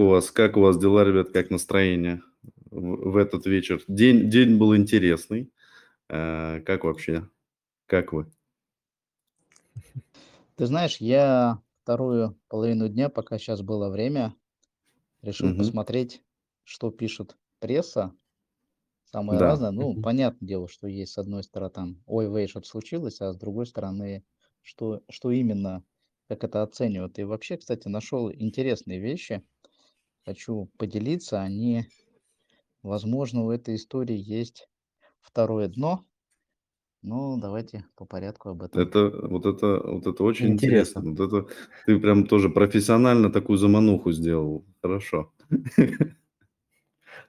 у 0.00 0.06
вас, 0.06 0.30
как 0.30 0.56
у 0.56 0.60
вас 0.60 0.78
дела, 0.78 1.04
ребят, 1.04 1.30
как 1.30 1.50
настроение 1.50 2.22
в, 2.70 3.10
в 3.12 3.16
этот 3.16 3.46
вечер? 3.46 3.82
День, 3.88 4.30
день 4.30 4.56
был 4.58 4.76
интересный. 4.76 5.52
А, 6.08 6.60
как 6.62 6.84
вообще? 6.84 7.28
Как 7.86 8.12
вы? 8.12 8.32
Ты 10.56 10.66
знаешь, 10.66 10.98
я 10.98 11.62
вторую 11.82 12.38
половину 12.48 12.88
дня, 12.88 13.08
пока 13.08 13.38
сейчас 13.38 13.62
было 13.62 13.88
время, 13.88 14.34
решил 15.22 15.50
Мгм. 15.50 15.54
посмотреть, 15.54 16.22
что 16.64 16.90
пишет 16.90 17.36
пресса, 17.60 18.14
самое 19.04 19.38
Да. 19.38 19.40
разное. 19.40 19.70
Ну, 19.70 19.96
понятное 19.96 20.46
дело, 20.48 20.68
что 20.68 20.88
есть 20.88 21.12
с 21.12 21.18
одной 21.18 21.44
стороны 21.44 21.72
там, 21.72 22.02
ой, 22.06 22.32
вей, 22.34 22.48
что-то 22.48 22.68
случилось, 22.68 23.20
а 23.20 23.32
с 23.32 23.36
другой 23.38 23.66
стороны, 23.66 24.24
что, 24.62 25.02
что 25.10 25.30
именно, 25.30 25.84
как 26.28 26.44
это 26.44 26.62
оценивают. 26.62 27.18
И 27.18 27.24
вообще, 27.24 27.56
кстати, 27.56 27.88
нашел 27.88 28.32
интересные 28.32 29.00
вещи, 29.00 29.44
хочу 30.28 30.70
поделиться. 30.76 31.40
Они, 31.40 31.86
возможно, 32.82 33.44
у 33.44 33.50
этой 33.50 33.76
истории 33.76 34.18
есть 34.18 34.68
второе 35.22 35.68
дно. 35.68 36.04
Ну, 37.00 37.38
давайте 37.38 37.86
по 37.96 38.04
порядку 38.04 38.50
об 38.50 38.62
этом. 38.62 38.82
Это 38.82 39.08
вот 39.26 39.46
это 39.46 39.80
вот 39.82 40.06
это 40.06 40.22
очень 40.22 40.48
интересно. 40.52 41.00
Интересно. 41.00 41.10
Вот 41.10 41.20
это 41.20 41.54
ты 41.86 41.98
прям 41.98 42.26
тоже 42.26 42.50
профессионально 42.50 43.32
такую 43.32 43.56
замануху 43.56 44.12
сделал. 44.12 44.66
Хорошо. 44.82 45.32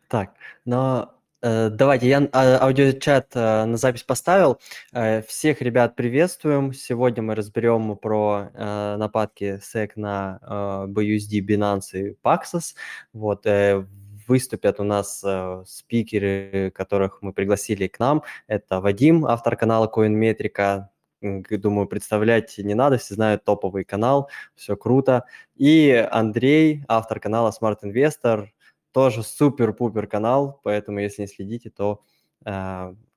Так, 0.09 0.35
но 0.65 1.18
давайте, 1.41 2.07
я 2.07 2.27
а, 2.33 2.57
аудиочат 2.65 3.31
э, 3.35 3.65
на 3.65 3.77
запись 3.77 4.03
поставил. 4.03 4.59
Э, 4.91 5.21
всех 5.21 5.61
ребят 5.61 5.95
приветствуем. 5.95 6.73
Сегодня 6.73 7.23
мы 7.23 7.35
разберем 7.35 7.97
про 7.97 8.49
э, 8.53 8.95
нападки 8.97 9.61
SEC 9.61 9.91
на 9.95 10.39
э, 10.41 10.91
BUSD, 10.91 11.39
Binance 11.39 11.93
и 11.93 12.17
Paxos. 12.21 12.75
Вот, 13.13 13.45
э, 13.45 13.85
выступят 14.27 14.79
у 14.79 14.83
нас 14.83 15.21
э, 15.25 15.63
спикеры, 15.65 16.71
которых 16.75 17.21
мы 17.21 17.33
пригласили 17.33 17.87
к 17.87 17.99
нам. 17.99 18.23
Это 18.47 18.81
Вадим, 18.81 19.25
автор 19.25 19.55
канала 19.55 19.91
CoinMetrica. 19.93 20.87
Думаю, 21.21 21.87
представлять 21.87 22.57
не 22.57 22.75
надо, 22.75 22.97
все 22.97 23.15
знают 23.15 23.43
топовый 23.43 23.83
канал, 23.83 24.29
все 24.55 24.77
круто. 24.77 25.25
И 25.55 25.91
Андрей, 26.11 26.83
автор 26.87 27.19
канала 27.19 27.51
Smart 27.51 27.79
Investor, 27.83 28.47
тоже 28.91 29.23
супер-пупер 29.23 30.07
канал, 30.07 30.59
поэтому 30.63 30.99
если 30.99 31.23
не 31.23 31.27
следите, 31.27 31.69
то 31.69 32.01
э, 32.45 32.49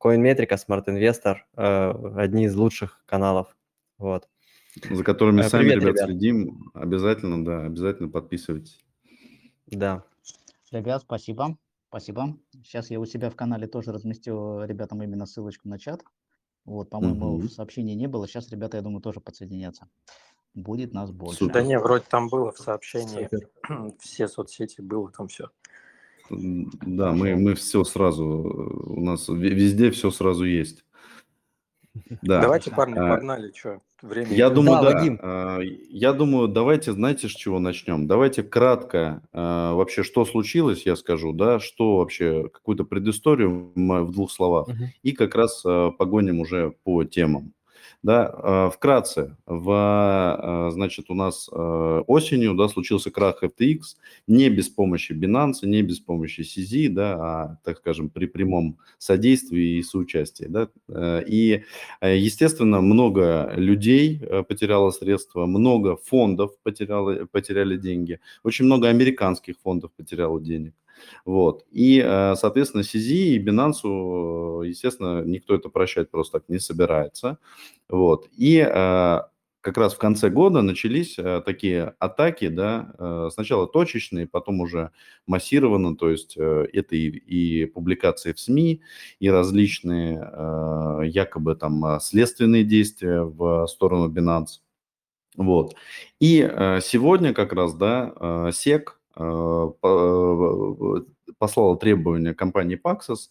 CoinMetrica, 0.01 0.59
Smart 0.59 0.85
Investor 0.87 1.37
э, 1.57 2.15
одни 2.17 2.45
из 2.45 2.55
лучших 2.55 3.03
каналов. 3.07 3.57
Вот. 3.99 4.29
За 4.91 5.05
которыми 5.05 5.41
Э, 5.43 5.49
сами, 5.49 5.63
Привет, 5.65 5.83
ребят, 5.83 5.95
ребят. 5.97 6.07
следим. 6.09 6.71
Обязательно, 6.75 7.45
да, 7.45 7.65
обязательно 7.65 8.09
подписывайтесь. 8.09 8.79
Да. 9.67 10.03
Ребят, 10.71 11.03
спасибо. 11.03 11.57
Спасибо. 11.89 12.39
Сейчас 12.65 12.91
я 12.91 12.99
у 12.99 13.05
себя 13.05 13.29
в 13.29 13.37
канале 13.37 13.67
тоже 13.67 13.93
разместил 13.93 14.63
ребятам 14.65 15.03
именно 15.03 15.27
ссылочку 15.27 15.69
на 15.69 15.79
чат. 15.79 16.03
Вот, 16.65 16.89
по-моему, 16.91 17.37
Мгм. 17.37 17.49
в 17.49 17.53
сообщении 17.53 17.95
не 17.95 18.07
было. 18.07 18.27
Сейчас 18.27 18.51
ребята, 18.51 18.79
я 18.79 18.83
думаю, 18.83 19.03
тоже 19.03 19.21
подсоединятся. 19.21 19.89
Будет 20.55 20.93
нас 20.95 21.11
больше. 21.11 21.47
Да 21.49 21.63
не, 21.63 21.79
вроде 21.79 22.05
там 22.09 22.29
было 22.29 22.53
в 22.53 22.59
сообщении, 22.59 23.25
Супер. 23.25 23.49
все 24.01 24.29
соцсети 24.29 24.81
было 24.81 25.11
там 25.11 25.29
все. 25.29 25.49
Да, 26.31 27.13
мы, 27.13 27.37
мы 27.37 27.55
все 27.55 27.85
сразу, 27.85 28.25
э, 28.25 28.91
у 28.91 29.01
нас 29.05 29.29
ве- 29.29 29.35
везде 29.55 29.91
все 29.91 30.11
сразу 30.11 30.45
есть. 30.45 30.85
Да. 32.23 32.41
Давайте, 32.41 32.71
парни, 32.71 32.95
А, 32.99 33.09
погнали, 33.17 33.53
что, 33.55 33.81
время 34.01 34.31
Я 34.31 34.47
идет. 34.47 34.55
думаю, 34.55 34.81
Да, 34.83 34.91
да. 34.91 34.99
Вадим. 34.99 35.19
А, 35.23 35.59
Я 35.91 36.13
думаю, 36.15 36.49
давайте, 36.49 36.93
знаете, 36.93 37.29
с 37.29 37.33
чего 37.33 37.59
начнем? 37.59 38.07
Давайте 38.07 38.43
кратко 38.43 39.23
а, 39.33 39.75
вообще, 39.75 40.03
что 40.03 40.25
случилось, 40.25 40.87
я 40.87 40.97
скажу, 40.97 41.33
да, 41.35 41.61
что 41.61 41.99
вообще, 41.99 42.49
какую-то 42.49 42.85
предысторию 42.85 43.73
в 43.75 44.11
двух 44.13 44.31
словах, 44.31 44.69
Мгм. 44.69 44.87
и 45.03 45.13
как 45.13 45.35
раз 45.35 45.63
а, 45.67 45.91
погоним 45.91 46.41
уже 46.41 46.75
по 46.83 47.05
темам. 47.05 47.53
Да, 48.03 48.27
а, 48.33 48.71
вкратце, 48.71 49.37
в, 49.47 49.71
а, 49.71 50.71
значит, 50.73 51.09
у 51.09 51.15
нас 51.15 51.49
а, 51.53 52.01
осенью, 52.09 52.55
да, 52.55 52.69
случился 52.69 53.13
крах 53.13 53.45
FTX, 53.45 53.81
не 54.27 54.49
без 54.51 54.69
помощи 54.69 55.13
Binance, 55.13 55.65
не 55.65 55.83
без 55.83 56.01
помощи 56.01 56.41
CZ, 56.41 56.89
да, 56.89 57.15
а, 57.21 57.59
так 57.65 57.79
скажем, 57.79 58.11
при 58.11 58.27
прямом 58.27 58.79
содействии 58.99 59.79
и 59.79 59.83
соучастии, 59.83 60.47
да, 60.49 60.69
Э, 60.89 61.23
и 61.27 61.63
Э, 62.01 62.17
Естественно, 62.17 62.81
много 62.81 63.53
людей 63.57 64.19
э, 64.21 64.43
потеряло 64.43 64.91
средства, 64.91 65.47
много 65.47 65.97
фондов 65.97 66.53
потеряло, 66.63 67.27
потеряли 67.31 67.77
деньги, 67.77 68.21
очень 68.43 68.65
много 68.67 68.89
американских 68.89 69.57
фондов 69.63 69.93
потеряло 69.97 70.41
денег. 70.41 70.75
Вот. 71.25 71.65
И, 71.71 72.03
э, 72.05 72.35
соответственно, 72.37 72.83
CZ 72.83 73.13
и 73.13 73.45
Binance, 73.45 73.83
э, 73.85 74.69
естественно, 74.69 75.23
никто 75.25 75.55
это 75.55 75.69
прощать 75.69 76.11
просто 76.11 76.41
так 76.41 76.49
не 76.49 76.59
собирается. 76.59 77.39
Вот. 77.89 78.29
И 78.37 78.59
э, 78.59 79.21
как 79.61 79.77
раз 79.77 79.95
в 79.95 79.99
конце 79.99 80.29
года 80.29 80.61
начались 80.63 81.17
такие 81.47 81.95
атаки, 82.01 82.49
да, 82.49 83.31
сначала 83.33 83.69
точечные, 83.69 84.27
потом 84.27 84.61
уже 84.61 84.91
массированно, 85.29 85.97
то 85.97 86.11
есть 86.11 86.37
это 86.37 86.97
и, 86.97 87.07
и 87.07 87.67
публикации 87.67 88.33
в 88.33 88.41
СМИ, 88.41 88.83
и 89.21 89.31
различные 89.31 90.15
якобы 91.05 91.55
там 91.55 92.01
следственные 92.01 92.65
действия 92.65 93.23
в 93.23 93.69
сторону 93.69 94.13
Binance. 94.13 94.63
Вот. 95.37 95.77
И 96.19 96.41
сегодня 96.83 97.33
как 97.33 97.53
раз, 97.53 97.75
да, 97.75 98.51
СЕК 98.51 99.01
послала 101.39 101.77
требования 101.77 102.35
компании 102.35 102.81
Paxos 102.83 103.31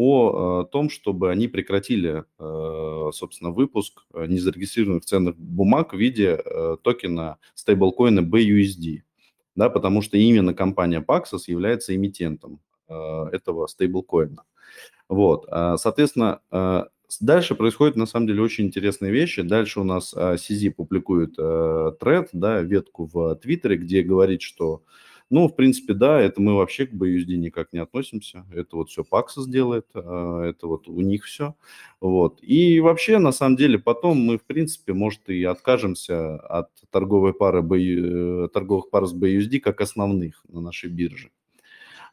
о 0.00 0.62
э, 0.62 0.70
том, 0.70 0.90
чтобы 0.90 1.28
они 1.32 1.48
прекратили, 1.48 2.22
э, 2.38 3.10
собственно, 3.12 3.50
выпуск 3.50 4.04
э, 4.14 4.26
незарегистрированных 4.26 5.04
ценных 5.04 5.36
бумаг 5.36 5.92
в 5.92 5.96
виде 5.96 6.40
э, 6.44 6.76
токена 6.82 7.38
стейблкоина 7.54 8.20
BUSD, 8.20 9.00
да, 9.56 9.68
потому 9.68 10.00
что 10.02 10.16
именно 10.16 10.54
компания 10.54 11.00
Paxos 11.00 11.42
является 11.48 11.96
эмитентом 11.96 12.60
э, 12.88 13.24
этого 13.32 13.66
стейблкоина. 13.66 14.44
Вот, 15.08 15.46
соответственно, 15.80 16.42
дальше 17.20 17.54
происходят 17.54 17.96
на 17.96 18.04
самом 18.04 18.26
деле 18.26 18.42
очень 18.42 18.66
интересные 18.66 19.10
вещи. 19.10 19.40
Дальше 19.40 19.80
у 19.80 19.84
нас 19.84 20.14
CZ 20.14 20.72
публикует 20.72 21.34
э, 21.38 21.92
тред, 21.98 22.28
да, 22.32 22.60
ветку 22.60 23.08
в 23.10 23.34
Твиттере, 23.36 23.78
где 23.78 24.02
говорит, 24.02 24.42
что, 24.42 24.82
ну, 25.30 25.46
в 25.46 25.54
принципе, 25.56 25.92
да, 25.92 26.20
это 26.20 26.40
мы 26.40 26.54
вообще 26.54 26.86
к 26.86 26.92
BUSD 26.94 27.36
никак 27.36 27.72
не 27.72 27.80
относимся. 27.80 28.46
Это 28.50 28.76
вот 28.76 28.88
все 28.88 29.02
Paxos 29.02 29.46
делает, 29.46 29.86
а, 29.94 30.42
это 30.42 30.66
вот 30.66 30.88
у 30.88 31.00
них 31.00 31.24
все. 31.24 31.54
Вот. 32.00 32.38
И 32.42 32.80
вообще, 32.80 33.18
на 33.18 33.32
самом 33.32 33.56
деле, 33.56 33.78
потом 33.78 34.18
мы, 34.18 34.38
в 34.38 34.44
принципе, 34.44 34.94
может, 34.94 35.28
и 35.28 35.44
откажемся 35.44 36.36
от 36.36 36.70
торговой 36.90 37.34
пары, 37.34 37.60
э, 37.60 38.48
торговых 38.48 38.88
пар 38.88 39.06
с 39.06 39.14
BUSD 39.14 39.60
как 39.60 39.82
основных 39.82 40.42
на 40.48 40.60
нашей 40.62 40.88
бирже. 40.88 41.30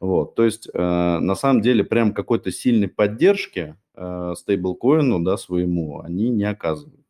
Вот, 0.02 0.36
то 0.36 0.44
есть, 0.44 0.68
э, 0.74 0.78
на 0.78 1.36
самом 1.36 1.62
деле, 1.62 1.86
прям 1.86 2.14
какой-то 2.14 2.52
сильной 2.52 2.90
поддержки 2.90 3.78
э, 3.96 4.34
стейблкоину, 4.38 5.22
да, 5.24 5.38
своему, 5.38 6.02
они 6.02 6.30
не 6.30 6.44
оказывают. 6.44 7.05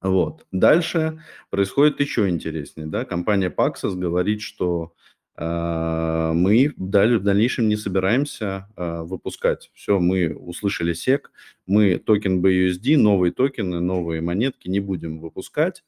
Вот. 0.00 0.46
Дальше 0.52 1.22
происходит 1.50 2.00
еще 2.00 2.28
интереснее, 2.28 2.86
да, 2.86 3.04
компания 3.04 3.50
Paxos 3.50 3.96
говорит, 3.96 4.40
что 4.42 4.94
э, 5.36 6.32
мы 6.34 6.72
в 6.76 6.88
даль- 6.88 7.18
в 7.18 7.24
дальнейшем 7.24 7.68
не 7.68 7.76
собираемся 7.76 8.68
э, 8.76 9.02
выпускать. 9.02 9.70
Все, 9.74 9.98
мы 9.98 10.32
услышали 10.36 10.92
сек, 10.92 11.32
мы 11.66 11.98
токен 11.98 12.40
BUSD, 12.44 12.96
новые 12.96 13.32
токены, 13.32 13.80
новые 13.80 14.20
монетки 14.20 14.68
не 14.68 14.78
будем 14.78 15.18
выпускать 15.18 15.82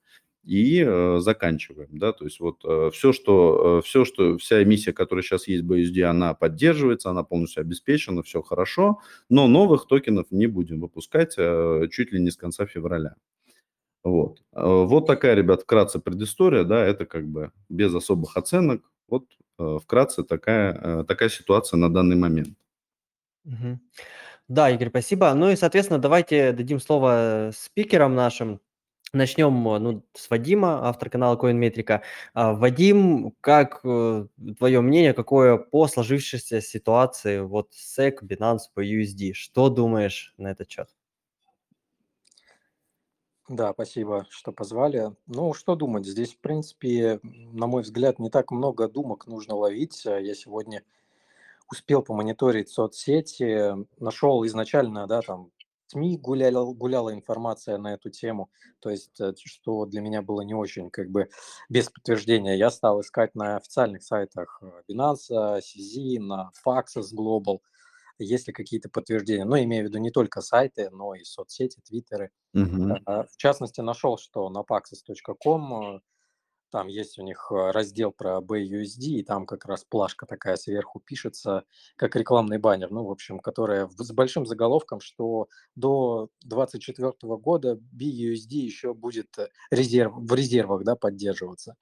и 0.44 0.82
э, 0.84 1.18
заканчиваем, 1.20 1.90
да, 1.92 2.12
то 2.12 2.24
есть 2.24 2.40
вот 2.40 2.64
все, 2.92 3.12
что, 3.12 3.80
все, 3.84 4.04
что, 4.04 4.38
вся 4.38 4.62
эмиссия, 4.62 4.92
которая 4.92 5.22
сейчас 5.22 5.46
есть 5.46 5.62
в 5.62 5.70
BUSD, 5.70 6.02
она 6.02 6.34
поддерживается, 6.34 7.10
она 7.10 7.22
полностью 7.22 7.60
обеспечена, 7.60 8.22
все 8.24 8.42
хорошо, 8.42 9.00
но 9.28 9.46
новых 9.46 9.86
токенов 9.86 10.26
не 10.32 10.48
будем 10.48 10.80
выпускать 10.80 11.34
э, 11.36 11.86
чуть 11.92 12.10
ли 12.10 12.20
не 12.20 12.30
с 12.30 12.36
конца 12.36 12.66
февраля. 12.66 13.14
Вот. 14.04 14.42
Э, 14.52 14.62
Вот 14.64 15.06
такая, 15.06 15.34
ребят, 15.34 15.62
вкратце 15.62 16.00
предыстория, 16.00 16.64
да, 16.64 16.84
это 16.84 17.06
как 17.06 17.26
бы 17.26 17.52
без 17.68 17.94
особых 17.94 18.36
оценок, 18.36 18.82
вот 19.08 19.24
э, 19.58 19.78
вкратце 19.82 20.24
такая, 20.24 20.72
э, 20.72 21.04
такая 21.04 21.28
ситуация 21.28 21.76
на 21.78 21.92
данный 21.92 22.16
момент. 22.16 22.56
Мгм. 23.44 23.80
Да, 24.48 24.70
Игорь, 24.70 24.88
спасибо. 24.88 25.32
Ну 25.34 25.50
и, 25.50 25.56
соответственно, 25.56 26.00
давайте 26.00 26.52
дадим 26.52 26.80
слово 26.80 27.52
спикерам 27.54 28.14
нашим. 28.14 28.60
Начнем 29.12 29.62
ну, 29.64 30.04
с 30.14 30.30
Вадима, 30.30 30.88
автор 30.88 31.10
канала 31.10 31.36
CoinMetrica. 31.36 32.00
А, 32.32 32.52
Вадим, 32.52 33.32
как 33.40 33.80
э, 33.84 34.26
твое 34.58 34.80
мнение, 34.80 35.14
какое 35.14 35.56
по 35.56 35.88
сложившейся 35.88 36.60
ситуации 36.60 37.40
вот 37.40 37.72
SEC, 37.72 38.22
Binance, 38.22 38.70
по 38.72 38.84
USD? 38.84 39.32
Что 39.32 39.68
думаешь 39.68 40.32
на 40.38 40.52
этот 40.52 40.70
счет? 40.70 40.88
Да, 43.50 43.72
спасибо, 43.72 44.26
что 44.30 44.52
позвали. 44.52 45.10
Ну, 45.26 45.54
что 45.54 45.74
думать? 45.74 46.06
Здесь, 46.06 46.34
в 46.34 46.38
принципе, 46.38 47.18
на 47.24 47.66
мой 47.66 47.82
взгляд, 47.82 48.20
не 48.20 48.30
так 48.30 48.52
много 48.52 48.86
думок 48.86 49.26
нужно 49.26 49.56
ловить. 49.56 50.06
А 50.06 50.20
Я 50.20 50.36
сегодня 50.36 50.84
успел 51.70 52.02
помониторить 52.02 52.68
соцсети, 52.70 53.74
нашел 54.00 54.46
изначально, 54.46 55.06
да, 55.08 55.22
там, 55.22 55.50
СМИ 55.88 56.18
гуляла, 56.18 56.72
гуляла 56.72 57.14
информация 57.14 57.78
на 57.78 57.94
эту 57.94 58.10
тему, 58.10 58.50
то 58.80 58.90
есть, 58.90 59.20
э, 59.20 59.34
что 59.44 59.86
для 59.86 60.00
меня 60.02 60.22
было 60.22 60.42
не 60.42 60.54
очень, 60.54 60.90
как 60.90 61.10
бы, 61.10 61.28
без 61.68 61.90
подтверждения. 61.90 62.56
Я 62.56 62.70
стал 62.70 63.00
искать 63.00 63.34
на 63.34 63.56
официальных 63.56 64.04
сайтах 64.04 64.60
э, 64.62 64.70
Binance, 64.88 65.60
CZ, 65.60 66.20
на 66.20 66.52
Paxos 66.64 67.14
Global, 67.16 67.60
есть 68.24 68.46
ли 68.48 68.52
какие-то 68.52 68.88
подтверждения. 68.90 69.44
Но 69.44 69.58
имею 69.58 69.84
в 69.86 69.88
виду 69.88 69.98
не 69.98 70.10
только 70.10 70.40
сайты, 70.40 70.90
но 70.90 71.14
и 71.14 71.24
соцсети, 71.24 71.80
твиттеры. 71.84 72.30
А, 73.04 73.24
В 73.24 73.36
частности, 73.36 73.80
нашел, 73.80 74.18
что 74.18 74.48
на 74.50 74.60
paxos.com 74.60 75.96
э, 75.96 76.00
там 76.70 76.86
есть 76.88 77.18
у 77.18 77.22
них 77.22 77.50
э, 77.50 77.70
раздел 77.72 78.12
про 78.12 78.40
BUSD, 78.40 79.20
и 79.20 79.24
там 79.24 79.46
как 79.46 79.64
раз 79.66 79.84
плашка 79.84 80.26
такая 80.26 80.56
сверху 80.56 81.00
пишется, 81.00 81.64
как 81.96 82.16
рекламный 82.16 82.58
баннер, 82.58 82.90
ну, 82.90 83.04
в 83.04 83.10
общем, 83.10 83.40
которая 83.40 83.88
с 83.88 84.12
большим 84.12 84.46
заголовком, 84.46 85.00
что 85.00 85.48
до 85.74 86.28
2024 86.42 87.36
года 87.38 87.74
BUSD 87.74 88.54
еще 88.54 88.94
будет 88.94 89.36
э, 89.38 89.48
резерв, 89.70 90.14
в 90.16 90.34
резервах 90.34 90.84
да, 90.84 90.96
поддерживаться. 90.96 91.76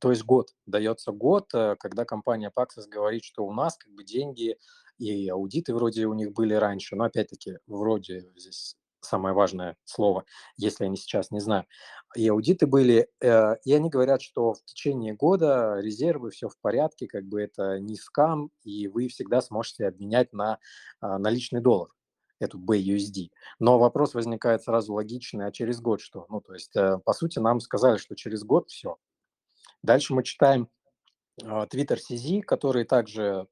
То 0.00 0.10
есть 0.10 0.24
год, 0.24 0.50
дается 0.66 1.12
год, 1.12 1.52
э, 1.54 1.76
когда 1.78 2.04
компания 2.04 2.52
Paxos 2.54 2.88
говорит, 2.88 3.24
что 3.24 3.46
у 3.46 3.52
нас 3.52 3.76
как 3.76 3.92
бы 3.92 4.04
деньги 4.04 4.56
и 4.98 5.28
аудиты 5.28 5.74
вроде 5.74 6.06
у 6.06 6.14
них 6.14 6.32
были 6.32 6.54
раньше, 6.54 6.96
но 6.96 7.04
опять-таки 7.04 7.58
вроде 7.66 8.30
здесь 8.36 8.76
самое 9.00 9.34
важное 9.34 9.76
слово, 9.84 10.24
если 10.56 10.84
они 10.84 10.96
сейчас 10.96 11.30
не 11.30 11.40
знаю. 11.40 11.66
И 12.16 12.28
аудиты 12.28 12.66
были, 12.66 13.08
э, 13.20 13.56
и 13.64 13.72
они 13.72 13.88
говорят, 13.88 14.22
что 14.22 14.54
в 14.54 14.64
течение 14.64 15.14
года 15.14 15.78
резервы, 15.78 16.30
все 16.30 16.48
в 16.48 16.58
порядке, 16.60 17.06
как 17.06 17.24
бы 17.24 17.40
это 17.40 17.78
не 17.78 17.96
скам, 17.96 18.50
и 18.64 18.88
вы 18.88 19.08
всегда 19.08 19.40
сможете 19.40 19.86
обменять 19.86 20.32
на 20.32 20.58
а, 21.00 21.18
наличный 21.18 21.60
доллар 21.60 21.90
эту 22.38 22.58
BUSD. 22.58 23.30
Но 23.58 23.78
вопрос 23.78 24.14
возникает 24.14 24.62
сразу 24.62 24.94
логичный, 24.94 25.46
а 25.46 25.52
через 25.52 25.80
год 25.80 26.00
что? 26.00 26.26
Ну, 26.28 26.40
то 26.40 26.54
есть, 26.54 26.74
э, 26.76 26.98
по 27.04 27.12
сути, 27.12 27.38
нам 27.38 27.60
сказали, 27.60 27.96
что 27.96 28.14
через 28.14 28.44
год 28.44 28.68
все, 28.68 28.96
Дальше 29.86 30.14
мы 30.14 30.24
читаем 30.24 30.68
а, 31.44 31.64
твиттер 31.66 31.98
CZ, 31.98 32.42
который 32.42 32.84
также 32.84 33.46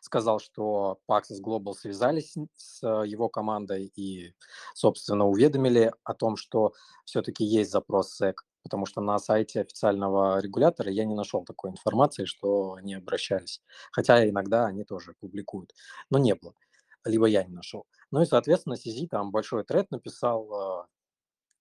сказал, 0.00 0.40
что 0.40 1.00
Paxos 1.06 1.42
Global 1.44 1.74
связались 1.74 2.34
с 2.54 2.82
а, 2.82 3.02
его 3.02 3.28
командой 3.28 3.92
и, 3.94 4.32
собственно, 4.74 5.26
уведомили 5.26 5.92
о 6.02 6.14
том, 6.14 6.36
что 6.36 6.72
все-таки 7.04 7.44
есть 7.44 7.70
запрос 7.70 8.18
SEC, 8.18 8.36
потому 8.62 8.86
что 8.86 9.02
на 9.02 9.18
сайте 9.18 9.60
официального 9.60 10.40
регулятора 10.40 10.90
я 10.90 11.04
не 11.04 11.14
нашел 11.14 11.44
такой 11.44 11.72
информации, 11.72 12.24
что 12.24 12.72
они 12.72 12.94
обращались. 12.94 13.60
Хотя 13.92 14.26
иногда 14.26 14.64
они 14.64 14.82
тоже 14.84 15.12
публикуют, 15.20 15.74
но 16.08 16.16
не 16.16 16.34
было. 16.34 16.54
Либо 17.04 17.26
я 17.26 17.44
не 17.44 17.52
нашел. 17.52 17.86
Ну 18.10 18.22
и, 18.22 18.24
соответственно, 18.24 18.76
CZ 18.76 19.08
там 19.08 19.30
большой 19.30 19.62
тред 19.62 19.90
написал, 19.90 20.54
а, 20.54 20.86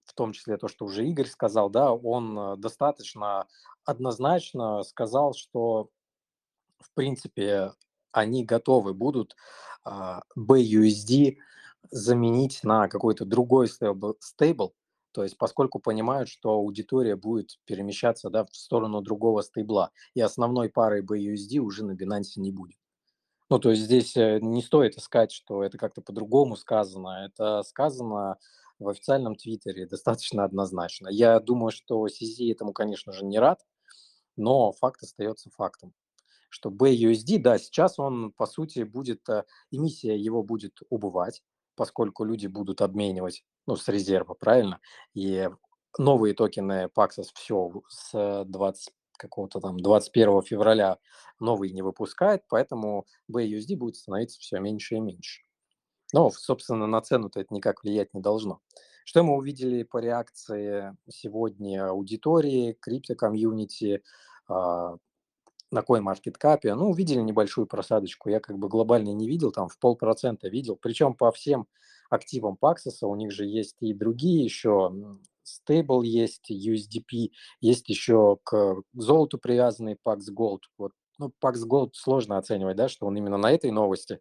в 0.06 0.14
том 0.14 0.34
числе 0.34 0.58
то, 0.58 0.68
что 0.68 0.86
уже 0.86 1.08
Игорь 1.08 1.28
сказал, 1.28 1.70
да, 1.70 1.94
он 1.94 2.38
э, 2.38 2.56
достаточно 2.58 3.48
однозначно 3.84 4.84
сказал, 4.84 5.34
что, 5.34 5.90
в 6.80 6.92
принципе, 6.94 7.74
они 8.12 8.46
готовы 8.46 8.94
будут 8.94 9.36
а, 9.84 10.22
BUSD 10.38 11.36
заменить 11.92 12.64
на 12.64 12.88
какой-то 12.88 13.26
другой 13.26 13.68
стейбл, 13.68 14.74
то 15.12 15.24
есть 15.24 15.38
поскольку 15.38 15.80
понимают, 15.80 16.30
что 16.30 16.52
аудитория 16.52 17.16
будет 17.16 17.60
перемещаться 17.66 18.30
да, 18.30 18.46
в 18.46 18.56
сторону 18.56 19.02
другого 19.02 19.42
стейбла, 19.42 19.92
и 20.14 20.22
основной 20.22 20.70
парой 20.70 21.04
BUSD 21.04 21.60
уже 21.60 21.86
на 21.86 21.92
Binance 21.92 22.38
не 22.38 22.52
будет. 22.52 22.78
Ну, 23.50 23.60
то 23.60 23.70
есть 23.70 23.84
здесь 23.84 24.18
э, 24.18 24.40
не 24.42 24.64
стоит 24.64 24.98
искать, 24.98 25.32
что 25.32 25.64
это 25.64 25.78
как-то 25.78 26.02
по-другому 26.02 26.56
сказано. 26.56 27.28
Это 27.28 27.62
сказано 27.62 28.38
в 28.80 28.90
официальном 28.90 29.36
твиттере 29.36 29.88
достаточно 29.88 30.44
однозначно. 30.44 31.08
Я 31.10 31.40
думаю, 31.40 31.72
что 31.72 32.06
CZ 32.08 32.52
этому, 32.52 32.74
конечно 32.74 33.14
же, 33.14 33.26
не 33.26 33.40
рад, 33.40 33.62
но 34.38 34.72
факт 34.74 35.04
остается 35.04 35.50
фактом. 35.52 35.94
Что 36.50 36.70
BUSD, 36.70 37.40
да, 37.40 37.58
сейчас 37.58 38.00
он, 38.00 38.32
по 38.32 38.46
сути, 38.46 38.84
будет, 38.84 39.28
э, 39.30 39.44
эмиссия 39.72 40.16
его 40.16 40.44
будет 40.44 40.80
убывать, 40.90 41.44
поскольку 41.76 42.24
люди 42.24 42.48
будут 42.48 42.82
обменивать, 42.82 43.44
ну, 43.68 43.76
с 43.76 43.88
резерва, 43.88 44.36
правильно? 44.36 44.80
И 45.14 45.50
новые 45.98 46.34
токены 46.34 46.90
Paxos 46.96 47.28
все 47.34 47.72
с 47.90 48.44
20 48.46 48.94
какого-то 49.18 49.60
там 49.62 49.78
21 49.80 50.42
февраля 50.44 50.98
новые 51.40 51.72
не 51.72 51.82
выпускает, 51.82 52.44
поэтому 52.50 53.06
BUSD 53.32 53.76
будет 53.78 53.96
становиться 53.96 54.40
все 54.40 54.60
меньше 54.60 54.96
и 54.96 55.00
меньше. 55.00 55.45
Но, 56.14 56.30
собственно, 56.32 56.88
на 56.88 57.02
цену-то 57.02 57.40
это 57.40 57.54
никак 57.54 57.84
влиять 57.84 58.14
не 58.14 58.22
должно. 58.22 58.62
Что 59.06 59.24
мы 59.24 59.36
увидели 59.36 59.84
по 59.84 60.00
реакции 60.00 60.96
сегодня 61.10 61.88
аудитории, 61.88 62.78
крипто-комьюнити, 62.80 64.02
а, 64.48 64.98
на 65.72 65.80
CoinMarketCap, 65.80 66.74
ну, 66.76 66.90
увидели 66.90 67.20
небольшую 67.20 67.68
просадочку. 67.68 68.30
Я 68.30 68.40
как 68.40 68.58
бы 68.58 68.70
глобально 68.70 69.10
не 69.10 69.28
видел, 69.28 69.52
там 69.52 69.68
в 69.68 69.78
полпроцента 69.78 70.48
видел. 70.48 70.78
Причем 70.82 71.14
по 71.14 71.32
всем 71.32 71.68
активам 72.10 72.58
Paxos 72.60 73.06
у 73.06 73.16
них 73.16 73.32
же 73.32 73.46
есть 73.46 73.76
и 73.82 73.94
другие 73.94 74.44
еще, 74.44 74.92
стейбл 75.44 76.02
есть, 76.02 76.50
USDP, 76.52 77.32
есть 77.62 77.90
еще 77.90 78.38
к 78.44 78.82
золоту 78.94 79.38
привязанный 79.38 79.98
Pax 80.04 80.22
Gold. 80.36 80.62
Вот, 80.78 80.92
ну, 81.18 81.32
Pax 81.44 81.68
Gold 81.68 81.92
сложно 81.94 82.38
оценивать, 82.38 82.78
да, 82.78 82.88
что 82.88 83.06
он 83.06 83.18
именно 83.18 83.38
на 83.38 83.52
этой 83.52 83.72
новости 83.72 84.20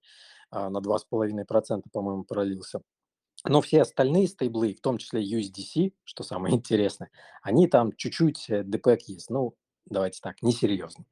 на 0.54 0.78
2,5%, 0.78 1.82
по-моему, 1.92 2.24
пролился. 2.24 2.80
Но 3.46 3.60
все 3.60 3.82
остальные 3.82 4.28
стейблы, 4.28 4.74
в 4.74 4.80
том 4.80 4.98
числе 4.98 5.22
USDC, 5.22 5.92
что 6.04 6.22
самое 6.22 6.54
интересное, 6.56 7.10
они 7.42 7.68
там 7.68 7.92
чуть-чуть 7.94 8.48
DPEG 8.48 8.98
есть. 9.08 9.30
Ну, 9.30 9.54
давайте 9.86 10.20
так, 10.22 10.40
несерьезно. 10.42 11.04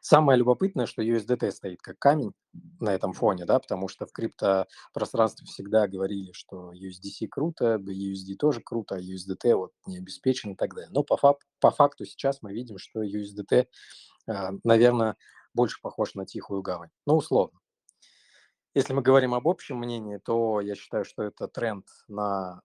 Самое 0.00 0.38
любопытное, 0.38 0.86
что 0.86 1.02
USDT 1.02 1.50
стоит 1.50 1.82
как 1.82 1.98
камень 1.98 2.32
на 2.80 2.94
этом 2.94 3.12
фоне, 3.12 3.44
да, 3.44 3.58
потому 3.58 3.88
что 3.88 4.06
в 4.06 4.12
криптопространстве 4.12 5.46
всегда 5.46 5.88
говорили, 5.88 6.32
что 6.32 6.72
USDC 6.72 7.26
круто, 7.28 7.76
USD 7.76 8.36
тоже 8.38 8.60
круто, 8.60 8.96
а 8.96 9.00
USDT 9.00 9.54
вот 9.54 9.72
не 9.86 9.98
обеспечен 9.98 10.52
и 10.52 10.56
так 10.56 10.74
далее. 10.74 10.90
Но 10.92 11.02
по, 11.02 11.16
фак- 11.16 11.44
по 11.60 11.70
факту 11.70 12.04
сейчас 12.04 12.40
мы 12.42 12.52
видим, 12.52 12.78
что 12.78 13.02
USDT, 13.02 13.66
э, 14.28 14.50
наверное, 14.62 15.16
больше 15.54 15.80
похож 15.82 16.14
на 16.14 16.24
тихую 16.24 16.62
гавань. 16.62 16.90
Ну, 17.06 17.16
условно. 17.16 17.58
Если 18.74 18.92
мы 18.92 19.02
говорим 19.02 19.34
об 19.34 19.48
общем 19.48 19.78
мнении, 19.78 20.18
то 20.18 20.60
я 20.60 20.76
считаю, 20.76 21.04
что 21.04 21.24
это 21.24 21.48
тренд 21.48 21.86
на 22.06 22.62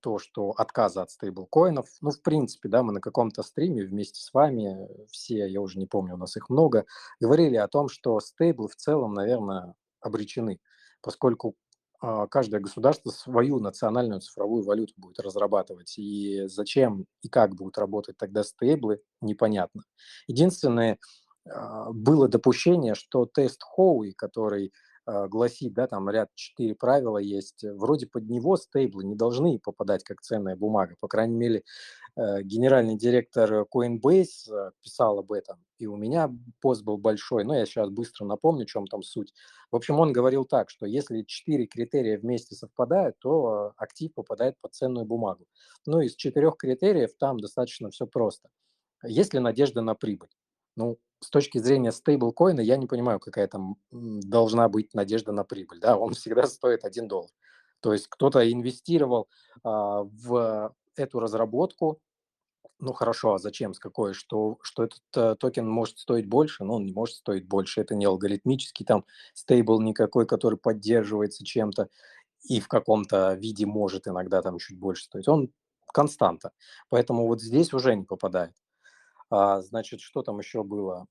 то, 0.00 0.18
что 0.18 0.50
отказа 0.50 1.02
от 1.02 1.10
стейблкоинов. 1.10 1.86
Ну, 2.00 2.10
в 2.10 2.22
принципе, 2.22 2.68
да, 2.68 2.82
мы 2.82 2.92
на 2.92 3.00
каком-то 3.00 3.42
стриме 3.42 3.84
вместе 3.84 4.20
с 4.20 4.32
вами, 4.32 4.88
все, 5.10 5.46
я 5.46 5.60
уже 5.60 5.78
не 5.78 5.86
помню, 5.86 6.14
у 6.14 6.18
нас 6.18 6.36
их 6.36 6.50
много, 6.50 6.86
говорили 7.20 7.56
о 7.56 7.68
том, 7.68 7.88
что 7.88 8.18
стейблы 8.18 8.68
в 8.68 8.74
целом, 8.74 9.14
наверное, 9.14 9.74
обречены, 10.00 10.60
поскольку 11.02 11.54
а, 12.00 12.26
каждое 12.26 12.60
государство 12.60 13.10
свою 13.10 13.60
национальную 13.60 14.22
цифровую 14.22 14.64
валюту 14.64 14.94
будет 14.96 15.20
разрабатывать. 15.20 15.96
И 15.98 16.46
зачем 16.46 17.06
и 17.22 17.28
как 17.28 17.54
будут 17.54 17.78
работать 17.78 18.16
тогда 18.16 18.42
стейблы, 18.42 19.00
непонятно. 19.20 19.84
Единственное, 20.26 20.98
а, 21.48 21.92
было 21.92 22.26
допущение, 22.26 22.96
что 22.96 23.26
тест 23.26 23.62
Хоуи, 23.62 24.12
который 24.12 24.72
гласит, 25.06 25.72
да, 25.74 25.86
там 25.86 26.08
ряд 26.10 26.30
четыре 26.34 26.74
правила 26.74 27.18
есть, 27.18 27.64
вроде 27.64 28.06
под 28.06 28.28
него 28.28 28.56
стейблы 28.56 29.04
не 29.04 29.14
должны 29.14 29.58
попадать 29.58 30.04
как 30.04 30.20
ценная 30.20 30.56
бумага. 30.56 30.96
По 31.00 31.08
крайней 31.08 31.36
мере, 31.36 31.64
э, 32.16 32.42
генеральный 32.42 32.96
директор 32.96 33.66
Coinbase 33.74 34.50
э, 34.50 34.70
писал 34.80 35.18
об 35.18 35.32
этом, 35.32 35.64
и 35.78 35.86
у 35.86 35.96
меня 35.96 36.30
пост 36.60 36.84
был 36.84 36.98
большой, 36.98 37.44
но 37.44 37.56
я 37.56 37.66
сейчас 37.66 37.90
быстро 37.90 38.24
напомню, 38.24 38.64
в 38.64 38.70
чем 38.70 38.86
там 38.86 39.02
суть. 39.02 39.32
В 39.70 39.76
общем, 39.76 39.98
он 39.98 40.12
говорил 40.12 40.44
так, 40.44 40.70
что 40.70 40.86
если 40.86 41.22
четыре 41.22 41.66
критерия 41.66 42.18
вместе 42.18 42.54
совпадают, 42.54 43.18
то 43.18 43.72
э, 43.76 43.82
актив 43.82 44.14
попадает 44.14 44.56
под 44.60 44.74
ценную 44.74 45.06
бумагу. 45.06 45.46
Ну, 45.86 46.00
из 46.00 46.14
четырех 46.14 46.56
критериев 46.56 47.10
там 47.18 47.40
достаточно 47.40 47.90
все 47.90 48.06
просто. 48.06 48.48
Есть 49.04 49.34
ли 49.34 49.40
надежда 49.40 49.82
на 49.82 49.94
прибыль? 49.94 50.30
Ну, 50.76 50.98
с 51.22 51.30
точки 51.30 51.58
зрения 51.58 51.92
стейблкоина 51.92 52.60
я 52.60 52.76
не 52.76 52.86
понимаю, 52.86 53.20
какая 53.20 53.46
там 53.46 53.76
должна 53.90 54.68
быть 54.68 54.92
надежда 54.94 55.32
на 55.32 55.44
прибыль. 55.44 55.80
Да, 55.80 55.96
он 55.96 56.14
всегда 56.14 56.46
стоит 56.46 56.84
1 56.84 57.08
доллар. 57.08 57.30
То 57.80 57.92
есть 57.92 58.06
кто-то 58.08 58.50
инвестировал 58.50 59.28
а, 59.64 60.02
в 60.02 60.74
эту 60.96 61.20
разработку, 61.20 62.00
ну 62.78 62.92
хорошо, 62.92 63.34
а 63.34 63.38
зачем, 63.38 63.74
с 63.74 63.78
какой, 63.78 64.12
что, 64.12 64.58
что 64.62 64.84
этот 64.84 65.02
э, 65.16 65.36
токен 65.38 65.68
может 65.68 65.98
стоить 65.98 66.26
больше, 66.26 66.64
но 66.64 66.74
он 66.74 66.84
не 66.84 66.92
может 66.92 67.14
стоить 67.16 67.46
больше, 67.46 67.80
это 67.80 67.94
не 67.94 68.04
алгоритмический 68.04 68.84
там 68.84 69.04
стейбл 69.34 69.80
никакой, 69.80 70.26
который 70.26 70.58
поддерживается 70.58 71.44
чем-то 71.44 71.88
и 72.42 72.60
в 72.60 72.66
каком-то 72.66 73.34
виде 73.34 73.66
может 73.66 74.08
иногда 74.08 74.42
там 74.42 74.58
чуть 74.58 74.78
больше 74.78 75.04
стоить. 75.04 75.28
Он 75.28 75.52
константа. 75.92 76.52
Поэтому 76.88 77.26
вот 77.28 77.40
здесь 77.40 77.72
уже 77.72 77.94
не 77.94 78.04
попадает. 78.04 78.54
А, 79.32 79.62
значит, 79.62 80.02
что 80.02 80.22
там 80.22 80.38
еще 80.38 80.62
было? 80.62 81.06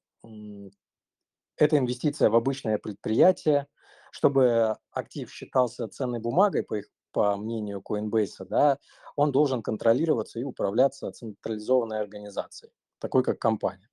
Это 1.58 1.78
инвестиция 1.78 2.30
в 2.30 2.36
обычное 2.36 2.78
предприятие. 2.78 3.68
Чтобы 4.12 4.76
актив 4.92 5.32
считался 5.32 5.88
ценной 5.88 6.20
бумагой, 6.20 6.64
по, 6.64 6.76
их, 6.76 6.86
по 7.14 7.36
мнению 7.38 7.82
Coinbase, 7.82 8.46
да, 8.46 8.78
он 9.16 9.32
должен 9.32 9.64
контролироваться 9.64 10.40
и 10.40 10.44
управляться 10.44 11.10
централизованной 11.12 12.00
организацией, 12.02 12.74
такой 13.00 13.24
как 13.24 13.40
компания. 13.40 13.90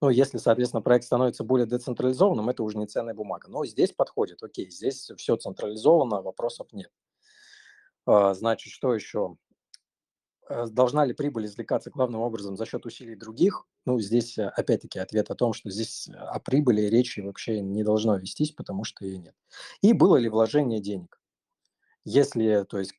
Ну, 0.00 0.08
если, 0.08 0.38
соответственно, 0.38 0.80
проект 0.80 1.04
становится 1.04 1.44
более 1.44 1.66
децентрализованным, 1.66 2.48
это 2.48 2.62
уже 2.62 2.78
не 2.78 2.86
ценная 2.86 3.14
бумага. 3.14 3.48
Но 3.48 3.66
здесь 3.66 3.92
подходит, 3.92 4.42
окей, 4.42 4.70
здесь 4.70 5.10
все 5.16 5.36
централизовано, 5.36 6.22
вопросов 6.22 6.68
нет. 6.72 6.90
А, 8.06 8.32
значит, 8.32 8.72
что 8.72 8.94
еще? 8.94 9.36
Э, 10.50 10.66
должна 10.66 11.04
ли 11.04 11.14
прибыль 11.14 11.46
извлекаться 11.46 11.90
главным 11.90 12.22
образом 12.22 12.56
за 12.56 12.66
счет 12.66 12.84
усилий 12.84 13.14
других? 13.14 13.66
Ну, 13.86 14.00
здесь 14.00 14.36
э, 14.36 14.48
опять-таки 14.48 14.98
ответ 14.98 15.30
о 15.30 15.36
том, 15.36 15.52
что 15.52 15.70
здесь 15.70 16.08
э, 16.08 16.12
о 16.12 16.40
прибыли 16.40 16.82
речи 16.82 17.20
вообще 17.20 17.60
не 17.60 17.84
должно 17.84 18.16
вестись, 18.16 18.50
потому 18.50 18.82
что 18.82 19.04
ее 19.04 19.18
нет. 19.18 19.34
И 19.80 19.92
было 19.92 20.16
ли 20.16 20.28
вложение 20.28 20.80
денег? 20.80 21.20
Если, 22.04 22.64
то 22.68 22.78
есть, 22.78 22.94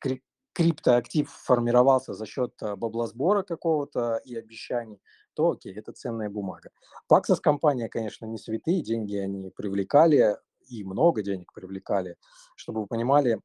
криптоактив 0.54 1.30
формировался 1.30 2.14
за 2.14 2.24
счет 2.24 2.54
баблосбора 2.60 3.42
какого-то 3.42 4.16
и 4.24 4.34
обещаний, 4.34 5.02
то 5.34 5.50
окей, 5.50 5.74
это 5.74 5.92
ценная 5.92 6.30
бумага. 6.30 6.70
Paxos 7.10 7.40
компания, 7.40 7.88
конечно, 7.88 8.24
не 8.24 8.38
святые, 8.38 8.82
деньги 8.82 9.16
они 9.16 9.50
привлекали, 9.50 10.38
и 10.68 10.84
много 10.84 11.22
денег 11.22 11.52
привлекали. 11.52 12.16
Чтобы 12.54 12.82
вы 12.82 12.86
понимали, 12.86 13.40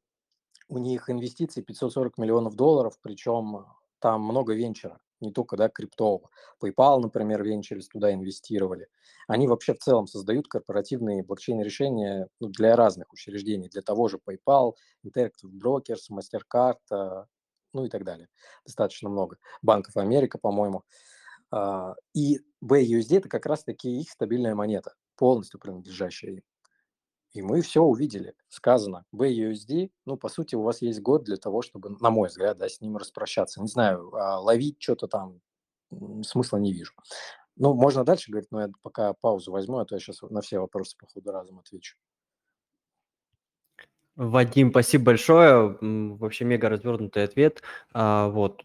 у 0.70 0.78
них 0.78 1.10
инвестиции 1.10 1.62
540 1.62 2.18
миллионов 2.18 2.56
долларов, 2.56 2.98
причем 3.02 3.66
там 4.00 4.22
много 4.22 4.54
венчера, 4.54 5.00
не 5.20 5.32
только 5.32 5.58
да, 5.58 5.70
криптового. 5.70 6.30
PayPal, 6.62 7.00
например, 7.00 7.44
венчерились, 7.44 7.88
туда 7.88 8.14
инвестировали. 8.14 8.88
Они 9.28 9.48
вообще 9.48 9.74
в 9.74 9.80
целом 9.80 10.08
создают 10.08 10.48
корпоративные 10.48 11.24
блокчейн-решения 11.24 12.28
ну, 12.40 12.50
для 12.50 12.76
разных 12.76 13.12
учреждений, 13.14 13.70
для 13.70 13.82
того 13.82 14.08
же 14.08 14.20
PayPal, 14.26 14.74
Interactive 15.06 15.52
Brokers, 15.52 16.12
MasterCard, 16.12 16.78
э, 16.92 17.26
ну 17.74 17.86
и 17.86 17.90
так 17.90 18.04
далее. 18.04 18.28
Достаточно 18.66 19.10
много. 19.10 19.38
Банков 19.62 19.98
Америка, 19.98 20.38
по-моему. 20.38 20.84
А, 21.52 21.96
и 22.14 22.40
BUSD– 22.64 23.18
это 23.18 23.30
как 23.30 23.46
раз-таки 23.46 24.02
их 24.02 24.10
стабильная 24.10 24.56
монета, 24.56 24.94
полностью 25.16 25.60
принадлежащая 25.60 26.32
им. 26.32 26.44
И 27.34 27.42
мы 27.42 27.62
все 27.62 27.82
увидели, 27.82 28.34
сказано. 28.48 29.06
BUSD, 29.14 29.92
ну, 30.06 30.18
по 30.18 30.30
сути, 30.30 30.56
у 30.56 30.62
вас 30.62 30.82
есть 30.82 31.02
год 31.02 31.24
для 31.24 31.38
того, 31.38 31.62
чтобы, 31.62 31.90
на 32.00 32.10
мой 32.10 32.30
взгляд, 32.30 32.58
да, 32.58 32.70
с 32.70 32.82
ним 32.82 32.98
распрощаться. 32.98 33.62
Не 33.62 33.68
знаю, 33.68 34.14
а 34.16 34.40
ловить 34.40 34.78
что-то 34.80 35.08
там 35.08 35.42
смысла 36.24 36.58
не 36.58 36.74
вижу. 36.74 36.94
Ну, 37.56 37.74
можно 37.74 38.04
дальше 38.04 38.32
говорить, 38.32 38.52
но 38.52 38.62
я 38.62 38.70
пока 38.82 39.14
паузу 39.14 39.52
возьму, 39.52 39.80
а 39.80 39.86
то 39.86 39.96
я 39.96 40.00
сейчас 40.00 40.22
на 40.22 40.42
все 40.42 40.60
вопросы 40.60 40.96
по 40.98 41.08
ходу 41.08 41.32
разом 41.32 41.60
отвечу. 41.60 41.98
Вадим, 44.16 44.72
спасибо 44.72 45.06
большое. 45.06 45.78
Вообще 45.80 46.46
мега 46.46 46.70
развернутый 46.70 47.24
ответ. 47.24 47.62
А, 47.94 48.30
вот, 48.30 48.64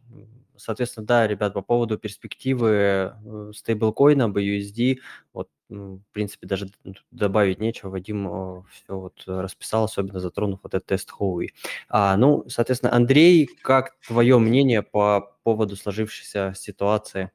соответственно, 0.63 1.07
да, 1.07 1.27
ребят, 1.27 1.55
по 1.55 1.63
поводу 1.63 1.99
перспективы 1.99 2.71
э, 3.25 3.53
стейблкоина, 3.55 4.29
BUSD, 4.29 4.99
вот, 5.33 5.49
в 5.69 6.01
принципе, 6.13 6.47
даже 6.47 6.71
добавить 7.11 7.59
нечего, 7.61 7.91
Вадим 7.91 8.65
все 8.71 8.99
вот 8.99 9.23
расписал, 9.27 9.85
особенно 9.85 10.21
затронув 10.21 10.61
вот 10.63 10.75
этот 10.75 10.87
тест 10.87 11.11
Хоуи. 11.11 11.51
А, 11.89 12.17
ну, 12.17 12.45
соответственно, 12.49 12.95
Андрей, 12.95 13.47
как 13.63 13.99
твое 14.07 14.39
мнение 14.39 14.83
по 14.83 15.37
поводу 15.43 15.77
сложившейся 15.77 16.53
ситуации? 16.57 17.31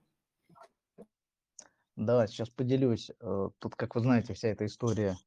Да, 1.97 2.27
сейчас 2.27 2.49
поделюсь. 2.49 3.11
Э, 3.21 3.49
тут, 3.57 3.75
как 3.75 3.95
вы 3.95 4.01
знаете, 4.01 4.35
вся 4.35 4.49
эта 4.49 4.67
история 4.67 5.17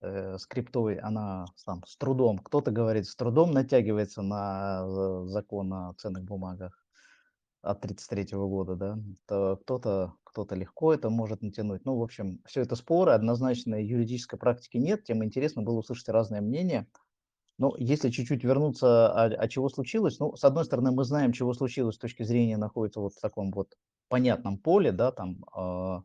э, 0.00 0.36
скриптовой, 0.38 0.96
она 0.96 1.46
там 1.64 1.84
с 1.86 1.96
трудом, 1.96 2.38
кто-то 2.38 2.72
говорит, 2.72 3.06
с 3.06 3.14
трудом 3.14 3.52
натягивается 3.52 4.20
на 4.22 4.82
э, 4.82 5.26
закон 5.26 5.72
о 5.72 5.94
ценных 5.94 6.24
бумагах, 6.24 6.79
от 7.62 7.80
33 7.82 8.28
года, 8.32 8.74
да, 8.74 8.98
то 9.26 9.56
кто-то 9.56 10.14
кто-то 10.24 10.54
легко 10.54 10.94
это 10.94 11.10
может 11.10 11.42
натянуть. 11.42 11.84
Ну, 11.84 11.96
в 11.96 12.02
общем, 12.02 12.40
все 12.46 12.62
это 12.62 12.76
споры, 12.76 13.12
однозначной 13.12 13.84
юридической 13.84 14.38
практики 14.38 14.76
нет, 14.76 15.04
тем 15.04 15.24
интересно 15.24 15.62
было 15.62 15.78
услышать 15.78 16.08
разные 16.08 16.40
мнения. 16.40 16.88
Но 17.58 17.74
если 17.78 18.10
чуть-чуть 18.10 18.42
вернуться, 18.42 19.12
а, 19.12 19.24
а 19.26 19.48
чего 19.48 19.68
случилось, 19.68 20.18
ну, 20.18 20.34
с 20.34 20.44
одной 20.44 20.64
стороны, 20.64 20.92
мы 20.92 21.04
знаем, 21.04 21.32
чего 21.32 21.52
случилось 21.52 21.96
с 21.96 21.98
точки 21.98 22.22
зрения 22.22 22.56
находится 22.56 23.00
вот 23.00 23.14
в 23.14 23.20
таком 23.20 23.50
вот 23.50 23.76
понятном 24.08 24.56
поле, 24.56 24.92
да, 24.92 25.12
там 25.12 25.44
э, 25.54 26.00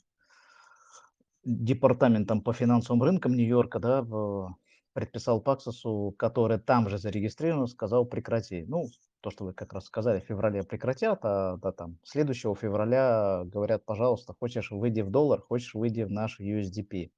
департаментом 1.46 2.42
по 2.42 2.52
финансовым 2.52 3.04
рынкам 3.04 3.36
Нью-Йорка, 3.36 3.80
да, 3.80 4.02
в, 4.02 4.56
предписал 4.94 5.40
Паксусу, 5.40 6.14
который 6.18 6.58
там 6.60 6.90
же 6.90 6.98
зарегистрирован, 6.98 7.68
сказал 7.68 8.06
прекрати. 8.06 8.66
Ну, 8.68 8.88
то, 9.26 9.32
что 9.32 9.46
вы 9.46 9.54
как 9.54 9.74
раз 9.74 9.86
сказали, 9.86 10.20
в 10.20 10.26
феврале 10.26 10.62
прекратят, 10.62 11.22
а 11.24 11.58
да, 11.58 11.72
там, 11.72 11.98
следующего 12.04 12.56
февраля 12.56 13.42
говорят, 13.44 13.84
пожалуйста, 13.84 14.36
хочешь 14.40 14.70
выйди 14.70 15.02
в 15.02 15.10
доллар, 15.10 15.42
хочешь 15.42 15.74
выйди 15.74 16.04
в 16.04 16.12
наш 16.12 16.40
USDP, 16.40 17.10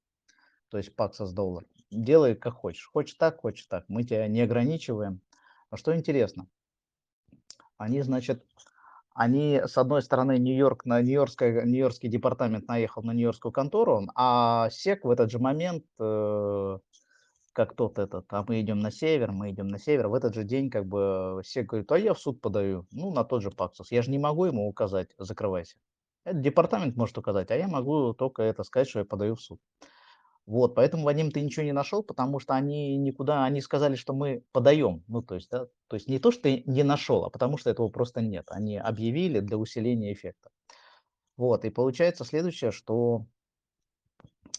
то 0.70 0.78
есть 0.78 0.94
Paxos 0.96 1.34
доллар. 1.34 1.66
Делай 1.90 2.34
как 2.34 2.54
хочешь. 2.54 2.88
Хочешь 2.90 3.14
так, 3.16 3.40
хочешь 3.42 3.66
так. 3.66 3.84
Мы 3.88 4.04
тебя 4.04 4.26
не 4.26 4.40
ограничиваем. 4.40 5.20
А 5.68 5.76
что 5.76 5.94
интересно? 5.94 6.46
Они, 7.76 8.00
значит, 8.00 8.42
они, 9.12 9.60
с 9.62 9.76
одной 9.76 10.00
стороны, 10.00 10.38
Нью-Йорк, 10.38 10.86
на 10.86 11.02
Нью-Йоркский, 11.02 11.66
Нью-Йоркский 11.66 12.08
департамент 12.08 12.68
наехал 12.68 13.02
на 13.02 13.12
Нью-Йоркскую 13.12 13.52
контору, 13.52 14.06
а 14.14 14.70
СЕК 14.70 15.04
в 15.04 15.10
этот 15.10 15.30
же 15.30 15.38
момент 15.38 15.84
э, 15.98 16.78
как 17.58 17.74
тот 17.74 17.98
этот, 17.98 18.24
а 18.28 18.44
мы 18.46 18.60
идем 18.60 18.78
на 18.78 18.92
север, 18.92 19.32
мы 19.32 19.50
идем 19.50 19.66
на 19.66 19.80
север. 19.80 20.06
В 20.06 20.14
этот 20.14 20.32
же 20.32 20.44
день 20.44 20.70
как 20.70 20.86
бы 20.86 21.40
все 21.42 21.64
говорят, 21.64 21.90
а 21.90 21.98
я 21.98 22.14
в 22.14 22.20
суд 22.20 22.40
подаю, 22.40 22.86
ну, 22.92 23.12
на 23.12 23.24
тот 23.24 23.42
же 23.42 23.50
Паксус. 23.50 23.90
Я 23.90 24.02
же 24.02 24.12
не 24.12 24.18
могу 24.18 24.44
ему 24.44 24.68
указать, 24.68 25.08
закрывайся. 25.18 25.76
Это 26.24 26.38
департамент 26.38 26.94
может 26.94 27.18
указать, 27.18 27.50
а 27.50 27.56
я 27.56 27.66
могу 27.66 28.14
только 28.14 28.44
это 28.44 28.62
сказать, 28.62 28.88
что 28.88 29.00
я 29.00 29.04
подаю 29.04 29.34
в 29.34 29.40
суд. 29.40 29.60
Вот, 30.46 30.76
поэтому, 30.76 31.02
Вадим, 31.02 31.32
ты 31.32 31.40
ничего 31.40 31.64
не 31.64 31.72
нашел, 31.72 32.04
потому 32.04 32.38
что 32.38 32.54
они 32.54 32.96
никуда, 32.96 33.44
они 33.44 33.60
сказали, 33.60 33.96
что 33.96 34.12
мы 34.12 34.44
подаем. 34.52 35.02
Ну, 35.08 35.20
то 35.20 35.34
есть, 35.34 35.50
да, 35.50 35.66
то 35.88 35.96
есть 35.96 36.08
не 36.08 36.20
то, 36.20 36.30
что 36.30 36.42
ты 36.42 36.62
не 36.64 36.84
нашел, 36.84 37.24
а 37.24 37.30
потому 37.30 37.58
что 37.58 37.70
этого 37.70 37.88
просто 37.88 38.20
нет. 38.20 38.46
Они 38.50 38.76
объявили 38.78 39.40
для 39.40 39.56
усиления 39.56 40.12
эффекта. 40.12 40.50
Вот, 41.36 41.64
и 41.64 41.70
получается 41.70 42.24
следующее, 42.24 42.70
что 42.70 43.26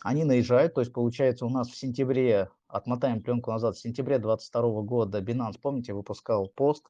они 0.01 0.24
наезжают, 0.24 0.74
то 0.74 0.81
есть 0.81 0.93
получается 0.93 1.46
у 1.46 1.50
нас 1.50 1.69
в 1.69 1.77
сентябре, 1.77 2.50
отмотаем 2.67 3.22
пленку 3.22 3.51
назад, 3.51 3.75
в 3.75 3.81
сентябре 3.81 4.19
22 4.19 4.81
года 4.81 5.19
Binance, 5.19 5.60
помните, 5.62 5.93
выпускал 5.93 6.48
пост, 6.48 6.86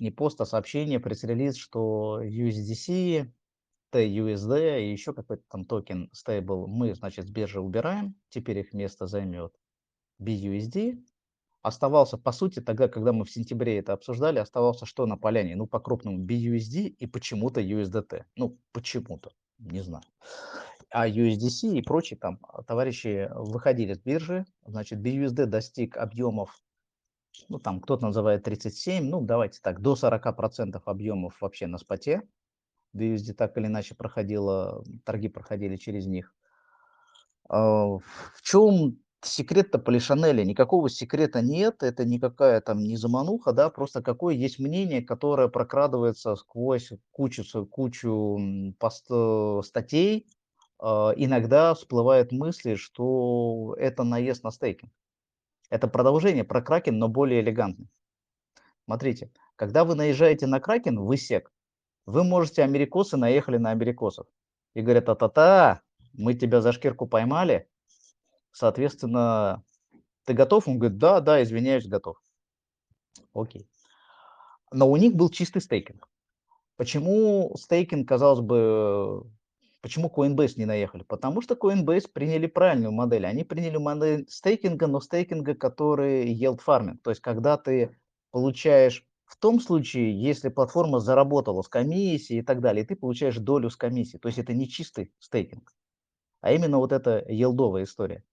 не 0.00 0.10
пост, 0.10 0.40
а 0.40 0.46
сообщение, 0.46 1.00
пресс-релиз, 1.00 1.56
что 1.56 2.20
USDC, 2.22 3.30
TUSD 3.92 4.82
и 4.82 4.92
еще 4.92 5.12
какой-то 5.12 5.42
там 5.48 5.64
токен 5.64 6.10
стейбл 6.12 6.66
мы, 6.66 6.94
значит, 6.94 7.26
с 7.26 7.30
биржи 7.30 7.60
убираем, 7.60 8.14
теперь 8.30 8.58
их 8.58 8.72
место 8.72 9.06
займет 9.06 9.54
BUSD. 10.20 11.02
Оставался, 11.62 12.16
по 12.16 12.30
сути, 12.30 12.60
тогда, 12.60 12.88
когда 12.88 13.12
мы 13.12 13.24
в 13.24 13.30
сентябре 13.30 13.78
это 13.78 13.92
обсуждали, 13.92 14.38
оставался 14.38 14.86
что 14.86 15.04
на 15.06 15.16
поляне? 15.16 15.56
Ну, 15.56 15.66
по-крупному 15.66 16.24
BUSD 16.24 16.94
и 16.98 17.06
почему-то 17.06 17.60
USDT. 17.60 18.24
Ну, 18.36 18.58
почему-то, 18.72 19.32
не 19.58 19.80
знаю 19.80 20.04
а 20.98 21.06
USDC 21.06 21.76
и 21.76 21.82
прочие 21.82 22.18
там 22.18 22.38
а, 22.42 22.62
товарищи 22.62 23.28
выходили 23.34 23.92
с 23.92 23.98
биржи, 23.98 24.46
значит, 24.64 24.98
BUSD 24.98 25.44
достиг 25.44 25.98
объемов, 25.98 26.58
ну, 27.50 27.58
там 27.58 27.82
кто-то 27.82 28.06
называет 28.06 28.44
37, 28.44 29.04
ну, 29.04 29.20
давайте 29.20 29.60
так, 29.60 29.82
до 29.82 29.92
40% 29.92 30.80
объемов 30.86 31.38
вообще 31.42 31.66
на 31.66 31.76
споте. 31.76 32.22
BUSD 32.96 33.34
так 33.34 33.58
или 33.58 33.66
иначе 33.66 33.94
проходило, 33.94 34.82
торги 35.04 35.28
проходили 35.28 35.76
через 35.76 36.06
них. 36.06 36.34
А, 37.50 37.98
в 37.98 38.40
чем 38.40 38.98
секрет-то 39.20 39.78
Полишанеля? 39.78 40.44
Никакого 40.44 40.88
секрета 40.88 41.42
нет, 41.42 41.82
это 41.82 42.06
никакая 42.06 42.62
там 42.62 42.78
не 42.78 42.96
замануха, 42.96 43.52
да, 43.52 43.68
просто 43.68 44.00
какое 44.00 44.34
есть 44.34 44.58
мнение, 44.58 45.02
которое 45.02 45.48
прокрадывается 45.48 46.36
сквозь 46.36 46.90
кучу, 47.10 47.44
кучу 47.66 48.74
пост, 48.78 49.04
э, 49.10 49.60
статей, 49.62 50.26
иногда 50.80 51.74
всплывают 51.74 52.32
мысли, 52.32 52.74
что 52.74 53.74
это 53.78 54.04
наезд 54.04 54.44
на 54.44 54.50
стейкинг. 54.50 54.92
Это 55.70 55.88
продолжение 55.88 56.44
про 56.44 56.62
кракен, 56.62 56.98
но 56.98 57.08
более 57.08 57.40
элегантный. 57.40 57.88
Смотрите, 58.84 59.32
когда 59.56 59.84
вы 59.84 59.94
наезжаете 59.94 60.46
на 60.46 60.60
кракен, 60.60 61.00
вы 61.00 61.16
сек. 61.16 61.52
Вы 62.04 62.22
можете, 62.22 62.62
америкосы 62.62 63.16
наехали 63.16 63.56
на 63.56 63.70
америкосов. 63.70 64.26
И 64.74 64.82
говорят, 64.82 65.08
а-та-та, 65.08 65.80
мы 66.12 66.34
тебя 66.34 66.60
за 66.60 66.72
шкирку 66.72 67.06
поймали, 67.06 67.68
соответственно, 68.52 69.64
ты 70.24 70.34
готов? 70.34 70.68
Он 70.68 70.78
говорит, 70.78 70.98
да, 70.98 71.20
да, 71.20 71.42
извиняюсь, 71.42 71.86
готов. 71.86 72.16
Окей. 73.32 73.68
Но 74.72 74.90
у 74.90 74.96
них 74.96 75.14
был 75.14 75.30
чистый 75.30 75.60
стейкинг. 75.60 76.08
Почему 76.76 77.54
стейкинг, 77.56 78.08
казалось 78.08 78.40
бы, 78.40 79.24
почему 79.86 80.08
Coinbase 80.08 80.54
не 80.56 80.64
наехали? 80.64 81.04
Потому 81.04 81.40
что 81.40 81.54
Coinbase 81.54 82.10
приняли 82.12 82.48
правильную 82.48 82.90
модель. 82.90 83.24
Они 83.24 83.44
приняли 83.44 83.76
модель 83.76 84.26
стейкинга, 84.28 84.88
но 84.88 84.98
стейкинга, 84.98 85.54
который 85.54 86.34
yield 86.34 86.58
farming. 86.66 86.98
То 87.04 87.10
есть, 87.10 87.22
когда 87.22 87.56
ты 87.56 87.96
получаешь 88.32 89.06
в 89.26 89.36
том 89.36 89.60
случае, 89.60 90.20
если 90.20 90.48
платформа 90.48 90.98
заработала 90.98 91.62
с 91.62 91.68
комиссией 91.68 92.40
и 92.40 92.42
так 92.42 92.60
далее, 92.60 92.84
ты 92.84 92.96
получаешь 92.96 93.36
долю 93.36 93.70
с 93.70 93.76
комиссией. 93.76 94.18
То 94.18 94.26
есть 94.26 94.40
это 94.40 94.52
не 94.54 94.68
чистый 94.68 95.12
стейкинг, 95.20 95.72
а 96.40 96.50
именно 96.50 96.78
вот 96.78 96.90
эта 96.90 97.24
елдовая 97.28 97.84
история. 97.84 98.24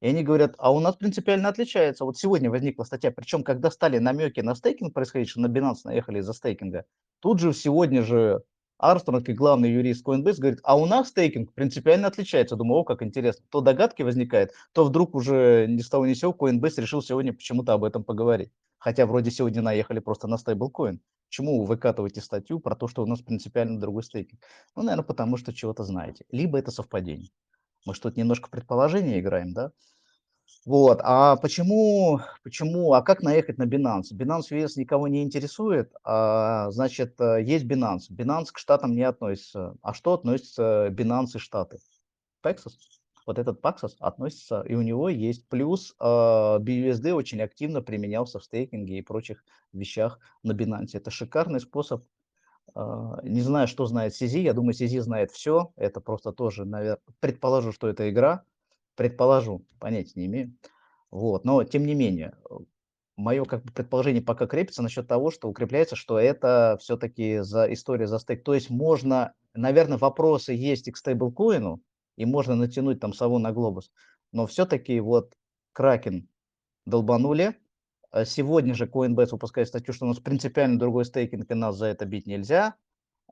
И 0.00 0.08
они 0.08 0.24
говорят, 0.24 0.56
а 0.58 0.72
у 0.72 0.80
нас 0.80 0.96
принципиально 0.96 1.48
отличается. 1.48 2.06
Вот 2.06 2.18
сегодня 2.18 2.50
возникла 2.50 2.82
статья, 2.82 3.12
причем 3.12 3.44
когда 3.44 3.70
стали 3.70 3.98
намеки 3.98 4.40
на 4.40 4.56
стейкинг 4.56 4.92
происходить, 4.94 5.28
что 5.28 5.40
на 5.40 5.46
Binance 5.46 5.82
наехали 5.84 6.18
из-за 6.18 6.32
стейкинга, 6.32 6.86
тут 7.20 7.38
же 7.38 7.52
сегодня 7.52 8.02
же 8.02 8.42
Армстронг 8.78 9.28
и 9.28 9.32
главный 9.32 9.72
юрист 9.72 10.06
Coinbase 10.06 10.38
говорит, 10.38 10.60
а 10.62 10.78
у 10.78 10.86
нас 10.86 11.08
стейкинг 11.08 11.52
принципиально 11.52 12.08
отличается. 12.08 12.56
Думаю, 12.56 12.80
о, 12.80 12.84
как 12.84 13.02
интересно. 13.02 13.44
То 13.50 13.60
догадки 13.60 14.02
возникают, 14.02 14.52
то 14.72 14.84
вдруг 14.84 15.14
уже 15.14 15.66
ни 15.68 15.80
с 15.80 15.88
того 15.88 16.06
ни 16.06 16.14
с 16.14 16.20
сего 16.20 16.36
Coinbase 16.38 16.80
решил 16.80 17.02
сегодня 17.02 17.32
почему-то 17.32 17.72
об 17.72 17.84
этом 17.84 18.04
поговорить. 18.04 18.52
Хотя 18.78 19.06
вроде 19.06 19.32
сегодня 19.32 19.62
наехали 19.62 19.98
просто 19.98 20.28
на 20.28 20.38
стейблкоин. 20.38 21.00
Почему 21.28 21.60
вы 21.60 21.66
выкатываете 21.66 22.20
статью 22.20 22.60
про 22.60 22.76
то, 22.76 22.88
что 22.88 23.02
у 23.02 23.06
нас 23.06 23.20
принципиально 23.20 23.80
другой 23.80 24.04
стейкинг? 24.04 24.40
Ну, 24.76 24.82
наверное, 24.82 25.04
потому 25.04 25.36
что 25.36 25.52
чего-то 25.52 25.82
знаете. 25.82 26.24
Либо 26.30 26.58
это 26.58 26.70
совпадение. 26.70 27.30
Мы 27.84 27.94
что-то 27.94 28.18
немножко 28.18 28.48
предположение 28.48 29.20
играем, 29.20 29.52
да? 29.52 29.72
Вот, 30.64 31.00
а 31.02 31.36
почему, 31.36 32.20
почему, 32.42 32.92
а 32.92 33.02
как 33.02 33.22
наехать 33.22 33.58
на 33.58 33.64
Binance? 33.64 34.12
Binance 34.12 34.50
US 34.50 34.72
никого 34.76 35.08
не 35.08 35.22
интересует, 35.22 35.92
а, 36.04 36.70
значит, 36.70 37.20
э, 37.20 37.42
есть 37.42 37.64
Binance. 37.64 38.10
Binance 38.10 38.48
к 38.52 38.58
штатам 38.58 38.94
не 38.94 39.02
относится. 39.02 39.76
А 39.82 39.94
что 39.94 40.12
относится 40.12 40.88
Binance 40.90 41.36
и 41.36 41.38
штаты? 41.38 41.78
Texas. 42.44 42.72
Вот 43.26 43.38
этот 43.38 43.60
Paxos 43.60 43.92
относится, 43.98 44.62
и 44.62 44.74
у 44.74 44.82
него 44.82 45.10
есть 45.10 45.46
плюс, 45.48 45.94
э, 46.00 46.04
BUSD 46.04 47.12
очень 47.12 47.42
активно 47.42 47.82
применялся 47.82 48.38
в 48.38 48.44
стейкинге 48.44 48.98
и 48.98 49.02
прочих 49.02 49.44
вещах 49.72 50.18
на 50.42 50.52
Binance. 50.52 50.90
Это 50.94 51.10
шикарный 51.10 51.60
способ 51.60 52.04
а, 52.74 53.20
не 53.22 53.40
знаю, 53.40 53.66
что 53.66 53.86
знает 53.86 54.12
CZ, 54.12 54.40
я 54.40 54.52
думаю, 54.52 54.72
CZ 54.72 55.00
знает 55.00 55.30
все. 55.30 55.72
Это 55.76 56.00
просто 56.00 56.32
тоже, 56.32 56.64
наверное, 56.64 57.00
предположу, 57.20 57.72
что 57.72 57.88
это 57.88 58.08
игра. 58.10 58.44
Предположу, 58.98 59.64
понятия 59.78 60.14
не 60.16 60.26
имею. 60.26 60.56
Вот, 61.12 61.44
но 61.44 61.62
тем 61.62 61.86
не 61.86 61.94
менее, 61.94 62.34
мое 63.16 63.44
как 63.44 63.62
бы 63.64 63.72
предположение 63.72 64.20
пока 64.20 64.48
крепится 64.48 64.82
насчет 64.82 65.06
того, 65.06 65.30
что 65.30 65.48
укрепляется, 65.48 65.94
что 65.94 66.18
это 66.18 66.76
все-таки 66.80 67.38
за 67.38 67.72
история 67.72 68.08
за 68.08 68.18
стейк. 68.18 68.42
То 68.42 68.54
есть 68.54 68.70
можно, 68.70 69.34
наверное, 69.54 69.98
вопросы 69.98 70.52
есть 70.52 70.88
и 70.88 70.90
к 70.90 70.96
стейблкоину, 70.96 71.80
и 72.16 72.24
можно 72.24 72.56
натянуть 72.56 72.98
там 72.98 73.12
сову 73.12 73.38
на 73.38 73.52
глобус, 73.52 73.92
но 74.32 74.48
все-таки 74.48 74.98
вот 74.98 75.32
Кракен 75.72 76.28
долбанули, 76.84 77.56
а 78.10 78.24
сегодня 78.24 78.74
же 78.74 78.86
Coinbase 78.86 79.30
выпускает 79.30 79.68
статью, 79.68 79.94
что 79.94 80.06
у 80.06 80.08
нас 80.08 80.18
принципиально 80.18 80.76
другой 80.76 81.04
стейкинг, 81.04 81.48
и 81.48 81.54
нас 81.54 81.76
за 81.76 81.86
это 81.86 82.04
бить 82.04 82.26
нельзя. 82.26 82.74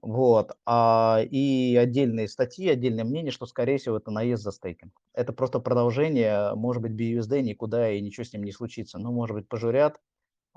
Вот. 0.02 0.56
А, 0.66 1.20
и 1.30 1.76
отдельные 1.76 2.28
статьи, 2.28 2.68
отдельное 2.68 3.04
мнение, 3.04 3.32
что, 3.32 3.46
скорее 3.46 3.78
всего, 3.78 3.96
это 3.96 4.10
наезд 4.10 4.42
за 4.42 4.52
стейкинг. 4.52 4.92
Это 5.14 5.32
просто 5.32 5.58
продолжение, 5.58 6.54
может 6.54 6.82
быть, 6.82 6.92
BUSD 6.92 7.42
никуда 7.42 7.90
и 7.90 8.00
ничего 8.00 8.24
с 8.24 8.32
ним 8.32 8.44
не 8.44 8.52
случится. 8.52 8.98
Ну, 8.98 9.12
может 9.12 9.34
быть, 9.34 9.48
пожурят, 9.48 10.00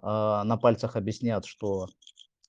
а, 0.02 0.44
на 0.44 0.58
пальцах 0.58 0.96
объяснят, 0.96 1.46
что 1.46 1.88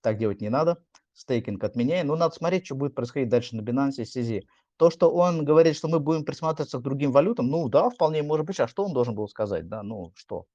так 0.03 0.19
делать 0.19 0.41
не 0.41 0.49
надо, 0.51 0.83
стейкинг 1.15 1.63
отменяй. 1.65 2.03
Ну, 2.05 2.17
надо 2.17 2.35
смотреть, 2.35 2.67
что 2.67 2.75
будет 2.75 2.95
происходить 2.95 3.29
дальше 3.29 3.57
на 3.57 3.63
Binance 3.63 3.97
и 3.99 4.03
CZ. 4.03 4.43
То, 4.77 4.91
что 4.91 5.11
он 5.13 5.45
говорит, 5.45 5.77
что 5.77 5.89
мы 5.89 6.01
будем 6.01 6.25
присматриваться 6.25 6.79
к 6.79 6.83
другим 6.83 7.13
валютам, 7.13 7.49
ну 7.49 7.69
да, 7.69 7.91
вполне 7.91 8.23
может 8.23 8.47
быть. 8.47 8.61
А 8.61 8.69
что 8.69 8.85
он 8.85 8.95
должен 8.95 9.15
был 9.15 9.29
сказать? 9.29 9.69
Да, 9.69 9.83
ну 9.83 10.13
что? 10.17 10.47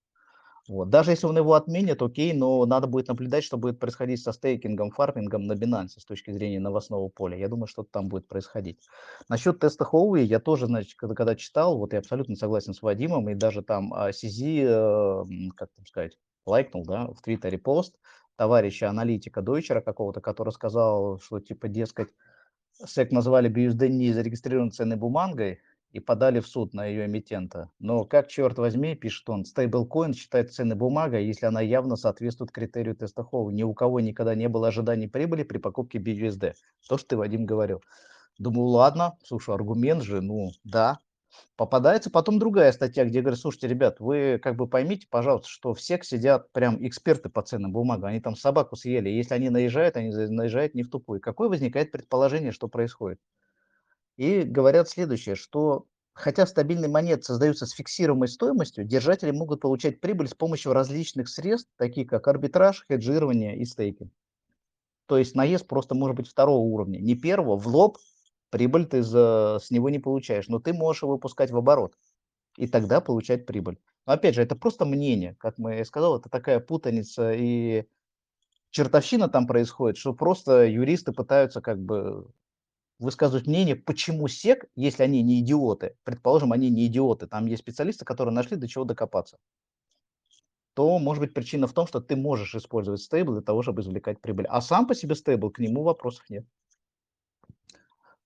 Вот. 0.67 0.89
Даже 0.89 1.11
если 1.11 1.27
он 1.27 1.37
его 1.37 1.53
отменит, 1.53 2.01
окей, 2.01 2.33
но 2.33 2.65
надо 2.65 2.87
будет 2.87 3.07
наблюдать, 3.07 3.43
что 3.43 3.57
будет 3.57 3.79
происходить 3.79 4.21
со 4.21 4.31
стейкингом, 4.31 4.91
фармингом 4.91 5.45
на 5.45 5.53
Binance 5.53 5.99
с 5.99 6.05
точки 6.05 6.31
зрения 6.31 6.59
новостного 6.59 7.07
поля. 7.09 7.37
Я 7.37 7.49
думаю, 7.49 7.67
что-то 7.67 7.89
там 7.91 8.07
будет 8.07 8.27
происходить. 8.27 8.79
Насчет 9.29 9.59
теста 9.59 9.85
Хоуи 9.85 10.23
я 10.23 10.39
тоже, 10.39 10.65
значит, 10.65 10.95
когда, 10.97 11.13
когда 11.13 11.35
читал, 11.35 11.77
вот 11.77 11.93
я 11.93 11.99
абсолютно 11.99 12.35
согласен 12.35 12.73
с 12.73 12.81
Вадимом, 12.81 13.29
и 13.29 13.35
даже 13.35 13.61
там 13.61 13.93
CZ, 13.93 15.25
э, 15.27 15.49
как 15.55 15.69
там 15.75 15.85
сказать, 15.85 16.17
лайкнул, 16.45 16.83
да, 16.85 17.07
в 17.07 17.21
Твиттере 17.21 17.57
пост 17.57 17.95
товарища 18.35 18.89
аналитика 18.89 19.41
Дойчера 19.41 19.81
какого-то, 19.81 20.21
который 20.21 20.51
сказал, 20.51 21.19
что 21.19 21.39
типа, 21.39 21.67
дескать, 21.67 22.09
SEC 22.83 23.07
назвали 23.11 23.49
BUSD 23.49 23.87
не 23.87 24.11
зарегистрированной 24.11 24.71
ценной 24.71 24.97
бумагой, 24.97 25.59
и 25.91 25.99
подали 25.99 26.39
в 26.39 26.47
суд 26.47 26.73
на 26.73 26.85
ее 26.85 27.05
эмитента. 27.05 27.69
Но 27.79 28.03
как, 28.03 28.27
черт 28.27 28.57
возьми, 28.57 28.95
пишет 28.95 29.29
он, 29.29 29.45
стейблкоин 29.45 30.13
считает 30.13 30.53
ценной 30.53 30.75
бумагой, 30.75 31.25
если 31.25 31.45
она 31.45 31.61
явно 31.61 31.95
соответствует 31.95 32.51
критерию 32.51 32.95
теста 32.95 33.23
Хоу. 33.23 33.49
Ни 33.49 33.63
у 33.63 33.73
кого 33.73 33.99
никогда 33.99 34.35
не 34.35 34.49
было 34.49 34.67
ожиданий 34.67 35.07
прибыли 35.07 35.43
при 35.43 35.57
покупке 35.57 35.99
BUSD. 35.99 36.53
То, 36.87 36.97
что 36.97 37.07
ты, 37.07 37.17
Вадим, 37.17 37.45
говорил. 37.45 37.81
Думаю, 38.37 38.67
ладно, 38.67 39.17
слушай, 39.23 39.55
аргумент 39.55 40.03
же, 40.03 40.21
ну, 40.21 40.51
да. 40.63 40.99
Попадается 41.55 42.09
потом 42.09 42.39
другая 42.39 42.71
статья, 42.71 43.05
где 43.05 43.21
говорят, 43.21 43.39
слушайте, 43.39 43.67
ребят, 43.67 43.99
вы 43.99 44.39
как 44.41 44.55
бы 44.55 44.67
поймите, 44.67 45.07
пожалуйста, 45.09 45.47
что 45.49 45.73
все 45.73 45.99
сидят 46.03 46.51
прям 46.51 46.85
эксперты 46.85 47.29
по 47.29 47.41
ценным 47.41 47.71
бумагам, 47.71 48.09
они 48.09 48.19
там 48.19 48.35
собаку 48.35 48.75
съели, 48.75 49.09
если 49.09 49.33
они 49.33 49.49
наезжают, 49.49 49.95
они 49.97 50.09
наезжают 50.09 50.75
не 50.75 50.83
в 50.83 50.89
тупую. 50.89 51.21
Какое 51.21 51.49
возникает 51.49 51.91
предположение, 51.91 52.51
что 52.51 52.67
происходит? 52.67 53.19
И 54.17 54.43
говорят 54.43 54.89
следующее, 54.89 55.35
что 55.35 55.87
хотя 56.13 56.45
стабильные 56.47 56.89
монеты 56.89 57.23
создаются 57.23 57.65
с 57.65 57.71
фиксируемой 57.71 58.27
стоимостью, 58.27 58.85
держатели 58.85 59.31
могут 59.31 59.61
получать 59.61 59.99
прибыль 59.99 60.29
с 60.29 60.33
помощью 60.33 60.73
различных 60.73 61.27
средств, 61.27 61.69
таких 61.77 62.07
как 62.07 62.27
арбитраж, 62.27 62.85
хеджирование 62.87 63.57
и 63.57 63.65
стейкинг. 63.65 64.11
То 65.07 65.17
есть 65.17 65.35
наезд 65.35 65.67
просто 65.67 65.93
может 65.93 66.15
быть 66.15 66.27
второго 66.27 66.59
уровня, 66.59 66.99
не 66.99 67.15
первого, 67.15 67.57
в 67.57 67.67
лоб 67.67 67.97
прибыль 68.49 68.85
ты 68.85 69.03
за, 69.03 69.59
с 69.61 69.69
него 69.69 69.89
не 69.89 69.99
получаешь, 69.99 70.47
но 70.47 70.59
ты 70.59 70.73
можешь 70.73 71.03
его 71.03 71.13
выпускать 71.13 71.51
в 71.51 71.57
оборот 71.57 71.95
и 72.57 72.67
тогда 72.67 73.01
получать 73.01 73.45
прибыль. 73.45 73.77
Но 74.05 74.13
опять 74.13 74.35
же, 74.35 74.41
это 74.41 74.55
просто 74.55 74.85
мнение, 74.85 75.35
как 75.39 75.57
мы 75.57 75.83
сказал, 75.83 76.17
это 76.17 76.29
такая 76.29 76.59
путаница 76.59 77.33
и 77.33 77.85
чертовщина 78.69 79.27
там 79.27 79.45
происходит, 79.45 79.97
что 79.97 80.13
просто 80.13 80.65
юристы 80.65 81.11
пытаются 81.11 81.61
как 81.61 81.79
бы 81.79 82.29
высказывать 82.99 83.47
мнение, 83.47 83.75
почему 83.75 84.27
СЕК, 84.27 84.65
если 84.75 85.03
они 85.03 85.21
не 85.21 85.41
идиоты, 85.41 85.97
предположим, 86.03 86.51
они 86.51 86.69
не 86.69 86.87
идиоты, 86.87 87.27
там 87.27 87.45
есть 87.45 87.61
специалисты, 87.61 88.05
которые 88.05 88.33
нашли 88.33 88.57
до 88.57 88.67
чего 88.67 88.85
докопаться, 88.85 89.37
то 90.73 90.99
может 90.99 91.21
быть 91.21 91.33
причина 91.33 91.67
в 91.67 91.73
том, 91.73 91.87
что 91.87 92.01
ты 92.01 92.15
можешь 92.15 92.55
использовать 92.55 93.01
стейбл 93.01 93.33
для 93.33 93.41
того, 93.41 93.63
чтобы 93.63 93.81
извлекать 93.81 94.19
прибыль. 94.19 94.45
А 94.47 94.61
сам 94.61 94.87
по 94.87 94.95
себе 94.95 95.15
стейбл, 95.15 95.49
к 95.49 95.59
нему 95.59 95.83
вопросов 95.83 96.29
нет. 96.29 96.45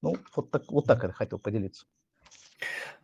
Ну, 0.02 0.16
вот 0.36 0.50
так, 0.52 0.72
вот 0.72 0.86
так 0.86 1.04
я 1.04 1.12
хотел 1.12 1.40
поделиться. 1.40 1.86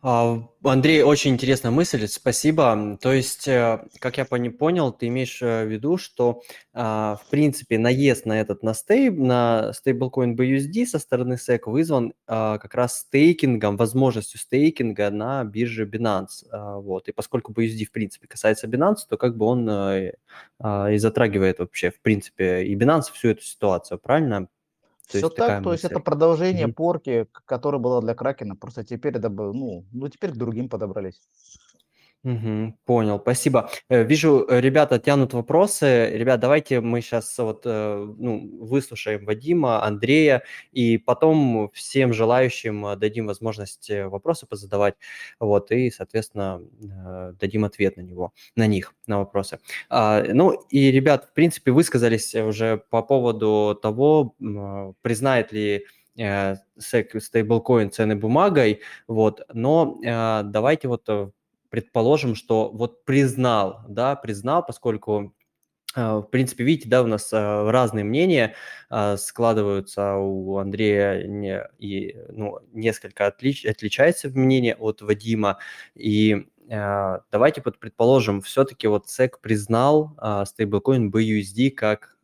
А, 0.08 0.40
Андрей, 0.62 1.02
очень 1.02 1.32
интересная 1.32 1.72
мысль, 1.72 2.06
спасибо. 2.06 2.96
То 3.00 3.12
есть, 3.12 3.48
э, 3.48 3.80
как 3.98 4.18
я 4.18 4.24
понял, 4.24 4.92
ты 4.92 5.08
имеешь 5.08 5.42
э, 5.42 5.64
в 5.64 5.68
виду, 5.68 5.96
что, 5.96 6.42
а, 6.74 7.16
в 7.16 7.28
принципе, 7.30 7.78
наезд 7.78 8.24
на 8.24 8.40
этот, 8.40 8.62
на, 8.62 8.74
стейб, 8.74 9.18
на 9.18 9.72
стейблкоин 9.72 10.36
BUSD 10.36 10.86
со 10.86 10.98
стороны 10.98 11.34
SEC 11.34 11.62
вызван 11.66 12.12
а, 12.28 12.58
как 12.58 12.74
раз 12.74 13.00
стейкингом, 13.00 13.76
возможностью 13.76 14.38
стейкинга 14.38 15.10
на 15.10 15.42
бирже 15.44 15.86
Binance. 15.86 16.44
Вот. 16.82 17.08
И 17.08 17.12
поскольку 17.12 17.52
BUSD, 17.52 17.86
в 17.86 17.90
принципе, 17.90 18.28
касается 18.28 18.68
Binance, 18.68 19.08
то 19.08 19.16
как 19.16 19.36
бы 19.36 19.46
он 19.46 19.68
э, 19.68 20.12
и 20.92 20.98
затрагивает 20.98 21.58
вообще, 21.58 21.90
в 21.90 22.00
принципе, 22.00 22.62
и 22.64 22.76
Binance 22.76 23.12
всю 23.12 23.30
эту 23.30 23.42
ситуацию, 23.42 23.98
правильно? 23.98 24.48
То 25.10 25.18
Все 25.18 25.28
так, 25.28 25.62
то 25.62 25.72
есть 25.72 25.84
это 25.84 26.00
продолжение 26.00 26.66
mm-hmm. 26.66 26.72
порки, 26.72 27.26
которая 27.44 27.80
была 27.80 28.00
для 28.00 28.14
Кракена, 28.14 28.56
просто 28.56 28.82
теперь 28.82 29.16
это 29.16 29.28
ну, 29.28 29.84
ну 29.92 30.08
теперь 30.08 30.32
к 30.32 30.36
другим 30.36 30.68
подобрались. 30.68 31.20
Угу, 32.26 32.74
понял, 32.86 33.20
спасибо. 33.20 33.70
Э, 33.88 34.02
вижу, 34.02 34.44
э, 34.48 34.60
ребята 34.60 34.98
тянут 34.98 35.32
вопросы. 35.32 36.10
Ребят, 36.12 36.40
давайте 36.40 36.80
мы 36.80 37.00
сейчас 37.00 37.38
вот 37.38 37.62
э, 37.64 38.14
ну, 38.18 38.64
выслушаем 38.66 39.24
Вадима, 39.24 39.84
Андрея, 39.84 40.42
и 40.72 40.98
потом 40.98 41.70
всем 41.72 42.12
желающим 42.12 42.98
дадим 42.98 43.28
возможность 43.28 43.88
вопросы 43.90 44.44
позадавать, 44.46 44.94
вот, 45.38 45.70
и, 45.70 45.88
соответственно, 45.92 46.62
дадим 47.40 47.64
ответ 47.64 47.96
на 47.96 48.00
него, 48.00 48.32
на 48.56 48.66
них, 48.66 48.92
на 49.06 49.18
вопросы. 49.18 49.60
А, 49.88 50.24
ну, 50.26 50.50
и, 50.68 50.90
ребят, 50.90 51.26
в 51.26 51.32
принципе, 51.32 51.70
высказались 51.70 52.34
уже 52.34 52.82
по 52.90 53.02
поводу 53.02 53.78
того, 53.80 54.34
признает 55.02 55.52
ли 55.52 55.86
стейблкоин 56.78 57.90
ценной 57.92 58.16
бумагой, 58.16 58.80
вот, 59.06 59.42
но 59.52 59.98
давайте 60.02 60.88
вот 60.88 61.06
предположим, 61.70 62.34
что 62.34 62.70
вот 62.70 63.04
признал, 63.04 63.80
да, 63.88 64.16
признал, 64.16 64.64
поскольку 64.64 65.34
в 65.94 66.28
принципе, 66.30 66.62
видите, 66.62 66.90
да, 66.90 67.02
у 67.02 67.06
нас 67.06 67.32
разные 67.32 68.04
мнения 68.04 68.54
складываются 69.16 70.16
у 70.16 70.58
Андрея 70.58 71.26
и 71.78 72.16
ну, 72.28 72.58
несколько 72.72 73.26
отлич, 73.26 73.64
отличается 73.64 74.28
мнение 74.28 74.74
от 74.76 75.00
Вадима. 75.00 75.56
И 75.94 76.48
давайте 76.68 77.62
вот 77.64 77.78
предположим, 77.78 78.42
все-таки 78.42 78.86
вот 78.88 79.06
SEC 79.06 79.40
признал 79.40 80.14
стейблкоин 80.44 81.10
BUSD 81.10 81.70
как 81.70 82.18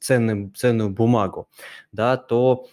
ценную, 0.00 0.50
ценную 0.56 0.88
бумагу, 0.88 1.50
да, 1.90 2.16
то 2.16 2.66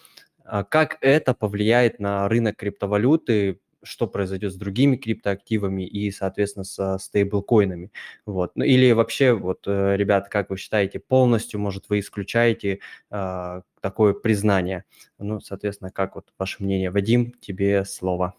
как 0.70 0.96
это 1.02 1.34
повлияет 1.34 2.00
на 2.00 2.26
рынок 2.28 2.56
криптовалюты, 2.56 3.60
что 3.82 4.06
произойдет 4.06 4.52
с 4.52 4.56
другими 4.56 4.96
криптоактивами 4.96 5.86
и, 5.86 6.10
соответственно, 6.10 6.64
со 6.64 6.98
стейблкоинами. 6.98 7.92
Вот. 8.26 8.52
Ну, 8.54 8.64
или 8.64 8.92
вообще, 8.92 9.32
вот, 9.32 9.66
э, 9.66 9.96
ребята, 9.96 10.28
как 10.30 10.50
вы 10.50 10.56
считаете, 10.56 10.98
полностью, 11.00 11.60
может, 11.60 11.88
вы 11.88 12.00
исключаете 12.00 12.80
э, 13.10 13.62
такое 13.80 14.14
признание? 14.14 14.84
Ну, 15.18 15.40
соответственно, 15.40 15.90
как 15.90 16.14
вот 16.14 16.32
ваше 16.38 16.62
мнение? 16.62 16.90
Вадим, 16.90 17.32
тебе 17.40 17.84
слово. 17.84 18.34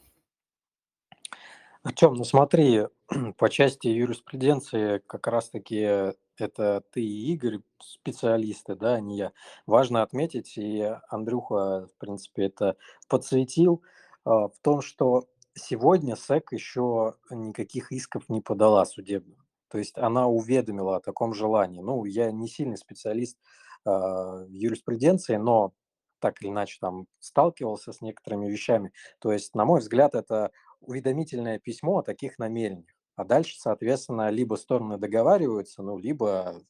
Артем, 1.84 2.14
ну 2.14 2.24
смотри, 2.24 2.86
по 3.38 3.50
части 3.50 3.88
юриспруденции 3.88 5.02
как 5.08 5.26
раз-таки 5.26 6.14
это 6.38 6.84
ты 6.92 7.02
и 7.02 7.34
Игорь 7.34 7.60
специалисты, 7.80 8.76
да, 8.76 8.96
а 8.96 9.00
не 9.00 9.18
я. 9.18 9.32
Важно 9.66 10.02
отметить, 10.02 10.58
и 10.58 10.96
Андрюха, 11.10 11.88
в 11.88 12.00
принципе, 12.00 12.46
это 12.46 12.78
подсветил, 13.08 13.82
в 14.26 14.54
том, 14.62 14.82
что 14.82 15.28
сегодня 15.54 16.16
СЭК 16.16 16.52
еще 16.52 17.16
никаких 17.30 17.92
исков 17.92 18.30
не 18.30 18.42
подала 18.42 18.86
судебных. 18.86 19.46
То 19.70 19.78
есть 19.78 19.98
она 19.98 20.28
уведомила 20.28 20.98
о 20.98 21.02
таком 21.02 21.34
желании. 21.34 21.82
Ну, 21.82 22.06
я 22.06 22.32
не 22.32 22.48
сильный 22.48 22.78
специалист 22.78 23.38
э, 23.86 23.90
в 23.90 24.52
юриспруденции, 24.52 25.38
но 25.38 25.74
так 26.20 26.42
или 26.42 26.50
иначе 26.50 26.78
там 26.80 27.08
сталкивался 27.20 27.94
с 27.94 28.02
некоторыми 28.02 28.50
вещами. 28.50 28.92
То 29.20 29.32
есть, 29.32 29.56
на 29.56 29.66
мой 29.66 29.80
взгляд, 29.80 30.14
это 30.14 30.52
уведомительное 30.82 31.58
письмо 31.58 32.00
о 32.00 32.04
таких 32.04 32.38
намерениях. 32.38 32.94
А 33.16 33.24
дальше, 33.24 33.56
соответственно, 33.60 34.30
либо 34.30 34.56
стороны 34.56 34.98
договариваются, 34.98 35.84
ну, 35.84 35.98
либо 35.98 36.62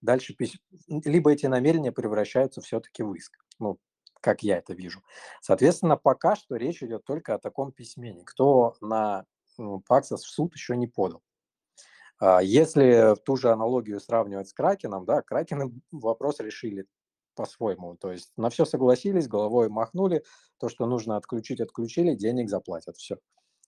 дальше 0.00 0.34
пись... 0.34 0.58
либо 0.88 1.32
эти 1.32 1.46
намерения 1.46 1.92
превращаются 1.92 2.60
все-таки 2.60 3.02
в 3.02 3.12
иск. 3.14 3.44
Ну, 3.58 3.78
как 4.20 4.42
я 4.42 4.58
это 4.58 4.74
вижу. 4.74 5.02
Соответственно, 5.40 5.96
пока 5.96 6.36
что 6.36 6.56
речь 6.56 6.82
идет 6.82 7.04
только 7.04 7.34
о 7.34 7.38
таком 7.38 7.72
письме. 7.72 8.12
Никто 8.12 8.74
на 8.80 9.24
ну, 9.58 9.80
Паксос 9.80 10.22
в 10.22 10.30
суд 10.30 10.54
еще 10.54 10.76
не 10.76 10.86
подал. 10.86 11.22
А 12.18 12.42
если 12.42 13.16
ту 13.24 13.36
же 13.36 13.50
аналогию 13.50 13.98
сравнивать 13.98 14.48
с 14.48 14.52
Кракеном, 14.52 15.06
да, 15.06 15.22
Кракены 15.22 15.72
вопрос 15.90 16.40
решили 16.40 16.86
по-своему. 17.34 17.96
То 17.96 18.12
есть 18.12 18.32
на 18.36 18.50
все 18.50 18.64
согласились, 18.64 19.28
головой 19.28 19.68
махнули, 19.68 20.22
то, 20.58 20.68
что 20.68 20.86
нужно 20.86 21.16
отключить, 21.16 21.60
отключили, 21.60 22.14
денег 22.14 22.50
заплатят, 22.50 22.96
все. 22.96 23.16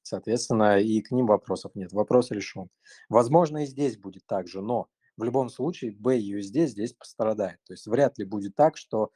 Соответственно, 0.03 0.81
и 0.81 1.01
к 1.01 1.13
ним 1.13 1.27
вопросов 1.27 1.75
нет. 1.75 1.93
Вопрос 1.93 2.31
решен. 2.31 2.69
Возможно, 3.09 3.63
и 3.63 3.67
здесь 3.67 3.97
будет 3.97 4.27
так 4.27 4.49
же, 4.49 4.61
но 4.61 4.89
в 5.17 5.23
любом 5.23 5.49
случае 5.49 5.93
BUSD 5.93 6.67
здесь 6.67 6.93
пострадает. 6.93 7.59
То 7.65 7.73
есть 7.73 7.87
вряд 7.87 8.19
ли 8.19 8.25
будет 8.25 8.57
так, 8.57 8.77
что 8.77 9.13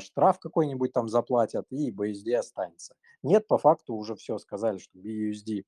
штраф 0.00 0.38
какой-нибудь 0.38 0.92
там 0.92 1.08
заплатят, 1.08 1.66
и 1.70 1.90
BUSD 1.90 2.34
останется. 2.34 2.94
Нет, 3.22 3.46
по 3.46 3.58
факту 3.58 3.94
уже 3.94 4.14
все 4.14 4.38
сказали, 4.38 4.78
что 4.78 4.98
BUSD 4.98 5.64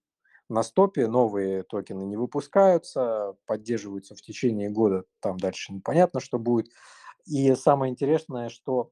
на 0.49 0.63
стопе, 0.63 1.07
новые 1.07 1.63
токены 1.63 2.05
не 2.05 2.17
выпускаются, 2.17 3.37
поддерживаются 3.47 4.15
в 4.15 4.23
течение 4.23 4.71
года, 4.71 5.05
там 5.21 5.39
дальше 5.39 5.73
непонятно, 5.73 6.21
что 6.21 6.39
будет. 6.39 6.71
И 7.27 7.55
самое 7.55 7.93
интересное, 7.93 8.49
что 8.49 8.91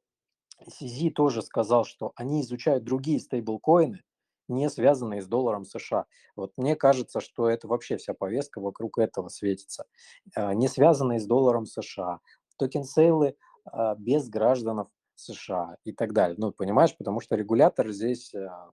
CZ 0.62 1.10
тоже 1.10 1.42
сказал, 1.42 1.84
что 1.84 2.12
они 2.16 2.42
изучают 2.42 2.84
другие 2.84 3.20
стейблкоины, 3.20 4.02
не 4.48 4.68
связанные 4.70 5.22
с 5.22 5.26
долларом 5.26 5.64
США. 5.64 6.06
Вот 6.36 6.52
мне 6.56 6.76
кажется, 6.76 7.20
что 7.20 7.48
это 7.48 7.68
вообще 7.68 7.96
вся 7.96 8.14
повестка 8.14 8.60
вокруг 8.60 8.98
этого 8.98 9.28
светится. 9.28 9.86
А, 10.34 10.54
не 10.54 10.68
связанные 10.68 11.20
с 11.20 11.26
долларом 11.26 11.66
США. 11.66 12.20
Token 12.58 12.97
sale 12.97 13.28
ы 13.28 13.36
а, 13.64 13.94
без 13.96 14.28
гражданов 14.28 14.88
США 15.16 15.76
и 15.84 15.92
так 15.92 16.12
далее. 16.12 16.36
Ну, 16.38 16.52
понимаешь, 16.52 16.96
потому 16.96 17.20
что 17.20 17.36
регулятор 17.36 17.90
здесь 17.90 18.34
а, 18.34 18.70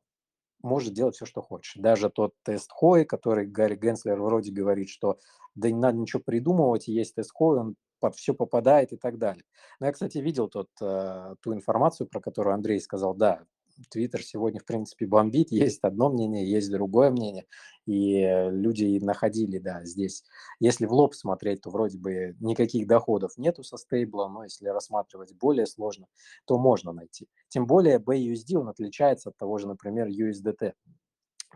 может 0.61 0.93
делать 0.93 1.15
все, 1.15 1.25
что 1.25 1.41
хочет. 1.41 1.81
Даже 1.81 2.09
тот 2.09 2.33
тест 2.43 2.71
Хой, 2.71 3.05
который 3.05 3.45
Гарри 3.45 3.75
Генслер 3.75 4.19
вроде 4.21 4.51
говорит, 4.51 4.89
что 4.89 5.19
да 5.55 5.69
не 5.69 5.79
надо 5.79 5.97
ничего 5.97 6.21
придумывать, 6.25 6.87
есть 6.87 7.15
тест 7.15 7.31
Хой, 7.33 7.59
он 7.59 7.75
под 7.99 8.15
все 8.15 8.33
попадает 8.33 8.91
и 8.91 8.97
так 8.97 9.17
далее. 9.17 9.43
Но 9.79 9.85
я, 9.85 9.91
кстати, 9.93 10.17
видел 10.17 10.49
тот, 10.49 10.69
э, 10.81 11.35
ту 11.41 11.53
информацию, 11.53 12.07
про 12.07 12.19
которую 12.19 12.53
Андрей 12.53 12.81
сказал, 12.81 13.13
да, 13.13 13.43
Твиттер 13.89 14.23
сегодня, 14.23 14.59
в 14.59 14.65
принципе, 14.65 15.05
бомбит. 15.05 15.51
Есть 15.51 15.79
одно 15.83 16.09
мнение, 16.09 16.49
есть 16.49 16.71
другое 16.71 17.09
мнение. 17.09 17.45
И 17.85 18.21
люди 18.51 18.99
находили, 19.03 19.57
да, 19.57 19.83
здесь. 19.83 20.23
Если 20.59 20.85
в 20.85 20.93
лоб 20.93 21.15
смотреть, 21.15 21.61
то 21.61 21.69
вроде 21.69 21.97
бы 21.97 22.35
никаких 22.39 22.87
доходов 22.87 23.37
нету 23.37 23.63
со 23.63 23.77
стейбла, 23.77 24.27
но 24.27 24.43
если 24.43 24.67
рассматривать 24.67 25.33
более 25.35 25.65
сложно, 25.65 26.07
то 26.45 26.57
можно 26.57 26.93
найти. 26.93 27.27
Тем 27.49 27.65
более 27.65 27.97
BUSD, 27.97 28.55
он 28.55 28.69
отличается 28.69 29.29
от 29.29 29.37
того 29.37 29.57
же, 29.57 29.67
например, 29.67 30.07
USDT, 30.07 30.73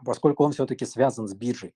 поскольку 0.03 0.43
он 0.43 0.51
все-таки 0.51 0.86
связан 0.86 1.27
с 1.27 1.34
биржей. 1.34 1.73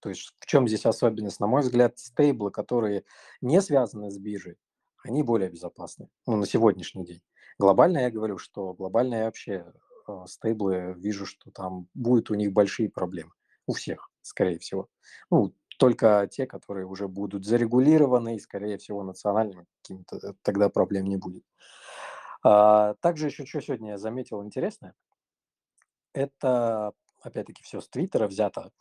То 0.00 0.08
есть 0.08 0.32
в 0.38 0.46
чем 0.46 0.66
здесь 0.66 0.86
особенность? 0.86 1.40
На 1.40 1.46
мой 1.46 1.62
взгляд, 1.62 1.98
стейблы, 1.98 2.50
которые 2.50 3.04
не 3.40 3.60
связаны 3.60 4.10
с 4.10 4.18
биржей, 4.18 4.56
они 5.04 5.22
более 5.22 5.50
безопасны 5.50 6.08
ну, 6.26 6.36
на 6.36 6.46
сегодняшний 6.46 7.04
день. 7.04 7.22
Глобально 7.60 7.98
я 7.98 8.10
говорю, 8.10 8.38
что 8.38 8.72
глобально 8.72 9.16
я 9.16 9.24
вообще 9.26 9.70
э, 10.08 10.24
стейблы 10.26 10.94
вижу, 10.96 11.26
что 11.26 11.50
там 11.50 11.88
будут 11.92 12.30
у 12.30 12.34
них 12.34 12.54
большие 12.54 12.88
проблемы. 12.88 13.32
У 13.66 13.74
всех, 13.74 14.10
скорее 14.22 14.58
всего. 14.58 14.88
Ну, 15.30 15.54
только 15.78 16.26
те, 16.32 16.46
которые 16.46 16.86
уже 16.86 17.06
будут 17.06 17.44
зарегулированы 17.44 18.36
и, 18.36 18.40
скорее 18.40 18.78
всего, 18.78 19.02
национальными 19.02 19.66
какими-то, 19.82 20.16
э, 20.16 20.32
тогда 20.40 20.70
проблем 20.70 21.04
не 21.04 21.18
будет. 21.18 21.44
А, 22.42 22.94
также 22.94 23.26
еще 23.26 23.44
что 23.44 23.60
сегодня 23.60 23.90
я 23.90 23.98
заметил 23.98 24.42
интересное. 24.42 24.94
Это, 26.14 26.94
опять-таки, 27.20 27.62
все 27.62 27.82
с 27.82 27.88
Твиттера 27.90 28.26
взято. 28.26 28.72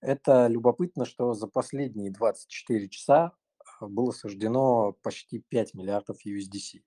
Это 0.00 0.46
любопытно, 0.46 1.06
что 1.06 1.34
за 1.34 1.48
последние 1.48 2.12
24 2.12 2.88
часа 2.88 3.32
э, 3.80 3.86
было 3.86 4.12
суждено 4.12 4.92
почти 5.02 5.40
5 5.40 5.74
миллиардов 5.74 6.24
USDC. 6.24 6.82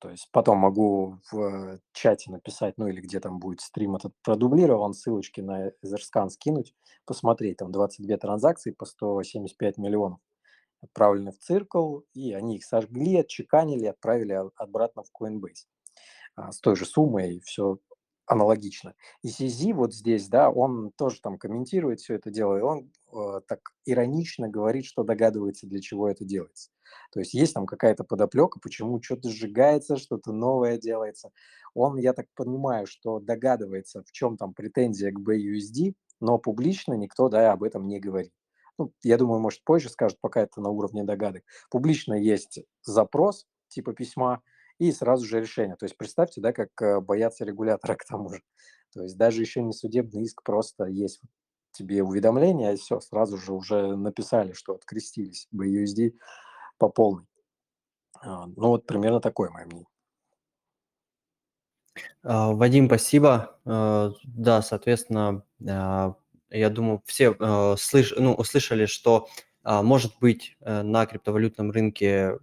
То 0.00 0.10
есть 0.10 0.28
потом 0.32 0.58
могу 0.58 1.18
в 1.30 1.78
чате 1.92 2.30
написать, 2.30 2.78
ну 2.78 2.88
или 2.88 3.00
где 3.00 3.20
там 3.20 3.38
будет 3.38 3.60
стрим 3.60 3.96
этот 3.96 4.14
продублирован, 4.22 4.94
ссылочки 4.94 5.42
на 5.42 5.68
Etherscan 5.68 6.30
скинуть, 6.30 6.74
посмотреть, 7.04 7.58
там 7.58 7.70
22 7.70 8.16
транзакции 8.16 8.70
по 8.70 8.86
175 8.86 9.76
миллионов 9.76 10.18
отправлены 10.82 11.32
в 11.32 11.38
циркл, 11.38 12.00
и 12.14 12.32
они 12.32 12.56
их 12.56 12.64
сожгли, 12.64 13.16
отчеканили, 13.16 13.86
отправили 13.86 14.40
обратно 14.56 15.02
в 15.02 15.10
Coinbase. 15.14 15.66
А, 16.36 16.52
с 16.52 16.60
той 16.60 16.76
же 16.76 16.86
суммой, 16.86 17.40
все 17.44 17.78
аналогично. 18.30 18.94
И 19.22 19.28
CZ 19.28 19.74
вот 19.74 19.92
здесь, 19.92 20.28
да, 20.28 20.50
он 20.50 20.92
тоже 20.92 21.20
там 21.20 21.36
комментирует 21.36 21.98
все 21.98 22.14
это 22.14 22.30
дело, 22.30 22.56
и 22.56 22.60
он 22.60 22.92
э, 23.12 23.40
так 23.48 23.72
иронично 23.84 24.48
говорит, 24.48 24.84
что 24.84 25.02
догадывается, 25.02 25.66
для 25.66 25.80
чего 25.80 26.08
это 26.08 26.24
делается. 26.24 26.70
То 27.12 27.18
есть 27.18 27.34
есть 27.34 27.54
там 27.54 27.66
какая-то 27.66 28.04
подоплека, 28.04 28.60
почему 28.60 29.02
что-то 29.02 29.30
сжигается, 29.30 29.96
что-то 29.96 30.32
новое 30.32 30.78
делается. 30.78 31.32
Он, 31.74 31.96
я 31.96 32.12
так 32.12 32.26
понимаю, 32.36 32.86
что 32.86 33.18
догадывается, 33.18 34.04
в 34.04 34.12
чем 34.12 34.36
там 34.36 34.54
претензия 34.54 35.10
к 35.10 35.18
BUSD, 35.18 35.94
но 36.20 36.38
публично 36.38 36.94
никто, 36.94 37.28
да, 37.28 37.50
об 37.50 37.64
этом 37.64 37.88
не 37.88 37.98
говорит. 37.98 38.32
Ну, 38.78 38.92
я 39.02 39.18
думаю, 39.18 39.40
может, 39.40 39.64
позже 39.64 39.88
скажут, 39.88 40.18
пока 40.20 40.42
это 40.42 40.60
на 40.60 40.70
уровне 40.70 41.02
догадок. 41.02 41.42
Публично 41.68 42.14
есть 42.14 42.60
запрос 42.82 43.46
типа 43.70 43.92
письма, 43.92 44.42
и 44.80 44.92
сразу 44.92 45.26
же 45.26 45.40
решение. 45.40 45.76
То 45.76 45.84
есть 45.84 45.96
представьте, 45.96 46.40
да, 46.40 46.52
как 46.52 46.70
э, 46.80 47.00
боятся 47.00 47.44
регулятора 47.44 47.94
к 47.96 48.04
тому 48.04 48.30
же. 48.30 48.42
То 48.92 49.02
есть 49.02 49.16
даже 49.16 49.42
еще 49.42 49.62
не 49.62 49.72
судебный 49.72 50.22
иск, 50.22 50.42
просто 50.42 50.86
есть 50.86 51.20
тебе 51.70 52.02
уведомление, 52.02 52.74
и 52.74 52.76
все, 52.76 52.98
сразу 52.98 53.36
же 53.36 53.52
уже 53.52 53.94
написали, 53.94 54.52
что 54.52 54.74
открестились 54.74 55.48
BUSD 55.54 56.14
по 56.78 56.88
полной. 56.88 57.26
А, 58.22 58.46
ну 58.46 58.68
вот 58.68 58.86
примерно 58.86 59.20
такое 59.20 59.50
мое 59.50 59.66
мнение. 59.66 59.86
А, 62.22 62.52
Вадим, 62.52 62.86
спасибо. 62.86 63.60
А, 63.66 64.12
да, 64.24 64.62
соответственно, 64.62 65.44
я 65.58 66.70
думаю, 66.70 67.02
все 67.04 67.36
слыш, 67.76 68.14
ну, 68.16 68.32
услышали, 68.34 68.86
что 68.86 69.28
может 69.62 70.18
быть 70.20 70.56
э, 70.62 70.82
на 70.82 71.04
криптовалютном 71.04 71.70
рынке 71.70 72.38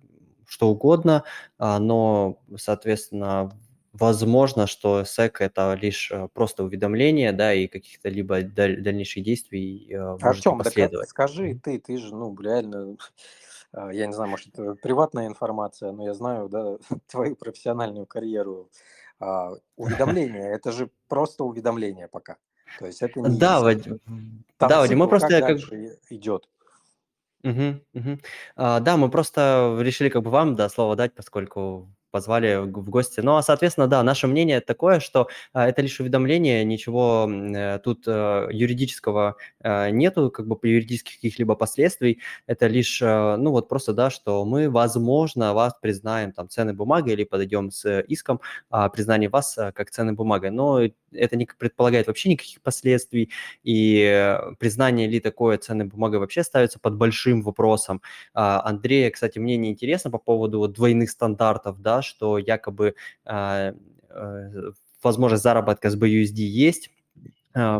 что 0.47 0.69
угодно, 0.69 1.23
а, 1.57 1.77
но, 1.77 2.39
соответственно, 2.57 3.51
возможно, 3.93 4.65
что 4.65 5.01
SEC 5.01 5.35
это 5.39 5.73
лишь 5.73 6.11
э, 6.11 6.29
просто 6.33 6.63
уведомление, 6.63 7.31
да, 7.33 7.53
и 7.53 7.67
каких-то 7.67 8.09
либо 8.09 8.41
даль- 8.41 8.81
дальнейших 8.81 9.23
действий 9.23 9.87
э, 9.91 10.17
может 10.21 10.47
Артем, 10.47 10.57
последовать. 10.57 11.09
скажи 11.09 11.59
ты, 11.61 11.79
ты 11.79 11.97
же, 11.97 12.15
ну, 12.15 12.35
реально 12.39 12.97
а, 13.73 13.91
я 13.91 14.07
не 14.07 14.13
знаю, 14.13 14.29
может, 14.29 14.47
это 14.53 14.75
приватная 14.75 15.27
информация, 15.27 15.91
но 15.91 16.05
я 16.05 16.13
знаю, 16.13 16.49
да, 16.49 16.77
твою 17.07 17.35
профессиональную 17.35 18.05
карьеру. 18.05 18.69
А, 19.19 19.53
уведомление, 19.75 20.51
это 20.51 20.71
же 20.71 20.89
просто 21.07 21.43
уведомление 21.43 22.07
пока. 22.07 22.37
То 22.79 22.85
есть 22.85 23.01
это 23.01 23.19
не 23.19 23.39
Да. 23.39 23.61
Вадим, 23.61 23.99
да, 24.59 24.79
Вадим, 24.79 24.99
мы 24.99 25.07
просто 25.07 25.41
как 25.41 25.57
идет. 26.09 26.47
Мгм, 27.43 27.81
мгм. 27.93 28.19
А, 28.55 28.79
да, 28.79 28.97
мы 28.97 29.09
просто 29.09 29.77
решили 29.81 30.09
как 30.09 30.23
бы 30.23 30.31
вам, 30.31 30.55
да, 30.55 30.69
слово 30.69 30.95
дать, 30.95 31.13
поскольку 31.13 31.93
позвали 32.11 32.55
в 32.57 32.89
гости. 32.89 33.19
Ну, 33.21 33.35
а, 33.37 33.41
соответственно, 33.43 33.87
да, 33.87 34.03
наше 34.03 34.27
мнение 34.27 34.61
такое, 34.61 34.99
что, 34.99 35.27
а, 35.53 35.67
это 35.67 35.81
лишь 35.81 35.99
уведомление, 35.99 36.63
ничего, 36.63 37.29
э, 37.29 37.79
тут, 37.83 38.03
э, 38.07 38.47
юридического, 38.51 39.37
э, 39.61 39.89
нету, 39.91 40.31
как 40.31 40.47
бы 40.47 40.55
по 40.55 40.65
юридических 40.65 41.15
каких-либо 41.15 41.55
последствий. 41.55 42.19
Это 42.47 42.67
лишь, 42.67 43.01
э, 43.01 43.35
ну, 43.37 43.51
вот 43.51 43.69
просто, 43.69 43.93
да, 43.93 44.09
что 44.09 44.45
мы, 44.45 44.69
возможно, 44.69 45.53
вас 45.53 45.73
признаем 45.81 46.31
там 46.33 46.49
ценной 46.49 46.73
бумагой 46.73 47.13
или 47.13 47.23
подойдем 47.23 47.71
с 47.71 48.01
иском 48.01 48.41
о 48.69 48.89
признании 48.89 49.27
вас, 49.27 49.57
э, 49.57 49.71
как 49.73 49.91
ценной 49.91 50.13
бумагой. 50.13 50.51
Но 50.51 50.81
это 51.11 51.35
не 51.37 51.47
предполагает 51.57 52.07
вообще 52.07 52.29
никаких 52.29 52.61
последствий, 52.61 53.31
и, 53.63 54.01
э, 54.03 54.55
признание 54.59 55.07
ли 55.07 55.19
такое 55.19 55.57
ценной 55.57 55.85
бумагой 55.85 56.19
вообще 56.19 56.43
ставится 56.43 56.79
под 56.79 56.95
большим 56.95 57.41
вопросом. 57.43 58.01
А, 58.33 58.61
Андрея, 58.67 59.09
кстати, 59.11 59.39
мнение 59.39 59.71
интересно 59.71 60.11
по 60.11 60.17
поводу 60.17 60.59
вот 60.59 60.73
двойных 60.73 61.09
стандартов, 61.09 61.81
да, 61.81 61.96
что 62.01 62.37
якобы 62.37 62.95
а, 63.25 63.73
э, 64.09 64.71
возможность 65.03 65.43
заработка 65.43 65.89
с 65.89 65.95
BUSD 65.95 66.37
есть, 66.37 66.89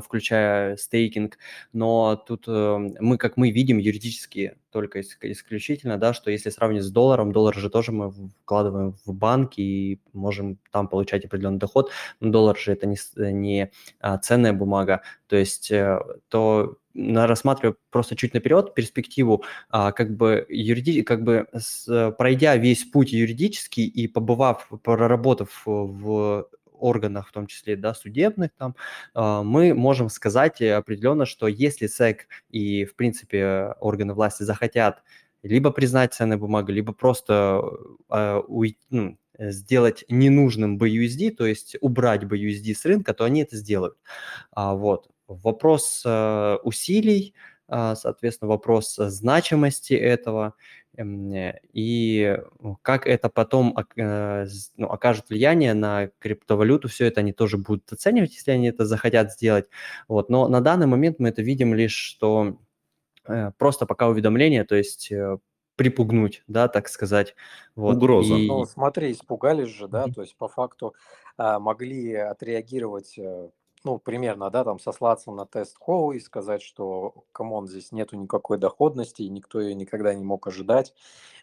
включая 0.04 0.78
стейкинг, 0.78 1.38
но 1.74 2.16
тут 2.16 2.46
э, 2.48 2.78
мы, 3.00 3.18
как 3.18 3.38
мы 3.38 3.52
видим, 3.52 3.78
юридически 3.78 4.58
только 4.72 5.02
исключительно, 5.02 5.98
да, 5.98 6.14
что 6.14 6.32
если 6.32 6.50
сравнить 6.50 6.84
с 6.84 6.92
долларом, 6.92 7.32
доллар 7.32 7.56
же 7.56 7.70
тоже 7.70 7.92
мы 7.92 8.12
вкладываем 8.44 8.96
в 9.06 9.14
банк 9.14 9.54
и 9.58 10.00
можем 10.14 10.58
там 10.72 10.88
получать 10.88 11.26
определенный 11.26 11.60
доход, 11.60 11.92
но 12.20 12.30
доллар 12.30 12.58
же 12.58 12.72
это 12.74 12.86
не, 12.86 12.98
не 13.18 13.72
а, 14.00 14.18
ценная 14.18 14.54
бумага, 14.54 15.02
то 15.28 15.36
есть 15.36 15.72
э, 15.72 16.00
то 16.30 16.78
рассматривая 16.94 17.76
просто 17.92 18.16
чуть 18.16 18.34
наперед 18.34 18.74
перспективу, 18.74 19.44
а, 19.70 19.92
как 19.92 20.16
бы, 20.16 20.46
юриди... 20.50 21.04
как 21.04 21.24
бы 21.24 21.48
с... 21.54 22.12
пройдя 22.18 22.56
весь 22.58 22.84
путь 22.86 23.12
юридический 23.12 23.86
и 23.86 24.08
побывав, 24.08 24.68
проработав 24.84 25.62
в 25.66 26.48
органах, 26.80 27.30
в 27.30 27.32
том 27.32 27.48
числе, 27.48 27.76
да, 27.76 27.94
судебных 27.94 28.52
там, 28.58 28.76
а, 29.14 29.44
мы 29.44 29.74
можем 29.74 30.10
сказать 30.10 30.62
определенно, 30.62 31.26
что 31.26 31.48
если 31.48 31.88
СЭК 31.88 32.28
и, 32.50 32.86
в 32.86 32.96
принципе, 32.96 33.76
органы 33.80 34.14
власти 34.14 34.44
захотят 34.44 35.04
либо 35.44 35.72
признать 35.72 36.14
ценной 36.14 36.38
бумагой, 36.38 36.76
либо 36.76 36.94
просто 36.94 37.62
э, 38.10 38.42
уй, 38.48 38.78
ну, 38.90 39.18
сделать 39.38 40.04
ненужным 40.10 40.78
BUSD, 40.78 41.32
то 41.32 41.46
есть 41.46 41.78
убрать 41.82 42.24
BUSD 42.24 42.74
с 42.74 42.86
рынка, 42.86 43.14
то 43.14 43.24
они 43.24 43.44
это 43.44 43.56
сделают. 43.56 43.98
А, 44.52 44.74
вот. 44.74 45.10
Вопрос 45.28 46.04
э, 46.06 46.58
усилий, 46.64 47.34
э, 47.68 47.96
соответственно, 47.96 48.50
вопрос 48.50 48.96
значимости 48.96 49.94
этого– 49.94 50.54
э, 50.64 50.87
и 51.00 52.40
как 52.82 53.06
это 53.06 53.30
потом 53.30 53.78
э, 53.96 54.48
ну, 54.78 54.88
окажет 54.88 55.30
влияние 55.30 55.74
на 55.74 56.08
криптовалюту, 56.20 56.88
все 56.88 57.06
это 57.06 57.22
они 57.22 57.34
тоже 57.34 57.58
будут 57.58 57.92
оценивать, 57.92 58.34
если 58.34 58.52
они 58.52 58.70
это 58.70 58.86
захотят 58.86 59.32
сделать. 59.32 59.68
Вот. 60.08 60.30
Но 60.30 60.48
на 60.48 60.62
данный 60.62 60.88
момент 60.88 61.20
мы 61.20 61.30
это 61.30 61.42
видим 61.42 61.74
лишь, 61.74 61.96
что 61.96 62.58
э, 63.28 63.52
просто 63.58 63.86
пока 63.86 64.08
уведомление, 64.08 64.64
то 64.64 64.76
есть 64.76 65.12
припугнуть, 65.76 66.44
да, 66.48 66.68
так 66.68 66.90
сказать. 66.90 67.36
Вот. 67.76 67.98
Угроза. 67.98 68.34
И... 68.34 68.48
Ну, 68.48 68.66
смотри, 68.66 69.12
испугались 69.12 69.70
же, 69.70 69.88
да, 69.88 70.06
mm-hmm. 70.06 70.14
то 70.14 70.22
есть 70.22 70.36
по 70.36 70.48
факту 70.48 70.96
а, 71.38 71.60
могли 71.60 72.16
отреагировать 72.16 73.20
ну, 73.84 74.00
примерно, 74.00 74.50
да, 74.50 74.64
там 74.64 74.80
сослаться 74.80 75.32
на 75.32 75.46
тест 75.46 75.78
Хоу 75.80 76.12
и 76.12 76.20
сказать, 76.20 76.62
что, 76.62 77.26
come 77.32 77.52
on, 77.52 77.68
здесь 77.68 77.92
нету 77.92 78.18
никакой 78.18 78.58
доходности, 78.58 79.22
и 79.22 79.30
никто 79.30 79.62
ее 79.62 79.76
никогда 79.76 80.14
не 80.14 80.24
мог 80.24 80.48
ожидать, 80.48 80.94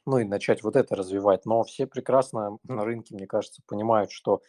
ну 0.07 0.19
и 0.19 0.25
начать 0.25 0.63
вот 0.63 0.77
это 0.77 0.97
развивать. 0.97 1.47
Но 1.47 1.63
все 1.65 1.87
прекрасно 1.87 2.59
на 2.65 2.85
рынке, 2.85 3.15
мне 3.15 3.27
кажется, 3.27 3.63
понимают, 3.67 4.11
что 4.11 4.43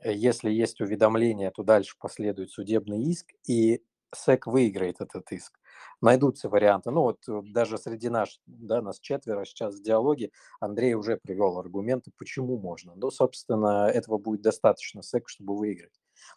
э, 0.00 0.12
если 0.14 0.50
есть 0.50 0.80
уведомление, 0.80 1.50
то 1.50 1.62
дальше 1.62 1.96
последует 1.98 2.50
судебный 2.50 3.02
иск, 3.02 3.34
и 3.46 3.82
СЭК 4.14 4.46
выиграет 4.46 5.00
этот 5.00 5.30
иск. 5.32 5.58
Найдутся 6.00 6.48
варианты. 6.48 6.90
Ну 6.90 7.02
вот 7.02 7.18
э, 7.28 7.40
даже 7.44 7.78
среди 7.78 8.08
нас, 8.08 8.40
да, 8.46 8.80
нас 8.82 9.00
четверо 9.00 9.44
сейчас 9.44 9.76
в 9.76 9.82
диалоге, 9.82 10.30
Андрей 10.60 10.94
уже 10.94 11.16
привел 11.16 11.58
аргументы, 11.58 12.12
почему 12.16 12.58
можно. 12.58 12.94
Ну, 12.96 13.10
собственно, 13.10 13.88
этого 13.88 14.18
будет 14.18 14.42
достаточно 14.42 15.02
СЭК, 15.02 15.28
чтобы 15.28 15.56
выиграть. 15.56 15.92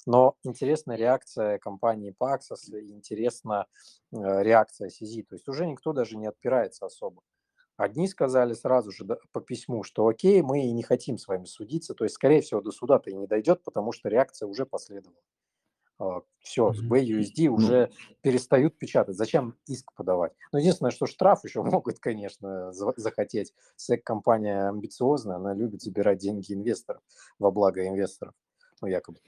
Но 0.06 0.36
интересна 0.44 0.94
реакция 0.96 1.60
компании 1.60 2.16
Paxos, 2.18 2.70
интересна 2.72 3.68
э, 4.12 4.18
реакция 4.44 4.90
CZ. 4.90 5.24
То 5.24 5.36
есть 5.36 5.48
уже 5.48 5.66
никто 5.66 5.94
даже 5.94 6.18
не 6.18 6.28
отпирается 6.28 6.86
особо. 6.86 7.22
Одни 7.78 8.10
сказали 8.10 8.54
сразу 8.54 8.92
же 8.92 9.06
по 9.06 9.40
письму, 9.40 9.84
что 9.84 10.06
окей, 10.08 10.42
мы 10.42 10.66
и 10.66 10.72
не 10.72 10.84
хотим 10.84 11.18
с 11.18 11.28
вами 11.28 11.46
судиться. 11.46 11.94
То 11.94 12.04
есть, 12.04 12.16
скорее 12.16 12.42
всего, 12.42 12.60
до 12.60 12.72
суда-то 12.72 13.10
и 13.10 13.16
не 13.16 13.26
дойдет, 13.26 13.64
потому 13.64 13.94
что 13.94 14.10
реакция 14.10 14.48
уже 14.48 14.66
последовала. 14.66 15.16
Все, 16.40 16.72
с 16.72 16.82
BUSD 16.82 17.48
ну 17.48 17.56
уже 17.56 17.92
перестают 18.22 18.78
печатать. 18.78 19.18
Зачем 19.18 19.58
иск 19.68 19.94
подавать? 19.94 20.32
Ну, 20.52 20.60
единственное, 20.60 20.92
что 20.92 21.06
штраф 21.06 21.44
еще 21.44 21.62
могут, 21.64 22.00
конечно, 22.00 22.72
захотеть. 22.72 23.54
SEC-компания 23.76 24.70
амбициозная, 24.70 25.36
она 25.36 25.54
любит 25.54 25.82
забирать 25.82 26.20
деньги 26.20 26.54
инвесторов 26.54 27.02
во 27.38 27.52
благо 27.52 27.86
инвесторов, 27.86 28.34
ну, 28.82 28.88
якобы. 28.88 29.20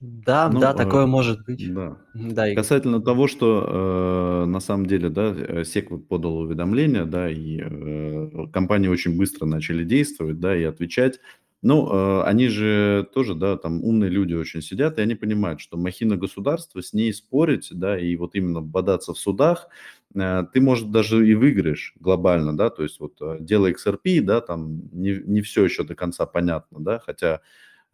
Да, 0.00 0.50
Ну, 0.50 0.60
да, 0.60 0.74
такое 0.74 1.04
э, 1.04 1.06
может 1.06 1.44
быть. 1.46 1.72
да. 1.72 1.96
Да, 2.14 2.46
Игорь. 2.46 2.56
Касательно 2.62 3.00
того, 3.00 3.28
что 3.28 4.42
э, 4.44 4.46
на 4.46 4.60
самом 4.60 4.86
деле, 4.86 5.08
да, 5.08 5.34
э, 5.34 5.64
СЕК 5.64 6.06
подал 6.06 6.38
уведомление, 6.38 7.06
да, 7.06 7.30
и 7.30 7.60
э, 7.62 8.46
компании 8.52 8.88
очень 8.88 9.16
быстро 9.16 9.46
начали 9.46 9.84
действовать, 9.84 10.38
да, 10.38 10.54
и 10.54 10.64
отвечать. 10.64 11.18
Ну, 11.62 11.90
э, 11.90 12.22
они 12.24 12.48
же 12.48 13.08
тоже, 13.14 13.34
да, 13.34 13.56
там 13.56 13.82
умные 13.82 14.10
люди 14.10 14.34
очень 14.34 14.60
сидят, 14.60 14.98
и 14.98 15.02
они 15.02 15.14
понимают, 15.14 15.60
что 15.60 15.78
махина 15.78 16.16
государства, 16.16 16.82
с 16.82 16.92
ней 16.92 17.12
спорить, 17.14 17.70
да, 17.72 17.98
и 17.98 18.14
вот 18.16 18.34
именно 18.34 18.60
бодаться 18.60 19.14
в 19.14 19.18
судах, 19.18 19.68
э, 20.14 20.44
ты, 20.52 20.60
может, 20.60 20.90
даже 20.90 21.26
и 21.26 21.34
выиграешь 21.34 21.94
глобально, 21.98 22.54
да, 22.54 22.68
то 22.68 22.82
есть 22.82 23.00
вот 23.00 23.14
э, 23.22 23.38
дело 23.40 23.70
XRP, 23.70 24.20
да, 24.20 24.42
там 24.42 24.90
не, 24.92 25.22
не 25.24 25.40
все 25.40 25.64
еще 25.64 25.84
до 25.84 25.94
конца 25.94 26.26
понятно, 26.26 26.80
да, 26.80 26.98
хотя 26.98 27.36
Э, 27.36 27.40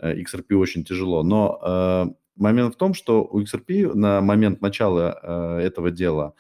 XRP 0.02 0.54
очень 0.54 0.84
тяжело. 0.84 1.22
Но 1.22 1.58
э, 1.62 2.06
момент 2.36 2.74
в 2.74 2.78
том, 2.78 2.94
что 2.94 3.24
у 3.24 3.40
XRP 3.40 3.94
на 3.94 4.20
момент 4.20 4.60
начала 4.60 5.18
э, 5.22 5.66
этого 5.66 5.90
дела 5.90 6.34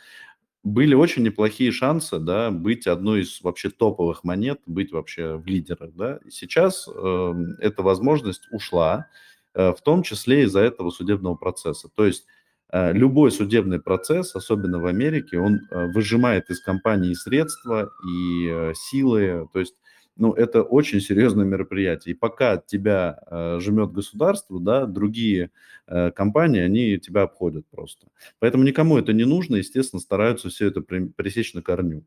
были 0.64 0.94
очень 0.94 1.24
неплохие 1.24 1.72
шансы, 1.72 2.18
да, 2.18 2.50
быть 2.50 2.86
одной 2.86 3.22
из 3.22 3.40
вообще 3.42 3.68
топовых 3.70 4.22
монет, 4.22 4.60
быть 4.66 4.92
вообще 4.92 5.36
в 5.36 5.46
лидерах, 5.46 5.90
да. 5.94 6.20
Сейчас 6.30 6.88
э, 6.88 7.34
эта 7.58 7.82
возможность 7.82 8.46
ушла, 8.52 9.08
э, 9.54 9.72
в 9.72 9.80
том 9.82 10.02
числе 10.02 10.44
из-за 10.44 10.60
этого 10.60 10.90
судебного 10.90 11.34
процесса. 11.34 11.88
То 11.92 12.06
есть 12.06 12.26
э, 12.72 12.92
любой 12.92 13.32
судебный 13.32 13.80
процесс, 13.80 14.36
особенно 14.36 14.78
в 14.78 14.86
Америке, 14.86 15.38
он 15.40 15.62
э, 15.70 15.86
выжимает 15.92 16.48
из 16.48 16.60
компании 16.60 17.14
средства 17.14 17.90
и 18.08 18.48
э, 18.48 18.72
силы, 18.76 19.48
то 19.52 19.58
есть 19.58 19.74
ну, 20.16 20.32
это 20.32 20.62
очень 20.62 21.00
серьезное 21.00 21.44
мероприятие. 21.44 22.14
И 22.14 22.18
пока 22.18 22.58
тебя 22.58 23.20
э, 23.30 23.58
жмет 23.60 23.92
государство, 23.92 24.60
да, 24.60 24.86
другие 24.86 25.50
э, 25.86 26.10
компании, 26.10 26.60
они 26.60 26.98
тебя 26.98 27.22
обходят 27.22 27.66
просто. 27.70 28.06
Поэтому 28.38 28.64
никому 28.64 28.98
это 28.98 29.12
не 29.12 29.24
нужно, 29.24 29.56
естественно, 29.56 30.00
стараются 30.00 30.50
все 30.50 30.68
это 30.68 30.82
пресечь 30.82 31.54
на 31.54 31.62
корню. 31.62 32.04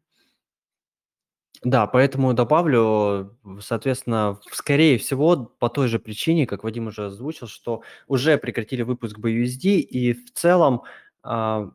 Да, 1.63 1.88
поэтому 1.88 2.34
добавлю, 2.34 3.36
соответственно, 3.60 4.39
скорее 4.52 5.00
всего, 5.00 5.46
по 5.58 5.68
той 5.70 5.88
же 5.88 5.98
причине, 5.98 6.46
как 6.46 6.63
Вадим 6.63 6.88
уже 6.88 7.06
озвучил, 7.06 7.48
что 7.48 7.82
уже 8.08 8.38
прекратили 8.38 8.84
выпуск 8.84 9.18
BUSD, 9.18 9.80
и 9.80 10.13
в 10.13 10.32
целом, 10.34 10.84
э, 11.24 11.70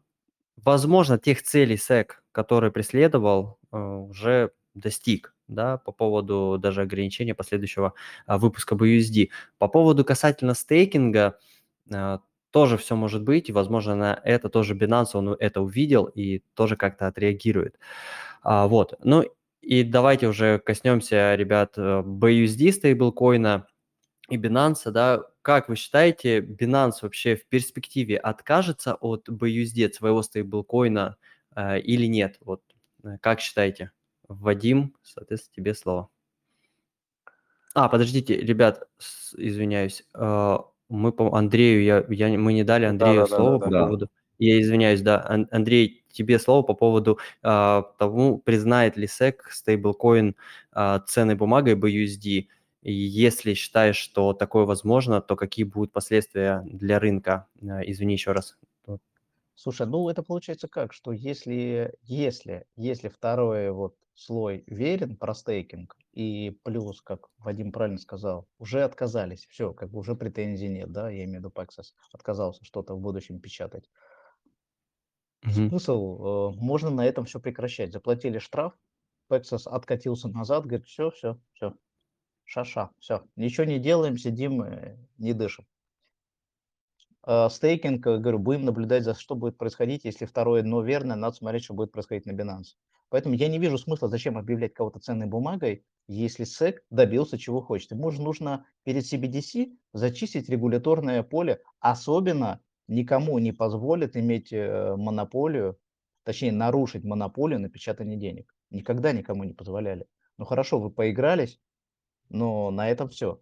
возможно, 0.57 1.19
тех 1.19 1.43
целей 1.43 1.75
SEC, 1.75 2.11
которые 2.31 2.71
преследовал, 2.71 3.59
э, 3.73 3.77
уже 3.77 4.53
достиг 4.75 5.35
да, 5.49 5.79
по 5.79 5.93
поводу 5.93 6.59
даже 6.61 6.83
ограничения 6.83 7.35
последующего 7.35 7.95
а, 8.27 8.39
выпуска 8.39 8.75
BUSD. 8.75 9.31
По 9.59 9.69
поводу 9.69 10.05
касательно 10.05 10.55
стейкинга, 10.55 11.39
а, 11.93 12.21
тоже 12.51 12.77
все 12.79 12.97
может 12.97 13.23
быть, 13.23 13.49
и, 13.49 13.53
возможно, 13.53 13.95
на 13.95 14.21
это 14.25 14.49
тоже 14.49 14.75
Binance, 14.75 15.11
он 15.15 15.37
это 15.39 15.61
увидел 15.61 16.05
и 16.07 16.43
тоже 16.55 16.77
как-то 16.77 17.07
отреагирует. 17.07 17.79
А, 18.43 18.67
вот, 18.69 18.95
ну 19.03 19.25
и 19.61 19.83
давайте 19.85 20.29
уже 20.29 20.59
коснемся, 20.59 21.35
ребят, 21.35 21.77
BUSD 21.77 22.73
стейблкоина 22.73 23.67
и 24.29 24.37
Binance, 24.37 24.91
да, 24.91 25.25
как 25.43 25.69
вы 25.69 25.77
считаете, 25.77 26.41
Binance 26.41 26.99
вообще 27.03 27.37
в 27.37 27.47
перспективе 27.47 28.17
откажется 28.19 28.95
от 28.95 29.29
BUSD, 29.29 29.87
от 29.87 29.95
своего 29.95 30.23
стейблкоина 30.23 31.17
э, 31.57 31.81
или 31.81 32.07
нет? 32.07 32.37
Вот, 32.41 32.63
э, 33.05 33.19
как 33.21 33.41
считаете? 33.41 33.91
Вадим, 34.31 34.95
соответственно, 35.03 35.55
тебе 35.57 35.75
слово. 35.75 36.09
А, 37.75 37.89
подождите, 37.89 38.37
ребят, 38.37 38.89
извиняюсь. 39.37 40.05
А, 40.15 40.65
мы 40.89 41.13
по 41.13 41.37
Андрею, 41.37 41.83
я, 41.83 42.05
я, 42.09 42.39
мы 42.39 42.53
не 42.53 42.65
дали 42.65 42.85
Андрею 42.85 43.23
да, 43.23 43.27
да, 43.27 43.37
слово 43.37 43.59
да, 43.59 43.65
по 43.65 43.71
да, 43.71 43.85
поводу... 43.85 44.09
Я 44.39 44.61
извиняюсь, 44.61 45.03
да, 45.03 45.23
Андрей, 45.51 46.05
тебе 46.13 46.39
слово 46.39 46.63
по 46.63 46.75
поводу 46.75 47.19
а, 47.43 47.83
того, 47.99 48.39
признает 48.39 48.97
ли 48.97 49.07
SEC 49.07 49.37
стейблкоин 49.51 50.35
а, 50.73 51.01
ценной 51.01 51.35
бумагой 51.35 51.75
BUSD. 51.75 52.47
И 52.83 52.93
если 52.93 53.55
считаешь, 53.55 53.97
что 53.97 54.33
такое 54.33 54.65
возможно, 54.65 55.21
то 55.21 55.37
какие 55.37 55.65
будут 55.65 55.93
последствия 55.93 56.63
для 56.65 56.99
рынка? 56.99 57.49
А, 57.63 57.81
извини 57.83 58.15
еще 58.15 58.33
раз. 58.33 58.57
Слушай, 59.57 59.87
ну 59.87 60.09
это 60.09 60.23
получается 60.23 60.69
как, 60.69 60.95
что 60.95 61.13
если, 61.13 61.93
если, 62.03 62.65
если 62.77 63.09
второй 63.09 63.71
вот 63.73 63.95
слой 64.21 64.65
верен 64.67 65.17
про 65.17 65.35
стейкинг, 65.35 65.97
и 66.13 66.51
плюс, 66.63 67.01
как 67.01 67.29
Вадим 67.39 67.73
правильно 67.73 67.99
сказал, 67.99 68.47
уже 68.59 68.83
отказались, 68.83 69.47
все, 69.47 69.73
как 69.73 69.91
бы 69.91 69.99
уже 69.99 70.15
претензий 70.15 70.69
нет, 70.69 70.93
да, 70.93 71.09
я 71.09 71.25
имею 71.25 71.41
в 71.41 71.45
виду 71.45 71.49
Paxos, 71.49 71.95
отказался 72.13 72.65
что-то 72.65 72.95
в 72.95 73.01
будущем 73.01 73.41
печатать. 73.41 73.89
Угу. 75.45 75.53
Смысл, 75.53 76.53
э, 76.53 76.57
можно 76.57 76.91
на 76.91 77.07
этом 77.07 77.25
все 77.25 77.41
прекращать. 77.41 77.93
Заплатили 77.93 78.39
штраф, 78.39 78.75
Paxos 79.31 79.63
откатился 79.67 80.29
назад, 80.29 80.67
говорит, 80.67 80.87
все, 80.87 81.11
все, 81.11 81.41
все, 81.55 81.75
шаша, 82.45 82.91
все, 82.99 83.25
ничего 83.37 83.65
не 83.65 83.79
делаем, 83.79 84.19
сидим, 84.19 84.63
э, 84.63 84.99
не 85.17 85.33
дышим. 85.33 85.67
А, 87.23 87.49
стейкинг, 87.49 88.07
э, 88.07 88.19
говорю, 88.19 88.39
будем 88.39 88.67
наблюдать 88.67 89.05
за 89.05 89.15
что 89.15 89.35
будет 89.35 89.57
происходить, 89.57 90.05
если 90.05 90.27
второе 90.27 90.63
но 90.63 90.83
верно, 90.83 91.17
надо 91.17 91.37
смотреть, 91.37 91.65
что 91.65 91.75
будет 91.75 91.93
происходить 91.93 92.27
на 92.27 92.33
Binance. 92.33 92.77
Поэтому 93.11 93.35
я 93.35 93.49
не 93.49 93.59
вижу 93.59 93.77
смысла, 93.77 94.09
зачем 94.09 94.39
объявлять 94.39 94.73
кого-то 94.73 95.01
ценной 95.01 95.27
бумагой, 95.27 95.85
если 96.07 96.47
SEC 96.47 96.79
добился 96.91 97.39
чего 97.39 97.61
хочет. 97.61 97.91
Же 97.91 98.23
нужно 98.23 98.67
перед 98.85 99.05
CBDC 99.05 99.77
зачистить 99.93 100.49
регуляторное 100.49 101.23
поле, 101.23 101.61
особенно 101.81 102.61
никому 102.89 103.39
не 103.39 103.53
позволит 103.53 104.17
иметь 104.17 104.53
э, 104.53 104.95
монополию, 104.97 105.79
точнее 106.25 106.53
нарушить 106.53 107.05
монополию 107.05 107.61
на 107.61 107.69
печатание 107.69 108.17
денег. 108.17 108.55
Никогда 108.71 109.13
никому 109.13 109.45
не 109.45 109.53
позволяли. 109.53 110.07
Ну 110.39 110.45
хорошо, 110.45 110.79
вы 110.79 110.91
поигрались, 110.91 111.61
но 112.29 112.71
на 112.71 112.89
этом 112.89 113.09
все 113.09 113.41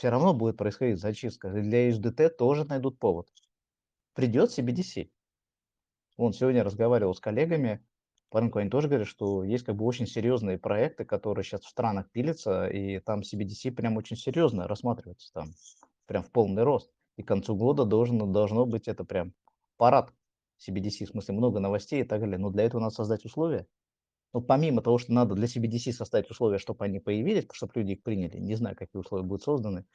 все 0.00 0.08
равно 0.08 0.32
будет 0.32 0.56
происходить 0.56 0.98
зачистка. 0.98 1.50
Для 1.50 1.90
HDT 1.90 2.30
тоже 2.30 2.64
найдут 2.64 2.98
повод. 2.98 3.28
Придет 4.14 4.48
CBDC. 4.48 5.10
Он 6.16 6.32
сегодня 6.32 6.64
разговаривал 6.64 7.14
с 7.14 7.20
коллегами 7.20 7.84
рынку, 8.38 8.58
они 8.58 8.70
тоже 8.70 8.88
говорят, 8.88 9.08
что 9.08 9.42
есть 9.44 9.64
как 9.64 9.76
бы 9.76 9.84
очень 9.84 10.06
серьезные 10.06 10.58
проекты, 10.58 11.04
которые 11.04 11.44
сейчас 11.44 11.62
в 11.62 11.68
странах 11.68 12.10
пилятся, 12.10 12.66
и 12.68 13.00
там 13.00 13.20
CBDC 13.20 13.72
прям 13.72 13.96
очень 13.96 14.16
серьезно 14.16 14.68
рассматривается 14.68 15.32
там, 15.32 15.50
прям 16.06 16.22
в 16.22 16.30
полный 16.30 16.62
рост. 16.62 16.92
И 17.16 17.22
к 17.22 17.28
концу 17.28 17.56
года 17.56 17.84
должно, 17.84 18.26
должно 18.26 18.66
быть 18.66 18.88
это 18.88 19.04
прям 19.04 19.34
парад 19.76 20.12
CBDC, 20.66 21.06
в 21.06 21.10
смысле 21.10 21.34
много 21.34 21.60
новостей 21.60 22.02
и 22.02 22.04
так 22.04 22.20
далее. 22.20 22.38
Но 22.38 22.50
для 22.50 22.64
этого 22.64 22.80
надо 22.80 22.94
создать 22.94 23.24
условия. 23.24 23.66
Но 24.32 24.40
помимо 24.40 24.82
того, 24.82 24.98
что 24.98 25.12
надо 25.12 25.34
для 25.34 25.46
CBDC 25.46 25.92
составить 25.92 26.30
условия, 26.30 26.58
чтобы 26.58 26.84
они 26.84 27.00
появились, 27.00 27.46
чтобы 27.52 27.72
люди 27.76 27.92
их 27.92 28.02
приняли, 28.02 28.38
не 28.38 28.54
знаю, 28.54 28.76
какие 28.76 29.00
условия 29.00 29.24
будут 29.24 29.42
созданы, 29.42 29.86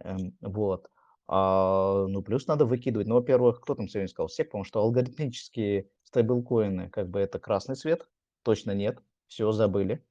эм, 0.00 0.36
вот. 0.40 0.90
А, 1.28 2.06
ну, 2.08 2.22
плюс 2.22 2.46
надо 2.48 2.66
выкидывать. 2.66 3.06
Ну, 3.08 3.14
во-первых, 3.14 3.60
кто 3.60 3.74
там 3.76 3.88
сегодня 3.88 4.08
сказал? 4.08 4.28
Все, 4.28 4.44
потому 4.44 4.64
что 4.64 4.80
алгоритмические 4.80 5.88
стейблкоины, 6.10 6.90
как 6.90 7.08
бы 7.08 7.20
это 7.20 7.38
красный 7.38 7.76
цвет, 7.76 8.08
точно 8.42 8.72
нет, 8.72 8.98
все 9.26 9.50
забыли. 9.52 10.04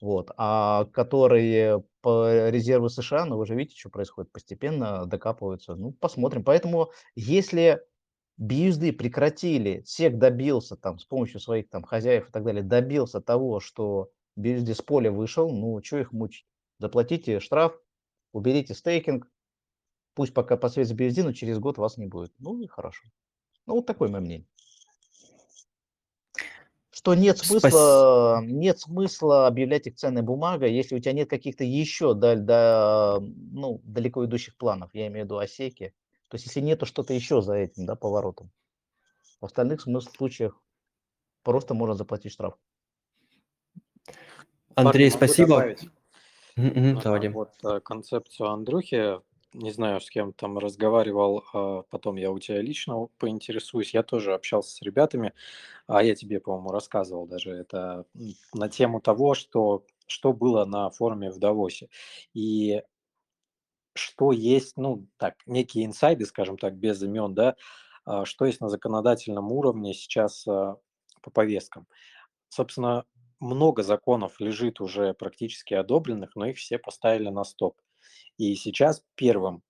Вот. 0.00 0.32
А 0.36 0.86
которые 0.86 1.84
по 2.00 2.48
резерву 2.48 2.88
США, 2.88 3.24
ну, 3.24 3.36
вы 3.36 3.46
же 3.46 3.54
видите, 3.54 3.78
что 3.78 3.88
происходит, 3.88 4.32
постепенно 4.32 5.06
докапываются. 5.06 5.76
Ну, 5.76 5.92
посмотрим. 5.92 6.42
Поэтому, 6.42 6.90
если 7.14 7.80
BUSD 8.40 8.92
прекратили, 8.92 9.84
SEC 9.86 10.16
добился 10.16 10.76
там 10.76 10.98
с 10.98 11.04
помощью 11.04 11.38
своих 11.38 11.70
там 11.70 11.84
хозяев 11.84 12.28
и 12.28 12.32
так 12.32 12.42
далее, 12.42 12.64
добился 12.64 13.20
того, 13.20 13.60
что 13.60 14.10
BUSD 14.36 14.74
с 14.74 14.82
поля 14.82 15.12
вышел, 15.12 15.48
ну, 15.50 15.80
что 15.82 15.98
их 15.98 16.12
мучить? 16.12 16.46
Заплатите 16.80 17.38
штраф, 17.38 17.78
уберите 18.32 18.74
стейкинг, 18.74 19.28
пусть 20.14 20.34
пока 20.34 20.56
посветится 20.56 20.96
BUSD, 20.96 21.22
но 21.22 21.32
через 21.32 21.60
год 21.60 21.78
вас 21.78 21.96
не 21.96 22.06
будет. 22.06 22.32
Ну 22.40 22.60
и 22.60 22.66
хорошо. 22.66 23.04
Ну, 23.66 23.74
вот 23.74 23.86
такое 23.86 24.08
мое 24.08 24.20
мнение. 24.20 24.48
Что 27.02 27.16
нет 27.16 27.36
смысла, 27.38 27.68
Спас... 27.68 28.44
нет 28.44 28.78
смысла 28.78 29.46
объявлять 29.48 29.88
их 29.88 29.96
ценной 29.96 30.22
бумагой, 30.22 30.72
если 30.72 30.94
у 30.94 31.00
тебя 31.00 31.12
нет 31.12 31.28
каких-то 31.28 31.64
еще 31.64 32.14
да, 32.14 32.36
да, 32.36 33.18
ну, 33.20 33.80
далеко 33.82 34.24
идущих 34.24 34.56
планов, 34.56 34.90
я 34.92 35.08
имею 35.08 35.24
в 35.24 35.26
виду 35.26 35.38
осеки, 35.38 35.92
то 36.28 36.36
есть, 36.36 36.46
если 36.46 36.60
нету 36.60 36.86
что-то 36.86 37.12
еще 37.12 37.42
за 37.42 37.54
этим, 37.54 37.86
да, 37.86 37.96
поворотом. 37.96 38.52
В 39.40 39.46
остальных 39.46 39.80
случаях 39.80 40.62
просто 41.42 41.74
можно 41.74 41.96
заплатить 41.96 42.30
штраф. 42.30 42.54
Андрей, 44.76 45.10
Парни, 45.10 45.16
спасибо. 45.26 45.76
Давай. 46.56 47.28
Вот 47.30 47.50
э, 47.64 47.80
концепцию 47.80 48.50
Андрюхи, 48.50 49.18
не 49.54 49.70
знаю, 49.70 50.00
с 50.00 50.10
кем 50.10 50.32
там 50.32 50.58
разговаривал, 50.58 51.44
а 51.52 51.82
потом 51.82 52.16
я 52.16 52.30
у 52.30 52.38
тебя 52.38 52.60
лично 52.62 53.08
поинтересуюсь. 53.18 53.94
Я 53.94 54.02
тоже 54.02 54.34
общался 54.34 54.76
с 54.76 54.82
ребятами, 54.82 55.32
а 55.86 56.02
я 56.02 56.14
тебе, 56.14 56.40
по-моему, 56.40 56.70
рассказывал 56.70 57.26
даже 57.26 57.50
это 57.50 58.04
на 58.54 58.68
тему 58.68 59.00
того, 59.00 59.34
что, 59.34 59.84
что 60.06 60.32
было 60.32 60.64
на 60.64 60.90
форуме 60.90 61.30
в 61.30 61.38
Давосе. 61.38 61.88
И 62.34 62.82
что 63.94 64.32
есть, 64.32 64.76
ну, 64.76 65.06
так, 65.18 65.36
некие 65.46 65.84
инсайды, 65.84 66.24
скажем 66.24 66.56
так, 66.56 66.74
без 66.76 67.02
имен, 67.02 67.34
да, 67.34 67.56
а, 68.04 68.24
что 68.24 68.46
есть 68.46 68.60
на 68.60 68.68
законодательном 68.68 69.52
уровне 69.52 69.94
сейчас 69.94 70.46
а, 70.48 70.76
по 71.22 71.30
повесткам. 71.30 71.86
Собственно, 72.48 73.04
много 73.40 73.82
законов 73.82 74.40
лежит 74.40 74.80
уже 74.80 75.14
практически 75.14 75.74
одобренных, 75.74 76.36
но 76.36 76.46
их 76.46 76.56
все 76.58 76.78
поставили 76.78 77.28
на 77.28 77.44
стоп. 77.44 77.76
И 78.38 78.54
сейчас 78.54 79.04
первым, 79.14 79.62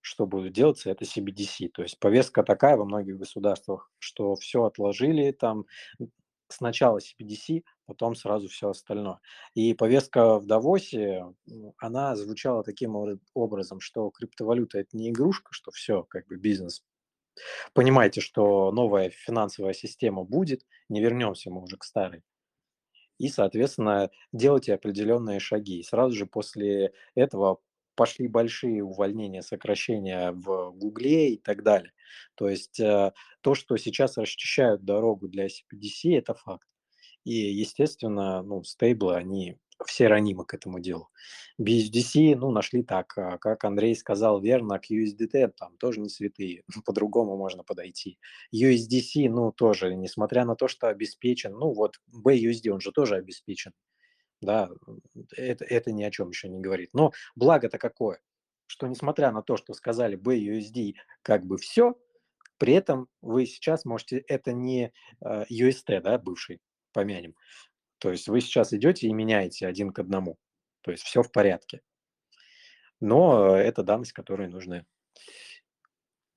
что 0.00 0.26
будет 0.26 0.52
делаться, 0.52 0.90
это 0.90 1.04
CBDC. 1.04 1.68
То 1.68 1.82
есть 1.82 1.98
повестка 1.98 2.42
такая 2.42 2.76
во 2.76 2.84
многих 2.84 3.16
государствах, 3.16 3.90
что 3.98 4.34
все 4.34 4.64
отложили, 4.64 5.32
там 5.32 5.66
сначала 6.48 6.98
CBDC, 6.98 7.64
потом 7.86 8.14
сразу 8.14 8.48
все 8.48 8.68
остальное. 8.70 9.20
И 9.54 9.74
повестка 9.74 10.38
в 10.38 10.46
Давосе, 10.46 11.24
она 11.78 12.16
звучала 12.16 12.62
таким 12.62 12.96
образом, 13.34 13.80
что 13.80 14.10
криптовалюта 14.10 14.78
это 14.78 14.96
не 14.96 15.10
игрушка, 15.10 15.48
что 15.52 15.70
все, 15.70 16.02
как 16.04 16.26
бы 16.26 16.36
бизнес. 16.36 16.84
Понимаете, 17.72 18.20
что 18.20 18.70
новая 18.70 19.10
финансовая 19.10 19.72
система 19.72 20.24
будет, 20.24 20.66
не 20.88 21.00
вернемся 21.00 21.50
мы 21.50 21.62
уже 21.62 21.76
к 21.76 21.84
старой. 21.84 22.22
И, 23.18 23.28
соответственно, 23.28 24.10
делайте 24.32 24.74
определенные 24.74 25.40
шаги. 25.40 25.78
И 25.78 25.84
сразу 25.84 26.14
же 26.14 26.26
после 26.26 26.92
этого 27.14 27.60
пошли 27.94 28.28
большие 28.28 28.82
увольнения, 28.82 29.42
сокращения 29.42 30.32
в 30.32 30.72
Гугле 30.72 31.34
и 31.34 31.38
так 31.38 31.62
далее. 31.62 31.92
То 32.34 32.48
есть 32.48 32.80
э, 32.80 33.12
то, 33.40 33.54
что 33.54 33.76
сейчас 33.76 34.16
расчищают 34.18 34.84
дорогу 34.84 35.28
для 35.28 35.46
CPDC, 35.46 36.16
это 36.18 36.34
факт. 36.34 36.68
И, 37.24 37.34
естественно, 37.34 38.42
ну, 38.42 38.62
стейблы, 38.64 39.16
они 39.16 39.56
все 39.86 40.08
ранимы 40.08 40.44
к 40.44 40.54
этому 40.54 40.78
делу. 40.78 41.08
BUSDC, 41.60 42.36
ну, 42.36 42.50
нашли 42.50 42.82
так, 42.82 43.16
а, 43.16 43.38
как 43.38 43.64
Андрей 43.64 43.94
сказал 43.96 44.40
верно, 44.40 44.78
к 44.78 44.90
USDT 44.90 45.52
там 45.56 45.76
тоже 45.78 46.00
не 46.00 46.08
святые, 46.08 46.62
по-другому 46.84 47.36
можно 47.36 47.64
подойти. 47.64 48.18
USDC, 48.54 49.28
ну, 49.28 49.52
тоже, 49.52 49.94
несмотря 49.94 50.44
на 50.44 50.54
то, 50.54 50.68
что 50.68 50.88
обеспечен, 50.88 51.52
ну, 51.52 51.72
вот 51.72 52.00
BUSD, 52.12 52.70
он 52.70 52.80
же 52.80 52.92
тоже 52.92 53.16
обеспечен 53.16 53.72
да, 54.40 54.70
это, 55.36 55.64
это 55.64 55.92
ни 55.92 56.02
о 56.02 56.10
чем 56.10 56.28
еще 56.30 56.48
не 56.48 56.60
говорит. 56.60 56.90
Но 56.92 57.12
благо-то 57.34 57.78
какое, 57.78 58.20
что 58.66 58.86
несмотря 58.86 59.30
на 59.30 59.42
то, 59.42 59.56
что 59.56 59.74
сказали 59.74 60.18
BUSD 60.18 60.94
как 61.22 61.44
бы 61.44 61.58
все, 61.58 61.94
при 62.58 62.74
этом 62.74 63.08
вы 63.20 63.46
сейчас 63.46 63.84
можете, 63.84 64.18
это 64.18 64.52
не 64.52 64.92
э, 65.20 65.44
UST, 65.50 66.00
да, 66.00 66.18
бывший, 66.18 66.60
помянем, 66.92 67.34
то 67.98 68.10
есть 68.10 68.28
вы 68.28 68.40
сейчас 68.40 68.72
идете 68.72 69.06
и 69.06 69.12
меняете 69.12 69.66
один 69.66 69.92
к 69.92 69.98
одному, 69.98 70.38
то 70.82 70.90
есть 70.90 71.02
все 71.02 71.22
в 71.22 71.32
порядке. 71.32 71.80
Но 73.00 73.56
это 73.56 73.82
данность, 73.82 74.12
которой 74.12 74.48
нужно, 74.48 74.86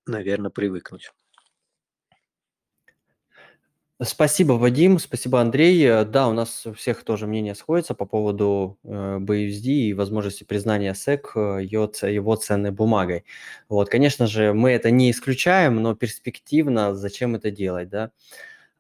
наверное, 0.05 0.51
привыкнуть. 0.51 1.11
Спасибо, 3.99 4.53
Вадим, 4.53 4.99
спасибо, 4.99 5.41
Андрей. 5.41 5.83
Э, 5.83 6.05
да, 6.05 6.27
у 6.27 6.33
нас 6.33 6.67
у 6.67 6.73
всех 6.73 7.03
тоже 7.03 7.25
мнение 7.25 7.55
сходится 7.55 7.95
по 7.95 8.05
поводу 8.05 8.77
э, 8.83 9.17
BUSD 9.19 9.89
и 9.89 9.93
возможности 9.93 10.43
признания 10.43 10.93
SEC 10.93 11.21
э, 11.33 11.63
его, 11.63 11.91
его 12.07 12.35
ценной 12.35 12.69
бумагой. 12.69 13.25
Вот, 13.69 13.89
конечно 13.89 14.27
же, 14.27 14.53
мы 14.53 14.69
это 14.69 14.91
не 14.91 15.09
исключаем, 15.09 15.81
но 15.81 15.95
перспективно 15.95 16.93
зачем 16.93 17.33
это 17.33 17.49
делать, 17.49 17.89
да? 17.89 18.11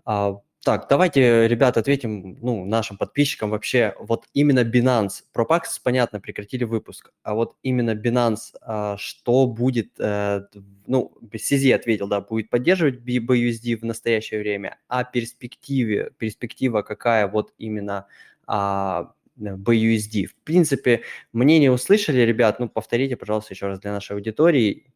А, 0.05 0.39
Так, 0.67 0.87
давайте, 0.89 1.47
ребята, 1.47 1.79
ответим 1.79 2.37
ну, 2.41 2.65
нашим 2.65 2.97
подписчикам 2.97 3.51
вообще. 3.51 3.95
Вот 3.99 4.25
именно 4.33 4.65
Binance, 4.65 5.23
про 5.31 5.45
Paxos, 5.45 5.79
понятно, 5.81 6.19
прекратили 6.19 6.65
выпуск, 6.65 7.13
а 7.23 7.35
вот 7.35 7.55
именно 7.63 7.91
Binance, 7.91 8.53
а, 8.59 8.97
что 8.97 9.47
будет, 9.47 9.93
э, 9.97 10.41
ну, 10.85 11.13
CZ 11.31 11.73
ответил, 11.73 12.09
да, 12.09 12.19
будет 12.19 12.49
поддерживать 12.49 12.95
BUSD 12.95 13.77
в 13.77 13.85
настоящее 13.85 14.41
время, 14.41 14.77
а 14.89 15.05
перспективе, 15.05 16.11
перспектива 16.17 16.81
какая 16.81 17.29
вот 17.29 17.53
именно 17.57 18.07
а, 18.45 19.13
BUSD. 19.37 20.25
В 20.25 20.35
принципе, 20.43 21.03
мнение 21.31 21.71
услышали, 21.71 22.19
ребят, 22.19 22.59
ну, 22.59 22.67
повторите, 22.67 23.15
пожалуйста, 23.15 23.53
еще 23.53 23.67
раз 23.67 23.79
для 23.79 23.93
нашей 23.93 24.17
аудитории, 24.17 24.91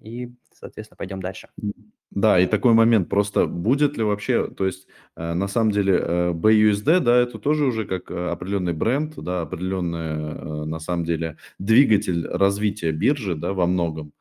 и, 0.00 0.32
соответственно, 0.62 0.96
пойдем 0.96 1.20
дальше. 1.20 1.48
Да, 2.10 2.38
и 2.38 2.46
такой 2.46 2.72
момент, 2.74 3.08
просто 3.08 3.46
будет 3.46 3.96
ли 3.96 4.04
вообще, 4.04 4.46
то 4.48 4.66
есть 4.66 4.86
э, 5.16 5.34
на 5.34 5.48
самом 5.48 5.72
деле 5.72 5.98
э, 5.98 6.32
BUSD, 6.32 7.00
да, 7.00 7.16
это 7.16 7.38
тоже 7.38 7.64
уже 7.64 7.84
как 7.84 8.10
э, 8.10 8.30
определенный 8.30 8.74
бренд, 8.74 9.14
да, 9.16 9.40
определенный, 9.40 10.66
на 10.66 10.78
самом 10.78 11.04
деле, 11.04 11.36
двигатель 11.58 12.26
развития 12.28 12.92
биржи, 12.92 13.34
да, 13.34 13.52
во 13.52 13.66
многом. 13.66 14.12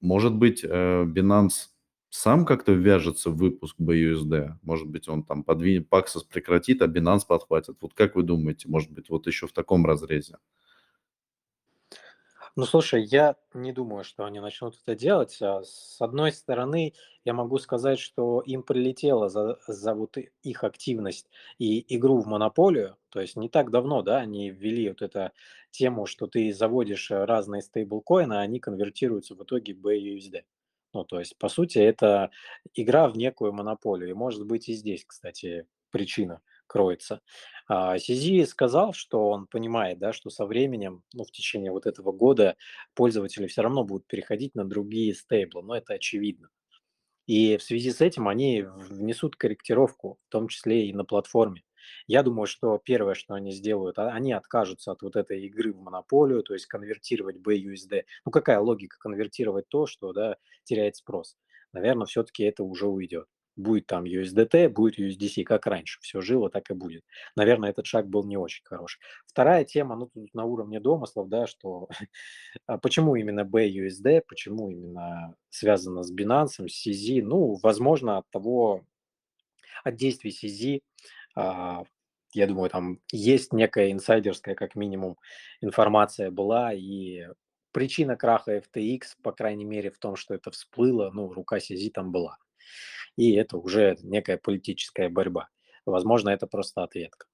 Может 0.00 0.34
быть, 0.34 0.62
Binance 0.62 1.70
сам 2.10 2.44
как-то 2.44 2.72
вяжется 2.72 3.30
в 3.30 3.36
выпуск 3.36 3.76
BUSD? 3.80 4.52
Может 4.62 4.86
быть, 4.86 5.08
он 5.08 5.24
там 5.24 5.42
подвинет, 5.42 5.88
Paxos 5.90 6.20
прекратит, 6.30 6.82
а 6.82 6.86
Binance 6.86 7.22
подхватит? 7.26 7.76
Вот 7.80 7.94
как 7.94 8.14
вы 8.14 8.22
думаете, 8.22 8.68
может 8.68 8.92
быть, 8.92 9.08
вот 9.08 9.26
еще 9.26 9.46
в 9.46 9.52
таком 9.52 9.86
разрезе? 9.86 10.36
Ну, 12.56 12.66
слушай, 12.66 13.02
я 13.04 13.34
не 13.52 13.72
думаю, 13.72 14.04
что 14.04 14.24
они 14.24 14.38
начнут 14.38 14.76
это 14.80 14.94
делать. 14.94 15.36
А 15.42 15.62
с 15.64 15.96
одной 16.00 16.30
стороны, 16.32 16.92
я 17.24 17.32
могу 17.34 17.58
сказать, 17.58 17.98
что 17.98 18.40
им 18.42 18.62
прилетело 18.62 19.28
за, 19.28 19.58
за 19.66 19.94
вот 19.94 20.16
их 20.42 20.62
активность 20.62 21.28
и 21.58 21.84
игру 21.96 22.20
в 22.20 22.26
монополию. 22.26 22.96
То 23.08 23.20
есть 23.20 23.34
не 23.36 23.48
так 23.48 23.70
давно, 23.72 24.02
да, 24.02 24.18
они 24.18 24.50
ввели 24.50 24.88
вот 24.88 25.02
эту 25.02 25.30
тему, 25.72 26.06
что 26.06 26.28
ты 26.28 26.52
заводишь 26.52 27.10
разные 27.10 27.60
стейблкоины, 27.62 28.34
а 28.34 28.40
они 28.40 28.60
конвертируются 28.60 29.34
в 29.34 29.42
итоге 29.42 29.74
в 29.74 29.80
BUSD. 29.80 30.44
Ну, 30.92 31.04
то 31.04 31.18
есть, 31.18 31.36
по 31.38 31.48
сути, 31.48 31.78
это 31.78 32.30
игра 32.74 33.08
в 33.08 33.16
некую 33.16 33.52
монополию. 33.52 34.10
И 34.10 34.14
может 34.14 34.46
быть 34.46 34.68
и 34.68 34.74
здесь, 34.74 35.04
кстати, 35.04 35.66
причина 35.90 36.40
кроется. 36.74 37.20
А, 37.68 37.96
Сизи 37.98 38.44
сказал, 38.46 38.92
что 38.92 39.28
он 39.28 39.46
понимает, 39.46 40.00
да, 40.00 40.12
что 40.12 40.28
со 40.28 40.44
временем, 40.44 41.04
ну, 41.12 41.22
в 41.22 41.30
течение 41.30 41.70
вот 41.70 41.86
этого 41.86 42.10
года 42.10 42.56
пользователи 42.94 43.46
все 43.46 43.62
равно 43.62 43.84
будут 43.84 44.08
переходить 44.08 44.56
на 44.56 44.64
другие 44.64 45.14
стейблы, 45.14 45.62
но 45.62 45.76
это 45.76 45.94
очевидно. 45.94 46.48
И 47.26 47.56
в 47.56 47.62
связи 47.62 47.92
с 47.92 48.00
этим 48.00 48.26
они 48.26 48.62
внесут 48.62 49.36
корректировку, 49.36 50.18
в 50.28 50.32
том 50.32 50.48
числе 50.48 50.88
и 50.88 50.92
на 50.92 51.04
платформе. 51.04 51.62
Я 52.08 52.24
думаю, 52.24 52.46
что 52.46 52.76
первое, 52.84 53.14
что 53.14 53.34
они 53.34 53.52
сделают, 53.52 54.00
а, 54.00 54.08
они 54.08 54.32
откажутся 54.32 54.90
от 54.90 55.02
вот 55.02 55.14
этой 55.14 55.46
игры 55.46 55.72
в 55.72 55.80
монополию, 55.80 56.42
то 56.42 56.54
есть 56.54 56.66
конвертировать 56.66 57.36
BUSD. 57.36 58.02
Ну 58.26 58.32
какая 58.32 58.58
логика 58.58 58.96
конвертировать 58.98 59.68
то, 59.68 59.86
что 59.86 60.12
да, 60.12 60.38
теряет 60.64 60.96
спрос? 60.96 61.36
Наверное, 61.72 62.06
все-таки 62.06 62.42
это 62.42 62.64
уже 62.64 62.88
уйдет 62.88 63.26
будет 63.56 63.86
там 63.86 64.04
USDT, 64.04 64.68
будет 64.68 64.98
USDC, 64.98 65.44
как 65.44 65.66
раньше, 65.66 66.00
все 66.00 66.20
жило, 66.20 66.50
так 66.50 66.70
и 66.70 66.74
будет. 66.74 67.04
Наверное, 67.36 67.70
этот 67.70 67.86
шаг 67.86 68.08
был 68.08 68.24
не 68.24 68.36
очень 68.36 68.64
хороший. 68.64 69.00
Вторая 69.26 69.64
тема, 69.64 69.96
ну, 69.96 70.06
тут 70.06 70.34
на 70.34 70.44
уровне 70.44 70.80
домыслов, 70.80 71.28
да, 71.28 71.46
что 71.46 71.88
а 72.66 72.78
почему 72.78 73.16
именно 73.16 73.40
BUSD, 73.40 74.22
почему 74.26 74.70
именно 74.70 75.36
связано 75.50 76.02
с 76.02 76.12
Binance, 76.12 76.68
с 76.68 76.86
CZ, 76.86 77.22
ну, 77.22 77.58
возможно, 77.62 78.18
от 78.18 78.30
того, 78.30 78.84
от 79.84 79.96
действий 79.96 80.30
CZ, 80.30 80.80
а, 81.36 81.84
я 82.32 82.46
думаю, 82.46 82.70
там 82.70 82.98
есть 83.12 83.52
некая 83.52 83.92
инсайдерская, 83.92 84.54
как 84.54 84.74
минимум, 84.74 85.16
информация 85.60 86.30
была, 86.30 86.72
и 86.72 87.28
причина 87.72 88.16
краха 88.16 88.58
FTX, 88.58 89.02
по 89.22 89.32
крайней 89.32 89.64
мере, 89.64 89.90
в 89.90 89.98
том, 89.98 90.16
что 90.16 90.34
это 90.34 90.50
всплыло, 90.50 91.10
ну, 91.12 91.32
рука 91.32 91.58
CZ 91.58 91.90
там 91.90 92.10
была 92.10 92.38
и 93.16 93.32
это 93.34 93.58
уже 93.58 93.96
некая 94.02 94.36
политическая 94.38 95.08
борьба. 95.08 95.48
Возможно, 95.86 96.30
это 96.30 96.46
просто 96.46 96.82
ответка. 96.82 97.26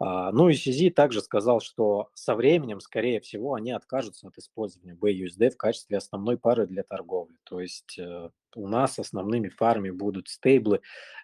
А, 0.00 0.32
ну 0.32 0.48
и 0.48 0.54
Сизи 0.54 0.90
также 0.90 1.20
сказал, 1.20 1.60
что 1.60 2.08
со 2.14 2.34
временем, 2.34 2.80
скорее 2.80 3.20
всего, 3.20 3.54
они 3.54 3.70
откажутся 3.70 4.28
от 4.28 4.36
использования 4.38 4.94
BUSD 4.94 5.50
в 5.50 5.56
качестве 5.56 5.98
основной 5.98 6.36
пары 6.36 6.66
для 6.66 6.82
торговли. 6.82 7.36
То 7.44 7.60
есть 7.60 7.98
э, 7.98 8.30
у 8.56 8.68
нас 8.68 8.98
основными 8.98 9.48
фарами 9.48 9.90
будут 9.90 10.28
стейблы, 10.28 10.80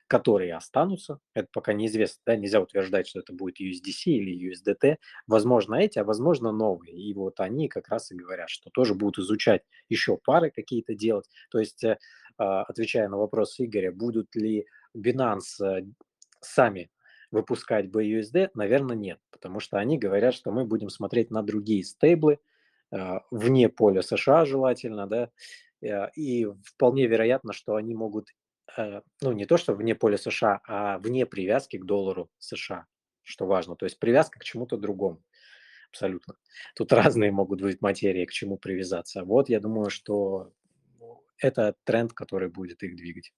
которые 0.06 0.54
останутся. 0.54 1.18
Это 1.34 1.48
пока 1.52 1.72
неизвестно, 1.72 2.20
да, 2.26 2.36
нельзя 2.36 2.60
утверждать, 2.60 3.08
что 3.08 3.20
это 3.20 3.32
будет 3.32 3.60
USDC 3.60 4.04
или 4.06 4.52
USDT. 4.52 4.96
Возможно 5.26 5.74
эти, 5.74 5.98
а 5.98 6.04
возможно 6.04 6.52
новые. 6.52 6.96
И 6.96 7.12
вот 7.14 7.40
они 7.40 7.68
как 7.68 7.88
раз 7.88 8.12
и 8.12 8.16
говорят, 8.16 8.50
что 8.50 8.70
тоже 8.70 8.94
будут 8.94 9.18
изучать 9.18 9.62
еще 9.88 10.16
пары 10.16 10.50
какие-то 10.50 10.94
делать. 10.94 11.28
То 11.50 11.58
есть, 11.58 11.82
э, 11.82 11.98
а, 12.38 12.62
отвечая 12.62 13.08
на 13.08 13.18
вопрос 13.18 13.56
Игоря, 13.58 13.92
будут 13.92 14.34
ли 14.36 14.66
Binance 14.96 15.62
э, 15.62 15.84
сами 16.40 16.90
выпускать 17.30 17.86
BUSD, 17.86 18.50
наверное, 18.54 18.96
нет, 18.96 19.20
потому 19.30 19.60
что 19.60 19.78
они 19.78 19.98
говорят, 19.98 20.34
что 20.34 20.50
мы 20.50 20.64
будем 20.64 20.88
смотреть 20.88 21.30
на 21.30 21.42
другие 21.42 21.84
стейблы, 21.84 22.38
а, 22.90 23.22
вне 23.30 23.68
поля 23.68 24.02
США 24.02 24.44
желательно, 24.44 25.06
да, 25.06 25.30
э, 25.80 26.10
и 26.16 26.46
вполне 26.64 27.06
вероятно, 27.06 27.52
что 27.52 27.76
они 27.76 27.94
могут, 27.94 28.28
э, 28.76 29.00
ну, 29.22 29.32
не 29.32 29.46
то, 29.46 29.56
что 29.56 29.74
вне 29.74 29.94
поля 29.94 30.18
США, 30.18 30.60
а 30.66 30.98
вне 30.98 31.24
привязки 31.26 31.76
к 31.76 31.84
доллару 31.84 32.30
США, 32.38 32.86
что 33.22 33.46
важно, 33.46 33.76
то 33.76 33.86
есть 33.86 33.98
привязка 33.98 34.40
к 34.40 34.44
чему-то 34.44 34.76
другому 34.76 35.22
абсолютно. 35.90 36.34
Тут 36.74 36.92
разные 36.92 37.30
могут 37.30 37.60
быть 37.60 37.80
материи, 37.82 38.24
к 38.24 38.32
чему 38.32 38.56
привязаться. 38.56 39.24
Вот 39.24 39.48
я 39.48 39.60
думаю, 39.60 39.90
что 39.90 40.52
ну, 40.98 41.22
это 41.38 41.74
тренд, 41.84 42.12
который 42.12 42.48
будет 42.48 42.82
их 42.82 42.96
двигать. 42.96 43.32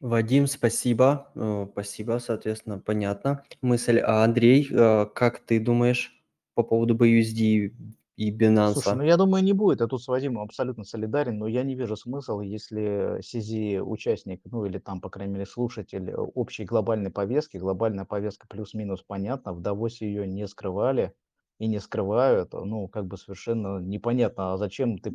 Вадим, 0.00 0.46
спасибо. 0.46 1.30
Э, 1.34 1.66
спасибо, 1.72 2.18
соответственно, 2.18 2.78
понятно. 2.78 3.44
Мысль. 3.62 3.98
А 3.98 4.24
Андрей, 4.24 4.68
э, 4.70 5.06
как 5.14 5.40
ты 5.40 5.58
думаешь 5.58 6.12
по 6.54 6.62
поводу 6.62 6.94
BUSD 6.94 7.72
и? 8.16 8.30
Слушай, 8.68 8.94
ну 8.94 9.02
я 9.04 9.16
думаю, 9.16 9.44
не 9.44 9.52
будет. 9.52 9.80
Я 9.80 9.86
тут 9.86 10.02
с 10.02 10.08
Вадимом 10.08 10.42
абсолютно 10.42 10.84
солидарен, 10.84 11.38
но 11.38 11.46
я 11.46 11.62
не 11.62 11.74
вижу 11.74 11.96
смысла, 11.96 12.40
если 12.40 13.20
CZ 13.20 13.80
участник, 13.80 14.40
ну 14.44 14.64
или 14.64 14.78
там, 14.78 15.00
по 15.00 15.08
крайней 15.08 15.34
мере, 15.34 15.46
слушатель 15.46 16.12
общей 16.14 16.64
глобальной 16.64 17.10
повестки, 17.10 17.58
глобальная 17.58 18.04
повестка 18.04 18.48
плюс-минус 18.48 19.02
понятна, 19.02 19.52
в 19.52 19.60
Давосе 19.60 20.06
ее 20.06 20.26
не 20.26 20.48
скрывали 20.48 21.12
и 21.58 21.68
не 21.68 21.80
скрывают, 21.80 22.52
ну, 22.52 22.88
как 22.88 23.06
бы 23.06 23.16
совершенно 23.16 23.78
непонятно, 23.78 24.52
а 24.54 24.56
зачем 24.58 24.98
ты 24.98 25.12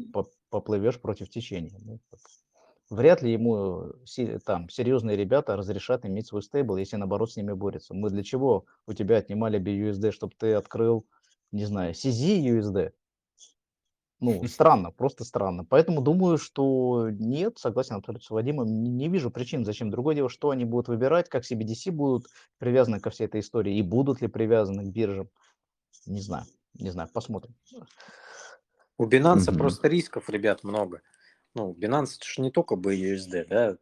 поплывешь 0.50 1.00
против 1.00 1.30
течения. 1.30 1.78
Ну, 1.82 2.00
вряд 2.92 3.22
ли 3.22 3.32
ему 3.32 3.94
там 4.46 4.70
серьезные 4.70 5.18
ребята 5.18 5.56
разрешат 5.56 6.06
иметь 6.06 6.28
свой 6.28 6.44
стейбл, 6.44 6.78
если 6.78 6.98
наоборот 6.98 7.32
с 7.32 7.38
ними 7.38 7.54
борются. 7.54 7.94
Мы 7.94 8.10
для 8.10 8.24
чего 8.24 8.66
у 8.86 8.94
тебя 8.94 9.18
отнимали 9.18 9.60
BUSD, 9.60 10.12
чтобы 10.12 10.34
ты 10.38 10.54
открыл, 10.54 11.08
не 11.52 11.66
знаю, 11.66 11.94
CZ 11.94 12.42
USD? 12.42 12.92
Ну, 14.20 14.48
странно, 14.48 14.92
просто 14.92 15.24
странно. 15.24 15.66
Поэтому 15.66 16.02
думаю, 16.02 16.38
что 16.38 17.10
нет, 17.10 17.58
согласен 17.58 17.96
абсолютно 17.96 18.24
с 18.24 18.30
Вадимом, 18.30 18.68
не, 18.68 18.92
не 18.92 19.08
вижу 19.08 19.32
причин, 19.32 19.66
зачем. 19.66 19.90
Другое 19.90 20.14
дело, 20.14 20.30
что 20.30 20.52
они 20.52 20.64
будут 20.64 20.90
выбирать, 20.90 21.28
как 21.28 21.44
CBDC 21.44 21.92
будут 21.92 22.28
привязаны 22.60 23.00
ко 23.00 23.10
всей 23.10 23.26
этой 23.26 23.40
истории, 23.40 23.76
и 23.76 23.82
будут 23.82 24.22
ли 24.22 24.28
привязаны 24.28 24.84
к 24.84 24.94
биржам. 24.94 25.30
Не 26.06 26.22
знаю, 26.22 26.46
не 26.76 26.92
знаю, 26.92 27.10
посмотрим. 27.12 27.56
У 29.00 29.08
Binance 29.08 29.48
mm-hmm. 29.48 29.58
просто 29.58 29.88
рисков, 29.88 30.30
ребят, 30.30 30.64
много 30.64 31.02
ну, 31.54 31.74
Binance 31.74 32.18
это 32.18 32.26
же 32.26 32.42
не 32.42 32.52
только 32.52 32.76
BUSD, 32.76 33.46
да, 33.46 33.78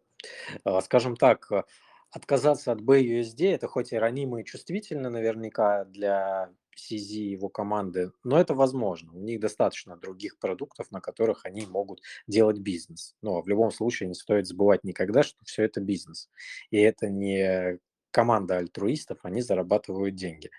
а, 0.64 0.82
скажем 0.82 1.16
так, 1.16 1.52
а, 1.52 1.66
отказаться 2.12 2.72
от 2.72 2.82
BUSD, 2.82 3.54
это 3.54 3.68
хоть 3.68 3.92
и 3.94 3.98
ранимо 3.98 4.42
и 4.42 4.46
чувствительно 4.46 5.10
наверняка 5.10 5.86
для 5.86 6.50
CZ 6.76 6.96
и 6.96 7.32
его 7.32 7.50
команды, 7.50 8.12
но 8.24 8.40
это 8.40 8.54
возможно. 8.54 9.12
У 9.14 9.20
них 9.20 9.40
достаточно 9.40 9.98
других 9.98 10.40
продуктов, 10.40 10.92
на 10.92 11.02
которых 11.02 11.46
они 11.46 11.66
могут 11.66 12.02
делать 12.28 12.60
бизнес. 12.60 13.16
Но 13.22 13.42
в 13.42 13.48
любом 13.48 13.72
случае 13.72 14.08
не 14.08 14.16
стоит 14.16 14.48
забывать 14.48 14.84
никогда, 14.84 15.24
что 15.24 15.44
все 15.46 15.64
это 15.64 15.82
бизнес. 15.82 16.30
И 16.72 16.78
это 16.78 17.10
не 17.10 17.80
команда 18.12 18.58
альтруистов, 18.58 19.20
они 19.24 19.42
зарабатывают 19.42 20.16
деньги. 20.16 20.50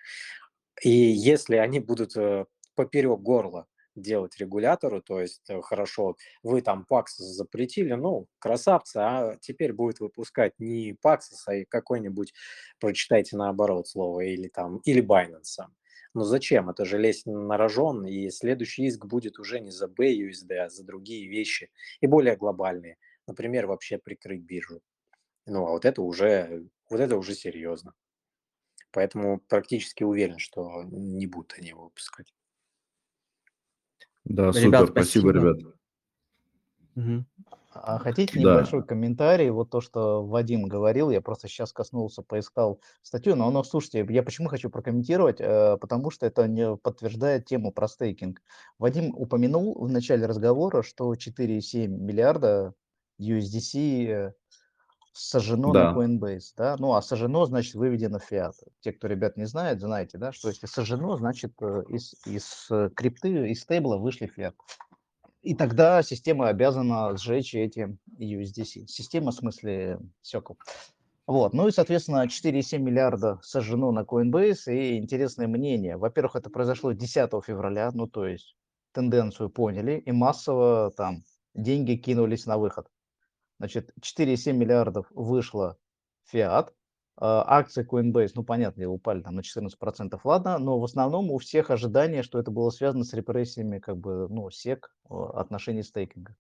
И 0.82 0.90
если 0.90 1.56
они 1.56 1.80
будут 1.80 2.16
э, 2.16 2.46
поперек 2.74 3.20
горла 3.20 3.66
делать 4.00 4.38
регулятору, 4.38 5.02
то 5.02 5.20
есть 5.20 5.48
э, 5.48 5.60
хорошо, 5.62 6.16
вы 6.42 6.62
там 6.62 6.86
Paxos 6.90 7.24
запретили, 7.34 7.92
ну, 7.94 8.26
красавцы, 8.38 8.96
а 8.98 9.36
теперь 9.40 9.72
будет 9.72 10.00
выпускать 10.00 10.54
не 10.58 10.96
Paxos, 11.04 11.46
а 11.46 11.64
какой-нибудь, 11.68 12.32
прочитайте 12.80 13.36
наоборот 13.36 13.88
слово, 13.88 14.20
или 14.20 14.48
там, 14.48 14.78
или 14.84 15.02
Binance. 15.02 15.66
Ну 16.14 16.24
зачем? 16.24 16.70
Это 16.70 16.84
же 16.84 16.98
лезть 16.98 17.26
на 17.26 17.56
рожон, 17.56 18.04
и 18.06 18.30
следующий 18.30 18.84
иск 18.86 19.06
будет 19.06 19.38
уже 19.38 19.60
не 19.60 19.70
за 19.70 19.86
BUSD, 19.86 20.54
а 20.56 20.68
за 20.68 20.84
другие 20.84 21.28
вещи, 21.28 21.70
и 22.00 22.06
более 22.06 22.36
глобальные. 22.36 22.96
например, 23.26 23.66
вообще 23.66 23.98
прикрыть 23.98 24.42
биржу. 24.42 24.80
Ну, 25.46 25.66
а 25.66 25.70
вот 25.70 25.84
это 25.84 26.02
уже, 26.02 26.66
вот 26.90 27.00
это 27.00 27.16
уже 27.16 27.34
серьезно. 27.34 27.94
Поэтому 28.92 29.40
практически 29.48 30.02
уверен, 30.02 30.38
что 30.38 30.82
не 30.84 31.26
будут 31.26 31.54
они 31.58 31.72
выпускать. 31.72 32.32
Да, 34.24 34.52
Ребят, 34.52 34.86
супер, 34.86 34.92
спасибо, 34.92 35.30
спасибо. 35.30 35.32
ребят. 35.32 35.74
Мгм. 36.94 37.26
А 37.72 37.98
хотите 37.98 38.40
Да. 38.40 38.54
небольшой 38.54 38.84
комментарий? 38.84 39.50
Вот 39.50 39.70
то, 39.70 39.80
что 39.80 40.24
Вадим 40.26 40.64
говорил, 40.64 41.10
я 41.10 41.20
просто 41.20 41.46
сейчас 41.48 41.72
коснулся, 41.72 42.22
поискал 42.22 42.80
статью, 43.02 43.36
но 43.36 43.46
оно, 43.46 43.62
слушайте, 43.62 44.04
я 44.10 44.22
почему 44.22 44.48
хочу 44.48 44.70
прокомментировать, 44.70 45.40
э, 45.40 45.76
потому 45.80 46.10
что 46.10 46.26
это 46.26 46.48
не 46.48 46.76
подтверждает 46.76 47.46
тему 47.46 47.72
про 47.72 47.86
стейкинг. 47.86 48.42
Вадим 48.78 49.14
упомянул 49.14 49.78
в 49.80 49.88
начале 49.90 50.26
разговора, 50.26 50.82
что 50.82 51.14
4,7 51.14 51.86
миллиарда 51.86 52.74
USDC 53.20 54.32
сожжено 55.12 55.72
на 55.72 55.92
Да. 55.92 55.94
Coinbase, 55.94 56.52
да? 56.56 56.76
Ну, 56.78 56.94
а 56.94 57.02
сожжено, 57.02 57.44
значит, 57.46 57.74
выведено 57.74 58.18
в 58.18 58.24
фиат. 58.24 58.54
Те, 58.80 58.92
кто, 58.92 59.06
ребят, 59.08 59.36
не 59.36 59.46
знает, 59.46 59.80
знаете, 59.80 60.18
да, 60.18 60.32
что 60.32 60.48
если 60.48 60.66
сожжено, 60.66 61.16
значит, 61.16 61.52
э, 61.60 61.82
из, 61.88 62.14
из 62.26 62.66
э, 62.70 62.90
крипты, 62.94 63.50
из 63.50 63.62
стейбла 63.62 63.96
вышли 63.96 64.26
в 64.26 64.32
фиат. 64.32 64.54
И 65.42 65.54
тогда 65.54 66.02
система 66.02 66.48
обязана 66.48 67.16
сжечь 67.16 67.54
эти 67.54 67.96
USDC. 68.18 68.86
Система, 68.86 69.30
в 69.30 69.34
смысле, 69.34 69.98
сёкл. 70.20 70.54
Вот. 71.26 71.54
Ну 71.54 71.68
и, 71.68 71.70
соответственно, 71.70 72.26
4,7 72.26 72.78
миллиарда 72.78 73.38
сожжено 73.42 73.90
на 73.92 74.00
Coinbase. 74.00 74.74
И 74.74 74.98
интересное 74.98 75.46
мнение. 75.46 75.96
Во-первых, 75.96 76.36
это 76.36 76.50
произошло 76.50 76.92
10 76.92 77.30
февраля, 77.44 77.90
ну 77.94 78.06
то 78.06 78.26
есть 78.26 78.56
тенденцию 78.92 79.50
поняли, 79.50 80.02
и 80.04 80.12
массово 80.12 80.92
там 80.96 81.22
деньги 81.54 81.94
кинулись 81.94 82.46
на 82.46 82.58
выход. 82.58 82.88
Значит, 83.60 83.92
4,7 84.00 84.56
миллиардов 84.56 85.06
вышло 85.14 85.76
фиат, 86.24 86.72
а, 87.18 87.44
акции 87.58 87.86
Coinbase, 87.86 88.32
ну, 88.34 88.42
понятно, 88.42 88.88
упали 88.88 89.20
там 89.20 89.34
на 89.34 89.42
14%, 89.42 90.24
ладно, 90.24 90.56
но 90.58 90.80
в 90.80 90.84
основном 90.84 91.30
у 91.30 91.36
всех 91.36 91.70
ожидания, 91.70 92.22
что 92.22 92.38
это 92.38 92.50
было 92.50 92.70
связано 92.70 93.04
с 93.04 93.12
репрессиями, 93.12 93.78
как 93.78 93.98
бы, 93.98 94.28
ну, 94.30 94.48
СЕК, 94.50 94.94
отношений 95.10 95.82
стейкинга. 95.82 96.34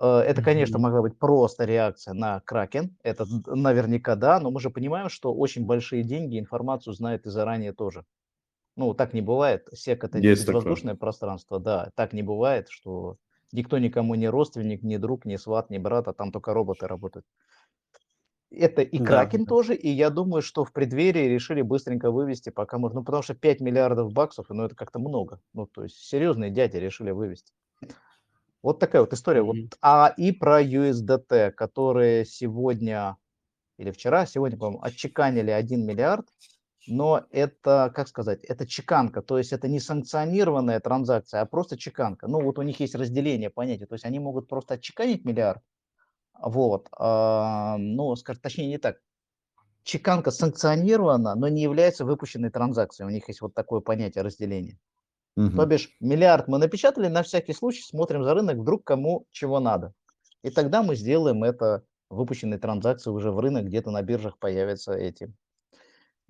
Э, 0.00 0.20
Это, 0.20 0.40
конечно, 0.40 0.78
могла 0.78 1.02
быть 1.02 1.18
просто 1.18 1.66
реакция 1.66 2.14
на 2.14 2.40
Кракен, 2.40 2.96
это 3.02 3.26
наверняка 3.46 4.16
да, 4.16 4.40
но 4.40 4.50
мы 4.50 4.60
же 4.60 4.70
понимаем, 4.70 5.10
что 5.10 5.34
очень 5.34 5.66
большие 5.66 6.04
деньги 6.04 6.38
информацию 6.38 6.94
знают 6.94 7.26
и 7.26 7.30
заранее 7.30 7.74
тоже. 7.74 8.06
Ну, 8.76 8.94
так 8.94 9.12
не 9.12 9.20
бывает. 9.20 9.68
СЕК 9.74 10.04
это 10.04 10.16
Есть 10.16 10.46
такое. 10.46 10.62
безвоздушное 10.62 10.94
пространство, 10.94 11.60
да, 11.60 11.90
так 11.94 12.14
не 12.14 12.22
бывает, 12.22 12.68
что 12.70 13.18
никто 13.52 13.78
никому 13.78 14.14
не 14.16 14.28
родственник, 14.28 14.82
не 14.82 14.98
друг, 14.98 15.24
не 15.26 15.38
сват, 15.38 15.70
не 15.70 15.78
брат, 15.78 16.08
а 16.08 16.14
там 16.14 16.32
только 16.32 16.54
роботы 16.54 16.86
работают. 16.88 17.26
Это 18.50 18.82
и 18.82 18.98
Да, 18.98 19.00
Кракен 19.00 19.46
да. 19.46 19.46
тоже, 19.46 19.74
и 19.74 19.88
я 19.88 20.08
думаю, 20.10 20.42
что 20.42 20.64
в 20.64 20.72
преддверии 20.72 21.26
решили 21.26 21.62
быстренько 21.62 22.10
вывести, 22.12 22.50
пока 22.50 22.78
можно, 22.78 23.00
ну, 23.00 23.04
потому 23.04 23.22
что 23.24 23.34
5 23.34 23.60
миллиардов 23.60 24.12
баксов, 24.12 24.46
ну, 24.50 24.62
это 24.64 24.76
как-то 24.76 24.98
много. 25.00 25.40
Ну, 25.54 25.66
то 25.66 25.82
есть 25.84 25.96
серьезные 25.96 26.50
дяди 26.50 26.76
решили 26.76 27.10
вывести. 27.10 27.52
Вот 28.62 28.78
такая 28.78 29.02
вот 29.02 29.12
история. 29.12 29.42
Вот, 29.42 29.58
Мгм. 29.58 29.70
а 29.80 30.12
и 30.16 30.32
про 30.32 30.60
USDT, 30.62 31.50
которые 31.50 32.24
сегодня 32.24 33.16
или 33.78 33.90
вчера, 33.92 34.26
сегодня, 34.26 34.58
по-моему, 34.58 34.82
отчеканили 34.82 35.50
1 35.50 35.86
миллиард, 35.86 36.28
но 36.86 37.24
это, 37.30 37.92
как 37.94 38.08
сказать, 38.08 38.44
это 38.44 38.66
чеканка, 38.66 39.22
то 39.22 39.38
есть 39.38 39.52
это 39.52 39.68
не 39.68 39.80
санкционированная 39.80 40.80
транзакция, 40.80 41.40
а 41.42 41.46
просто 41.46 41.76
чеканка. 41.78 42.28
Ну, 42.28 42.42
вот 42.42 42.58
у 42.58 42.62
них 42.62 42.80
есть 42.80 42.94
разделение 42.94 43.50
понятия, 43.50 43.86
то 43.86 43.94
есть 43.94 44.04
они 44.04 44.18
могут 44.18 44.48
просто 44.48 44.74
отчеканить 44.74 45.24
миллиард, 45.24 45.62
вот, 46.40 46.88
а, 46.98 47.78
ну, 47.78 48.16
скажем, 48.16 48.42
точнее 48.42 48.68
не 48.68 48.78
так, 48.78 48.98
чеканка 49.84 50.30
санкционирована, 50.30 51.34
но 51.34 51.48
не 51.48 51.62
является 51.62 52.04
выпущенной 52.04 52.50
транзакцией, 52.50 53.08
у 53.08 53.10
них 53.12 53.28
есть 53.28 53.42
вот 53.42 53.54
такое 53.54 53.80
понятие 53.80 54.24
разделения. 54.24 54.78
То 55.54 55.66
Мгм. 55.66 55.66
бишь 55.66 55.90
миллиард 56.00 56.48
мы 56.48 56.58
напечатали, 56.58 57.08
на 57.08 57.22
всякий 57.22 57.52
случай 57.52 57.82
смотрим 57.82 58.24
за 58.24 58.34
рынок, 58.34 58.58
вдруг 58.58 58.84
кому 58.84 59.26
чего 59.30 59.60
надо. 59.60 59.94
И 60.42 60.50
тогда 60.50 60.82
мы 60.82 60.96
сделаем 60.96 61.44
это 61.44 61.84
выпущенной 62.10 62.58
транзакцией 62.58 63.14
уже 63.14 63.30
в 63.32 63.38
рынок, 63.38 63.66
где-то 63.66 63.90
на 63.90 64.02
биржах 64.02 64.38
появятся 64.38 64.94
эти 64.94 65.32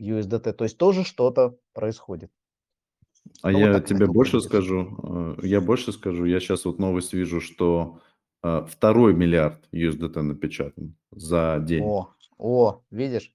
USDT. 0.03 0.53
То 0.53 0.65
есть 0.65 0.77
тоже 0.79 1.05
что-то 1.05 1.57
происходит. 1.73 2.31
А 3.43 3.51
Ну, 3.53 3.59
вот 3.59 3.65
я 3.67 3.73
на 3.73 3.81
тебе 3.81 4.07
больше 4.07 4.33
поделюсь. 4.41 4.47
скажу, 4.47 5.37
э, 5.39 5.47
я 5.47 5.61
больше 5.61 5.93
скажу, 5.93 6.25
я 6.25 6.41
сейчас 6.41 6.65
вот 6.65 6.79
новость 6.79 7.13
вижу, 7.13 7.41
что 7.41 8.01
э, 8.43 8.67
второй 8.69 9.15
миллиард 9.15 9.69
USDT 9.73 10.23
напечатан 10.23 10.97
за 11.13 11.59
день. 11.65 11.85
О, 11.85 12.09
о, 12.39 12.83
видишь? 12.91 13.33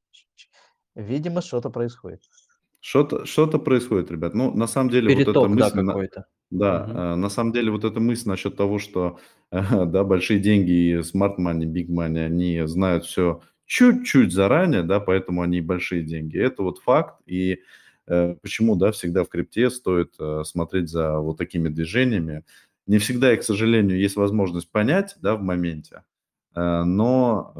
Видимо, 0.95 1.41
что-то 1.41 1.70
происходит. 1.70 2.22
Что-то 2.82 3.26
что 3.26 3.47
происходит, 3.47 4.11
ребят. 4.11 4.34
Ну, 4.34 4.53
на 4.55 4.68
самом 4.68 4.89
деле, 4.89 5.09
вот 5.09 5.22
эта 5.22 5.30
Переток, 5.34 5.49
да, 5.49 5.55
мысль, 5.55 5.78
на- 5.80 5.91
какой-то. 5.91 6.26
да, 6.51 6.84
Мгм. 6.88 6.97
э, 6.97 7.15
на 7.15 7.30
самом 7.30 7.51
деле, 7.53 7.72
вот 7.72 7.84
эта 7.84 7.99
мысль 7.99 8.30
насчет 8.30 8.55
того, 8.55 8.80
что 8.80 9.20
да, 9.51 10.03
большие 10.03 10.39
деньги 10.39 10.72
и 10.72 10.95
smart 10.99 11.38
money, 11.39 11.65
big 11.65 11.88
money, 11.89 12.26
они 12.26 12.61
знают 12.68 13.05
все 13.05 13.41
чуть-чуть 13.68 14.34
заранее, 14.34 14.82
да, 14.82 14.99
поэтому 14.99 15.43
они 15.43 15.61
большие 15.61 16.01
деньги. 16.03 16.39
Это 16.39 16.63
вот 16.63 16.80
факт, 16.80 17.22
и 17.28 17.61
э, 18.07 18.36
почему, 18.41 18.76
да, 18.76 18.91
всегда 18.91 19.24
в 19.24 19.30
крипте 19.30 19.70
стоит 19.70 20.15
э, 20.20 20.43
смотреть 20.45 20.89
за 20.89 21.20
вот 21.20 21.38
такими 21.38 21.70
движениями. 21.70 22.43
Не 22.88 22.97
всегда, 22.97 23.34
и, 23.34 23.38
к 23.38 23.43
сожалению, 23.43 23.99
есть 23.99 24.15
возможность 24.15 24.72
понять, 24.72 25.15
да, 25.22 25.36
в 25.36 25.41
моменте, 25.41 26.03
э, 26.55 26.84
но 26.84 27.53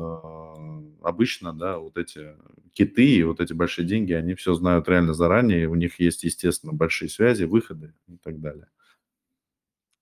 э, 1.03 1.08
обычно, 1.08 1.53
да, 1.53 1.78
вот 1.78 1.97
эти 1.97 2.36
киты 2.74 3.05
и 3.05 3.24
вот 3.24 3.41
эти 3.41 3.53
большие 3.53 3.86
деньги, 3.86 4.14
они 4.14 4.34
все 4.36 4.53
знают 4.53 4.88
реально 4.88 5.14
заранее, 5.14 5.68
у 5.68 5.76
них 5.76 5.99
есть, 5.99 6.24
естественно, 6.24 6.74
большие 6.74 7.10
связи, 7.10 7.43
выходы 7.43 7.93
и 8.08 8.18
так 8.18 8.39
далее. 8.39 8.68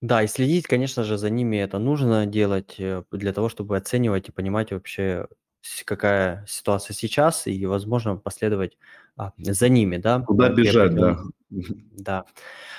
Да, 0.01 0.21
и 0.21 0.27
следить, 0.27 0.67
конечно 0.67 1.03
же, 1.03 1.17
за 1.17 1.31
ними 1.31 1.57
это 1.57 1.79
нужно 1.79 2.27
делать 2.27 2.75
э, 2.77 3.03
для 3.11 3.33
того, 3.33 3.49
чтобы 3.49 3.75
оценивать 3.75 4.29
и 4.29 4.31
понимать 4.31 4.71
вообще, 4.71 5.27
какая 5.85 6.45
ситуация 6.47 6.93
сейчас, 6.93 7.47
и, 7.47 7.65
возможно, 7.65 8.17
последовать 8.17 8.77
а, 9.17 9.31
за 9.37 9.69
ними, 9.69 9.97
да, 9.97 10.21
Куда 10.21 10.49
бежать, 10.49 10.95
да. 10.95 11.19
Да. 11.49 12.25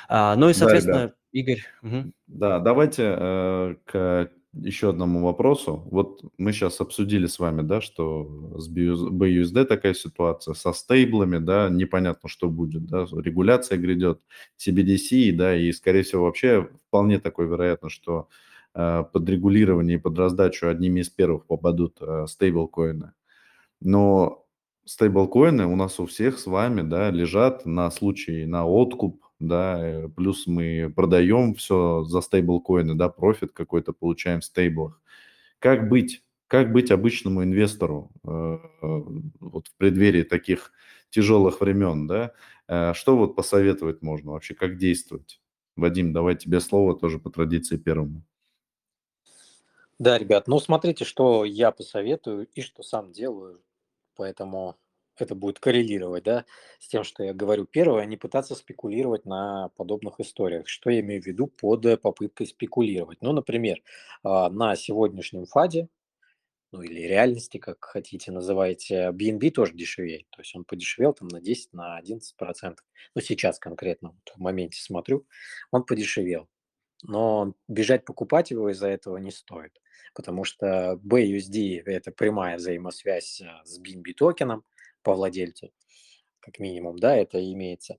А, 0.08 0.36
ну 0.36 0.48
и, 0.48 0.52
Да, 0.52 0.58
соответственно, 0.58 1.12
Игорь, 1.32 1.62
мгм. 1.82 2.12
Да, 2.26 2.58
давайте 2.60 3.16
э, 3.18 3.74
к 3.84 4.30
еще 4.52 4.90
одному 4.90 5.22
вопросу. 5.22 5.86
Вот 5.90 6.22
мы 6.38 6.52
сейчас 6.52 6.80
обсудили 6.80 7.26
с 7.26 7.38
вами, 7.38 7.62
да, 7.62 7.80
что 7.80 8.54
с 8.56 8.70
BUS 8.70 9.10
BUSD 9.10 9.64
такая 9.64 9.94
ситуация, 9.94 10.54
со 10.54 10.72
стейблами, 10.72 11.38
да, 11.38 11.68
непонятно, 11.68 12.28
что 12.28 12.48
будет, 12.48 12.86
да, 12.86 13.06
регуляция 13.12 13.78
грядет, 13.78 14.20
CBDC, 14.58 15.32
да, 15.32 15.56
и, 15.56 15.72
скорее 15.72 16.02
всего, 16.02 16.24
вообще 16.24 16.68
вполне 16.88 17.18
такой 17.18 17.46
вероятно, 17.46 17.90
что 17.90 18.28
под 19.12 19.28
регулирование 19.28 19.96
и 19.96 20.00
под 20.00 20.18
раздачу 20.18 20.68
одними 20.68 21.00
из 21.00 21.08
первых 21.10 21.46
попадут 21.46 21.98
э, 22.00 22.26
стейблкоины. 22.28 23.12
Но 23.80 24.46
стейблкоины 24.84 25.66
у 25.66 25.76
нас 25.76 26.00
у 26.00 26.06
всех 26.06 26.38
с 26.38 26.46
вами, 26.46 26.82
да, 26.82 27.10
лежат 27.10 27.66
на 27.66 27.90
случай, 27.90 28.46
на 28.46 28.66
откуп, 28.66 29.22
да, 29.40 29.78
э, 29.80 30.08
плюс 30.08 30.46
мы 30.46 30.92
продаем 30.94 31.54
все 31.54 32.04
за 32.04 32.20
стейблкоины, 32.20 32.94
да, 32.94 33.08
профит 33.08 33.52
какой-то 33.52 33.92
получаем 33.92 34.40
в 34.40 34.44
стейблах. 34.44 35.00
Как 35.58 35.88
быть? 35.88 36.22
Как 36.48 36.72
быть 36.72 36.90
обычному 36.90 37.42
инвестору 37.42 38.10
э, 38.24 38.58
э, 38.82 39.02
вот 39.40 39.68
в 39.68 39.76
преддверии 39.76 40.22
таких 40.22 40.72
тяжелых 41.10 41.60
времен, 41.60 42.06
да? 42.06 42.32
Э, 42.68 42.92
Что 42.94 43.16
вот 43.16 43.36
посоветовать 43.36 44.02
можно 44.02 44.32
вообще, 44.32 44.54
как 44.54 44.76
действовать? 44.78 45.40
Вадим, 45.76 46.12
давай 46.12 46.36
тебе 46.36 46.60
слово 46.60 46.96
тоже 46.98 47.18
по 47.18 47.30
традиции 47.30 47.76
первому. 47.76 48.22
Да, 49.98 50.18
ребят, 50.18 50.46
ну 50.46 50.58
смотрите, 50.60 51.04
что 51.04 51.44
я 51.44 51.70
посоветую 51.70 52.48
и 52.54 52.60
что 52.60 52.82
сам 52.82 53.12
делаю, 53.12 53.62
поэтому 54.14 54.76
это 55.18 55.34
будет 55.34 55.58
коррелировать, 55.58 56.24
да, 56.24 56.44
с 56.78 56.88
тем, 56.88 57.02
что 57.02 57.24
я 57.24 57.32
говорю. 57.32 57.64
Первое, 57.64 58.04
не 58.04 58.18
пытаться 58.18 58.54
спекулировать 58.54 59.24
на 59.24 59.70
подобных 59.76 60.20
историях. 60.20 60.68
Что 60.68 60.90
я 60.90 61.00
имею 61.00 61.22
в 61.22 61.26
виду 61.26 61.46
под 61.46 61.86
э, 61.86 61.96
попыткой 61.96 62.46
спекулировать? 62.46 63.22
Ну, 63.22 63.32
например, 63.32 63.82
а, 64.22 64.50
на 64.50 64.76
сегодняшнем 64.76 65.46
ФАДе, 65.46 65.88
ну 66.72 66.82
или 66.82 67.00
реальности, 67.02 67.58
как 67.58 67.84
хотите 67.84 68.32
называйте, 68.32 69.10
BNB 69.12 69.50
тоже 69.50 69.74
дешевеет. 69.74 70.28
То 70.30 70.42
есть 70.42 70.54
он 70.56 70.64
подешевел 70.64 71.12
там 71.14 71.28
на 71.28 71.40
10, 71.40 71.72
на 71.72 71.96
11 71.96 72.36
процентов. 72.36 72.84
Ну, 73.14 73.20
сейчас 73.22 73.58
конкретно, 73.58 74.10
вот 74.10 74.34
в 74.36 74.40
моменте 74.40 74.80
смотрю, 74.82 75.26
он 75.70 75.84
подешевел. 75.84 76.48
Но 77.02 77.54
бежать 77.68 78.04
покупать 78.04 78.50
его 78.50 78.70
из-за 78.70 78.88
этого 78.88 79.18
не 79.18 79.30
стоит, 79.30 79.80
потому 80.14 80.44
что 80.44 81.00
BUSD– 81.04 81.82
это 81.86 82.12
прямая 82.12 82.56
взаимосвязь 82.56 83.40
а, 83.42 83.64
с 83.64 83.80
BNB 83.80 84.14
токеном 84.14 84.64
по 85.02 85.14
владельцу, 85.14 85.72
как 86.40 86.58
минимум, 86.58 86.98
да, 86.98 87.16
это 87.16 87.40
имеется. 87.52 87.98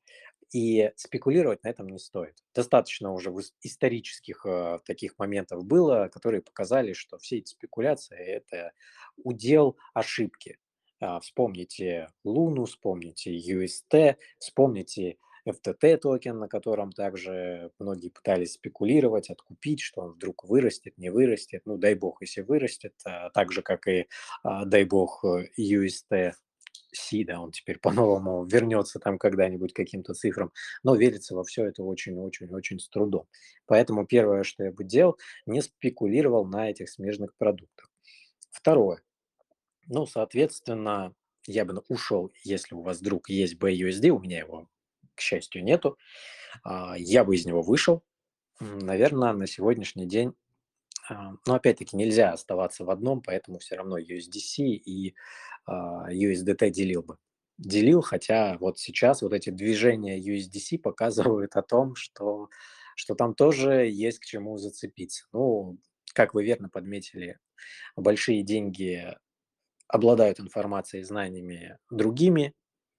И 0.53 0.91
спекулировать 0.95 1.63
на 1.63 1.69
этом 1.69 1.89
не 1.89 1.99
стоит. 1.99 2.35
Достаточно 2.55 3.11
уже 3.11 3.33
исторических 3.61 4.45
э, 4.45 4.79
таких 4.85 5.19
моментов 5.19 5.65
было, 5.65 6.09
которые 6.11 6.41
показали, 6.41 6.93
что 6.93 7.17
все 7.17 7.39
эти 7.39 7.49
спекуляции– 7.49 8.17
это 8.17 8.71
удел 9.17 9.77
ошибки. 9.93 10.57
А, 10.99 11.19
вспомните 11.19 12.09
Луну, 12.23 12.65
вспомните 12.65 13.37
UST, 13.37 14.15
вспомните 14.39 15.17
FTT 15.47 15.97
токен, 15.97 16.39
на 16.39 16.47
котором 16.47 16.91
также 16.91 17.71
многие 17.79 18.09
пытались 18.09 18.53
спекулировать, 18.53 19.29
откупить, 19.29 19.81
что 19.81 20.01
он 20.01 20.11
вдруг 20.13 20.43
вырастет, 20.43 20.97
не 20.97 21.09
вырастет. 21.09 21.61
Ну, 21.65 21.77
дай 21.77 21.95
бог, 21.95 22.21
если 22.21 22.41
вырастет, 22.41 22.93
а, 23.05 23.29
так 23.29 23.51
же, 23.51 23.61
как 23.61 23.87
и, 23.87 24.07
а, 24.43 24.65
дай 24.65 24.83
бог, 24.83 25.23
UST 25.57 26.33
C, 26.93 27.23
да, 27.25 27.39
он 27.39 27.51
теперь 27.51 27.79
по-новому 27.81 28.45
вернется 28.45 28.99
там 28.99 29.17
когда-нибудь 29.17 29.73
каким-то 29.73 30.13
цифрам, 30.13 30.51
но 30.83 30.95
верится 30.95 31.35
во 31.35 31.43
все 31.43 31.65
это 31.65 31.83
очень-очень-очень 31.83 32.79
с 32.79 32.89
трудом. 32.89 33.27
Поэтому 33.65 34.05
первое, 34.05 34.43
что 34.43 34.63
я 34.63 34.71
бы 34.71 34.83
делал, 34.83 35.17
не 35.45 35.61
спекулировал 35.61 36.45
на 36.45 36.69
этих 36.69 36.89
смежных 36.89 37.35
продуктах. 37.37 37.89
Второе. 38.51 39.01
Ну, 39.87 40.05
соответственно, 40.05 41.13
я 41.45 41.63
бы 41.63 41.81
ушел, 41.87 42.31
если 42.43 42.75
у 42.75 42.81
вас 42.81 42.99
вдруг 42.99 43.29
есть 43.29 43.55
BUSD, 43.55 44.09
у 44.09 44.19
меня 44.19 44.39
его, 44.39 44.67
к 45.18 45.22
счастью, 45.22 45.63
нету, 45.63 45.97
а, 46.63 46.95
я 46.97 47.24
бы 47.24 47.36
из 47.36 47.45
него 47.45 47.61
вышел. 47.61 48.03
Наверное, 48.59 49.34
на 49.34 49.47
сегодняшний 49.47 50.07
день 50.07 50.34
а, 51.09 51.34
но 51.45 51.55
опять-таки 51.55 51.95
нельзя 51.95 52.32
оставаться 52.32 52.84
в 52.84 52.89
одном, 52.89 53.22
поэтому 53.22 53.59
все 53.59 53.76
равно 53.76 53.97
USDC 53.97 54.63
и 54.63 55.15
а, 55.65 56.11
USDT 56.11 56.70
делил 56.70 57.03
бы. 57.03 57.18
Делил, 57.57 58.01
хотя 58.01 58.57
вот 58.59 58.78
сейчас 58.78 59.22
вот 59.22 59.34
эти 59.34 59.49
движения 59.49 60.20
USDC 60.20 60.80
показывают 60.80 61.55
о 61.55 61.63
том, 61.63 61.95
что, 61.95 62.49
что 62.95 63.15
там 63.15 63.34
тоже 63.34 63.88
есть 63.89 64.20
к 64.20 64.26
чему 64.26 64.57
зацепиться. 64.57 65.26
Ну, 65.34 65.80
как 66.13 66.34
вы 66.34 66.43
верно 66.43 66.70
подметили, 66.70 67.39
большие 67.95 68.43
деньги 68.43 69.15
обладают 69.88 70.39
информацией 70.39 71.01
и 71.01 71.05
знаниями 71.05 71.78
другими, 71.89 72.53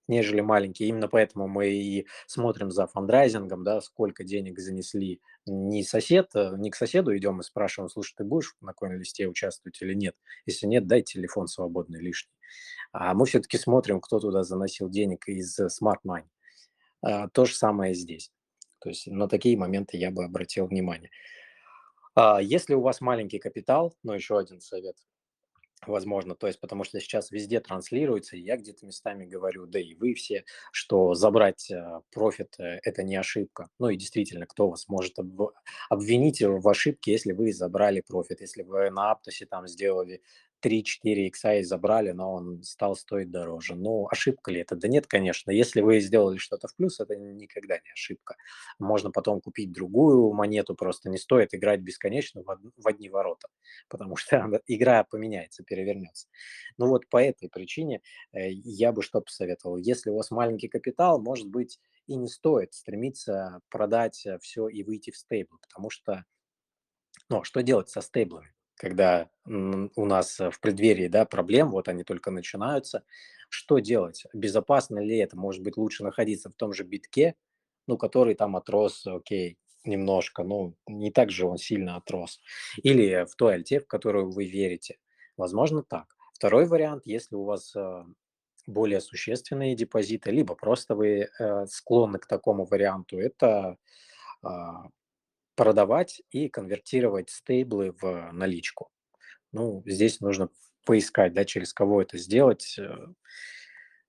нежели 0.08 0.40
маленькие. 0.40 0.88
Именно 0.88 1.08
поэтому 1.08 1.46
мы 1.46 1.68
и 1.68 2.06
смотрим 2.26 2.70
за 2.70 2.86
фандрайзингом, 2.86 3.62
да, 3.62 3.80
сколько 3.80 4.24
денег 4.24 4.58
занесли 4.58 5.20
не 5.46 5.84
сосед, 5.84 6.30
э, 6.34 6.54
не 6.56 6.70
к 6.70 6.76
соседу 6.76 7.16
идем 7.16 7.40
и 7.40 7.44
спрашиваем, 7.44 7.90
слушай, 7.90 8.14
ты 8.16 8.24
будешь 8.24 8.56
на 8.60 8.72
коин-листе 8.72 9.28
участвовать 9.28 9.80
или 9.82 9.94
нет? 9.94 10.16
Если 10.46 10.66
нет, 10.66 10.86
дай 10.86 11.02
телефон 11.02 11.46
свободный 11.46 12.00
лишний. 12.00 12.32
А 12.92 13.14
мы 13.14 13.26
все-таки 13.26 13.58
смотрим, 13.58 14.00
кто 14.00 14.18
туда 14.18 14.42
заносил 14.42 14.88
денег 14.88 15.28
из 15.28 15.58
Smart 15.60 16.00
Money. 16.06 16.28
А, 17.02 17.28
то 17.28 17.44
же 17.44 17.54
самое 17.54 17.94
здесь. 17.94 18.32
То 18.80 18.88
есть 18.88 19.06
на 19.06 19.28
такие 19.28 19.56
моменты 19.56 19.96
я 19.96 20.10
бы 20.10 20.24
обратил 20.24 20.66
внимание. 20.66 21.10
А, 22.14 22.40
если 22.40 22.74
у 22.74 22.80
вас 22.80 23.00
маленький 23.00 23.38
капитал, 23.38 23.94
ну 24.02 24.14
еще 24.14 24.38
один 24.38 24.60
совет– 24.60 24.96
Возможно, 25.86 26.34
то 26.34 26.48
есть 26.48 26.58
потому 26.60 26.82
что 26.82 26.98
сейчас 27.00 27.30
везде 27.30 27.60
транслируется, 27.60 28.36
и 28.36 28.40
я 28.40 28.56
где-то 28.56 28.84
местами 28.84 29.24
говорю, 29.26 29.66
да 29.66 29.78
и 29.78 29.94
вы 29.94 30.14
все, 30.14 30.44
что 30.72 31.14
забрать 31.14 31.70
э, 31.70 32.00
профит 32.10 32.56
э,– 32.58 32.80
это 32.82 33.04
не 33.04 33.14
ошибка. 33.14 33.68
Ну 33.78 33.88
и 33.88 33.96
действительно, 33.96 34.46
кто 34.46 34.68
вас 34.68 34.88
может 34.88 35.18
об, 35.20 35.40
обвинить 35.88 36.42
в 36.42 36.68
ошибке, 36.68 37.12
если 37.12 37.32
вы 37.32 37.52
забрали 37.52 38.00
профит, 38.00 38.40
если 38.40 38.62
вы 38.62 38.90
на 38.90 39.12
Аптосе 39.12 39.46
там 39.46 39.68
сделали 39.68 40.20
3-4 40.62 41.26
икса 41.26 41.54
и 41.54 41.62
забрали, 41.62 42.10
но 42.10 42.32
он 42.32 42.62
стал 42.62 42.96
стоить 42.96 43.30
дороже. 43.30 43.74
Ну, 43.74 44.08
ошибка 44.10 44.50
ли 44.50 44.60
это? 44.60 44.76
Да 44.76 44.88
нет, 44.88 45.06
конечно. 45.06 45.50
Если 45.50 45.80
вы 45.80 46.00
сделали 46.00 46.38
что-то 46.38 46.68
в 46.68 46.74
плюс, 46.74 47.00
это 47.00 47.16
никогда 47.16 47.76
не 47.76 47.90
ошибка. 47.92 48.36
Можно 48.78 49.10
потом 49.10 49.40
купить 49.40 49.72
другую 49.72 50.32
монету, 50.32 50.74
просто 50.74 51.10
не 51.10 51.18
стоит 51.18 51.54
играть 51.54 51.80
бесконечно 51.80 52.42
в, 52.42 52.86
одни 52.86 53.08
ворота, 53.08 53.48
потому 53.88 54.16
что 54.16 54.60
игра 54.66 55.04
поменяется, 55.04 55.62
перевернется. 55.62 56.28
Ну 56.76 56.88
вот 56.88 57.08
по 57.08 57.22
этой 57.22 57.48
причине 57.48 58.02
э, 58.32 58.50
я 58.50 58.92
бы 58.92 59.02
что 59.02 59.20
посоветовал. 59.20 59.76
Если 59.76 60.10
у 60.10 60.16
вас 60.16 60.30
маленький 60.30 60.68
капитал, 60.68 61.20
может 61.20 61.48
быть, 61.48 61.80
и 62.06 62.16
не 62.16 62.28
стоит 62.28 62.74
стремиться 62.74 63.60
продать 63.68 64.26
э, 64.26 64.38
все 64.40 64.68
и 64.68 64.82
выйти 64.82 65.10
в 65.10 65.16
стейбл, 65.16 65.58
потому 65.60 65.90
что, 65.90 66.24
ну, 67.28 67.40
а 67.40 67.44
что 67.44 67.62
делать 67.62 67.90
со 67.90 68.00
стейблами? 68.00 68.52
Когда 68.78 69.28
у 69.44 70.04
нас 70.04 70.40
э, 70.40 70.50
в 70.50 70.60
преддверии 70.60 71.08
да, 71.08 71.24
проблем, 71.24 71.70
вот 71.70 71.88
они 71.88 72.04
только 72.04 72.30
начинаются, 72.30 73.04
что 73.50 73.78
делать? 73.78 74.24
Безопасно 74.32 74.98
ли 74.98 75.18
это? 75.18 75.36
Может 75.36 75.62
быть, 75.62 75.76
лучше 75.76 76.04
находиться 76.04 76.50
в 76.50 76.54
том 76.54 76.72
же 76.72 76.84
битке, 76.84 77.34
ну, 77.86 77.96
который 77.98 78.34
там 78.34 78.56
отрос, 78.56 79.06
окей, 79.06 79.58
немножко, 79.84 80.44
но 80.44 80.74
не 80.86 81.10
так 81.10 81.30
же 81.30 81.46
он 81.46 81.58
сильно 81.58 81.96
отрос. 81.96 82.40
Или 82.82 83.24
в 83.24 83.34
той 83.36 83.54
альте, 83.54 83.80
в 83.80 83.86
которую 83.86 84.30
вы 84.30 84.44
верите. 84.44 84.98
Возможно, 85.36 85.82
так. 85.82 86.06
Второй 86.34 86.66
вариант, 86.66 87.02
если 87.06 87.34
у 87.34 87.44
вас 87.44 87.74
э, 87.74 88.04
более 88.66 89.00
существенные 89.00 89.74
депозиты, 89.74 90.30
либо 90.30 90.54
просто 90.54 90.94
вы 90.94 91.28
э, 91.28 91.66
склонны 91.66 92.18
к 92.18 92.26
такому 92.26 92.64
варианту, 92.64 93.18
это 93.18 93.76
а, 94.42 94.88
продавать 95.58 96.22
и 96.30 96.48
конвертировать 96.48 97.30
стейблы 97.30 97.92
в 98.00 98.30
наличку. 98.30 98.90
Ну, 99.50 99.82
здесь 99.86 100.20
нужно 100.20 100.50
поискать, 100.86 101.34
да, 101.34 101.44
через 101.44 101.74
кого 101.74 102.00
это 102.00 102.16
сделать. 102.16 102.78
Э, 102.78 103.08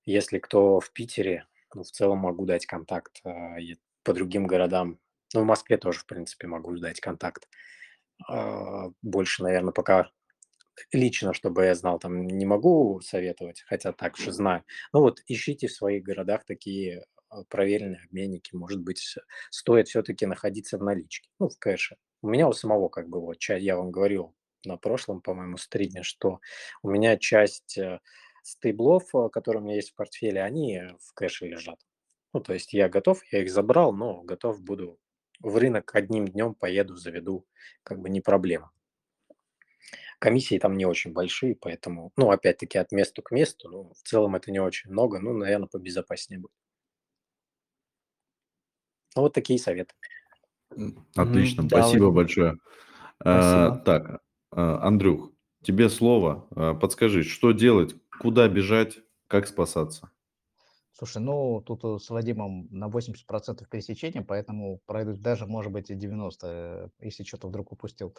если 0.05 0.37
кто 0.37 0.79
в 0.79 0.93
Питере, 0.93 1.47
ну, 1.73 1.81
в 1.81 1.89
целом 1.89 2.19
могу 2.19 2.45
дать 2.45 2.67
контакт 2.67 3.19
а, 3.23 3.55
по 4.03 4.13
другим 4.13 4.45
городам. 4.45 4.99
Ну, 5.33 5.41
в 5.41 5.45
Москве 5.45 5.77
тоже, 5.77 6.01
в 6.01 6.05
принципе, 6.05 6.45
могу 6.45 6.77
дать 6.77 6.99
контакт. 6.99 7.49
А, 8.27 8.91
больше, 9.01 9.41
наверное, 9.41 9.73
пока 9.73 10.11
лично, 10.93 11.33
чтобы 11.33 11.65
я 11.65 11.73
знал, 11.73 11.97
там 11.97 12.27
не 12.27 12.45
могу 12.45 13.01
советовать, 13.01 13.63
хотя 13.67 13.91
так 13.91 14.17
же 14.17 14.31
знаю. 14.31 14.63
Ну 14.93 14.99
вот 14.99 15.19
ищите 15.25 15.67
в 15.67 15.73
своих 15.73 16.03
городах 16.03 16.45
такие 16.45 17.05
проверенные 17.49 18.01
обменники, 18.05 18.55
может 18.55 18.81
быть, 18.81 19.17
стоит 19.49 19.87
все-таки 19.87 20.25
находиться 20.25 20.77
в 20.77 20.83
наличке, 20.83 21.29
ну, 21.39 21.49
в 21.49 21.57
кэше. 21.59 21.97
У 22.21 22.29
меня 22.29 22.47
у 22.47 22.53
самого, 22.53 22.89
как 22.89 23.07
бы, 23.07 23.21
вот, 23.21 23.41
я 23.43 23.77
вам 23.77 23.91
говорил 23.91 24.35
на 24.65 24.77
прошлом, 24.77 25.21
по-моему, 25.21 25.57
стриме, 25.57 26.03
что 26.03 26.39
у 26.83 26.89
меня 26.89 27.17
часть 27.17 27.77
э, 27.77 27.99
стейблов, 28.43 29.03
э, 29.15 29.29
которые 29.29 29.61
у 29.61 29.65
меня 29.65 29.75
есть 29.75 29.91
в 29.91 29.95
портфеле, 29.95 30.41
они 30.43 30.81
в 30.99 31.13
кэше 31.13 31.47
лежат. 31.47 31.79
Ну, 32.33 32.41
то 32.41 32.53
есть 32.53 32.73
я 32.73 32.89
готов, 32.89 33.21
я 33.31 33.41
их 33.41 33.51
забрал, 33.51 33.93
но 33.93 34.21
готов 34.21 34.61
буду 34.61 34.99
в 35.39 35.55
рынок 35.57 35.95
одним 35.95 36.27
днем 36.27 36.53
поеду, 36.53 36.95
заведу, 36.95 37.45
как 37.83 37.99
бы 37.99 38.09
не 38.09 38.21
проблема. 38.21 38.71
Комиссии 40.19 40.59
там 40.59 40.77
не 40.77 40.85
очень 40.85 41.13
большие, 41.13 41.55
поэтому, 41.55 42.11
ну, 42.15 42.29
опять-таки, 42.29 42.77
от 42.77 42.91
места 42.91 43.21
к 43.21 43.31
месту, 43.31 43.69
ну, 43.69 43.93
в 43.93 44.07
целом 44.07 44.35
это 44.35 44.51
не 44.51 44.59
очень 44.59 44.91
много, 44.91 45.19
ну, 45.19 45.33
наверное, 45.33 45.67
побезопаснее 45.67 46.39
будет. 46.39 46.51
Ну, 49.15 49.23
вот 49.23 49.33
такие 49.33 49.59
советы. 49.59 49.93
Отлично, 51.15 51.67
да, 51.67 51.81
спасибо 51.81 52.05
вы... 52.05 52.11
большое. 52.11 52.57
А, 53.23 53.77
так, 53.79 54.21
а, 54.51 54.87
Андрюх, 54.87 55.31
тебе 55.63 55.89
слово. 55.89 56.47
А, 56.55 56.73
подскажи, 56.75 57.23
что 57.23 57.51
делать, 57.51 57.95
куда 58.19 58.47
бежать, 58.47 58.99
как 59.27 59.47
спасаться? 59.47 60.11
Слушай, 60.99 61.21
ну 61.21 61.61
тут 61.65 61.85
э, 61.85 61.97
с 61.97 62.09
Вадимом 62.09 62.67
на 62.71 62.89
80% 62.89 63.65
пересечения, 63.69 64.21
поэтому 64.21 64.81
пройдут 64.85 65.21
даже, 65.21 65.45
может 65.45 65.71
быть, 65.71 65.89
и 65.89 65.95
90, 65.95 66.47
э, 66.47 66.89
если 66.99 67.23
что-то 67.23 67.47
вдруг 67.47 67.71
упустил. 67.71 68.13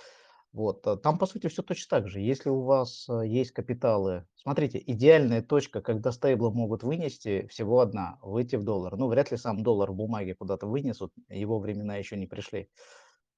Вот, 0.52 0.84
э, 0.86 0.96
там, 0.96 1.18
по 1.18 1.26
сути, 1.26 1.46
все 1.46 1.62
точно 1.62 1.98
так 1.98 2.08
же. 2.08 2.20
Если 2.20 2.48
у 2.48 2.62
вас 2.62 3.08
э, 3.08 3.26
есть 3.26 3.52
капиталы, 3.52 4.26
смотрите, 4.34 4.82
идеальная 4.84 5.42
точка, 5.42 5.80
когда 5.80 6.10
стейблы 6.10 6.52
могут 6.52 6.82
вынести, 6.82 7.46
всего 7.46 7.80
одна, 7.80 8.18
выйти 8.20 8.56
в 8.56 8.64
доллар. 8.64 8.96
Ну, 8.96 9.08
вряд 9.08 9.30
ли 9.30 9.36
сам 9.36 9.62
доллар 9.62 9.92
в 9.92 9.94
бумаге 9.94 10.34
куда-то 10.34 10.66
вынесут, 10.66 11.12
его 11.28 11.60
времена 11.60 11.96
еще 11.96 12.16
не 12.16 12.26
пришли. 12.26 12.68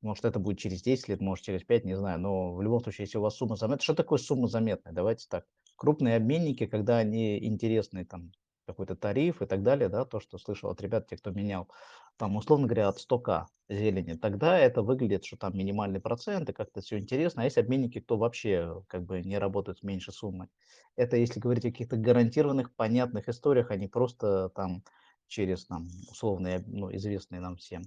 Может, 0.00 0.24
это 0.24 0.38
будет 0.38 0.58
через 0.58 0.82
10 0.82 1.08
лет, 1.08 1.20
может, 1.20 1.44
через 1.44 1.62
5, 1.64 1.84
не 1.84 1.96
знаю. 1.96 2.18
Но 2.18 2.54
в 2.54 2.62
любом 2.62 2.80
случае, 2.80 3.04
если 3.04 3.18
у 3.18 3.22
вас 3.22 3.36
сумма 3.36 3.56
заметная, 3.56 3.84
что 3.84 3.94
такое 3.94 4.18
сумма 4.18 4.48
заметная? 4.48 4.92
Давайте 4.92 5.26
так. 5.28 5.44
Крупные 5.76 6.16
обменники, 6.16 6.66
когда 6.66 6.98
они 6.98 7.38
интересны, 7.44 8.04
там, 8.04 8.32
какой-то 8.66 8.96
тариф 8.96 9.42
и 9.42 9.46
так 9.46 9.62
далее, 9.62 9.88
да, 9.88 10.04
то, 10.04 10.18
что 10.18 10.38
слышал 10.38 10.70
от 10.70 10.80
ребят, 10.80 11.08
те, 11.08 11.16
кто 11.16 11.30
менял, 11.30 11.68
там, 12.16 12.36
условно 12.36 12.66
говоря, 12.66 12.88
от 12.88 12.98
100к 12.98 13.46
зелени, 13.68 14.14
тогда 14.14 14.58
это 14.58 14.82
выглядит, 14.82 15.24
что 15.24 15.36
там 15.36 15.56
минимальный 15.56 16.00
процент, 16.00 16.48
и 16.50 16.52
как-то 16.52 16.80
все 16.80 16.98
интересно. 16.98 17.42
А 17.42 17.44
есть 17.44 17.58
обменники, 17.58 18.00
кто 18.00 18.16
вообще 18.16 18.82
как 18.88 19.04
бы 19.04 19.22
не 19.22 19.38
работает 19.38 19.78
с 19.78 19.82
меньшей 19.82 20.12
суммой. 20.12 20.48
Это 20.96 21.16
если 21.16 21.40
говорить 21.40 21.64
о 21.64 21.70
каких-то 21.70 21.96
гарантированных, 21.96 22.74
понятных 22.74 23.28
историях, 23.28 23.70
а 23.70 23.76
не 23.76 23.88
просто 23.88 24.50
там 24.50 24.82
через 25.26 25.66
там 25.66 25.88
условные, 26.10 26.62
ну, 26.66 26.94
известные 26.94 27.40
нам 27.40 27.56
всем 27.56 27.84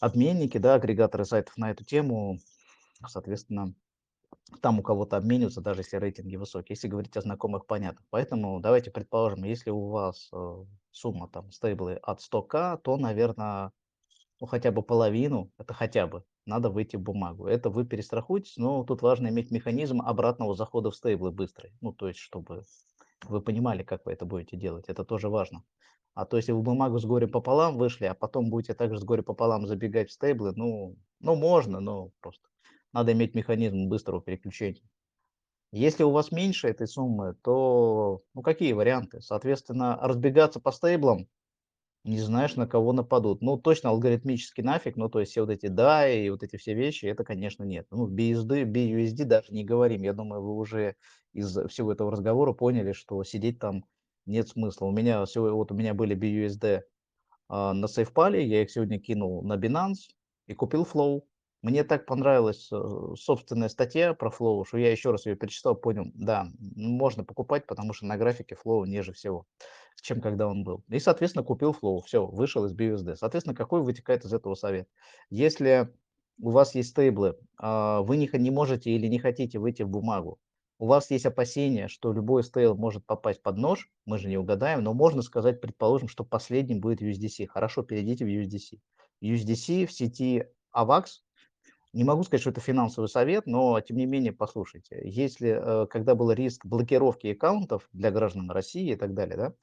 обменники, 0.00 0.58
да, 0.58 0.74
агрегаторы 0.74 1.24
сайтов 1.24 1.56
на 1.56 1.70
эту 1.70 1.84
тему, 1.84 2.38
соответственно, 3.06 3.74
там 4.62 4.78
у 4.78 4.82
кого-то 4.82 5.16
обмениваться, 5.16 5.60
даже 5.60 5.80
если 5.80 5.96
рейтинги 5.96 6.36
высокие. 6.36 6.74
Если 6.74 6.88
говорить 6.88 7.16
о 7.16 7.20
знакомых, 7.20 7.66
понятно. 7.66 8.04
Поэтому 8.10 8.60
давайте 8.60 8.90
предположим, 8.90 9.44
если 9.44 9.70
у 9.70 9.88
вас 9.88 10.28
э, 10.32 10.64
сумма 10.98 11.28
там 11.28 11.50
стейблы 11.52 11.94
от 11.94 12.20
100к, 12.20 12.78
то, 12.82 12.96
наверное, 12.96 13.72
ну, 14.40 14.46
хотя 14.46 14.70
бы 14.70 14.82
половину, 14.82 15.50
это 15.58 15.74
хотя 15.74 16.06
бы, 16.06 16.24
надо 16.46 16.70
выйти 16.70 16.96
в 16.96 17.00
бумагу. 17.00 17.46
Это 17.46 17.70
вы 17.70 17.84
перестрахуетесь, 17.84 18.56
но 18.56 18.84
тут 18.84 19.02
важно 19.02 19.28
иметь 19.28 19.50
механизм 19.50 20.00
обратного 20.00 20.54
захода 20.54 20.90
в 20.90 20.96
стейблы 20.96 21.30
быстрый. 21.30 21.72
Ну, 21.80 21.92
то 21.92 22.08
есть, 22.08 22.20
чтобы 22.20 22.62
вы 23.26 23.40
понимали, 23.40 23.82
как 23.82 24.06
вы 24.06 24.12
это 24.12 24.24
будете 24.24 24.56
делать. 24.56 24.88
Это 24.88 25.04
тоже 25.04 25.28
важно. 25.28 25.64
А 26.14 26.24
то 26.24 26.36
если 26.36 26.52
вы 26.52 26.62
бумагу 26.62 26.98
с 26.98 27.04
горем 27.04 27.30
пополам 27.30 27.78
вышли, 27.78 28.06
а 28.06 28.14
потом 28.14 28.50
будете 28.50 28.74
также 28.74 28.98
с 28.98 29.04
горем 29.04 29.24
пополам 29.24 29.66
забегать 29.66 30.08
в 30.08 30.12
стейблы, 30.12 30.52
ну, 30.56 30.96
ну 31.20 31.36
можно, 31.36 31.80
но 31.80 32.10
просто 32.20 32.48
надо 32.92 33.12
иметь 33.12 33.34
механизм 33.34 33.88
быстрого 33.88 34.20
переключения. 34.20 34.82
Если 35.70 36.02
у 36.02 36.10
вас 36.10 36.32
меньше 36.32 36.68
этой 36.68 36.86
суммы, 36.86 37.34
то 37.42 38.22
ну 38.34 38.42
какие 38.42 38.72
варианты? 38.72 39.20
Соответственно, 39.20 39.98
разбегаться 40.00 40.60
по 40.60 40.72
стейблам, 40.72 41.28
не 42.04 42.20
знаешь, 42.20 42.56
на 42.56 42.66
кого 42.66 42.92
нападут. 42.92 43.42
Ну, 43.42 43.58
точно 43.58 43.90
алгоритмически 43.90 44.62
нафиг, 44.62 44.96
ну, 44.96 45.08
то 45.08 45.20
есть 45.20 45.32
все 45.32 45.42
вот 45.42 45.50
эти 45.50 45.66
DAI 45.66 46.24
и 46.24 46.30
вот 46.30 46.42
эти 46.42 46.56
все 46.56 46.74
вещи, 46.74 47.06
это, 47.06 47.24
конечно, 47.24 47.64
нет. 47.64 47.86
Ну, 47.90 48.08
BSD, 48.08 48.64
BUSD 48.64 49.24
даже 49.24 49.52
не 49.52 49.64
говорим. 49.64 50.02
Я 50.02 50.14
думаю, 50.14 50.42
вы 50.42 50.54
уже 50.54 50.96
из 51.34 51.54
всего 51.68 51.92
этого 51.92 52.10
разговора 52.10 52.52
поняли, 52.52 52.92
что 52.92 53.22
сидеть 53.24 53.58
там 53.58 53.84
нет 54.24 54.48
смысла. 54.48 54.86
У 54.86 54.92
меня, 54.92 55.24
вот 55.34 55.72
у 55.72 55.74
меня 55.74 55.92
были 55.92 56.16
BUSD 56.16 56.82
а, 57.48 57.74
на 57.74 57.86
SafePal, 57.86 58.40
я 58.40 58.62
их 58.62 58.70
сегодня 58.70 58.98
кинул 58.98 59.42
на 59.42 59.56
Binance 59.56 60.10
и 60.46 60.54
купил 60.54 60.84
Flow. 60.84 61.22
Мне 61.60 61.82
так 61.82 62.06
понравилась 62.06 62.68
э, 62.70 63.14
собственная 63.16 63.68
статья 63.68 64.14
про 64.14 64.30
Flow, 64.30 64.64
что 64.64 64.78
я 64.78 64.92
еще 64.92 65.10
раз 65.10 65.26
ее 65.26 65.34
перечитал, 65.34 65.74
понял, 65.74 66.04
да, 66.14 66.46
можно 66.58 67.24
покупать, 67.24 67.66
потому 67.66 67.92
что 67.92 68.06
на 68.06 68.16
графике 68.16 68.56
Flow 68.64 68.86
ниже 68.86 69.12
всего, 69.12 69.44
чем 70.00 70.20
когда 70.20 70.46
он 70.46 70.62
был. 70.62 70.84
И, 70.88 71.00
соответственно, 71.00 71.44
купил 71.44 71.72
Flow, 71.72 72.00
все, 72.06 72.24
вышел 72.24 72.64
из 72.64 72.74
BUSD. 72.74 73.16
Соответственно, 73.16 73.56
какой 73.56 73.82
вытекает 73.82 74.24
из 74.24 74.32
этого 74.32 74.54
совет? 74.54 74.88
Если 75.30 75.92
у 76.40 76.50
вас 76.50 76.76
есть 76.76 76.90
стейблы, 76.90 77.36
а, 77.56 78.02
вы 78.02 78.16
не 78.16 78.50
можете 78.50 78.92
или 78.92 79.08
не 79.08 79.18
хотите 79.18 79.58
выйти 79.58 79.82
в 79.82 79.88
бумагу, 79.88 80.38
у 80.78 80.86
вас 80.86 81.10
есть 81.10 81.26
опасения, 81.26 81.88
что 81.88 82.12
любой 82.12 82.44
стейл 82.44 82.76
может 82.76 83.04
попасть 83.04 83.42
под 83.42 83.56
нож, 83.56 83.90
мы 84.04 84.16
же 84.18 84.28
не 84.28 84.38
угадаем, 84.38 84.84
но 84.84 84.94
можно 84.94 85.22
сказать, 85.22 85.60
предположим, 85.60 86.06
что 86.06 86.22
последним 86.22 86.80
будет 86.80 87.02
USDC. 87.02 87.48
Хорошо, 87.48 87.82
перейдите 87.82 88.24
в 88.24 88.28
USDC. 88.28 88.78
USDC 89.20 89.86
в 89.86 89.92
сети 89.92 90.44
AVAX 90.72 91.06
не 91.92 92.04
могу 92.04 92.22
сказать, 92.22 92.42
что 92.42 92.50
это 92.50 92.60
финансовый 92.60 93.06
совет, 93.06 93.46
но 93.46 93.80
тем 93.80 93.96
не 93.96 94.06
менее, 94.06 94.32
послушайте, 94.32 95.00
если, 95.04 95.84
э, 95.84 95.86
когда 95.86 96.14
был 96.14 96.30
риск 96.32 96.66
блокировки 96.66 97.28
аккаунтов 97.28 97.88
для 97.92 98.10
граждан 98.10 98.50
России 98.50 98.92
и 98.92 98.96
так 98.96 99.14
далее, 99.14 99.36
да, 99.36 99.54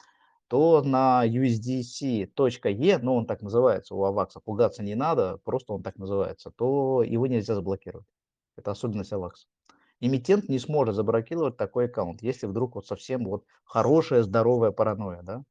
то 0.48 0.82
на 0.84 1.26
USDC.E, 1.26 2.98
ну 3.00 3.16
он 3.16 3.26
так 3.26 3.42
называется, 3.42 3.96
у 3.96 4.04
AVAX, 4.06 4.30
пугаться 4.44 4.84
не 4.84 4.96
надо, 4.96 5.40
просто 5.44 5.74
он 5.74 5.84
так 5.84 5.98
называется, 5.98 6.52
то 6.52 7.04
его 7.04 7.28
нельзя 7.28 7.56
заблокировать. 7.56 8.06
Это 8.56 8.72
особенность 8.72 9.12
AVAX. 9.12 9.32
Эмитент 10.02 10.50
не 10.50 10.60
сможет 10.60 10.96
заблокировать 10.96 11.58
такой 11.58 11.86
аккаунт, 11.86 12.22
если 12.22 12.48
вдруг 12.48 12.76
вот 12.76 12.86
совсем 12.86 13.26
вот 13.26 13.46
хорошая, 13.64 14.24
здоровая 14.24 14.72
паранойя, 14.72 15.22
да, 15.24 15.44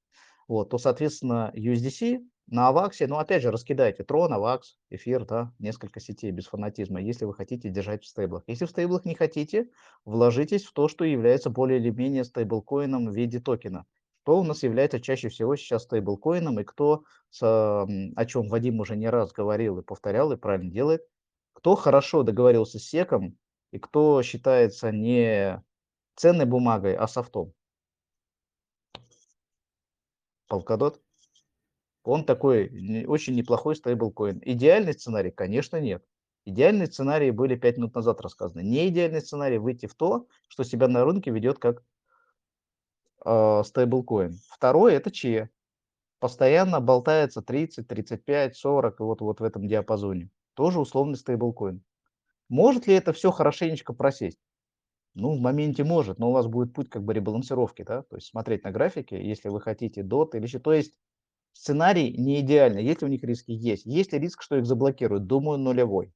вот, 0.46 0.70
то, 0.70 0.78
соответственно, 0.78 1.50
USDC 1.54 2.20
на 2.46 2.68
Аваксе, 2.68 3.06
ну, 3.06 3.16
опять 3.16 3.42
же, 3.42 3.50
раскидайте 3.50 4.04
Трон, 4.04 4.32
Авакс, 4.32 4.76
Эфир, 4.90 5.24
да, 5.24 5.52
несколько 5.58 5.98
сетей 6.00 6.30
без 6.30 6.46
фанатизма, 6.46 7.00
если 7.00 7.24
вы 7.24 7.34
хотите 7.34 7.70
держать 7.70 8.04
в 8.04 8.06
стейблах. 8.06 8.44
Если 8.46 8.66
в 8.66 8.70
стейблах 8.70 9.04
не 9.06 9.14
хотите, 9.14 9.70
вложитесь 10.04 10.64
в 10.64 10.72
то, 10.72 10.88
что 10.88 11.04
является 11.04 11.48
более 11.48 11.78
или 11.78 11.90
менее 11.90 12.24
стейблкоином 12.24 13.08
в 13.08 13.14
виде 13.14 13.40
токена. 13.40 13.86
Что 14.22 14.40
у 14.40 14.44
нас 14.44 14.62
является 14.62 15.00
чаще 15.00 15.28
всего 15.28 15.56
сейчас 15.56 15.84
стейблкоином, 15.84 16.60
и 16.60 16.64
кто, 16.64 17.04
с, 17.30 17.42
о 17.42 18.26
чем 18.26 18.48
Вадим 18.48 18.80
уже 18.80 18.96
не 18.96 19.08
раз 19.08 19.32
говорил 19.32 19.78
и 19.78 19.82
повторял, 19.82 20.30
и 20.32 20.36
правильно 20.36 20.70
делает, 20.70 21.02
кто 21.54 21.76
хорошо 21.76 22.22
договорился 22.22 22.78
с 22.78 22.84
секом, 22.84 23.38
и 23.70 23.78
кто 23.78 24.22
считается 24.22 24.92
не 24.92 25.62
ценной 26.14 26.44
бумагой, 26.44 26.94
а 26.94 27.08
софтом. 27.08 27.52
Polkadot. 30.48 31.00
Он 32.04 32.24
такой 32.24 33.04
очень 33.06 33.34
неплохой 33.34 33.76
стейблкоин. 33.76 34.40
Идеальный 34.44 34.92
сценарий, 34.92 35.30
конечно, 35.30 35.80
нет. 35.80 36.04
Идеальные 36.44 36.86
сценарии 36.86 37.30
были 37.30 37.56
5 37.56 37.78
минут 37.78 37.94
назад 37.94 38.20
рассказаны. 38.20 38.60
Не 38.60 38.88
идеальный 38.88 39.22
сценарий 39.22 39.56
выйти 39.56 39.86
в 39.86 39.94
то, 39.94 40.26
что 40.48 40.62
себя 40.62 40.86
на 40.88 41.04
рынке 41.04 41.30
ведет 41.30 41.58
как 41.58 41.82
э, 43.24 43.62
стейблкоин. 43.64 44.38
Второе– 44.50 44.94
это 44.96 45.10
ЧЕ. 45.10 45.48
Постоянно 46.20 46.80
болтается 46.80 47.40
30, 47.40 47.88
35, 47.88 48.56
40, 48.56 49.00
и 49.00 49.02
вот, 49.02 49.20
вот 49.22 49.40
в 49.40 49.42
этом 49.42 49.66
диапазоне. 49.66 50.30
Тоже 50.52 50.80
условный 50.80 51.16
стейблкоин. 51.16 51.82
Может 52.50 52.86
ли 52.86 52.94
это 52.94 53.14
все 53.14 53.30
хорошенечко 53.30 53.94
просесть? 53.94 54.38
Ну, 55.14 55.34
в 55.34 55.40
моменте 55.40 55.84
может, 55.84 56.18
но 56.18 56.28
у 56.28 56.32
вас 56.32 56.46
будет 56.48 56.74
путь 56.74 56.90
как 56.90 57.02
бы 57.02 57.14
ребалансировки, 57.14 57.82
да, 57.82 58.02
то 58.02 58.16
есть 58.16 58.28
смотреть 58.28 58.64
на 58.64 58.72
графики, 58.72 59.14
если 59.14 59.48
вы 59.48 59.60
хотите 59.60 60.02
DOT 60.02 60.30
или 60.34 60.42
еще, 60.42 60.58
то 60.58 60.72
есть 60.72 60.98
сценарий 61.54 62.12
не 62.18 62.40
идеальный, 62.40 62.84
если 62.84 63.06
у 63.06 63.08
них 63.08 63.22
риски 63.24 63.52
есть. 63.52 63.86
Есть 63.86 64.12
ли 64.12 64.18
риск, 64.18 64.42
что 64.42 64.56
их 64.56 64.66
заблокируют? 64.66 65.26
Думаю, 65.26 65.58
нулевой. 65.58 66.12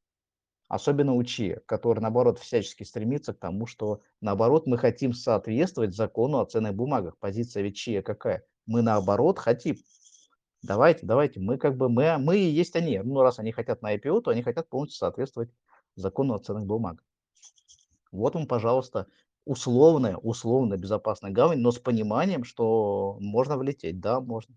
Особенно 0.69 1.15
у 1.15 1.25
ЧИ, 1.25 1.61
который, 1.65 2.01
наоборот, 2.01 2.39
всячески 2.39 2.83
стремится 2.83 3.33
к 3.33 3.39
тому, 3.39 3.67
что, 3.67 4.03
наоборот, 4.21 4.67
мы 4.67 4.77
хотим 4.77 5.15
соответствовать 5.15 5.97
закону 5.97 6.41
о 6.41 6.45
ценных 6.45 6.75
бумагах. 6.75 7.17
Позиция 7.19 7.63
ведь 7.63 7.77
ЧИ 7.77 8.03
какая? 8.03 8.45
Мы, 8.67 8.83
наоборот, 8.83 9.39
хотим. 9.39 9.77
Давайте, 10.63 11.07
давайте, 11.07 11.41
мы 11.41 11.57
как 11.57 11.77
бы, 11.79 11.89
мы, 11.89 12.19
мы 12.19 12.37
и 12.37 12.51
есть 12.51 12.77
они. 12.77 12.99
Ну, 12.99 13.23
раз 13.23 13.39
они 13.39 13.51
хотят 13.53 13.81
на 13.81 13.97
IPO, 13.97 14.21
то 14.21 14.31
они 14.31 14.43
хотят 14.43 14.69
полностью 14.69 14.99
соответствовать 14.99 15.51
закону 15.97 16.35
о 16.35 16.39
ценных 16.39 16.67
бумагах. 16.67 17.05
Вот 18.13 18.35
вам, 18.35 18.47
пожалуйста, 18.47 19.07
условная, 19.47 20.17
условно 20.17 20.77
безопасная 20.77 21.31
гавань, 21.31 21.61
но 21.61 21.71
с 21.71 21.79
пониманием, 21.79 22.45
что 22.45 23.17
можно 23.21 23.57
влететь. 23.57 24.01
Да, 24.01 24.21
можно. 24.21 24.55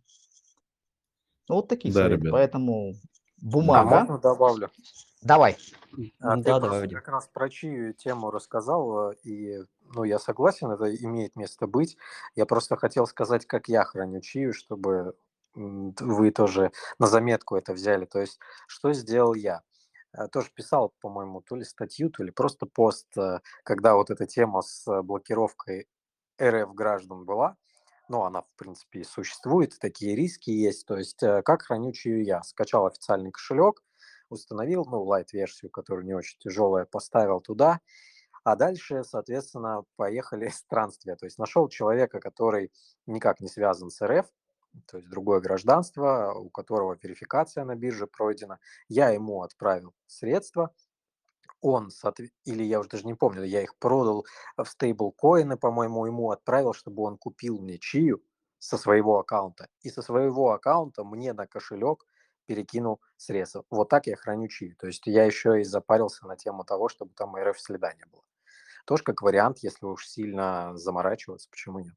Ну, 1.48 1.56
вот 1.56 1.68
такие 1.68 1.94
да, 1.94 2.02
советы. 2.02 2.22
Ребят. 2.22 2.32
Поэтому 2.34 2.94
бумага. 3.42 3.98
А 3.98 4.00
можно 4.00 4.18
добавлю? 4.20 4.72
Давай. 5.22 5.58
А, 6.20 6.38
да, 6.38 6.60
ты 6.60 6.62
давай, 6.62 6.90
как 6.90 7.08
раз 7.10 7.30
про 7.32 7.50
чью 7.50 7.94
тему 7.94 8.32
рассказал, 8.32 9.12
и 9.24 9.60
ну, 9.94 10.04
я 10.04 10.20
согласен, 10.20 10.72
это 10.72 10.96
имеет 10.96 11.36
место 11.36 11.68
быть. 11.68 11.98
Я 12.36 12.46
просто 12.46 12.78
хотел 12.78 13.06
сказать, 13.06 13.46
как 13.46 13.68
я 13.68 13.84
храню 13.84 14.22
чию, 14.22 14.54
чтобы 14.54 15.16
вы 15.54 16.32
тоже 16.32 16.72
на 16.98 17.08
заметку 17.08 17.56
это 17.56 17.74
взяли. 17.74 18.06
То 18.06 18.20
есть, 18.20 18.40
что 18.68 18.94
сделал 18.94 19.34
я? 19.34 19.62
Э, 20.14 20.28
тоже 20.28 20.50
писал, 20.54 20.94
по-моему, 21.02 21.42
то 21.42 21.56
ли 21.56 21.64
статью, 21.64 22.10
то 22.10 22.24
ли 22.24 22.32
просто 22.32 22.66
пост, 22.66 23.08
э, 23.18 23.40
когда 23.64 23.96
вот 23.96 24.10
эта 24.10 24.26
тема 24.26 24.62
с 24.62 24.86
блокировкой 25.04 25.88
РФ 26.42 26.74
граждан 26.74 27.26
была, 27.26 27.58
ну, 28.12 28.24
она, 28.24 28.42
в 28.42 28.56
принципе, 28.58 29.00
и 29.00 29.04
существует, 29.06 29.80
такие 29.80 30.16
риски 30.16 30.50
есть. 30.50 30.86
То 30.86 30.98
есть, 30.98 31.24
э, 31.24 31.42
как 31.44 31.62
храню 31.64 31.94
чью 31.94 32.22
я? 32.22 32.44
Скачал 32.44 32.86
официальный 32.86 33.32
кошелек, 33.32 33.82
установил, 34.30 34.86
ну, 34.86 35.02
лайт-версию, 35.04 35.72
которая 35.72 36.06
не 36.06 36.14
очень 36.14 36.38
тяжелая, 36.40 36.86
поставил 36.86 37.40
туда, 37.40 37.80
а 38.44 38.56
дальше, 38.58 39.04
соответственно, 39.06 39.86
поехали 39.96 40.50
странствия. 40.54 41.16
То 41.16 41.26
есть 41.26 41.40
нашел 41.40 41.70
человека, 41.70 42.20
который 42.20 42.72
никак 43.08 43.40
не 43.40 43.48
связан 43.48 43.90
с 43.90 44.06
РФ, 44.06 44.28
то 44.88 44.98
есть 44.98 45.10
другое 45.10 45.40
гражданство, 45.40 46.34
у 46.34 46.50
которого 46.50 46.98
верификация 47.02 47.64
на 47.64 47.76
бирже 47.76 48.08
пройдена. 48.08 48.60
Я 48.90 49.10
ему 49.10 49.42
отправил 49.42 49.94
средства, 50.08 50.74
он, 51.62 51.90
или 52.46 52.64
я 52.64 52.80
уже 52.80 52.90
даже 52.90 53.06
не 53.06 53.14
помню, 53.14 53.44
я 53.44 53.62
их 53.62 53.76
продал 53.78 54.26
в 54.58 54.66
стейблкоины, 54.66 55.58
по-моему, 55.58 56.06
ему 56.06 56.32
отправил, 56.32 56.74
чтобы 56.74 57.04
он 57.04 57.18
купил 57.18 57.60
мне 57.60 57.78
чию 57.78 58.22
со 58.60 58.78
своего 58.78 59.20
аккаунта. 59.20 59.68
И 59.82 59.90
со 59.90 60.02
своего 60.02 60.52
аккаунта 60.52 61.04
мне 61.04 61.34
на 61.34 61.48
кошелек 61.48 62.06
перекинул 62.46 63.02
средства. 63.18 63.64
Вот 63.70 63.90
так 63.90 64.08
я 64.08 64.16
храню 64.16 64.48
чию. 64.48 64.76
То 64.78 64.88
есть 64.88 65.08
я 65.08 65.26
еще 65.26 65.62
и 65.62 65.64
запарился 65.64 66.28
на 66.28 66.36
тему 66.36 66.64
того, 66.64 66.90
чтобы 66.90 67.14
там 67.16 67.36
РФ 67.36 67.60
следа 67.60 67.94
не 67.94 68.06
было. 68.12 68.24
Тоже 68.86 69.04
как 69.04 69.22
вариант, 69.22 69.60
если 69.60 69.86
уж 69.86 70.08
сильно 70.08 70.72
заморачиваться, 70.76 71.50
почему 71.50 71.80
нет. 71.80 71.96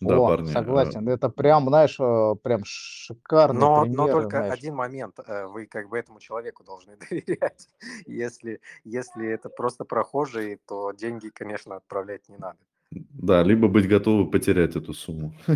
Да, 0.00 0.16
О, 0.18 0.28
парни. 0.28 0.46
согласен. 0.50 1.06
Это 1.08 1.28
прям, 1.28 1.68
знаешь, 1.68 1.96
э, 2.00 2.34
прям 2.42 2.62
шикарный 2.64 3.60
Но, 3.60 3.82
пример. 3.82 3.96
но 3.96 4.08
только 4.08 4.38
знаешь. 4.38 4.54
один 4.54 4.74
момент. 4.74 5.18
э, 5.26 5.46
Вы 5.46 5.66
как 5.66 5.90
бы 5.90 5.98
этому 5.98 6.20
человеку 6.20 6.64
должны 6.64 6.96
доверять. 7.10 7.68
Если, 8.06 8.60
если 8.84 9.28
это 9.28 9.50
просто 9.50 9.84
прохожий, 9.84 10.58
то 10.66 10.92
деньги, 10.92 11.28
конечно, 11.28 11.76
отправлять 11.76 12.28
не 12.30 12.38
надо. 12.38 12.58
Да, 12.90 13.42
либо 13.42 13.68
быть 13.68 13.88
готовы 13.88 14.30
потерять 14.30 14.74
эту 14.76 14.94
сумму. 14.94 15.34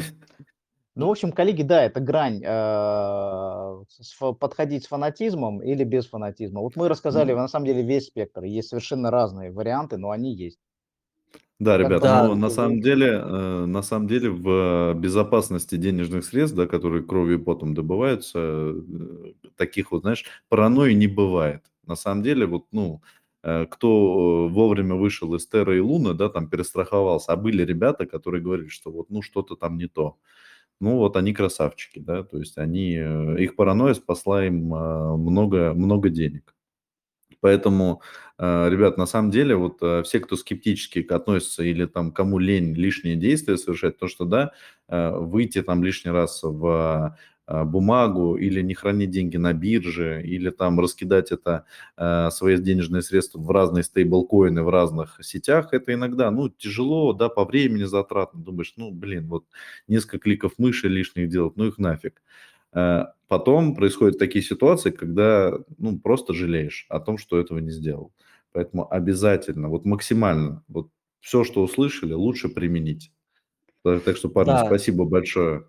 Ну, 0.97 1.09
в 1.09 1.11
общем, 1.11 1.32
коллеги, 1.32 1.62
да, 1.64 1.82
это 1.82 1.99
грань 1.99 2.40
э, 2.45 3.84
подходить 4.38 4.84
с 4.84 4.86
фанатизмом 4.86 5.61
или 5.61 5.82
без 5.82 6.07
фанатизма. 6.07 6.61
Вот 6.61 6.76
мы 6.76 6.88
рассказали, 6.88 7.32
на 7.32 7.49
самом 7.49 7.66
деле, 7.66 7.82
весь 7.82 8.07
спектр. 8.07 8.45
Есть 8.45 8.68
совершенно 8.68 9.11
разные 9.11 9.51
варианты, 9.51 9.97
но 9.97 10.11
они 10.11 10.32
есть. 10.36 10.61
Да, 11.65 11.79
Как 11.79 11.81
ребята, 11.81 12.07
Да. 12.07 12.29
но 12.29 12.35
на 12.35 12.51
самом 12.51 12.81
деле, 12.81 13.07
э, 13.25 13.65
на 13.67 13.83
самом 13.83 14.07
деле 14.09 14.31
в 14.31 14.95
безопасности 14.95 15.77
денежных 15.77 16.25
средств, 16.25 16.57
да, 16.57 16.67
которые 16.67 17.03
кровью 17.05 17.39
и 17.41 17.43
потом 17.43 17.75
добываются, 17.75 18.39
э, 18.41 19.33
таких 19.57 19.93
вот, 19.93 20.03
знаешь, 20.03 20.25
паранойи 20.49 20.93
не 20.95 21.07
бывает. 21.07 21.62
На 21.87 21.97
самом 21.97 22.23
деле, 22.23 22.47
вот, 22.47 22.67
ну, 22.73 23.03
э, 23.43 23.67
кто 23.71 24.49
э, 24.51 24.53
вовремя 24.53 24.95
вышел 24.95 25.35
из 25.35 25.47
Терра 25.47 25.77
и 25.77 25.81
Луны, 25.81 26.15
да, 26.15 26.29
там 26.29 26.49
перестраховался, 26.49 27.33
а 27.33 27.37
были 27.37 27.62
ребята, 27.65 28.07
которые 28.07 28.43
говорили, 28.43 28.69
что 28.69 28.91
вот, 28.91 29.11
ну, 29.11 29.23
что-то 29.23 29.57
там 29.57 29.79
не 29.79 29.87
то. 29.89 30.17
Ну, 30.81 30.99
вот 30.99 31.17
они 31.17 31.35
красавчики, 31.35 32.01
да, 32.01 32.25
то 32.25 32.39
есть 32.39 32.59
они, 32.59 32.97
э, 32.97 33.43
их 33.43 33.57
паранойя 33.57 33.95
спасла 33.95 34.47
им 34.47 34.75
э, 34.75 35.17
много, 35.17 35.75
много 35.75 36.11
денег. 36.11 36.54
Поэтому, 37.45 38.01
э, 38.38 38.70
ребят, 38.70 38.97
на 38.97 39.05
самом 39.05 39.30
деле, 39.30 39.55
вот 39.55 39.76
э, 39.82 40.03
все, 40.03 40.18
кто 40.20 40.34
скептически 40.34 41.07
относится 41.11 41.62
или 41.62 41.84
там 41.84 42.11
кому 42.11 42.38
лень 42.38 42.72
лишние 42.74 43.16
действия 43.16 43.59
совершать, 43.59 43.99
то 43.99 44.09
что 44.09 44.24
да, 44.24 44.53
э, 44.88 45.11
выйти 45.11 45.61
там 45.61 45.84
лишний 45.84 46.11
раз 46.11 46.40
в 46.42 47.18
бумагу 47.47 48.36
или 48.36 48.62
не 48.62 48.72
хранить 48.72 49.11
деньги 49.11 49.36
на 49.36 49.53
бирже, 49.53 50.22
или 50.24 50.49
там 50.49 50.80
раскидать 50.80 51.30
это, 51.30 51.66
свои 52.30 52.57
денежные 52.57 53.03
средства 53.03 53.38
в 53.38 53.51
разные 53.51 53.84
стейблкоины 53.84 54.62
в 54.62 54.70
разных 54.70 55.18
сетях, 55.22 55.74
это 55.74 55.92
иногда, 55.92 56.30
ну, 56.30 56.49
тяжело, 56.49 57.12
да, 57.12 57.28
по 57.28 57.45
времени 57.45 57.84
затратно. 57.84 58.40
Думаешь, 58.42 58.72
ну, 58.78 58.90
блин, 58.90 59.26
вот 59.28 59.45
несколько 59.88 60.20
кликов 60.20 60.53
мыши 60.57 60.88
лишних 60.88 61.28
делать, 61.28 61.53
ну 61.57 61.66
их 61.66 61.76
нафиг. 61.76 62.22
Э, 62.75 63.05
Потом 63.27 63.75
происходят 63.75 64.18
такие 64.18 64.45
ситуации, 64.45 64.91
когда 64.91 65.53
ну, 65.79 65.99
просто 65.99 66.35
жалеешь 66.35 66.87
о 66.91 67.01
том, 67.01 67.16
что 67.18 67.41
этого 67.41 67.59
не 67.59 67.70
сделал. 67.70 68.12
Поэтому 68.53 68.87
обязательно, 68.93 69.68
вот 69.70 69.87
максимально, 69.87 70.62
вот 70.68 70.91
все, 71.20 71.43
что 71.43 71.62
услышали, 71.62 72.12
лучше 72.12 72.49
применить. 72.51 73.11
Так, 73.83 74.16
что, 74.16 74.29
парни, 74.29 74.51
Да. 74.51 74.66
спасибо 74.66 75.05
большое 75.05 75.66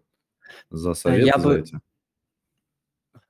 за 0.70 0.93
советы, 0.93 1.28
я 1.28 1.39
за 1.39 1.47
бы- 1.47 1.60
эти. 1.60 1.80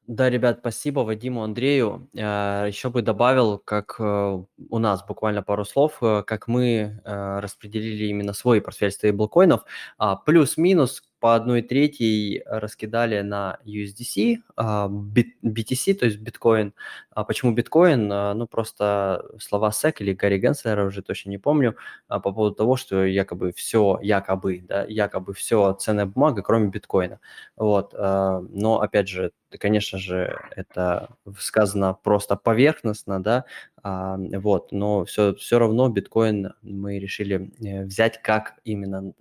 Да, 0.07 0.30
ребят, 0.30 0.59
спасибо 0.59 0.99
Вадиму, 0.99 1.43
Андрею. 1.43 2.09
Э, 2.13 2.65
Еще 2.67 2.89
бы 2.91 3.01
добавил, 3.01 3.57
как 3.57 3.95
э, 3.99 4.43
у 4.69 4.78
нас 4.80 5.03
буквально 5.03 5.41
пару 5.41 5.65
слов, 5.65 5.97
э, 6.01 6.21
как 6.28 6.47
мы 6.47 7.01
э, 7.03 7.39
распределили 7.39 8.05
именно 8.05 8.34
свой 8.34 8.61
портфель 8.61 8.91
стейблкоинов. 8.91 9.63
А, 9.97 10.15
Плюс-минус 10.15 11.01
по 11.20 11.36
одной 11.36 11.61
третьей 11.61 12.43
раскидали 12.45 13.22
на 13.22 13.57
USDC, 13.66 14.38
а, 14.55 14.88
BTC, 14.88 15.93
то 15.95 16.05
есть 16.05 16.20
биткоин. 16.20 16.74
А 17.11 17.24
Почему 17.24 17.53
биткоин? 17.53 18.11
А, 18.11 18.34
Ну, 18.34 18.47
просто 18.47 19.26
слова 19.39 19.70
SEC 19.72 19.95
или 19.99 20.13
Гарри 20.13 20.38
Генслера, 20.38 20.86
уже 20.86 21.01
точно 21.01 21.30
не 21.30 21.38
помню, 21.38 21.76
по 22.07 22.20
поводу 22.20 22.55
того, 22.55 22.76
что 22.76 23.05
якобы 23.05 23.51
все, 23.53 23.99
якобы, 24.01 24.61
да, 24.68 24.86
якобы 24.88 25.34
все 25.34 25.74
ценная 25.74 26.05
бумага, 26.05 26.41
кроме 26.41 26.70
биткоина. 26.70 27.20
Вот, 27.55 27.93
но 27.93 28.82
опять 28.82 29.07
же, 29.07 29.32
конечно 29.59 29.97
же, 29.97 30.38
это 30.55 31.09
сказано 31.39 31.93
просто 31.93 32.36
поверхностно, 32.36 33.24
да, 33.24 33.45
вот, 33.84 34.72
но 34.72 35.05
все, 35.05 35.36
все 35.36 35.59
равно 35.59 35.89
биткоин 35.89 36.53
мы 36.61 36.99
решили 36.99 37.51
э, 37.63 37.86
взять 37.86 38.22
как 38.22 38.55
именно 38.63 39.13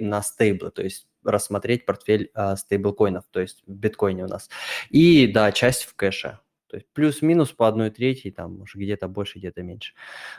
на 0.00 0.22
стейблы, 0.22 0.70
то 0.70 0.82
есть 0.82 1.06
рассмотреть 1.24 1.86
портфель 1.86 2.30
а, 2.34 2.56
стейблкоинов, 2.56 3.24
то 3.30 3.40
есть 3.40 3.62
в 3.66 3.72
биткоине 3.72 4.24
у 4.24 4.28
нас. 4.28 4.48
И 4.90 5.26
да, 5.26 5.52
часть 5.52 5.84
в 5.84 5.94
кэше. 5.94 6.38
То 6.70 6.76
есть 6.76 6.86
плюс-минус 6.92 7.50
по 7.50 7.66
одной 7.66 7.90
третьей, 7.90 8.30
там, 8.30 8.58
может, 8.58 8.76
где-то 8.76 9.08
больше, 9.08 9.40
где-то 9.40 9.62
меньше. 9.62 9.92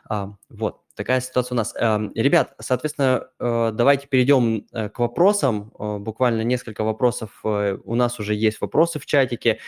А, 0.08 0.36
вот, 0.50 0.82
такая 0.96 1.20
ситуация 1.20 1.56
у 1.56 1.58
нас. 1.58 1.76
Эм, 1.76 2.14
Ребят, 2.16 2.56
соответственно, 2.60 3.28
э, 3.38 3.72
давайте 3.74 4.08
перейдем 4.08 4.66
э, 4.72 4.88
к 4.88 5.00
вопросам. 5.00 5.74
Э, 5.78 5.98
Буквально 5.98 6.44
несколько 6.44 6.86
вопросов. 6.86 7.42
У 7.44 7.96
нас 7.96 8.20
уже 8.20 8.34
есть 8.34 8.62
вопросы 8.62 9.00
в 9.00 9.06
чатике. 9.06 9.60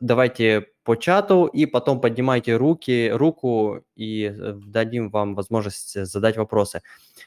Давайте 0.00 0.66
по 0.88 0.96
чату 0.96 1.44
и 1.44 1.66
потом 1.66 2.00
поднимайте 2.00 2.56
руки, 2.56 3.10
руку 3.12 3.84
и 3.94 4.24
э, 4.24 4.52
дадим 4.54 5.10
вам 5.10 5.34
возможность 5.34 5.94
э, 5.96 6.06
задать 6.06 6.38
вопросы. 6.38 6.80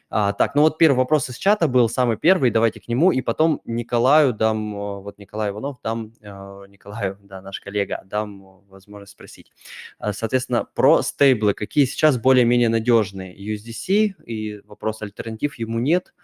А, 0.10 0.34
так, 0.34 0.56
ну 0.56 0.64
вот 0.64 0.80
первый 0.80 0.98
вопрос 0.98 1.30
из 1.30 1.38
чата 1.38 1.68
был, 1.68 1.88
самый 1.88 2.18
первый, 2.18 2.50
давайте 2.50 2.80
к 2.80 2.88
нему, 2.88 3.12
и 3.12 3.22
потом 3.22 3.62
Николаю 3.66 4.34
дам, 4.34 4.76
э, 4.76 5.02
вот 5.02 5.20
Николай 5.20 5.52
Иванов, 5.52 5.78
дам 5.84 6.12
Николаю, 6.22 7.20
да, 7.22 7.44
наш 7.44 7.60
коллега, 7.60 8.02
дам 8.06 8.66
возможность 8.68 9.12
спросить. 9.12 9.52
А, 10.00 10.12
Соответственно, 10.12 10.66
про 10.66 11.04
стейблы, 11.04 11.54
какие 11.54 11.86
сейчас 11.86 12.18
более-менее 12.18 12.70
надежные? 12.70 13.38
USDC 13.38 14.24
и 14.26 14.62
вопрос 14.66 15.04
альтернатив 15.04 15.60
ему 15.60 15.78
нет. 15.78 16.16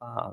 А, 0.00 0.32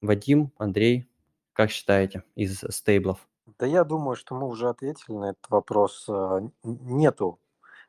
Вадим, 0.00 0.50
Андрей, 0.58 1.06
как 1.52 1.70
считаете 1.70 2.24
из 2.34 2.64
стейблов? 2.68 3.27
Да 3.58 3.66
я 3.66 3.84
думаю, 3.84 4.16
что 4.16 4.34
мы 4.34 4.46
уже 4.46 4.68
ответили 4.68 5.16
на 5.16 5.30
этот 5.30 5.48
вопрос. 5.48 6.08
Н- 6.08 6.52
Нету 6.64 7.40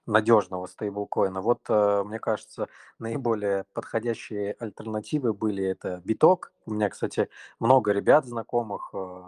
надежного 0.08 0.68
стейблкоина. 0.68 1.42
Вот, 1.42 1.62
э, 1.70 2.04
мне 2.06 2.20
кажется, 2.20 2.68
наиболее 3.00 3.66
подходящие 3.74 4.54
альтернативы 4.60 5.34
были 5.34 5.64
это 5.66 6.02
биток. 6.06 6.54
У 6.66 6.74
меня, 6.74 6.90
кстати, 6.90 7.30
много 7.60 7.92
ребят 7.94 8.26
знакомых, 8.26 8.92
э, 8.94 9.24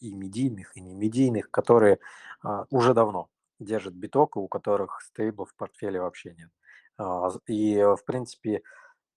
и 0.00 0.14
медийных, 0.14 0.76
и 0.76 0.80
не 0.80 0.94
медийных, 0.94 1.50
которые 1.50 1.98
а, 2.42 2.66
уже 2.70 2.94
давно 2.94 3.28
держат 3.60 3.94
биток, 3.94 4.36
и 4.36 4.40
у 4.40 4.48
которых 4.48 5.02
стейблов 5.02 5.50
в 5.50 5.54
портфеле 5.56 6.00
вообще 6.00 6.34
нет. 6.36 6.50
А, 6.98 7.30
И, 7.46 7.76
э, 7.76 7.96
в 7.96 8.04
принципе, 8.04 8.62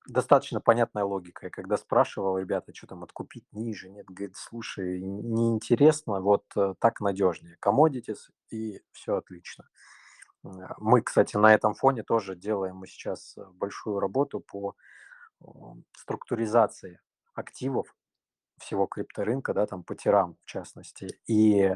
достаточно 0.08 0.62
понятная 0.62 1.04
логика. 1.04 1.48
Я 1.48 1.50
когда 1.50 1.78
спрашивал, 1.78 2.38
ребята, 2.38 2.74
что 2.74 2.88
там 2.88 3.04
откупить 3.04 3.46
ниже, 3.52 3.90
нет, 3.90 4.06
говорит, 4.08 4.36
слушай, 4.36 5.02
неинтересно, 5.02 6.22
вот 6.22 6.46
э, 6.56 6.74
так 6.80 7.02
надежнее. 7.02 7.58
Commodities 7.64 8.30
и 8.50 8.82
все 8.92 9.18
отлично. 9.18 9.70
А, 10.44 10.76
Мы, 10.80 11.02
кстати, 11.02 11.38
на 11.38 11.54
этом 11.54 11.74
фоне 11.74 12.04
тоже 12.04 12.36
делаем 12.36 12.84
сейчас 12.86 13.38
э, 13.38 13.46
большую 13.54 14.00
работу 14.00 14.40
по 14.40 14.76
структуризации 15.98 17.00
активов 17.34 17.96
всего 18.60 18.86
крипторынка, 18.86 19.54
да, 19.56 19.66
там 19.66 19.84
по 19.84 19.96
тирам 19.96 20.38
в 20.44 20.46
частности, 20.46 21.20
и 21.26 21.76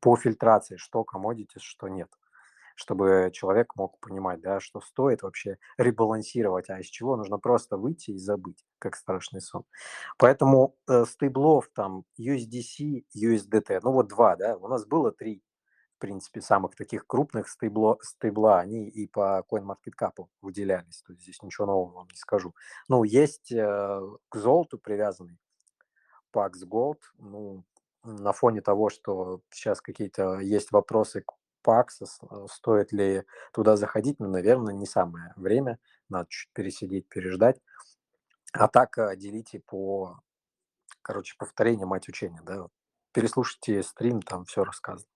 по 0.00 0.16
фильтрации, 0.16 0.76
что 0.76 1.04
commodities, 1.04 1.60
что 1.60 1.86
нет 1.86 2.10
чтобы 2.78 3.30
человек 3.32 3.74
мог 3.74 3.98
понимать, 3.98 4.40
да, 4.40 4.60
что 4.60 4.80
стоит 4.80 5.22
вообще 5.22 5.58
ребалансировать, 5.78 6.70
а 6.70 6.78
из 6.78 6.86
чего 6.86 7.16
нужно 7.16 7.38
просто 7.38 7.76
выйти 7.76 8.12
и 8.12 8.18
забыть, 8.18 8.64
как 8.78 8.94
страшный 8.94 9.40
сон. 9.40 9.64
Поэтому 10.16 10.76
э, 10.88 11.04
стейблов 11.04 11.68
там 11.74 12.04
USDC, 12.20 13.04
USDT, 13.16 13.80
ну 13.82 13.90
вот 13.92 14.06
два, 14.06 14.36
да, 14.36 14.56
у 14.56 14.68
нас 14.68 14.86
было 14.86 15.10
три, 15.10 15.42
в 15.96 15.98
принципе, 15.98 16.40
самых 16.40 16.76
таких 16.76 17.04
крупных 17.04 17.48
стейбло, 17.48 17.98
стейбла, 18.00 18.60
они 18.60 18.88
и 18.88 19.08
по 19.08 19.44
CoinMarketCap 19.50 20.26
выделялись, 20.40 21.02
то 21.02 21.12
есть 21.12 21.24
здесь 21.24 21.42
ничего 21.42 21.66
нового 21.66 21.94
вам 21.96 22.08
не 22.12 22.16
скажу. 22.16 22.54
Ну, 22.86 23.02
есть 23.02 23.50
э, 23.50 24.00
к 24.28 24.36
золоту 24.36 24.78
привязанный 24.78 25.40
Pax 26.32 26.52
Gold, 26.64 27.00
ну, 27.18 27.64
на 28.04 28.32
фоне 28.32 28.60
того, 28.60 28.88
что 28.88 29.40
сейчас 29.50 29.80
какие-то 29.80 30.38
есть 30.38 30.70
вопросы 30.70 31.22
к 31.22 31.32
Pax, 31.64 32.06
стоит 32.48 32.92
ли 32.92 33.24
туда 33.52 33.76
заходить, 33.76 34.18
ну, 34.20 34.28
наверное, 34.28 34.74
не 34.74 34.86
самое 34.86 35.32
время, 35.36 35.78
надо 36.08 36.26
чуть 36.28 36.50
пересидеть, 36.52 37.08
переждать. 37.08 37.60
А 38.52 38.68
так 38.68 38.96
э, 38.98 39.16
делите 39.16 39.60
по, 39.60 40.20
короче, 41.02 41.34
повторение 41.38 41.86
мать 41.86 42.08
учения, 42.08 42.40
да, 42.44 42.68
переслушайте 43.12 43.82
стрим, 43.82 44.22
там 44.22 44.44
все 44.44 44.64
рассказано. 44.64 45.10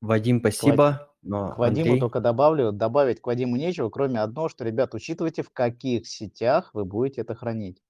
Вадим, 0.00 0.40
спасибо. 0.40 1.08
Но 1.22 1.52
К 1.52 1.58
Вадиму 1.58 1.86
Андрей? 1.86 2.00
только 2.00 2.20
добавлю, 2.20 2.72
добавить 2.72 3.20
к 3.20 3.26
Вадиму 3.28 3.56
нечего, 3.56 3.88
кроме 3.88 4.20
одного, 4.20 4.48
что, 4.48 4.64
ребят, 4.64 4.94
учитывайте, 4.94 5.42
в 5.42 5.50
каких 5.50 6.08
сетях 6.08 6.74
вы 6.74 6.84
будете 6.84 7.20
это 7.20 7.36
хранить. 7.36 7.80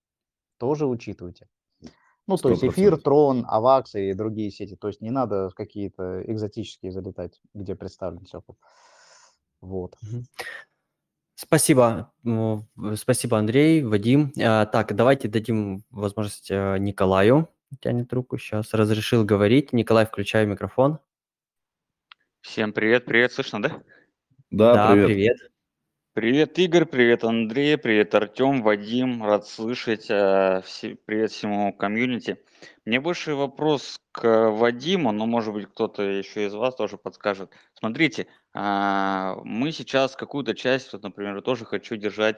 Тоже 0.58 0.86
учитывайте. 0.86 1.48
Ну, 2.26 2.36
то 2.36 2.50
есть 2.50 2.62
эфир, 2.64 2.94
100%. 2.94 3.02
трон, 3.02 3.44
авакс 3.48 3.94
и 3.94 4.12
другие 4.14 4.50
сети. 4.50 4.76
То 4.76 4.88
есть 4.88 5.00
не 5.00 5.10
надо 5.10 5.50
в 5.50 5.54
какие-то 5.54 6.22
экзотические 6.26 6.92
залетать, 6.92 7.40
где 7.52 7.74
представлен 7.74 8.24
Сёкол. 8.26 8.56
Вот. 9.60 9.96
Спасибо, 11.34 12.12
в- 12.22 12.64
спасибо, 12.96 13.38
Андрей, 13.38 13.82
Вадим. 13.82 14.32
А, 14.40 14.66
Так, 14.66 14.94
давайте 14.94 15.28
дадим 15.28 15.82
возможность 15.90 16.50
э, 16.50 16.76
Николаю. 16.78 17.48
Тянет 17.80 18.12
руку, 18.12 18.38
сейчас 18.38 18.72
разрешил 18.74 19.24
говорить. 19.24 19.72
Николай, 19.72 20.06
включай 20.06 20.46
микрофон. 20.46 20.98
Всем 22.42 22.72
привет, 22.72 23.04
привет, 23.06 23.32
слышно, 23.32 23.62
да? 23.62 23.82
Да, 24.50 24.92
привет. 24.92 25.06
привет. 25.06 25.51
Привет, 26.14 26.58
Игорь, 26.58 26.84
привет, 26.84 27.24
Андрей, 27.24 27.78
привет, 27.78 28.14
Артем, 28.14 28.62
Вадим, 28.62 29.24
рад 29.24 29.46
слышать, 29.48 30.10
э, 30.10 30.60
привет 31.06 31.30
всему 31.30 31.72
комьюнити. 31.72 32.36
Мне 32.84 33.00
больше 33.00 33.34
вопрос 33.34 33.98
к 34.12 34.50
Вадиму, 34.50 35.10
но, 35.12 35.24
может 35.24 35.54
быть, 35.54 35.68
кто-то 35.70 36.02
еще 36.02 36.44
из 36.44 36.52
вас 36.52 36.76
тоже 36.76 36.98
подскажет. 36.98 37.50
Смотрите, 37.72 38.26
а, 38.52 39.36
мы 39.42 39.72
сейчас 39.72 40.14
какую-то 40.14 40.54
часть, 40.54 40.92
вот, 40.92 41.02
например, 41.02 41.40
тоже 41.40 41.64
хочу 41.64 41.96
держать 41.96 42.36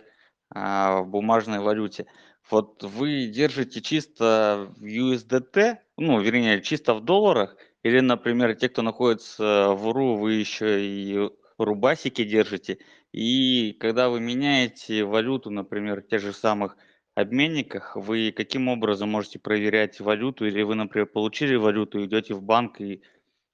а, 0.50 1.00
в 1.00 1.08
бумажной 1.08 1.58
валюте. 1.58 2.06
Вот 2.48 2.84
вы 2.84 3.26
держите 3.26 3.80
чисто 3.80 4.72
в 4.76 4.84
USDT, 4.84 5.78
ну, 5.96 6.20
вернее, 6.20 6.62
чисто 6.62 6.94
в 6.94 7.00
долларах, 7.00 7.56
или, 7.82 7.98
например, 7.98 8.54
те, 8.54 8.68
кто 8.68 8.82
находится 8.82 9.70
в 9.72 9.92
РУ, 9.92 10.14
вы 10.14 10.34
еще 10.34 10.80
и 10.80 11.28
рубасики 11.58 12.24
держите, 12.24 12.78
и 13.14 13.74
когда 13.74 14.08
вы 14.08 14.18
меняете 14.18 15.04
валюту, 15.04 15.48
например, 15.48 16.02
в 16.02 16.08
тех 16.08 16.20
же 16.20 16.32
самых 16.32 16.76
обменниках, 17.14 17.94
вы 17.94 18.32
каким 18.32 18.66
образом 18.66 19.08
можете 19.08 19.38
проверять 19.38 20.00
валюту? 20.00 20.46
Или 20.46 20.62
вы, 20.62 20.74
например, 20.74 21.06
получили 21.06 21.54
валюту, 21.54 22.04
идете 22.04 22.34
в 22.34 22.42
банк 22.42 22.80
и 22.80 23.02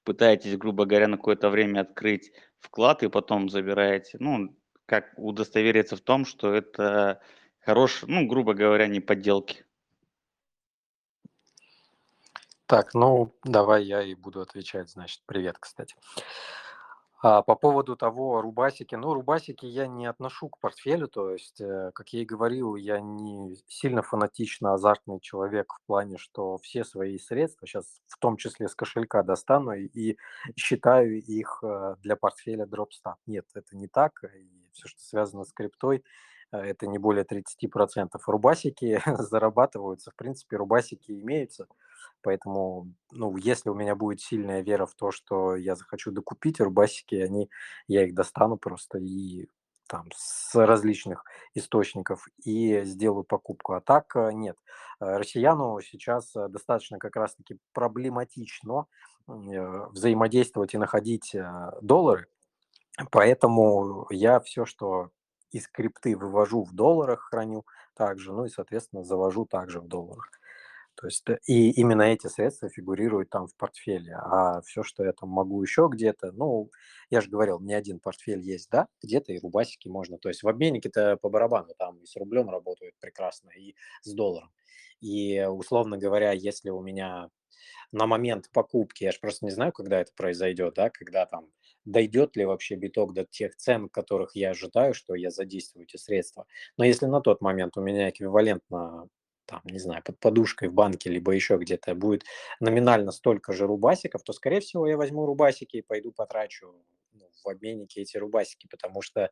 пытаетесь, 0.05 0.57
грубо 0.57 0.87
говоря, 0.87 1.09
на 1.09 1.19
какое-то 1.19 1.51
время 1.51 1.81
открыть 1.81 2.33
вклад 2.59 3.03
и 3.03 3.11
потом 3.11 3.51
забираете. 3.51 4.17
Ну, 4.19 4.57
как 4.87 5.13
удостовериться 5.19 5.95
в 5.95 6.01
том, 6.01 6.25
что 6.25 6.55
это 6.55 7.21
хорошие, 7.61 8.11
ну, 8.11 8.27
грубо 8.27 8.55
говоря, 8.55 8.87
не 8.87 9.01
подделки. 9.01 9.67
Так, 12.65 12.95
ну 12.95 13.35
давай 13.45 13.85
я 13.85 14.03
и 14.03 14.15
буду 14.15 14.41
отвечать, 14.41 14.89
значит, 14.89 15.21
привет, 15.27 15.59
кстати. 15.59 15.97
А, 17.23 17.43
по 17.43 17.55
поводу 17.55 17.97
того, 17.97 18.41
рубасики. 18.41 18.95
Ну, 18.95 19.13
рубасики 19.13 19.67
я 19.67 19.87
не 19.87 20.07
отношу 20.07 20.49
к 20.49 20.59
портфелю, 20.59 21.07
то 21.07 21.31
есть, 21.31 21.61
э, 21.61 21.91
как 21.95 22.09
я 22.15 22.23
и 22.23 22.25
говорил, 22.25 22.77
я 22.77 22.99
не 23.01 23.57
сильно 23.69 24.03
фанатично 24.03 24.73
азартный 24.73 25.21
человек 25.21 25.75
в 25.75 25.87
плане, 25.87 26.17
что 26.17 26.57
все 26.59 26.83
свои 26.83 27.19
средства 27.19 27.67
сейчас, 27.67 28.01
в 28.07 28.19
том 28.19 28.39
числе 28.39 28.69
с 28.69 28.75
кошелька, 28.75 29.23
достану 29.23 29.73
и, 29.75 30.17
считаю 30.57 31.19
их 31.19 31.63
э, 31.63 31.97
для 32.01 32.17
портфеля 32.17 32.65
Dropstat. 32.65 33.17
Нет, 33.27 33.45
это 33.55 33.77
не 33.77 33.87
так. 33.87 34.25
И 34.25 34.71
все, 34.73 34.89
что 34.89 35.01
связано 35.03 35.45
с 35.45 35.53
криптой, 35.53 36.03
э, 36.53 36.57
это 36.59 36.87
не 36.87 36.97
более 36.97 37.25
30%. 37.25 38.19
Рубасики 38.27 38.99
зарабатываются, 39.19 40.11
в 40.11 40.15
принципе, 40.17 40.57
рубасики 40.57 41.13
имеются. 41.13 41.67
Поэтому, 42.23 42.93
ну, 43.11 43.37
если 43.37 43.71
у 43.71 43.75
меня 43.75 43.95
будет 43.95 44.21
сильная 44.21 44.63
вера 44.63 44.87
в 44.87 44.95
то, 44.95 45.11
что 45.11 45.57
я 45.57 45.77
захочу 45.77 46.11
докупить 46.11 46.61
рубасики, 46.61 47.15
они, 47.15 47.51
я 47.89 48.05
их 48.05 48.15
достану 48.15 48.57
просто 48.57 48.99
и 48.99 49.49
там 49.91 50.07
с 50.15 50.55
различных 50.55 51.25
источников 51.55 52.29
и 52.45 52.83
сделаю 52.85 53.25
покупку. 53.25 53.73
А 53.73 53.81
так 53.81 54.15
э, 54.15 54.31
нет. 54.33 54.57
Э, 55.01 55.17
россияну 55.17 55.81
сейчас 55.81 56.35
э, 56.37 56.49
достаточно 56.49 56.99
как 56.99 57.17
раз-таки 57.17 57.59
проблематично 57.73 58.87
взаимодействовать 59.27 60.75
и 60.75 60.79
находить 60.79 61.37
доллары, 61.83 62.27
поэтому 63.13 64.09
я 64.11 64.41
все, 64.41 64.65
что 64.65 65.11
из 65.53 65.69
крипты 65.69 66.17
вывожу 66.17 66.65
в 66.65 66.73
долларах, 66.73 67.29
храню 67.31 67.65
также, 67.95 68.33
ну 68.33 68.47
и, 68.47 68.49
соответственно, 68.49 69.05
завожу 69.05 69.47
также 69.47 69.81
в 69.81 69.87
долларах. 69.87 70.40
То 71.01 71.07
есть 71.07 71.25
и 71.47 71.71
именно 71.71 72.03
эти 72.03 72.27
средства 72.27 72.69
фигурируют 72.69 73.31
там 73.31 73.47
в 73.47 73.57
портфеле, 73.57 74.17
а 74.17 74.61
все, 74.61 74.83
что 74.83 75.03
я 75.03 75.15
там 75.15 75.31
могу 75.31 75.63
еще 75.63 75.89
где-то, 75.91 76.31
ну, 76.33 76.71
я 77.09 77.23
же 77.23 77.31
говорил, 77.31 77.59
не 77.59 77.73
один 77.73 78.01
портфель 78.01 78.43
есть, 78.43 78.69
да, 78.71 78.87
где-то 79.03 79.33
и 79.33 79.39
рубасики 79.39 79.89
можно. 79.89 80.19
То 80.19 80.29
есть 80.29 80.43
в 80.43 80.49
обменнике-то 80.49 81.17
по 81.17 81.31
барабану 81.31 81.73
там 81.79 81.99
и 82.01 82.07
с 82.07 82.17
рублем 82.17 82.51
работают 82.51 82.95
прекрасно, 83.01 83.49
и 83.49 83.75
с 84.03 84.13
долларом. 84.13 84.51
И, 85.01 85.43
условно 85.49 85.97
говоря, 85.97 86.33
если 86.33 86.69
у 86.69 86.83
меня 86.83 87.31
на 87.93 88.07
момент 88.07 88.51
покупки, 88.53 89.05
я 89.05 89.13
же 89.13 89.21
просто 89.21 89.47
не 89.47 89.53
знаю, 89.53 89.73
когда 89.73 90.03
это 90.03 90.13
произойдет, 90.15 90.75
да, 90.75 90.91
когда 90.91 91.25
там 91.25 91.47
дойдет 91.87 92.37
ли 92.37 92.45
вообще 92.45 92.75
биток 92.77 93.15
до 93.15 93.25
тех 93.25 93.57
цен, 93.57 93.89
которых 93.89 94.37
я 94.37 94.51
ожидаю, 94.51 94.93
что 94.93 95.15
я 95.15 95.31
задействую 95.31 95.85
эти 95.85 95.97
средства. 95.97 96.45
Но 96.77 96.85
если 96.85 97.07
на 97.07 97.23
тот 97.23 97.41
момент 97.41 97.79
у 97.79 97.81
меня 97.81 98.11
эквивалентно 98.11 99.09
там, 99.51 99.61
не 99.65 99.81
знаю, 99.81 100.03
под 100.05 100.19
подушкой 100.21 100.69
в 100.69 100.75
банке, 100.75 101.11
либо 101.11 101.33
еще 101.33 101.57
где-то 101.59 101.95
будет 101.97 102.25
номинально 102.61 103.11
столько 103.11 103.53
же 103.53 103.67
рубасиков, 103.67 104.23
то, 104.23 104.33
скорее 104.33 104.61
всего, 104.61 104.87
я 104.87 104.97
возьму 104.97 105.27
рубасики 105.27 105.79
и 105.79 105.83
пойду 105.83 106.13
потрачу 106.13 106.73
ну, 107.13 107.29
в 107.45 107.49
обменнике 107.49 108.03
эти 108.03 108.17
рубасики, 108.17 108.69
потому 108.71 109.03
что, 109.03 109.31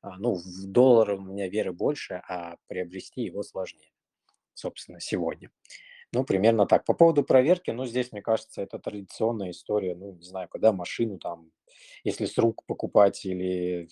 а, 0.00 0.16
ну, 0.18 0.34
в 0.34 0.66
доллар 0.66 1.12
у 1.12 1.20
меня 1.20 1.48
веры 1.48 1.72
больше, 1.72 2.22
а 2.26 2.56
приобрести 2.68 3.22
его 3.22 3.42
сложнее, 3.42 3.92
собственно, 4.54 4.98
сегодня. 5.00 5.50
Ну, 6.12 6.24
примерно 6.24 6.66
так. 6.66 6.84
По 6.86 6.94
поводу 6.94 7.22
проверки, 7.22 7.70
ну, 7.70 7.86
здесь, 7.86 8.12
мне 8.12 8.22
кажется, 8.22 8.62
это 8.62 8.78
традиционная 8.78 9.50
история, 9.50 9.94
ну, 9.94 10.14
не 10.14 10.24
знаю, 10.24 10.48
когда 10.48 10.72
машину 10.72 11.18
там, 11.18 11.50
если 12.02 12.24
с 12.26 12.38
рук 12.38 12.64
покупать 12.66 13.26
или 13.26 13.88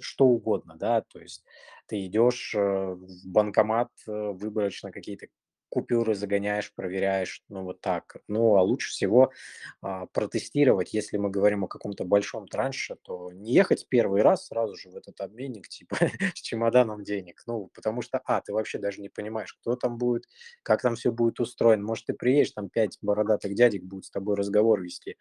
что 0.00 0.26
угодно, 0.26 0.76
да, 0.76 1.02
то 1.02 1.20
есть 1.20 1.44
ты 1.86 2.06
идешь 2.06 2.54
э, 2.54 2.58
в 2.58 3.26
банкомат 3.26 3.90
э, 4.06 4.10
выборочно 4.10 4.92
какие-то 4.92 5.26
купюры 5.72 6.14
загоняешь, 6.14 6.70
проверяешь, 6.74 7.42
ну 7.48 7.62
вот 7.64 7.80
так. 7.80 8.16
Ну 8.28 8.56
а 8.56 8.62
лучше 8.62 8.90
всего 8.90 9.32
а, 9.80 10.04
протестировать, 10.06 10.92
если 10.92 11.16
мы 11.16 11.30
говорим 11.30 11.64
о 11.64 11.68
каком-то 11.68 12.04
большом 12.04 12.46
транше, 12.46 12.96
то 13.02 13.32
не 13.32 13.54
ехать 13.54 13.86
первый 13.88 14.20
раз 14.20 14.48
сразу 14.48 14.76
же 14.76 14.90
в 14.90 14.96
этот 14.96 15.18
обменник 15.22 15.68
типа 15.68 15.96
с 16.34 16.40
чемоданом 16.40 17.02
денег, 17.04 17.42
ну 17.46 17.70
потому 17.74 18.02
что, 18.02 18.20
а, 18.26 18.42
ты 18.42 18.52
вообще 18.52 18.78
даже 18.78 19.00
не 19.00 19.08
понимаешь, 19.08 19.54
кто 19.54 19.74
там 19.76 19.96
будет, 19.96 20.24
как 20.62 20.82
там 20.82 20.94
все 20.94 21.10
будет 21.10 21.40
устроено. 21.40 21.82
Может, 21.84 22.06
ты 22.06 22.12
приедешь, 22.14 22.52
там 22.52 22.68
пять 22.68 22.98
бородатых 23.00 23.54
дядек 23.54 23.82
будут 23.82 24.04
с 24.04 24.10
тобой 24.10 24.36
разговор 24.36 24.82
вести, 24.82 25.16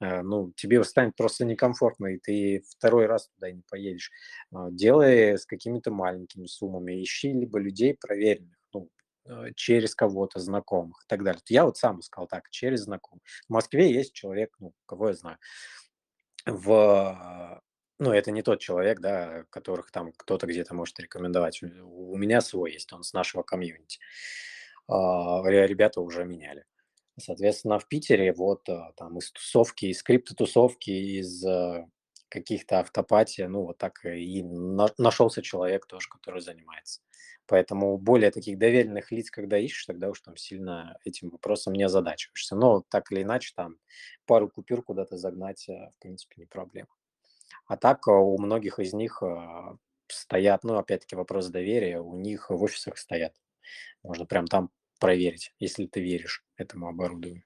а, 0.00 0.22
ну 0.22 0.52
тебе 0.56 0.82
станет 0.84 1.16
просто 1.16 1.44
некомфортно, 1.44 2.06
и 2.14 2.18
ты 2.18 2.62
второй 2.68 3.06
раз 3.06 3.28
туда 3.28 3.50
не 3.50 3.62
поедешь. 3.68 4.10
А, 4.52 4.70
делай 4.70 5.36
с 5.38 5.46
какими-то 5.46 5.90
маленькими 5.90 6.46
суммами, 6.46 7.02
ищи 7.02 7.32
либо 7.32 7.58
людей 7.58 7.94
проверенных, 7.94 8.56
через 9.54 9.94
кого-то 9.94 10.40
знакомых 10.40 11.02
и 11.04 11.08
так 11.08 11.22
далее. 11.24 11.40
Я 11.48 11.64
вот 11.64 11.76
сам 11.76 12.00
искал 12.00 12.26
так, 12.26 12.50
через 12.50 12.80
знакомых. 12.82 13.22
В 13.48 13.52
Москве 13.52 13.92
есть 13.92 14.12
человек, 14.12 14.54
ну, 14.58 14.72
кого 14.86 15.08
я 15.08 15.14
знаю. 15.14 15.38
В, 16.46 17.62
ну, 17.98 18.12
это 18.12 18.30
не 18.30 18.42
тот 18.42 18.60
человек, 18.60 19.00
да, 19.00 19.44
которых 19.50 19.90
там 19.90 20.12
кто-то 20.12 20.46
где-то 20.46 20.74
может 20.74 20.98
рекомендовать. 21.00 21.62
У 21.62 22.16
меня 22.16 22.40
свой 22.40 22.72
есть, 22.72 22.92
он 22.92 23.02
с 23.02 23.12
нашего 23.12 23.42
комьюнити. 23.42 23.98
А, 24.88 25.42
ребята 25.44 26.00
уже 26.00 26.24
меняли. 26.24 26.64
Соответственно, 27.18 27.78
в 27.78 27.88
Питере 27.88 28.32
вот 28.32 28.68
э, 28.68 28.92
там 28.96 29.16
из 29.18 29.32
тусовки, 29.32 29.86
из 29.86 30.02
криптотусовки, 30.02 30.90
из 30.90 31.42
э, 31.46 31.86
каких-то 32.28 32.80
автопатий, 32.80 33.46
ну, 33.46 33.62
вот 33.62 33.78
так 33.78 34.04
и 34.04 34.42
нашелся 34.98 35.42
человек 35.42 35.86
тоже, 35.86 36.08
который 36.08 36.40
занимается. 36.40 37.00
Поэтому 37.46 37.96
более 37.96 38.30
таких 38.30 38.58
доверенных 38.58 39.12
лиц, 39.12 39.30
когда 39.30 39.56
ищешь, 39.58 39.86
тогда 39.86 40.10
уж 40.10 40.20
там 40.20 40.36
сильно 40.36 40.98
этим 41.04 41.30
вопросом 41.30 41.74
не 41.74 41.84
озадачиваешься. 41.84 42.56
Но 42.56 42.84
так 42.88 43.12
или 43.12 43.22
иначе, 43.22 43.52
там 43.54 43.76
пару 44.26 44.48
купюр 44.50 44.82
куда-то 44.82 45.16
загнать, 45.16 45.68
э, 45.68 45.90
в 45.96 46.02
принципе, 46.02 46.34
не 46.38 46.46
проблема. 46.46 46.88
А 47.66 47.76
так 47.76 48.08
э, 48.08 48.10
у 48.10 48.38
многих 48.38 48.80
из 48.80 48.92
них 48.94 49.22
э, 49.22 49.76
стоят, 50.08 50.64
ну, 50.64 50.76
опять-таки, 50.76 51.16
вопрос 51.16 51.48
доверия, 51.48 52.00
у 52.00 52.16
них 52.16 52.50
в 52.50 52.62
офисах 52.62 52.98
стоят. 52.98 53.34
Можно 54.02 54.26
прям 54.26 54.46
там 54.46 54.70
проверить, 54.98 55.52
если 55.58 55.86
ты 55.86 56.00
веришь 56.00 56.44
этому 56.56 56.88
оборудованию. 56.88 57.45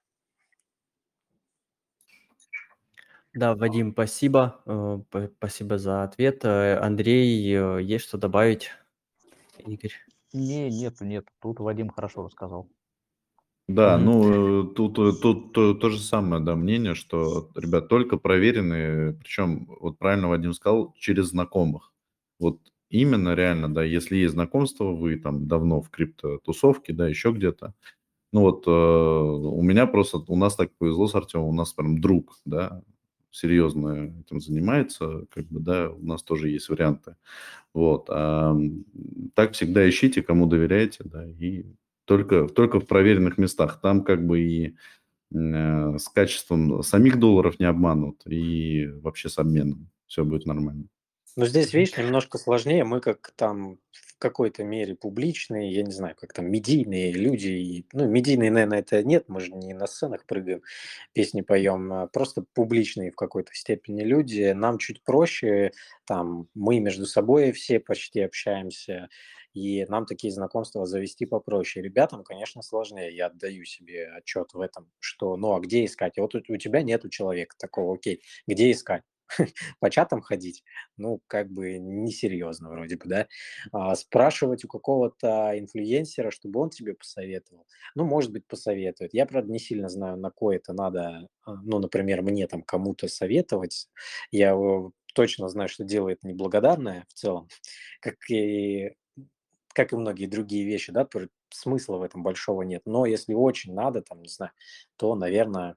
Да, 3.34 3.54
Вадим, 3.54 3.92
спасибо. 3.92 5.06
Спасибо 5.36 5.78
за 5.78 6.02
ответ. 6.02 6.44
Андрей, 6.44 7.82
есть 7.82 8.06
что 8.06 8.18
добавить? 8.18 8.70
Игорь? 9.66 9.92
Не, 10.32 10.70
нет, 10.70 11.00
нет, 11.00 11.26
тут 11.40 11.60
Вадим 11.60 11.90
хорошо 11.90 12.22
рассказал. 12.22 12.68
Да, 13.68 13.98
ну 13.98 14.64
тут, 14.64 14.98
э, 14.98 15.12
тут 15.22 15.52
то, 15.52 15.74
то 15.74 15.90
же 15.90 16.00
самое, 16.00 16.42
да, 16.42 16.56
мнение, 16.56 16.96
что, 16.96 17.50
ребят, 17.54 17.88
только 17.88 18.16
проверенные, 18.16 19.12
причем, 19.12 19.66
вот 19.80 19.96
правильно 19.96 20.28
Вадим 20.28 20.54
сказал, 20.54 20.92
через 20.98 21.26
знакомых. 21.26 21.92
Вот 22.40 22.58
именно 22.88 23.34
реально, 23.36 23.72
да, 23.72 23.84
если 23.84 24.16
есть 24.16 24.32
знакомство, 24.32 24.86
вы 24.86 25.16
там 25.16 25.46
давно 25.46 25.80
в 25.80 25.90
крипто-тусовке, 25.90 26.92
да, 26.92 27.06
еще 27.06 27.30
где-то, 27.30 27.74
ну 28.32 28.40
вот 28.40 28.66
э, 28.66 28.70
у 28.70 29.62
меня 29.62 29.86
просто, 29.86 30.18
у 30.26 30.36
нас 30.36 30.56
так 30.56 30.72
повезло 30.76 31.06
с 31.06 31.14
Артемом, 31.14 31.50
у 31.50 31.52
нас 31.52 31.72
прям 31.72 32.00
друг, 32.00 32.38
да, 32.44 32.82
серьезно 33.30 34.12
этим 34.20 34.40
занимается, 34.40 35.26
как 35.30 35.46
бы, 35.46 35.60
да, 35.60 35.90
у 35.90 36.04
нас 36.04 36.22
тоже 36.22 36.48
есть 36.48 36.68
варианты. 36.68 37.16
Вот. 37.74 38.06
А 38.10 38.56
так 39.34 39.52
всегда 39.52 39.88
ищите, 39.88 40.22
кому 40.22 40.46
доверяете, 40.46 41.04
да, 41.04 41.26
и 41.26 41.64
только, 42.04 42.48
только 42.48 42.80
в 42.80 42.86
проверенных 42.86 43.38
местах. 43.38 43.80
Там 43.80 44.02
как 44.02 44.26
бы 44.26 44.40
и 44.40 44.76
э, 45.32 45.98
с 45.98 46.08
качеством 46.08 46.82
самих 46.82 47.18
долларов 47.18 47.60
не 47.60 47.66
обманут, 47.66 48.22
и 48.26 48.88
вообще 49.02 49.28
с 49.28 49.38
обменом 49.38 49.90
все 50.06 50.24
будет 50.24 50.46
нормально. 50.46 50.86
Ну, 51.36 51.46
здесь, 51.46 51.72
видишь, 51.72 51.96
немножко 51.96 52.38
сложнее. 52.38 52.84
Мы 52.84 53.00
как 53.00 53.32
там 53.36 53.78
в 53.92 54.18
какой-то 54.18 54.64
мере 54.64 54.94
публичные, 54.94 55.72
я 55.72 55.82
не 55.82 55.92
знаю, 55.92 56.14
как 56.16 56.32
там 56.32 56.50
медийные 56.50 57.12
люди. 57.12 57.48
И, 57.48 57.86
ну, 57.92 58.06
медийные, 58.06 58.50
наверное, 58.50 58.80
это 58.80 59.02
нет, 59.02 59.24
мы 59.28 59.40
же 59.40 59.52
не 59.52 59.72
на 59.72 59.86
сценах 59.86 60.26
прыгаем, 60.26 60.62
песни 61.14 61.40
поем, 61.40 61.92
а 61.92 62.06
просто 62.08 62.44
публичные 62.54 63.12
в 63.12 63.16
какой-то 63.16 63.54
степени 63.54 64.02
люди. 64.02 64.52
Нам 64.52 64.78
чуть 64.78 65.02
проще, 65.04 65.72
там, 66.04 66.48
мы 66.54 66.80
между 66.80 67.06
собой 67.06 67.52
все 67.52 67.80
почти 67.80 68.20
общаемся, 68.20 69.08
и 69.54 69.86
нам 69.88 70.06
такие 70.06 70.32
знакомства 70.32 70.84
завести 70.84 71.26
попроще. 71.26 71.82
Ребятам, 71.82 72.24
конечно, 72.24 72.60
сложнее, 72.62 73.14
я 73.16 73.26
отдаю 73.26 73.64
себе 73.64 74.08
отчет 74.08 74.52
в 74.52 74.60
этом, 74.60 74.90
что, 74.98 75.36
ну, 75.36 75.54
а 75.54 75.60
где 75.60 75.84
искать? 75.84 76.18
Вот 76.18 76.34
у, 76.34 76.38
у 76.46 76.56
тебя 76.56 76.82
нету 76.82 77.08
человека 77.08 77.56
такого, 77.58 77.94
окей, 77.94 78.20
где 78.46 78.70
искать? 78.70 79.02
по 79.80 79.90
чатам 79.90 80.20
ходить, 80.20 80.64
ну, 80.96 81.20
как 81.26 81.50
бы 81.50 81.78
несерьезно 81.78 82.70
вроде 82.70 82.96
бы, 82.96 83.06
да. 83.06 83.28
А, 83.72 83.94
спрашивать 83.96 84.64
у 84.64 84.68
какого-то 84.68 85.52
инфлюенсера, 85.58 86.30
чтобы 86.30 86.60
он 86.60 86.70
тебе 86.70 86.94
посоветовал, 86.94 87.66
ну, 87.94 88.04
может 88.04 88.32
быть, 88.32 88.46
посоветует. 88.46 89.14
Я, 89.14 89.26
правда, 89.26 89.50
не 89.52 89.58
сильно 89.58 89.88
знаю, 89.88 90.16
на 90.16 90.30
кое 90.30 90.56
это 90.56 90.72
надо, 90.72 91.28
а, 91.44 91.54
ну, 91.62 91.78
например, 91.78 92.22
мне 92.22 92.46
там 92.46 92.62
кому-то 92.62 93.08
советовать. 93.08 93.88
Я 94.30 94.54
точно 95.14 95.48
знаю, 95.48 95.68
что 95.68 95.84
делает 95.84 96.22
неблагодарное 96.22 97.04
в 97.08 97.14
целом, 97.14 97.48
как 98.00 98.16
и 98.30 98.92
как 99.74 99.92
и 99.92 99.96
многие 99.96 100.26
другие 100.26 100.66
вещи, 100.66 100.92
да, 100.92 101.08
смысла 101.50 101.96
в 101.98 102.02
этом 102.02 102.22
большого 102.22 102.62
нет. 102.62 102.82
Но 102.86 103.06
если 103.06 103.34
очень 103.34 103.74
надо, 103.74 104.02
там, 104.02 104.22
не 104.22 104.28
знаю, 104.28 104.52
то, 104.96 105.14
наверное, 105.14 105.76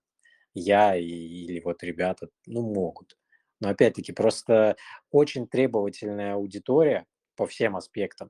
я 0.54 0.96
и, 0.96 1.06
или 1.06 1.60
вот 1.62 1.84
ребята, 1.84 2.30
ну, 2.48 2.62
могут. 2.62 3.18
Но 3.64 3.70
опять-таки 3.70 4.12
просто 4.12 4.76
очень 5.10 5.48
требовательная 5.48 6.34
аудитория 6.34 7.06
по 7.38 7.48
всем 7.48 7.78
аспектам. 7.78 8.30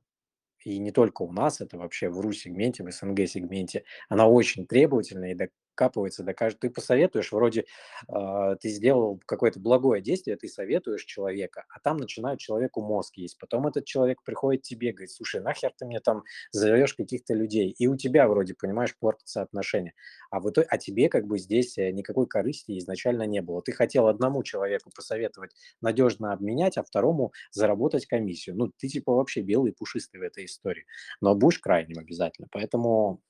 И 0.64 0.78
не 0.78 0.92
только 0.92 1.24
у 1.24 1.32
нас, 1.32 1.60
это 1.60 1.80
вообще 1.80 2.08
в 2.08 2.20
РУ-сегменте, 2.20 2.84
в 2.84 2.92
СНГ-сегменте. 2.92 3.84
Она 4.10 4.28
очень 4.28 4.68
требовательная, 4.68 5.32
и 5.32 5.36
докапывается 5.74 6.24
до 6.24 6.34
каждого. 6.34 6.62
Ты 6.62 6.70
посоветуешь, 6.70 7.32
вроде 7.32 7.66
э, 8.08 8.56
ты 8.62 8.70
сделал 8.70 9.20
какое-то 9.26 9.60
благое 9.60 10.02
действие, 10.02 10.38
ты 10.38 10.48
советуешь 10.48 11.04
человека, 11.04 11.66
а 11.70 11.80
там 11.80 11.98
начинает 11.98 12.40
человеку 12.40 12.82
мозг 12.82 13.18
есть. 13.18 13.38
Потом 13.38 13.68
этот 13.68 13.86
человек 13.86 14.24
приходит 14.24 14.62
тебе, 14.62 14.92
говорит, 14.92 15.12
слушай, 15.12 15.42
нахер 15.42 15.74
ты 15.78 15.86
мне 15.86 16.00
там 16.00 16.24
зовешь 16.52 16.94
каких-то 16.94 17.34
людей. 17.34 17.72
И 17.78 17.88
у 17.88 17.98
тебя 17.98 18.28
вроде, 18.28 18.54
понимаешь, 18.54 18.96
портятся 18.98 19.42
отношения. 19.42 19.94
А, 20.30 20.40
в 20.40 20.50
итоге, 20.50 20.68
а 20.70 20.78
тебе 20.78 21.10
как 21.10 21.26
бы 21.26 21.40
здесь 21.40 21.78
э, 21.78 21.92
никакой 21.92 22.28
корысти 22.28 22.78
изначально 22.80 23.24
не 23.24 23.42
было. 23.42 23.62
Ты 23.62 23.72
хотел 23.72 24.08
одному 24.08 24.44
человеку 24.44 24.92
посоветовать 24.96 25.52
надежно 25.82 26.34
обменять, 26.34 26.78
а 26.78 26.84
второму 26.84 27.34
заработать 27.52 28.06
комиссию. 28.06 28.56
Ну, 28.56 28.72
ты 28.78 28.88
типа 28.88 29.14
вообще 29.14 29.42
белый 29.42 29.72
и 29.72 29.76
пушистый 29.76 30.20
в 30.20 30.24
этой 30.24 30.46
истории. 30.46 30.86
Но 31.22 31.36
будешь 31.36 31.60
крайним 31.60 32.00
обязательно. 32.00 32.48
Поэтому 32.52 33.22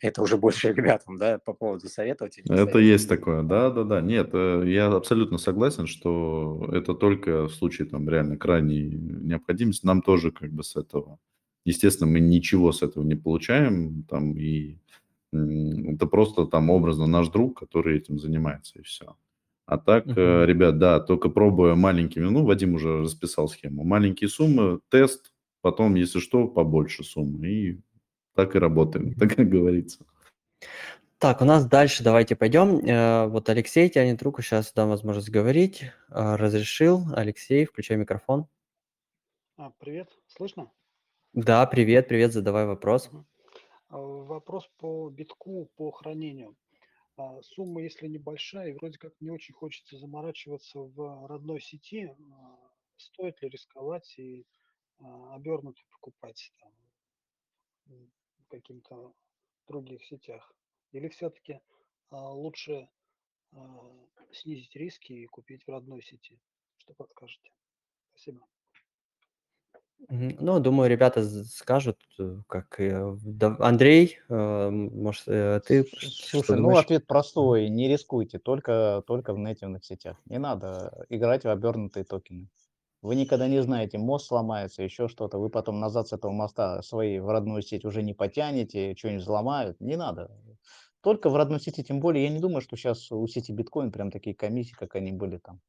это 0.00 0.22
уже 0.22 0.36
больше 0.36 0.72
ребятам, 0.72 1.18
да, 1.18 1.38
по 1.38 1.52
поводу 1.52 1.88
советовать. 1.88 2.38
Это 2.38 2.48
советовать. 2.48 2.84
есть 2.84 3.08
такое, 3.08 3.42
да, 3.42 3.70
да, 3.70 3.84
да. 3.84 4.00
Нет, 4.00 4.30
э, 4.32 4.64
я 4.66 4.86
абсолютно 4.86 5.38
согласен, 5.38 5.86
что 5.86 6.68
это 6.72 6.94
только 6.94 7.48
в 7.48 7.52
случае 7.52 7.88
там 7.88 8.08
реально 8.08 8.36
крайней 8.36 8.88
необходимости. 8.90 9.86
Нам 9.86 10.02
тоже 10.02 10.30
как 10.30 10.52
бы 10.52 10.62
с 10.62 10.76
этого, 10.76 11.18
естественно, 11.64 12.10
мы 12.10 12.20
ничего 12.20 12.72
с 12.72 12.82
этого 12.82 13.04
не 13.04 13.14
получаем, 13.14 14.04
там 14.04 14.36
и 14.36 14.78
это 15.30 16.06
просто 16.06 16.46
там 16.46 16.70
образно 16.70 17.06
наш 17.06 17.28
друг, 17.28 17.58
который 17.58 17.98
этим 17.98 18.18
занимается 18.18 18.78
и 18.78 18.82
все. 18.82 19.16
А 19.66 19.76
так, 19.76 20.06
uh-huh. 20.06 20.46
ребят, 20.46 20.78
да, 20.78 20.98
только 20.98 21.28
пробуя 21.28 21.74
маленькими, 21.74 22.24
ну, 22.24 22.46
Вадим 22.46 22.74
уже 22.74 23.02
расписал 23.02 23.48
схему, 23.48 23.84
маленькие 23.84 24.30
суммы, 24.30 24.80
тест, 24.88 25.30
потом, 25.60 25.94
если 25.94 26.20
что, 26.20 26.48
побольше 26.48 27.04
суммы, 27.04 27.46
и 27.46 27.80
так 28.38 28.54
и 28.54 28.60
работаем, 28.60 29.14
так 29.18 29.34
как 29.34 29.48
говорится. 29.48 30.06
Так, 31.18 31.42
у 31.42 31.44
нас 31.44 31.66
дальше 31.66 32.04
давайте 32.04 32.36
пойдем. 32.36 32.78
Э, 32.78 33.26
вот 33.26 33.48
Алексей 33.48 33.88
тянет 33.88 34.22
руку, 34.22 34.42
сейчас 34.42 34.72
дам 34.72 34.90
возможность 34.90 35.30
говорить. 35.30 35.82
Э, 36.10 36.36
разрешил. 36.36 37.02
Алексей, 37.16 37.64
включай 37.64 37.96
микрофон. 37.96 38.46
А, 39.56 39.72
привет, 39.80 40.16
слышно? 40.28 40.70
Да, 41.32 41.66
привет, 41.66 42.06
привет, 42.06 42.32
задавай 42.32 42.64
вопрос. 42.64 43.10
А, 43.88 43.98
вопрос 43.98 44.70
по 44.78 45.10
битку, 45.10 45.68
по 45.74 45.90
хранению. 45.90 46.54
А, 47.16 47.42
сумма, 47.42 47.82
если 47.82 48.06
небольшая, 48.06 48.68
и 48.68 48.74
вроде 48.74 48.98
как 48.98 49.14
не 49.18 49.30
очень 49.30 49.54
хочется 49.54 49.98
заморачиваться 49.98 50.78
в 50.78 51.26
родной 51.26 51.60
сети, 51.60 52.14
стоит 52.96 53.42
ли 53.42 53.48
рисковать 53.48 54.16
и 54.16 54.46
обернутый 55.32 55.84
покупать 55.90 56.52
там, 56.60 56.70
каким-то 58.48 59.12
других 59.68 60.04
сетях? 60.04 60.52
Или 60.92 61.08
все-таки 61.08 61.60
а, 62.10 62.32
лучше 62.32 62.88
а, 63.52 63.58
снизить 64.32 64.74
риски 64.74 65.12
и 65.12 65.26
купить 65.26 65.64
в 65.66 65.70
родной 65.70 66.02
сети? 66.02 66.38
Что 66.78 66.94
подскажете? 66.94 67.50
Спасибо. 68.10 68.40
Ну, 70.10 70.60
думаю, 70.60 70.88
ребята 70.88 71.24
скажут, 71.44 71.98
как 72.46 72.78
Андрей, 72.78 74.20
может, 74.28 75.24
ты 75.24 75.84
Слушай, 75.84 76.56
ну 76.56 76.76
ответ 76.76 77.06
простой, 77.06 77.68
не 77.68 77.88
рискуйте, 77.88 78.38
только, 78.38 79.02
только 79.06 79.34
в 79.34 79.38
нативных 79.38 79.84
сетях. 79.84 80.16
Не 80.26 80.38
надо 80.38 81.04
играть 81.08 81.44
в 81.44 81.48
обернутые 81.48 82.04
токены. 82.04 82.48
Вы 83.00 83.14
никогда 83.14 83.46
не 83.46 83.62
знаете, 83.62 83.96
мост 83.98 84.26
сломается, 84.26 84.82
еще 84.82 85.06
что-то. 85.06 85.38
Вы 85.38 85.50
потом 85.50 85.78
назад 85.78 86.08
с 86.08 86.12
этого 86.12 86.32
моста 86.32 86.82
свои 86.82 87.20
в 87.20 87.28
родную 87.28 87.62
сеть 87.62 87.84
уже 87.84 88.02
не 88.02 88.12
потянете, 88.12 88.96
что-нибудь 88.96 89.22
взломают. 89.22 89.80
Не 89.80 89.96
надо. 89.96 90.30
Только 91.00 91.30
в 91.30 91.36
родной 91.36 91.60
сети, 91.60 91.84
тем 91.84 92.00
более, 92.00 92.24
я 92.24 92.30
не 92.30 92.40
думаю, 92.40 92.60
что 92.60 92.76
сейчас 92.76 93.12
у 93.12 93.26
сети 93.28 93.52
биткоин 93.52 93.92
прям 93.92 94.10
такие 94.10 94.34
комиссии, 94.34 94.74
как 94.74 94.96
они 94.96 95.12
были 95.12 95.38
там 95.38 95.60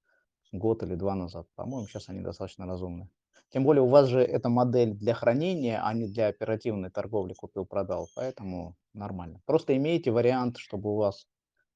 год 0.51 0.81
или 0.81 0.95
два 0.95 1.13
назад. 1.13 1.45
По-моему, 1.55 1.87
сейчас 1.87 2.09
они 2.09 2.21
достаточно 2.21 2.65
разумные. 2.65 3.09
Тем 3.49 3.63
более 3.63 3.83
у 3.83 3.87
вас 3.87 4.07
же 4.07 4.21
эта 4.21 4.49
модель 4.49 4.93
для 4.93 5.13
хранения, 5.13 5.81
а 5.83 5.93
не 5.93 6.07
для 6.07 6.27
оперативной 6.27 6.89
торговли 6.89 7.33
купил-продал, 7.33 8.07
поэтому 8.15 8.75
нормально. 8.93 9.41
Просто 9.45 9.75
имейте 9.75 10.11
вариант, 10.11 10.57
чтобы 10.57 10.91
у 10.91 10.95
вас 10.95 11.27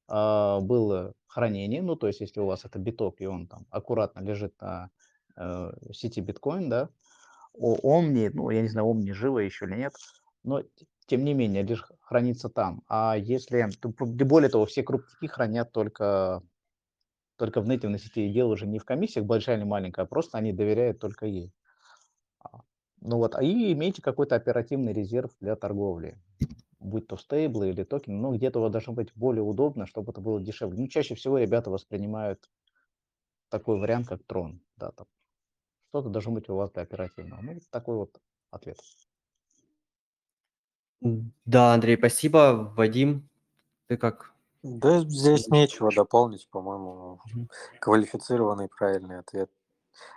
э, 0.08 0.58
было 0.60 1.14
хранение, 1.26 1.82
ну 1.82 1.96
то 1.96 2.06
есть 2.06 2.20
если 2.20 2.40
у 2.40 2.46
вас 2.46 2.64
это 2.64 2.78
биток 2.78 3.20
и 3.20 3.26
он 3.26 3.48
там 3.48 3.66
аккуратно 3.70 4.20
лежит 4.20 4.54
на 4.60 4.90
сети 5.92 6.20
биткоин, 6.20 6.68
да, 6.68 6.88
о 7.54 7.76
Omni, 7.76 8.30
ну, 8.32 8.50
я 8.50 8.62
не 8.62 8.68
знаю, 8.68 8.88
Omni 8.88 9.12
живо 9.12 9.38
еще 9.38 9.66
или 9.66 9.76
нет, 9.76 9.94
но 10.42 10.62
тем 11.06 11.24
не 11.24 11.34
менее, 11.34 11.62
лишь 11.62 11.84
хранится 12.00 12.48
там. 12.48 12.82
А 12.88 13.16
если, 13.16 13.68
более 14.24 14.50
того, 14.50 14.66
все 14.66 14.82
крупники 14.82 15.26
хранят 15.26 15.70
только, 15.72 16.42
только 17.36 17.60
в 17.60 17.66
нативной 17.66 17.98
сети, 17.98 18.26
и 18.26 18.32
дело 18.32 18.52
уже 18.52 18.66
не 18.66 18.78
в 18.78 18.84
комиссиях, 18.84 19.26
большая 19.26 19.56
или 19.56 19.64
маленькая, 19.64 20.02
а 20.02 20.06
просто 20.06 20.38
они 20.38 20.52
доверяют 20.52 20.98
только 20.98 21.26
ей. 21.26 21.52
А, 22.40 22.60
ну 23.00 23.18
вот, 23.18 23.40
и 23.40 23.72
имейте 23.72 24.02
какой-то 24.02 24.34
оперативный 24.34 24.92
резерв 24.92 25.30
для 25.40 25.56
торговли, 25.56 26.18
будь 26.80 27.06
то 27.06 27.16
стейблы 27.16 27.70
или 27.70 27.84
токены, 27.84 28.16
ну 28.16 28.34
где-то 28.34 28.60
вот 28.60 28.72
должно 28.72 28.94
быть 28.94 29.12
более 29.14 29.42
удобно, 29.42 29.86
чтобы 29.86 30.12
это 30.12 30.20
было 30.20 30.40
дешевле. 30.40 30.80
Ну, 30.80 30.88
чаще 30.88 31.14
всего 31.14 31.38
ребята 31.38 31.70
воспринимают 31.70 32.50
такой 33.50 33.78
вариант, 33.78 34.08
как 34.08 34.24
трон, 34.24 34.62
да, 34.76 34.90
там, 34.92 35.06
что-то 35.94 36.08
должно 36.08 36.32
быть 36.32 36.48
у 36.48 36.56
вас 36.56 36.72
для 36.72 36.82
оперативного. 36.82 37.40
Ну, 37.40 37.60
такой 37.70 37.94
вот 37.94 38.20
ответ. 38.50 38.76
Да, 41.00 41.72
Андрей, 41.72 41.96
спасибо. 41.96 42.72
Вадим, 42.76 43.28
ты 43.86 43.96
как? 43.96 44.32
Да, 44.64 44.98
здесь 45.02 45.46
нечего 45.46 45.92
дополнить, 45.94 46.48
по-моему. 46.48 47.20
Квалифицированный 47.78 48.66
правильный 48.66 49.20
ответ. 49.20 49.52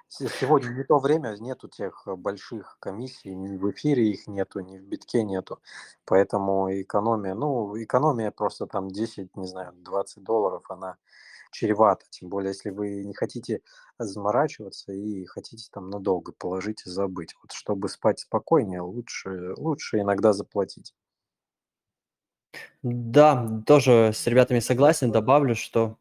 Сегодня 0.07 0.69
не 0.69 0.83
то 0.83 0.97
время, 0.97 1.37
нету 1.39 1.67
тех 1.67 2.07
больших 2.07 2.77
комиссий, 2.79 3.35
ни 3.35 3.55
в 3.55 3.69
эфире 3.69 4.09
их 4.09 4.25
нету, 4.25 4.61
ни 4.61 4.79
в 4.79 4.81
битке 4.81 5.21
нету. 5.21 5.59
Поэтому 6.05 6.71
экономия, 6.71 7.35
ну, 7.35 7.79
экономия 7.79 8.31
просто 8.31 8.65
там 8.65 8.89
10, 8.89 9.37
не 9.37 9.45
знаю, 9.45 9.73
20 9.73 10.23
долларов, 10.23 10.63
она 10.69 10.97
чревато. 11.51 12.05
Тем 12.09 12.29
более, 12.29 12.49
если 12.49 12.69
вы 12.69 13.03
не 13.03 13.13
хотите 13.13 13.61
заморачиваться 13.99 14.91
и 14.93 15.25
хотите 15.25 15.67
там 15.71 15.89
надолго 15.89 16.31
положить 16.31 16.83
и 16.85 16.89
забыть. 16.89 17.35
Вот 17.41 17.51
чтобы 17.51 17.89
спать 17.89 18.19
спокойнее, 18.19 18.81
лучше, 18.81 19.53
лучше 19.57 19.99
иногда 19.99 20.33
заплатить. 20.33 20.93
Да, 22.83 23.61
тоже 23.65 24.11
с 24.13 24.25
ребятами 24.27 24.59
согласен. 24.59 25.11
Добавлю, 25.11 25.55
что 25.55 25.97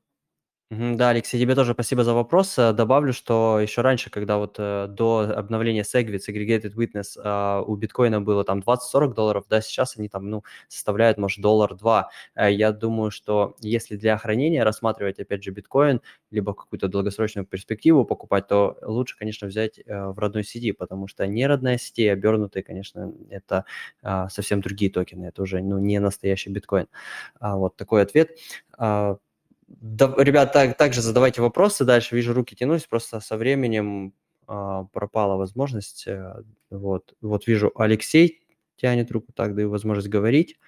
Мгм. 0.70 0.96
Да, 0.96 1.10
Алексей, 1.10 1.40
тебе 1.40 1.54
тоже 1.54 1.74
спасибо 1.74 2.02
за 2.02 2.12
вопрос. 2.12 2.58
Э, 2.58 2.72
добавлю, 2.72 3.12
что 3.12 3.60
еще 3.60 3.82
раньше, 3.82 4.10
когда 4.10 4.36
вот 4.36 4.56
э, 4.58 4.88
до 4.88 5.20
обновления 5.36 5.82
Segwit, 5.84 6.18
Segregated 6.28 6.74
Witness, 6.74 7.16
а, 7.22 7.60
у 7.62 7.76
биткоина 7.76 8.20
было 8.20 8.42
там 8.42 8.58
20-40 8.58 9.14
долларов, 9.14 9.44
да, 9.48 9.60
сейчас 9.60 9.96
они 9.96 10.08
там, 10.08 10.28
ну, 10.28 10.42
составляют, 10.66 11.18
может, 11.18 11.40
доллар-два. 11.40 12.10
Э, 12.34 12.50
я 12.52 12.72
думаю, 12.72 13.12
что 13.12 13.54
если 13.60 13.94
для 13.96 14.18
хранения 14.18 14.64
рассматривать, 14.64 15.20
опять 15.20 15.44
же, 15.44 15.52
биткоин, 15.52 16.00
либо 16.32 16.52
какую-то 16.52 16.88
долгосрочную 16.88 17.46
перспективу 17.46 18.04
покупать, 18.04 18.48
то 18.48 18.76
лучше, 18.82 19.16
конечно, 19.16 19.46
взять 19.46 19.78
в 19.86 20.18
родной 20.18 20.42
сети, 20.42 20.72
потому 20.72 21.06
что 21.06 21.24
не 21.28 21.46
родная 21.46 21.78
сети, 21.78 22.08
обернутые, 22.08 22.64
конечно, 22.64 23.12
это 23.30 23.64
а, 24.02 24.28
совсем 24.30 24.60
другие 24.62 24.90
токены, 24.90 25.26
это 25.26 25.42
уже, 25.42 25.60
ну, 25.62 25.78
не 25.78 26.00
настоящий 26.00 26.50
биткоин. 26.50 26.88
А, 27.40 27.56
вот 27.56 27.76
такой 27.76 28.02
ответ. 28.02 28.30
А, 28.78 29.16
да, 29.68 30.14
ребят, 30.18 30.52
так, 30.52 30.76
также 30.76 31.02
задавайте 31.02 31.42
вопросы 31.42 31.84
дальше. 31.84 32.14
Вижу, 32.14 32.32
руки 32.32 32.54
тянулись, 32.54 32.86
просто 32.86 33.20
со 33.20 33.36
временем 33.36 34.14
а, 34.46 34.84
пропала 34.84 35.36
возможность. 35.36 36.06
А, 36.06 36.42
вот, 36.70 37.14
вот 37.20 37.46
вижу, 37.46 37.72
Алексей 37.74 38.42
тянет 38.76 39.10
руку, 39.10 39.32
так 39.32 39.54
даю 39.54 39.70
возможность 39.70 40.08
говорить. 40.08 40.58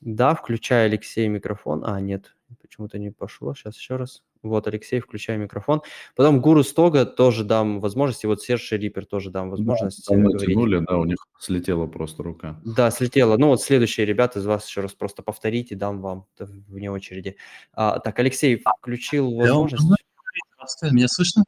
Да, 0.00 0.34
включаю 0.34 0.86
Алексей 0.86 1.28
микрофон. 1.28 1.82
А, 1.84 2.00
нет, 2.00 2.36
почему-то 2.60 2.98
не 2.98 3.10
пошло. 3.10 3.54
Сейчас 3.54 3.76
еще 3.78 3.96
раз. 3.96 4.22
Вот, 4.48 4.66
Алексей, 4.66 5.00
включаю 5.00 5.40
микрофон. 5.40 5.82
Потом 6.14 6.40
Гуру 6.40 6.62
Стога 6.62 7.04
тоже 7.06 7.44
дам 7.44 7.80
возможность, 7.80 8.24
и 8.24 8.26
вот 8.26 8.42
Серж 8.42 8.72
Рипер 8.72 9.06
тоже 9.06 9.30
дам 9.30 9.50
возможность 9.50 10.06
да. 10.08 10.16
Тянули, 10.38 10.84
да, 10.86 10.96
у 10.98 11.04
них 11.04 11.18
слетела 11.38 11.86
просто 11.86 12.22
рука. 12.22 12.60
Да, 12.64 12.90
слетела. 12.90 13.36
Ну 13.36 13.48
вот 13.48 13.62
следующие 13.62 14.06
ребята 14.06 14.38
из 14.38 14.46
вас 14.46 14.66
еще 14.66 14.80
раз 14.80 14.92
просто 14.92 15.22
повторите, 15.22 15.74
дам 15.74 16.00
вам 16.00 16.26
вне 16.38 16.90
очереди. 16.90 17.36
А, 17.72 17.98
так, 17.98 18.18
Алексей 18.18 18.62
включил 18.80 19.34
возможность. 19.34 19.88
Да, 19.88 20.90
меня 20.90 21.08
слышно? 21.08 21.44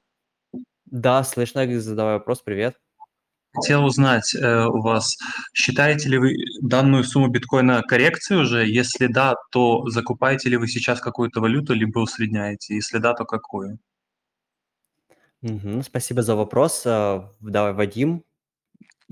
Да, 0.86 1.22
слышно. 1.24 1.66
Задавай 1.80 2.14
вопрос. 2.14 2.42
Привет. 2.42 2.76
Хотел 3.54 3.84
узнать 3.84 4.34
э, 4.34 4.66
у 4.66 4.80
вас, 4.82 5.16
считаете 5.54 6.08
ли 6.10 6.18
вы 6.18 6.34
данную 6.60 7.02
сумму 7.02 7.28
биткоина 7.28 7.82
коррекцией 7.82 8.40
уже? 8.42 8.66
Если 8.68 9.06
да, 9.06 9.34
то 9.50 9.88
закупаете 9.88 10.50
ли 10.50 10.56
вы 10.56 10.68
сейчас 10.68 11.00
какую-то 11.00 11.40
валюту, 11.40 11.72
либо 11.72 11.98
усредняете? 12.00 12.74
Если 12.74 12.98
да, 12.98 13.14
то 13.14 13.24
какую? 13.24 13.78
Мгм, 15.40 15.82
спасибо 15.82 16.22
за 16.22 16.34
вопрос. 16.36 16.82
А, 16.86 17.32
Давай, 17.40 17.72
Вадим, 17.72 18.22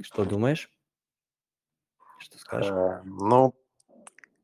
что 0.02 0.24
думаешь? 0.24 0.70
Что 2.18 2.38
скажешь? 2.38 2.70
Э, 2.72 3.02
Ну, 3.04 3.54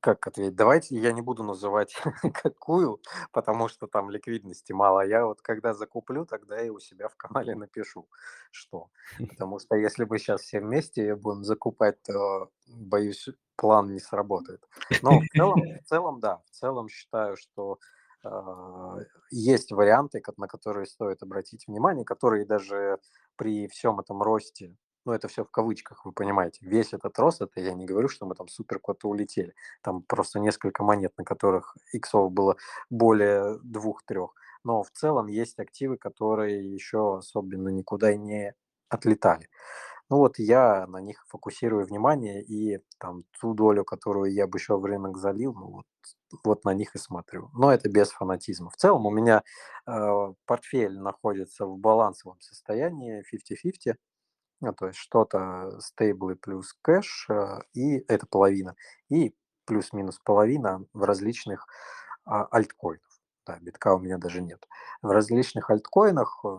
как 0.03 0.27
ответить? 0.27 0.57
Давайте 0.57 0.97
я 0.97 1.13
не 1.13 1.23
буду 1.23 1.45
называть 1.45 1.95
какую, 2.35 3.01
потому 3.31 3.69
что 3.69 3.87
там 3.87 4.11
ликвидности 4.11 4.73
мало. 4.73 5.07
Я 5.07 5.25
вот 5.25 5.41
когда 5.41 5.73
закуплю, 5.73 6.27
тогда 6.27 6.61
и 6.61 6.69
у 6.71 6.81
себя 6.81 7.09
в 7.09 7.17
канале 7.17 7.55
напишу, 7.55 8.09
что. 8.51 8.91
Потому 9.31 9.61
что 9.61 9.77
если 9.77 10.05
мы 10.05 10.19
сейчас 10.19 10.43
все 10.43 10.61
вместе 10.61 11.15
будем 11.15 11.45
закупать, 11.45 12.03
то, 12.03 12.51
боюсь, 12.67 13.29
план 13.57 13.93
не 13.93 14.01
сработает. 14.01 14.69
Но 15.03 15.21
в 15.21 15.27
целом, 15.37 15.61
в 15.61 15.89
целом 15.89 16.21
да, 16.21 16.43
в 16.47 16.51
целом 16.51 16.89
считаю, 16.89 17.37
что 17.37 17.79
э, 18.25 18.29
есть 19.31 19.71
варианты, 19.71 20.21
на 20.37 20.49
которые 20.49 20.87
стоит 20.87 21.23
обратить 21.23 21.69
внимание, 21.69 22.05
которые 22.05 22.45
даже 22.45 22.99
при 23.37 23.69
всем 23.69 24.01
этом 24.01 24.21
росте, 24.21 24.75
ну 25.05 25.13
это 25.13 25.29
все 25.29 25.45
в 25.45 25.51
кавычках, 25.51 26.05
вы 26.05 26.13
понимаете, 26.13 26.59
весь 26.63 26.93
этот 26.93 27.19
рост, 27.19 27.43
это 27.43 27.61
я 27.61 27.75
не 27.75 27.87
говорю, 27.87 28.09
что 28.09 28.27
мы 28.27 28.35
там 28.35 28.49
супер 28.49 28.79
куда-то 28.79 29.09
улетели, 29.09 29.55
там 29.83 30.03
просто 30.03 30.39
несколько 30.41 30.85
монет, 30.85 31.13
на 31.19 31.25
которых 31.25 31.77
иксов 31.93 32.31
было 32.33 32.57
более 32.91 33.59
двух-трех, 33.63 34.35
но 34.65 34.83
в 34.83 34.91
целом 34.91 35.27
есть 35.27 35.59
активы, 35.59 35.97
которые 35.97 36.73
еще 36.73 37.19
особенно 37.19 37.69
никуда 37.69 38.15
не 38.15 38.55
отлетали. 38.89 39.49
Ну 40.11 40.19
вот 40.19 40.39
я 40.39 40.87
на 40.89 40.99
них 40.99 41.25
фокусирую 41.29 41.87
внимание 41.87 42.43
и 42.43 42.81
там 42.99 43.25
ту 43.41 43.55
долю, 43.55 43.83
которую 43.85 44.31
я 44.33 44.47
бы 44.47 44.59
еще 44.59 44.77
в 44.77 44.85
рынок 44.85 45.17
залил, 45.17 45.55
ну 45.55 45.69
вот, 45.71 45.87
вот 46.45 46.65
на 46.65 46.75
них 46.75 46.95
и 46.95 46.99
смотрю. 46.99 47.49
Но 47.55 47.73
это 47.73 47.89
без 47.89 48.11
фанатизма. 48.11 48.69
В 48.69 48.77
целом 48.77 49.07
у 49.07 49.11
меня 49.11 49.43
э, 49.87 50.35
портфель 50.45 50.99
находится 50.99 51.65
в 51.65 51.79
балансовом 51.79 52.39
состоянии 52.41 53.25
50-50, 53.33 53.95
ну, 53.95 53.95
то 54.71 54.87
есть 54.87 54.99
что-то 54.99 55.81
стейблы 55.81 56.37
плюс 56.37 56.75
кэш, 56.83 57.27
э, 57.29 57.63
и 57.75 58.05
это 58.07 58.27
половина, 58.29 58.77
и 59.09 59.35
плюс-минус 59.65 60.21
половина 60.23 60.85
в 60.93 61.03
различных 61.03 61.67
а, 62.25 62.45
альткоинах. 62.45 63.21
Да, 63.47 63.59
битка 63.61 63.95
у 63.95 63.99
меня 63.99 64.19
даже 64.19 64.41
нет. 64.41 64.69
В 65.03 65.11
различных 65.11 65.71
альткоинах 65.71 66.45
э, 66.45 66.59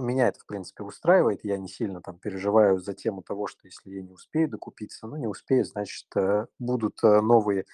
меня 0.00 0.26
это, 0.28 0.40
в 0.40 0.46
принципе, 0.46 0.82
устраивает. 0.82 1.44
Я 1.44 1.56
не 1.58 1.68
сильно 1.68 2.00
там 2.02 2.18
переживаю 2.18 2.80
за 2.80 2.94
тему 2.94 3.22
того, 3.22 3.46
что 3.46 3.66
если 3.66 3.90
я 3.90 4.02
не 4.02 4.10
успею 4.10 4.48
докупиться, 4.48 5.06
ну, 5.06 5.16
не 5.16 5.28
успею, 5.28 5.64
значит, 5.64 6.06
э, 6.16 6.46
будут 6.58 7.00
новые 7.02 7.66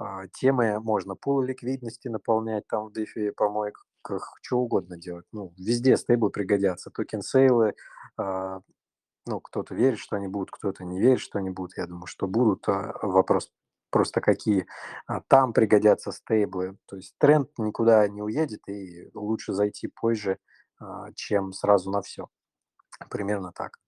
а, 0.00 0.26
темы. 0.28 0.80
Можно 0.80 1.14
пулы 1.14 1.46
ликвидности 1.46 2.08
наполнять 2.08 2.66
там 2.66 2.86
в 2.86 2.92
DeFi, 2.92 3.30
помойках, 3.30 4.38
что 4.42 4.58
угодно 4.58 4.96
делать. 4.96 5.26
Ну, 5.30 5.52
везде 5.58 5.96
стейблы 5.98 6.30
пригодятся. 6.30 6.90
Token 6.90 7.20
sale 7.20 7.56
ы, 7.56 7.74
а, 8.16 8.60
ну, 9.30 9.40
кто-то 9.40 9.76
верит, 9.76 10.00
что 10.00 10.16
они 10.16 10.26
будут, 10.26 10.50
кто-то 10.50 10.84
не 10.84 11.00
верит, 11.00 11.20
что 11.20 11.38
они 11.38 11.50
будут. 11.50 11.76
Я 11.76 11.86
думаю, 11.86 12.06
что 12.06 12.26
будут. 12.26 12.68
А, 12.68 12.98
вопрос 13.00 13.52
просто 13.90 14.20
какие 14.20 14.66
а, 15.06 15.20
там 15.20 15.52
пригодятся 15.52 16.10
стейблы. 16.10 16.76
То 16.86 16.96
есть 16.96 17.14
тренд 17.18 17.48
никуда 17.56 18.08
не 18.08 18.22
уедет, 18.22 18.68
и 18.68 19.08
лучше 19.14 19.52
зайти 19.52 19.86
позже, 19.86 20.38
а, 20.80 21.12
чем 21.14 21.52
сразу 21.52 21.92
на 21.92 22.02
все. 22.02 22.28
Примерно 23.08 23.52
так. 23.52 23.78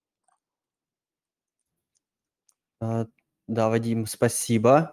Да, 3.47 3.69
Вадим, 3.69 4.05
спасибо. 4.05 4.91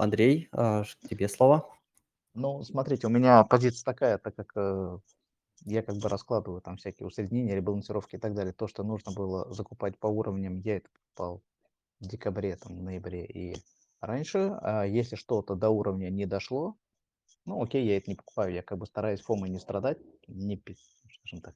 Андрей, 0.00 0.48
тебе 1.08 1.28
слово. 1.28 1.68
Ну, 2.34 2.62
смотрите, 2.62 3.06
у 3.06 3.10
меня 3.10 3.44
позиция 3.44 3.84
такая, 3.84 4.18
так 4.18 4.34
как 4.34 4.52
э, 4.56 4.98
я 5.64 5.82
как 5.82 5.96
бы 5.96 6.08
раскладываю 6.08 6.60
там 6.60 6.76
всякие 6.76 7.06
усреднения, 7.06 7.54
ребалансировки 7.54 8.16
и 8.16 8.18
так 8.18 8.34
далее. 8.34 8.52
То, 8.52 8.66
что 8.66 8.82
нужно 8.82 9.12
было 9.12 9.52
закупать 9.52 9.98
по 9.98 10.06
уровням, 10.06 10.58
я 10.58 10.76
это 10.76 10.88
покупал 10.90 11.42
в 12.00 12.08
декабре, 12.08 12.56
там, 12.56 12.84
ноябре 12.84 13.24
и 13.24 13.56
раньше. 14.00 14.58
А 14.62 14.84
если 14.84 15.16
что-то 15.16 15.54
до 15.54 15.70
уровня 15.70 16.10
не 16.10 16.26
дошло, 16.26 16.76
ну, 17.44 17.62
окей, 17.62 17.86
я 17.86 17.96
это 17.96 18.10
не 18.10 18.16
покупаю. 18.16 18.52
Я 18.52 18.62
как 18.62 18.78
бы 18.78 18.86
стараюсь 18.86 19.20
фомой 19.20 19.50
не 19.50 19.58
страдать, 19.58 19.98
не, 20.26 20.62
скажем 21.20 21.40
так, 21.40 21.54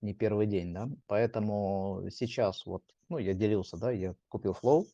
не 0.00 0.14
первый 0.14 0.46
день, 0.46 0.72
да. 0.72 0.88
Поэтому 1.06 2.02
сейчас 2.10 2.66
вот, 2.66 2.82
ну, 3.08 3.18
я 3.18 3.34
делился, 3.34 3.76
да, 3.76 3.90
я 3.90 4.14
купил 4.28 4.56
Flow, 4.60 4.84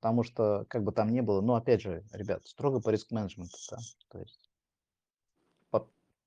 потому 0.00 0.22
что 0.22 0.64
как 0.68 0.84
бы 0.84 0.92
там 0.92 1.10
не 1.10 1.22
было, 1.22 1.40
ну, 1.40 1.54
опять 1.54 1.82
же, 1.82 2.04
ребят, 2.12 2.46
строго 2.46 2.80
по 2.80 2.90
риск-менеджменту, 2.90 3.56
да, 3.70 3.78
то 4.10 4.18
есть 4.20 4.47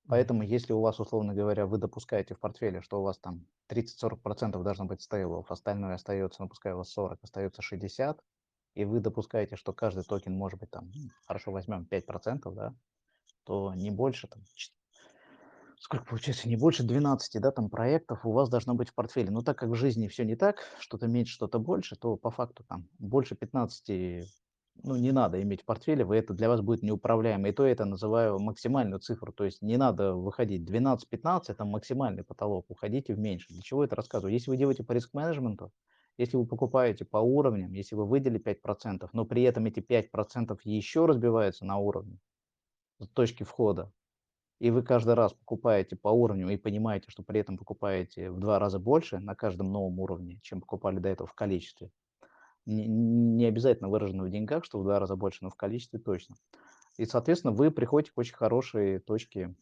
Поэтому, 0.07 0.43
если 0.43 0.73
у 0.73 0.81
вас, 0.81 0.99
условно 0.99 1.33
говоря, 1.33 1.65
вы 1.65 1.77
допускаете 1.77 2.33
в 2.33 2.39
портфеле, 2.39 2.81
что 2.81 2.99
у 2.99 3.03
вас 3.03 3.19
там 3.19 3.45
30-40% 3.69 4.61
должно 4.63 4.85
быть 4.85 5.01
стейблов, 5.01 5.51
остальное 5.51 5.95
остается, 5.95 6.41
ну, 6.41 6.49
пускай 6.49 6.73
у 6.73 6.77
вас 6.77 6.89
40, 6.89 7.23
остается 7.23 7.61
60, 7.61 8.21
и 8.73 8.85
вы 8.85 8.99
допускаете, 8.99 9.55
что 9.55 9.73
каждый 9.73 10.03
токен 10.03 10.33
может 10.33 10.59
быть 10.59 10.71
там, 10.71 10.91
ну, 10.95 11.09
хорошо 11.25 11.51
возьмем 11.51 11.85
5%, 11.85 12.53
да, 12.53 12.75
то 13.43 13.73
не 13.73 13.91
больше 13.91 14.27
там, 14.27 14.43
сколько 15.79 16.05
получается, 16.05 16.47
не 16.47 16.57
больше 16.57 16.83
12, 16.83 17.41
да, 17.41 17.51
там 17.51 17.69
проектов 17.69 18.25
у 18.25 18.31
вас 18.31 18.49
должно 18.49 18.75
быть 18.75 18.89
в 18.89 18.93
портфеле. 18.93 19.31
Но 19.31 19.41
так 19.41 19.57
как 19.57 19.69
в 19.69 19.75
жизни 19.75 20.07
все 20.07 20.25
не 20.25 20.35
так, 20.35 20.63
что-то 20.79 21.07
меньше, 21.07 21.33
что-то 21.33 21.59
больше, 21.59 21.95
то 21.95 22.17
по 22.17 22.31
факту 22.31 22.63
там 22.63 22.87
больше 22.99 23.35
15, 23.35 24.29
ну, 24.83 24.95
не 24.95 25.11
надо 25.11 25.41
иметь 25.41 25.61
в 25.61 25.65
портфеле, 25.65 26.05
вы 26.05 26.17
это 26.17 26.33
для 26.33 26.49
вас 26.49 26.61
будет 26.61 26.83
неуправляемо. 26.83 27.49
И 27.49 27.51
то 27.51 27.65
я 27.65 27.71
это 27.71 27.85
называю 27.85 28.39
максимальную 28.39 28.99
цифру, 28.99 29.31
то 29.31 29.43
есть 29.43 29.61
не 29.61 29.77
надо 29.77 30.13
выходить 30.15 30.69
12-15, 30.69 31.43
это 31.47 31.65
максимальный 31.65 32.23
потолок, 32.23 32.65
уходите 32.69 33.13
в 33.13 33.19
меньше. 33.19 33.53
Для 33.53 33.61
чего 33.61 33.83
это 33.83 33.95
рассказываю? 33.95 34.33
Если 34.33 34.49
вы 34.49 34.57
делаете 34.57 34.83
по 34.83 34.93
риск-менеджменту, 34.93 35.71
если 36.17 36.37
вы 36.37 36.45
покупаете 36.45 37.05
по 37.05 37.17
уровням, 37.17 37.73
если 37.73 37.95
вы 37.95 38.05
выделили 38.05 38.39
5%, 38.39 39.09
но 39.13 39.25
при 39.25 39.43
этом 39.43 39.65
эти 39.65 39.79
5% 39.79 40.57
еще 40.63 41.05
разбиваются 41.05 41.65
на 41.65 41.77
уровне, 41.77 42.19
с 42.99 43.07
точки 43.07 43.43
входа, 43.43 43.91
и 44.59 44.69
вы 44.69 44.83
каждый 44.83 45.15
раз 45.15 45.33
покупаете 45.33 45.95
по 45.95 46.09
уровню 46.09 46.47
и 46.49 46.57
понимаете, 46.57 47.09
что 47.09 47.23
при 47.23 47.39
этом 47.39 47.57
покупаете 47.57 48.29
в 48.29 48.39
два 48.39 48.59
раза 48.59 48.77
больше 48.77 49.19
на 49.19 49.33
каждом 49.35 49.71
новом 49.71 49.99
уровне, 49.99 50.39
чем 50.43 50.61
покупали 50.61 50.99
до 50.99 51.09
этого 51.09 51.27
в 51.27 51.33
количестве. 51.33 51.89
Не, 52.65 52.87
не 52.87 53.45
обязательно 53.45 53.89
выражено 53.89 54.23
в 54.23 54.29
деньгах, 54.29 54.65
что 54.65 54.79
в 54.79 54.83
два 54.83 54.99
раза 54.99 55.15
больше, 55.15 55.39
но 55.41 55.49
в 55.49 55.55
количестве 55.55 55.99
точно. 55.99 56.35
И, 56.97 57.05
соответственно, 57.05 57.53
вы 57.53 57.71
приходите 57.71 58.13
к 58.13 58.17
очень 58.17 58.35
хорошей 58.35 58.99
точке 58.99 59.55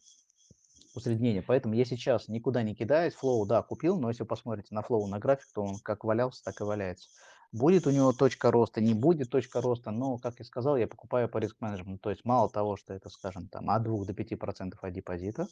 усреднения. 0.94 1.42
Поэтому 1.46 1.74
я 1.74 1.84
сейчас 1.84 2.28
никуда 2.28 2.62
не 2.62 2.74
кидаюсь. 2.74 3.14
Флоу, 3.14 3.46
да, 3.46 3.62
купил, 3.62 3.98
но 3.98 4.08
если 4.08 4.22
вы 4.22 4.28
посмотрите 4.28 4.74
на 4.74 4.82
флоу 4.82 5.06
на 5.06 5.18
график, 5.18 5.48
то 5.54 5.62
он 5.62 5.78
как 5.78 6.04
валялся, 6.04 6.42
так 6.44 6.60
и 6.60 6.64
валяется. 6.64 7.08
Будет 7.52 7.86
у 7.86 7.90
него 7.90 8.12
точка 8.12 8.50
роста, 8.50 8.80
не 8.80 8.94
будет 8.94 9.30
точка 9.30 9.60
роста, 9.60 9.90
но, 9.90 10.18
как 10.18 10.38
я 10.38 10.44
сказал, 10.44 10.76
я 10.76 10.86
покупаю 10.86 11.28
по 11.28 11.38
риск-менеджменту. 11.38 11.98
То 12.00 12.10
есть 12.10 12.24
мало 12.24 12.48
того, 12.48 12.76
что 12.76 12.94
это, 12.94 13.08
скажем, 13.08 13.48
там 13.48 13.70
от 13.70 13.82
2 13.82 14.04
до 14.04 14.12
5% 14.12 14.74
от 14.80 14.92
депозита, 14.92 15.48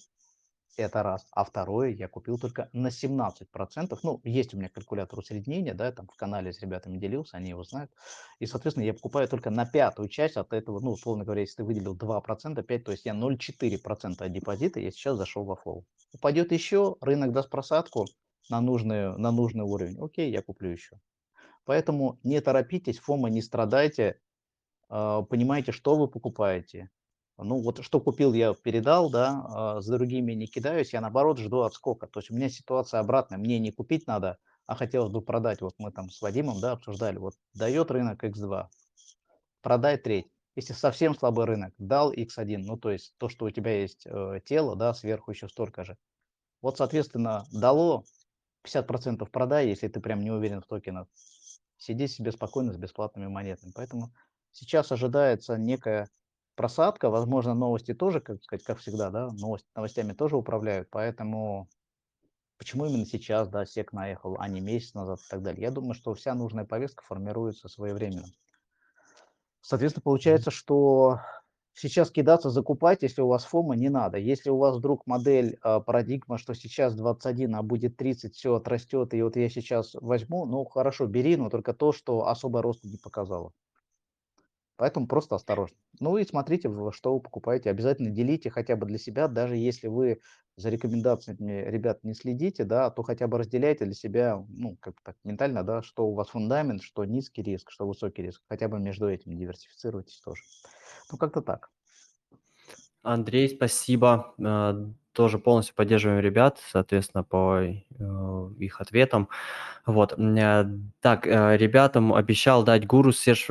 это 0.77 1.03
раз. 1.03 1.27
А 1.33 1.45
второе, 1.45 1.91
я 1.91 2.09
купил 2.09 2.39
только 2.39 2.69
на 2.73 2.91
17%. 2.91 3.99
Ну, 4.03 4.21
есть 4.25 4.55
у 4.55 4.59
меня 4.59 4.69
калькулятор 4.69 5.19
усреднения, 5.19 5.75
да, 5.75 5.93
там 5.93 6.07
в 6.07 6.17
канале 6.17 6.53
с 6.53 6.61
ребятами 6.61 6.99
делился, 6.99 7.37
они 7.37 7.51
его 7.51 7.65
знают. 7.65 7.91
И, 8.39 8.47
соответственно, 8.47 8.85
я 8.85 8.95
покупаю 8.95 9.29
только 9.29 9.51
на 9.51 9.67
пятую 9.67 10.09
часть 10.09 10.37
от 10.37 10.53
этого, 10.53 10.81
ну, 10.81 10.93
условно 10.93 11.25
говоря, 11.25 11.41
если 11.41 11.57
ты 11.57 11.65
выделил 11.65 11.97
2%, 11.97 12.63
5, 12.63 12.85
то 12.85 12.93
есть 12.93 13.05
я 13.05 13.15
0,4% 13.15 14.23
от 14.25 14.33
депозита, 14.33 14.81
я 14.81 14.91
сейчас 14.91 15.17
зашел 15.17 15.45
во 15.45 15.57
флоу. 15.57 15.85
Упадет 16.13 16.53
еще, 16.53 16.97
рынок 17.01 17.33
даст 17.33 17.51
просадку 17.51 18.07
на 18.51 18.61
нужный, 18.61 19.17
на 19.19 19.31
нужный 19.31 19.65
уровень. 19.65 19.99
Окей, 20.01 20.31
я 20.31 20.43
куплю 20.43 20.71
еще. 20.71 21.01
Поэтому 21.65 22.19
не 22.23 22.41
торопитесь, 22.41 22.99
фома 22.99 23.29
не 23.29 23.43
страдайте, 23.43 24.21
а, 24.89 25.23
понимаете, 25.23 25.73
что 25.73 25.97
вы 25.97 26.09
покупаете. 26.09 26.91
Ну 27.39 27.61
вот 27.61 27.85
что 27.85 28.01
купил, 28.01 28.35
я 28.35 28.53
передал, 28.53 29.11
да, 29.11 29.47
а, 29.49 29.81
с 29.81 29.87
другими 29.87 30.33
не 30.33 30.47
кидаюсь, 30.47 30.93
я 30.93 31.01
наоборот 31.01 31.39
жду 31.39 31.61
отскока. 31.61 32.09
То 32.09 32.19
есть 32.19 32.31
у 32.31 32.35
меня 32.35 32.49
ситуация 32.49 32.99
обратная, 32.99 33.39
мне 33.39 33.61
не 33.61 33.71
купить 33.71 34.09
надо, 34.09 34.39
а 34.67 34.75
хотелось 34.75 35.13
бы 35.13 35.23
продать. 35.23 35.61
Вот 35.61 35.75
мы 35.79 35.93
там 35.93 36.11
с 36.11 36.21
Вадимом, 36.21 36.61
да, 36.61 36.73
обсуждали, 36.73 37.19
вот 37.19 37.35
дает 37.55 37.93
рынок 37.93 38.25
X2, 38.25 38.67
продай 39.63 39.99
треть. 39.99 40.27
Если 40.57 40.73
совсем 40.73 41.15
слабый 41.15 41.47
рынок, 41.47 41.73
дал 41.79 42.13
X1, 42.13 42.59
ну 42.59 42.77
то 42.77 42.91
есть 42.91 43.15
то, 43.19 43.29
что 43.29 43.45
у 43.45 43.51
тебя 43.51 43.81
есть 43.81 44.05
э, 44.07 44.41
тело, 44.45 44.75
да, 44.75 44.93
сверху 44.93 45.31
еще 45.31 45.49
столько 45.49 45.85
же. 45.85 45.97
Вот, 46.61 46.77
соответственно, 46.77 47.47
дало 47.53 48.03
50% 48.65 49.25
продай, 49.31 49.69
если 49.69 49.87
ты 49.87 50.01
прям 50.01 50.21
не 50.21 50.33
уверен 50.33 50.61
в 50.61 50.67
токенах. 50.67 51.07
Сиди 51.77 52.09
себе 52.09 52.33
спокойно 52.33 52.73
с 52.73 52.77
бесплатными 52.77 53.29
монетами. 53.29 53.71
Поэтому 53.73 54.13
сейчас 54.51 54.91
ожидается 54.91 55.57
некая 55.57 56.09
просадка, 56.59 57.09
возможно, 57.09 57.55
новости 57.55 57.95
тоже, 57.95 58.21
как 58.21 58.43
сказать, 58.43 58.65
как 58.65 58.79
всегда, 58.79 59.11
да, 59.11 59.31
новости, 59.31 59.69
новостями 59.77 60.13
тоже 60.13 60.37
управляют, 60.37 60.89
поэтому 60.91 61.69
почему 62.59 62.87
именно 62.87 63.07
сейчас, 63.07 63.49
да, 63.49 63.65
СЕК 63.65 63.93
наехал, 63.93 64.37
а 64.41 64.49
не 64.49 64.61
месяц 64.61 64.93
назад 64.93 65.21
и 65.21 65.31
так 65.31 65.43
далее. 65.43 65.63
Я 65.63 65.71
думаю, 65.71 65.95
что 65.95 66.13
вся 66.15 66.35
нужная 66.35 66.65
повестка 66.65 67.05
формируется 67.05 67.69
своевременно. 67.69 68.27
Соответственно, 69.61 70.03
получается, 70.03 70.51
что 70.51 71.21
сейчас 71.75 72.11
кидаться, 72.11 72.51
закупать, 72.51 73.03
если 73.03 73.23
у 73.23 73.29
вас 73.29 73.45
фома, 73.45 73.77
не 73.77 73.89
надо. 73.89 74.19
Если 74.19 74.51
у 74.51 74.57
вас 74.57 74.79
вдруг 74.79 75.07
модель, 75.07 75.59
э, 75.63 75.81
парадигма, 75.81 76.39
что 76.39 76.55
сейчас 76.55 76.97
21, 76.97 77.55
а 77.55 77.63
будет 77.63 77.97
30, 77.97 78.35
все 78.35 78.57
отрастет, 78.57 79.15
и 79.15 79.23
вот 79.23 79.37
я 79.37 79.49
сейчас 79.49 79.95
возьму, 79.95 80.45
ну 80.45 80.65
хорошо, 80.65 81.07
бери, 81.07 81.37
но 81.37 81.51
только 81.51 81.73
то, 81.73 81.93
что 81.93 82.27
особо 82.27 82.63
роста 82.63 82.89
не 82.89 82.97
показало. 82.97 83.53
Поэтому 84.79 85.09
просто 85.09 85.35
осторожно. 85.35 85.77
Ну 85.99 86.17
и 86.19 86.25
смотрите, 86.25 86.71
что 86.93 87.15
вы 87.15 87.21
покупаете. 87.21 87.69
Обязательно 87.69 88.11
делите 88.11 88.49
хотя 88.49 88.77
бы 88.77 88.87
для 88.87 88.97
себя, 88.97 89.27
даже 89.27 89.57
если 89.57 89.89
вы 89.89 90.21
за 90.57 90.71
рекомендациями 90.71 91.69
ребят 91.69 92.05
не 92.05 92.15
следите, 92.15 92.65
да, 92.65 92.89
то 92.91 93.03
хотя 93.03 93.27
бы 93.27 93.39
разделяйте 93.39 93.85
для 93.85 93.95
себя, 93.95 94.45
ну, 94.49 94.77
как 94.81 94.95
так 95.03 95.17
ментально, 95.25 95.65
да, 95.65 95.83
что 95.83 96.07
у 96.07 96.15
вас 96.15 96.29
фундамент, 96.29 96.83
что 96.83 97.05
низкий 97.05 97.43
риск, 97.43 97.73
что 97.73 97.89
высокий 97.89 98.23
риск. 98.23 98.41
Хотя 98.49 98.69
бы 98.69 98.79
между 98.79 99.11
этим 99.11 99.37
диверсифицируйтесь 99.37 100.21
тоже. 100.21 100.43
Ну, 101.11 101.19
как-то 101.19 101.43
так. 101.43 101.71
Андрей, 103.03 103.49
спасибо. 103.49 104.35
Э, 104.39 104.87
тоже 105.13 105.39
полностью 105.39 105.75
поддерживаем 105.75 106.21
ребят, 106.21 106.61
соответственно, 106.71 107.25
по 107.25 107.63
э, 107.63 107.75
их 108.59 108.81
ответам. 108.81 109.29
Вот. 109.87 110.17
Э, 110.17 110.65
так, 111.01 111.27
ребятам 111.27 112.15
обещал 112.15 112.63
дать 112.63 112.87
гуру 112.87 113.11
Серж 113.11 113.49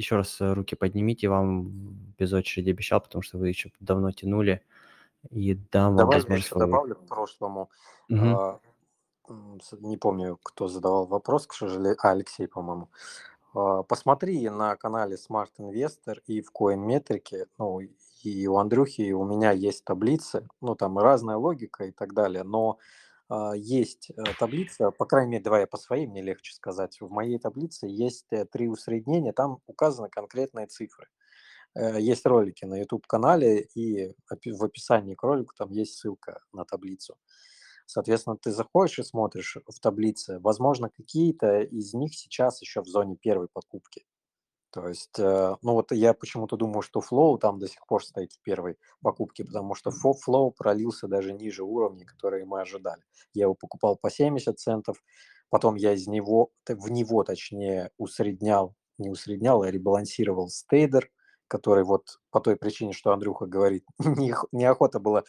еще 0.00 0.16
раз 0.16 0.40
э, 0.40 0.52
руки 0.52 0.74
поднимите, 0.74 1.28
вам 1.28 1.70
без 2.18 2.32
очереди 2.32 2.70
обещал, 2.70 3.00
потому 3.00 3.22
что 3.22 3.38
вы 3.38 3.48
еще 3.48 3.70
давно 3.80 4.10
тянули. 4.10 4.62
И 5.30 5.54
дам 5.54 5.96
вам 5.96 6.10
Давай 6.10 6.24
я 6.26 6.36
еще 6.36 6.58
добавлю 6.58 6.96
к 6.96 7.06
прошлому. 7.06 7.70
Угу. 8.08 8.18
А, 8.18 8.60
не 9.80 9.98
помню, 9.98 10.38
кто 10.42 10.68
задавал 10.68 11.06
вопрос, 11.06 11.46
к 11.46 11.52
сожалению. 11.52 11.98
А, 12.02 12.10
Алексей, 12.10 12.48
по-моему. 12.48 12.88
А, 13.54 13.82
посмотри 13.82 14.48
на 14.48 14.74
канале 14.76 15.16
Smart 15.16 15.50
Investor 15.58 16.20
и 16.26 16.40
в 16.40 16.50
CoinMetric, 16.58 17.46
ну, 17.58 17.80
и 18.22 18.46
у 18.46 18.56
Андрюхи, 18.56 19.02
и 19.02 19.12
у 19.12 19.24
меня 19.24 19.50
есть 19.52 19.84
таблицы, 19.84 20.48
ну, 20.62 20.74
там 20.74 20.98
разная 20.98 21.36
логика 21.36 21.84
и 21.84 21.90
так 21.90 22.14
далее, 22.14 22.42
но 22.42 22.78
есть 23.54 24.10
э, 24.10 24.22
таблица, 24.38 24.90
по 24.90 25.06
крайней 25.06 25.32
мере, 25.32 25.44
давай 25.44 25.60
я 25.62 25.66
по 25.66 25.76
своей, 25.76 26.06
мне 26.06 26.22
легче 26.22 26.52
сказать. 26.52 27.00
В 27.00 27.10
моей 27.10 27.38
таблице 27.38 27.86
есть 27.86 28.26
э, 28.32 28.44
три 28.44 28.68
усреднения, 28.68 29.32
там 29.32 29.58
указаны 29.66 30.08
конкретные 30.08 30.66
цифры. 30.66 31.06
Э, 31.76 32.00
есть 32.00 32.26
ролики 32.26 32.64
на 32.64 32.78
YouTube-канале, 32.78 33.60
и 33.74 34.14
в 34.28 34.64
описании 34.64 35.14
к 35.14 35.22
ролику 35.22 35.54
там 35.56 35.70
есть 35.70 35.98
ссылка 35.98 36.40
на 36.52 36.64
таблицу. 36.64 37.16
Соответственно, 37.86 38.36
ты 38.36 38.52
заходишь 38.52 38.98
и 38.98 39.02
смотришь 39.02 39.56
в 39.66 39.80
таблице. 39.80 40.38
Возможно, 40.40 40.90
какие-то 40.90 41.60
из 41.60 41.92
них 41.94 42.14
сейчас 42.14 42.60
еще 42.62 42.82
в 42.82 42.86
зоне 42.86 43.16
первой 43.16 43.48
покупки. 43.52 44.06
То 44.70 44.88
есть, 44.88 45.18
э, 45.18 45.56
ну 45.62 45.72
вот 45.72 45.90
я 45.92 46.14
почему-то 46.14 46.56
думаю, 46.56 46.82
что 46.82 47.00
Flow 47.00 47.38
там 47.38 47.58
до 47.58 47.66
сих 47.68 47.84
пор 47.86 48.04
стоит 48.04 48.32
в 48.32 48.40
первой 48.40 48.78
покупке, 49.02 49.44
потому 49.44 49.74
что 49.74 49.90
Flow 49.90 50.52
пролился 50.56 51.08
даже 51.08 51.32
ниже 51.32 51.64
уровней, 51.64 52.04
которые 52.04 52.44
мы 52.44 52.60
ожидали. 52.60 53.02
Я 53.34 53.44
его 53.44 53.54
покупал 53.54 53.96
по 53.96 54.10
70 54.10 54.58
центов, 54.58 55.02
потом 55.48 55.74
я 55.74 55.92
из 55.92 56.06
него, 56.06 56.50
в 56.68 56.90
него 56.90 57.24
точнее, 57.24 57.90
усреднял, 57.98 58.76
не 58.98 59.10
усреднял, 59.10 59.62
а 59.62 59.70
ребалансировал 59.70 60.48
стейдер, 60.48 61.10
который 61.50 61.82
вот 61.82 62.20
по 62.30 62.40
той 62.40 62.56
причине, 62.56 62.92
что 62.92 63.12
Андрюха 63.12 63.46
говорит, 63.46 63.84
не, 63.98 64.32
неохота 64.52 65.00
было 65.00 65.24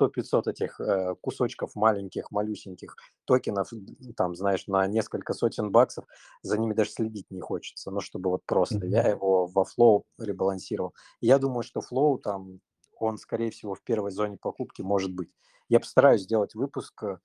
100-500 0.00 0.42
э, 0.46 0.50
этих 0.50 0.80
э, 0.80 1.16
кусочков 1.20 1.74
маленьких, 1.74 2.30
малюсеньких 2.30 2.94
токенов, 3.24 3.70
там, 4.16 4.36
знаешь, 4.36 4.68
на 4.68 4.86
несколько 4.86 5.34
сотен 5.34 5.72
баксов, 5.72 6.06
за 6.42 6.58
ними 6.58 6.74
даже 6.74 6.90
следить 6.90 7.30
не 7.30 7.40
хочется, 7.40 7.90
но 7.90 8.00
чтобы 8.00 8.30
вот 8.30 8.42
просто. 8.46 8.78
Mm-hmm. 8.78 8.88
Я 8.88 9.08
его 9.08 9.46
во 9.46 9.64
Flow 9.64 10.04
ребалансировал. 10.18 10.94
Я 11.20 11.38
думаю, 11.38 11.64
что 11.64 11.80
Flow 11.80 12.18
там, 12.18 12.60
он, 12.98 13.18
скорее 13.18 13.50
всего, 13.50 13.74
в 13.74 13.82
первой 13.82 14.12
зоне 14.12 14.38
покупки 14.40 14.82
может 14.82 15.12
быть. 15.12 15.30
Я 15.68 15.80
постараюсь 15.80 16.22
сделать 16.22 16.54
выпуск, 16.54 17.02
э, 17.02 17.18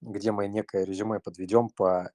где 0.00 0.32
мы 0.32 0.48
некое 0.48 0.84
резюме 0.84 1.20
подведем 1.20 1.68
по 1.68 2.10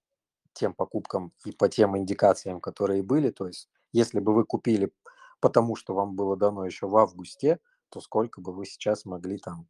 тем 0.52 0.74
покупкам 0.74 1.32
и 1.46 1.52
по 1.52 1.70
тем 1.70 1.98
индикациям, 1.98 2.60
которые 2.60 3.02
были. 3.02 3.30
То 3.30 3.48
есть, 3.48 3.70
если 3.94 4.20
бы 4.20 4.34
вы 4.34 4.44
купили 4.44 4.92
потому 5.40 5.76
что 5.76 5.94
вам 5.94 6.16
было 6.16 6.36
дано 6.38 6.66
еще 6.66 6.88
в 6.88 6.98
августе, 6.98 7.60
то 7.90 8.02
сколько 8.02 8.42
бы 8.42 8.54
вы 8.54 8.66
сейчас 8.66 9.06
могли 9.06 9.38
там 9.38 9.68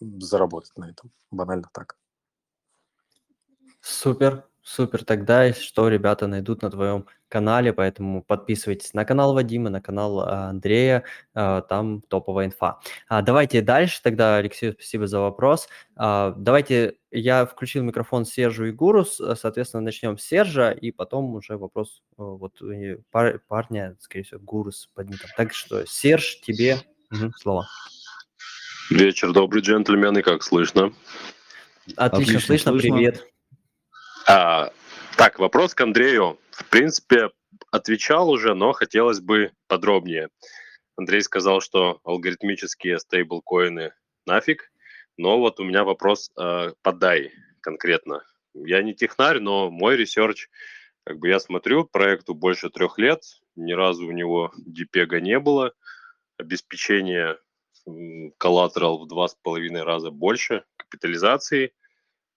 заработать 0.00 0.76
на 0.76 0.90
этом? 0.90 1.12
Банально 1.30 1.68
так. 1.72 1.98
Супер, 3.80 4.48
супер. 4.66 5.04
Тогда, 5.04 5.44
если 5.44 5.62
что, 5.62 5.88
ребята 5.88 6.26
найдут 6.26 6.62
на 6.62 6.70
твоем 6.70 7.06
канале, 7.28 7.72
поэтому 7.72 8.22
подписывайтесь 8.22 8.94
на 8.94 9.04
канал 9.04 9.32
Вадима, 9.32 9.70
на 9.70 9.80
канал 9.80 10.20
а, 10.20 10.48
Андрея, 10.50 11.04
а, 11.34 11.62
там 11.62 12.02
топовая 12.02 12.46
инфа. 12.46 12.80
А, 13.08 13.22
давайте 13.22 13.62
дальше 13.62 14.00
тогда, 14.02 14.36
Алексей, 14.36 14.72
спасибо 14.72 15.06
за 15.06 15.20
вопрос. 15.20 15.68
Давайте, 15.96 16.96
я 17.10 17.46
включил 17.46 17.84
микрофон 17.84 18.24
Сержу 18.24 18.66
и 18.66 18.72
Гуру, 18.72 19.04
соответственно, 19.04 19.82
начнем 19.82 20.18
с 20.18 20.22
Сержа, 20.22 20.70
и 20.70 20.90
потом 20.90 21.34
уже 21.36 21.56
вопрос 21.56 22.02
вот 22.16 22.60
пар, 23.10 23.40
парня, 23.46 23.96
скорее 24.00 24.24
всего, 24.24 24.40
Гуру 24.40 24.72
с 24.72 24.88
поднятым. 24.94 25.30
Так 25.36 25.54
что, 25.54 25.86
Серж, 25.86 26.40
тебе 26.40 26.78
угу, 27.12 27.32
слово. 27.36 27.68
Вечер 28.90 29.32
добрый, 29.32 29.62
джентльмены, 29.62 30.22
как 30.22 30.42
слышно? 30.42 30.92
Отлично, 31.96 32.04
Отлично 32.04 32.40
слышно, 32.40 32.72
слышно, 32.72 32.96
привет. 32.96 33.26
А, 34.28 34.72
так, 35.16 35.38
вопрос 35.38 35.72
к 35.74 35.80
Андрею. 35.80 36.40
В 36.50 36.68
принципе, 36.68 37.30
отвечал 37.70 38.28
уже, 38.28 38.54
но 38.54 38.72
хотелось 38.72 39.20
бы 39.20 39.52
подробнее. 39.68 40.30
Андрей 40.96 41.22
сказал, 41.22 41.60
что 41.60 42.00
алгоритмические 42.02 42.98
стейблкоины 42.98 43.92
нафиг, 44.26 44.72
но 45.16 45.38
вот 45.38 45.60
у 45.60 45.64
меня 45.64 45.84
вопрос 45.84 46.32
э, 46.36 46.72
по 46.82 46.90
DAI 46.90 47.30
конкретно. 47.60 48.24
Я 48.52 48.82
не 48.82 48.94
технарь, 48.94 49.38
но 49.38 49.70
мой 49.70 49.96
research, 49.96 50.48
как 51.04 51.20
бы 51.20 51.28
я 51.28 51.38
смотрю, 51.38 51.84
проекту 51.84 52.34
больше 52.34 52.68
трех 52.68 52.98
лет, 52.98 53.22
ни 53.54 53.74
разу 53.74 54.08
у 54.08 54.10
него 54.10 54.52
depeg 54.58 55.20
не 55.20 55.38
было, 55.38 55.72
обеспечение 56.36 57.38
collateral 58.38 59.04
в 59.04 59.06
два 59.06 59.28
с 59.28 59.36
половиной 59.40 59.84
раза 59.84 60.10
больше 60.10 60.64
капитализации– 60.76 61.72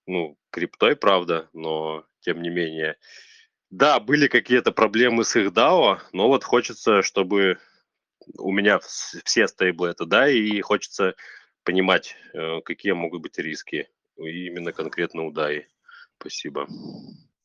ну, 0.07 0.37
криптой, 0.51 0.95
правда, 0.95 1.49
но 1.53 2.05
тем 2.21 2.41
не 2.41 2.49
менее. 2.49 2.97
Да, 3.69 3.99
были 3.99 4.27
какие-то 4.27 4.71
проблемы 4.71 5.23
с 5.23 5.35
их 5.35 5.51
DAO, 5.51 5.99
но 6.11 6.27
вот 6.27 6.43
хочется, 6.43 7.03
чтобы 7.03 7.59
у 8.37 8.51
меня 8.51 8.79
все 8.79 9.47
стейблы 9.47 9.89
это 9.89 10.05
да, 10.05 10.29
и 10.29 10.59
хочется 10.61 11.15
понимать, 11.63 12.15
э, 12.33 12.61
какие 12.61 12.93
могут 12.93 13.21
быть 13.21 13.37
риски 13.37 13.87
именно 14.17 14.71
конкретно 14.73 15.23
у 15.23 15.31
DAI. 15.31 15.63
Спасибо. 16.19 16.67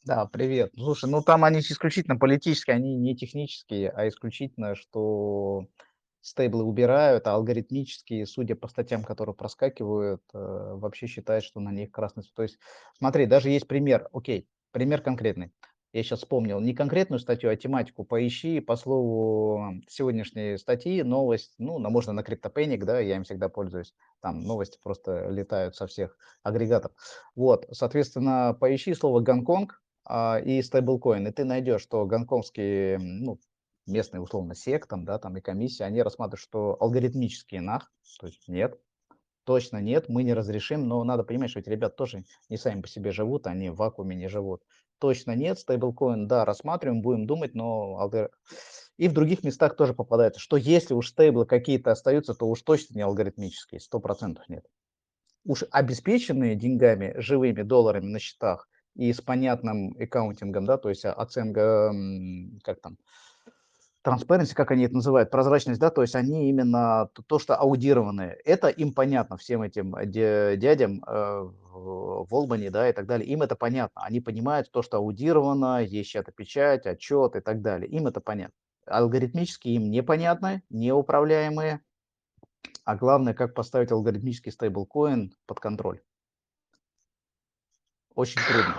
Да, 0.05 0.27
привет. 0.27 0.73
Слушай, 0.77 1.11
ну 1.11 1.23
там 1.23 1.45
они 1.45 1.61
исключительно 1.61 2.17
политические, 2.17 2.77
они 2.77 2.97
не 2.97 3.17
технические, 3.17 3.91
а 3.91 4.09
исключительно, 4.09 4.75
что 4.75 5.67
стейблы 6.25 6.65
убирают, 6.65 7.27
а 7.27 7.35
алгоритмические, 7.35 8.27
судя 8.27 8.57
по 8.57 8.67
статьям, 8.67 9.05
которые 9.05 9.35
проскакивают, 9.35 10.23
э, 10.33 10.39
вообще 10.39 11.07
считают, 11.07 11.45
что 11.45 11.61
на 11.61 11.71
них 11.71 11.91
красный 11.91 12.23
цвет. 12.23 12.35
То 12.35 12.43
есть, 12.43 12.59
смотри, 12.97 13.27
даже 13.27 13.51
есть 13.51 13.69
пример, 13.69 14.09
окей, 14.13 14.49
пример 14.73 15.03
конкретный. 15.03 15.53
Я 15.93 16.03
сейчас 16.03 16.21
вспомнил 16.21 16.61
не 16.61 16.75
конкретную 16.75 17.21
статью, 17.21 17.51
а 17.51 17.57
тематику. 17.57 18.05
Поищи 18.05 18.59
по 18.61 18.75
слову 18.75 19.75
сегодняшней 19.87 20.57
статьи 20.57 21.03
новость, 21.03 21.55
ну, 21.59 21.79
на, 21.79 21.91
можно 21.91 22.13
на 22.13 22.21
CryptoPanic, 22.21 22.85
да, 22.85 22.99
я 22.99 23.17
им 23.17 23.25
всегда 23.25 23.49
пользуюсь. 23.49 23.95
Там 24.21 24.41
новости 24.41 24.79
просто 24.83 25.29
летают 25.29 25.77
со 25.77 25.87
всех 25.87 26.17
агрегатов. 26.43 26.93
Вот, 27.37 27.67
соответственно, 27.71 28.57
поищи 28.59 28.95
слово 28.95 29.21
Гонконг, 29.21 29.83
а, 30.07 30.39
и 30.39 30.61
стейблкоин, 30.63 31.27
и 31.27 31.33
ты 31.33 31.45
найдешь, 31.45 31.83
что 31.83 32.05
гонконгские, 32.07 32.99
ну, 32.99 33.39
местные, 33.87 34.21
условно, 34.21 34.55
сек, 34.55 34.87
там, 34.87 35.05
да, 35.05 35.19
там 35.19 35.37
и 35.37 35.41
комиссия, 35.41 35.85
они 35.85 36.03
рассматривают, 36.03 36.41
что 36.41 36.77
алгоритмические 36.81 37.61
нах, 37.61 37.93
то 38.21 38.27
есть 38.27 38.49
нет, 38.49 38.79
точно 39.45 39.79
нет, 39.81 40.09
мы 40.09 40.23
не 40.23 40.35
разрешим, 40.35 40.89
но 40.89 41.05
надо 41.05 41.23
понимать, 41.23 41.51
что 41.51 41.61
эти 41.61 41.69
ребята 41.69 41.97
тоже 41.97 42.25
не 42.49 42.57
сами 42.57 42.81
по 42.81 42.89
себе 42.89 43.13
живут, 43.13 43.47
они 43.47 43.71
в 43.71 43.77
вакууме 43.77 44.17
не 44.17 44.29
живут. 44.29 44.63
Точно 44.99 45.35
нет, 45.35 45.59
стейблкоин, 45.59 46.27
да, 46.27 46.45
рассматриваем, 46.45 47.03
будем 47.03 47.27
думать, 47.27 47.55
но 47.55 47.99
алгор... 47.99 48.31
и 48.97 49.09
в 49.09 49.13
других 49.13 49.45
местах 49.45 49.77
тоже 49.77 49.93
попадается, 49.93 50.41
что 50.41 50.57
если 50.57 50.95
уж 50.95 51.09
стейблы 51.09 51.47
какие-то 51.47 51.91
остаются, 51.91 52.35
то 52.35 52.49
уж 52.49 52.63
точно 52.63 52.95
не 52.95 53.03
алгоритмические, 53.03 53.81
сто 53.81 54.01
процентов 54.01 54.49
нет. 54.49 54.65
Уж 55.45 55.65
обеспеченные 55.71 56.55
деньгами, 56.55 57.13
живыми 57.19 57.63
долларами 57.63 58.07
на 58.07 58.19
счетах, 58.19 58.69
и 58.95 59.13
с 59.13 59.21
понятным 59.21 59.95
аккаунтингом, 59.99 60.65
да, 60.67 60.79
то 60.79 60.89
есть 60.89 61.05
оценка, 61.05 61.93
как 62.63 62.81
там, 62.81 62.97
transparency, 64.05 64.55
как 64.55 64.71
они 64.71 64.85
это 64.85 64.95
называют, 64.95 65.31
прозрачность, 65.31 65.81
да, 65.81 65.91
то 65.91 66.03
есть 66.03 66.15
они 66.15 66.49
именно 66.49 67.09
то, 67.27 67.39
что 67.39 67.57
аудированные. 67.57 68.37
Это 68.45 68.69
им 68.69 68.93
понятно, 68.93 69.37
всем 69.37 69.63
этим 69.63 69.95
дядям 70.11 71.03
э, 71.07 71.49
в 71.73 72.35
Олбани, 72.35 72.69
да, 72.69 72.89
и 72.89 72.93
так 72.93 73.07
далее. 73.07 73.27
Им 73.29 73.43
это 73.43 73.57
понятно. 73.57 74.03
Они 74.05 74.21
понимают 74.21 74.71
то, 74.71 74.83
что 74.83 74.99
аудировано, 74.99 75.83
есть 75.83 76.11
чья-то 76.11 76.33
печать, 76.33 76.87
отчет 76.87 77.37
и 77.37 77.41
так 77.41 77.63
далее. 77.63 77.89
Им 77.89 78.07
это 78.07 78.21
понятно. 78.21 78.55
Алгоритмически 78.87 79.69
им 79.69 79.91
непонятно, 79.91 80.63
неуправляемые. 80.69 81.81
А 82.85 82.97
главное, 82.97 83.33
как 83.33 83.55
поставить 83.55 83.93
алгоритмический 83.93 84.53
стейблкоин 84.53 85.35
под 85.47 85.61
контроль 85.61 86.01
очень 88.15 88.41
трудно. 88.47 88.75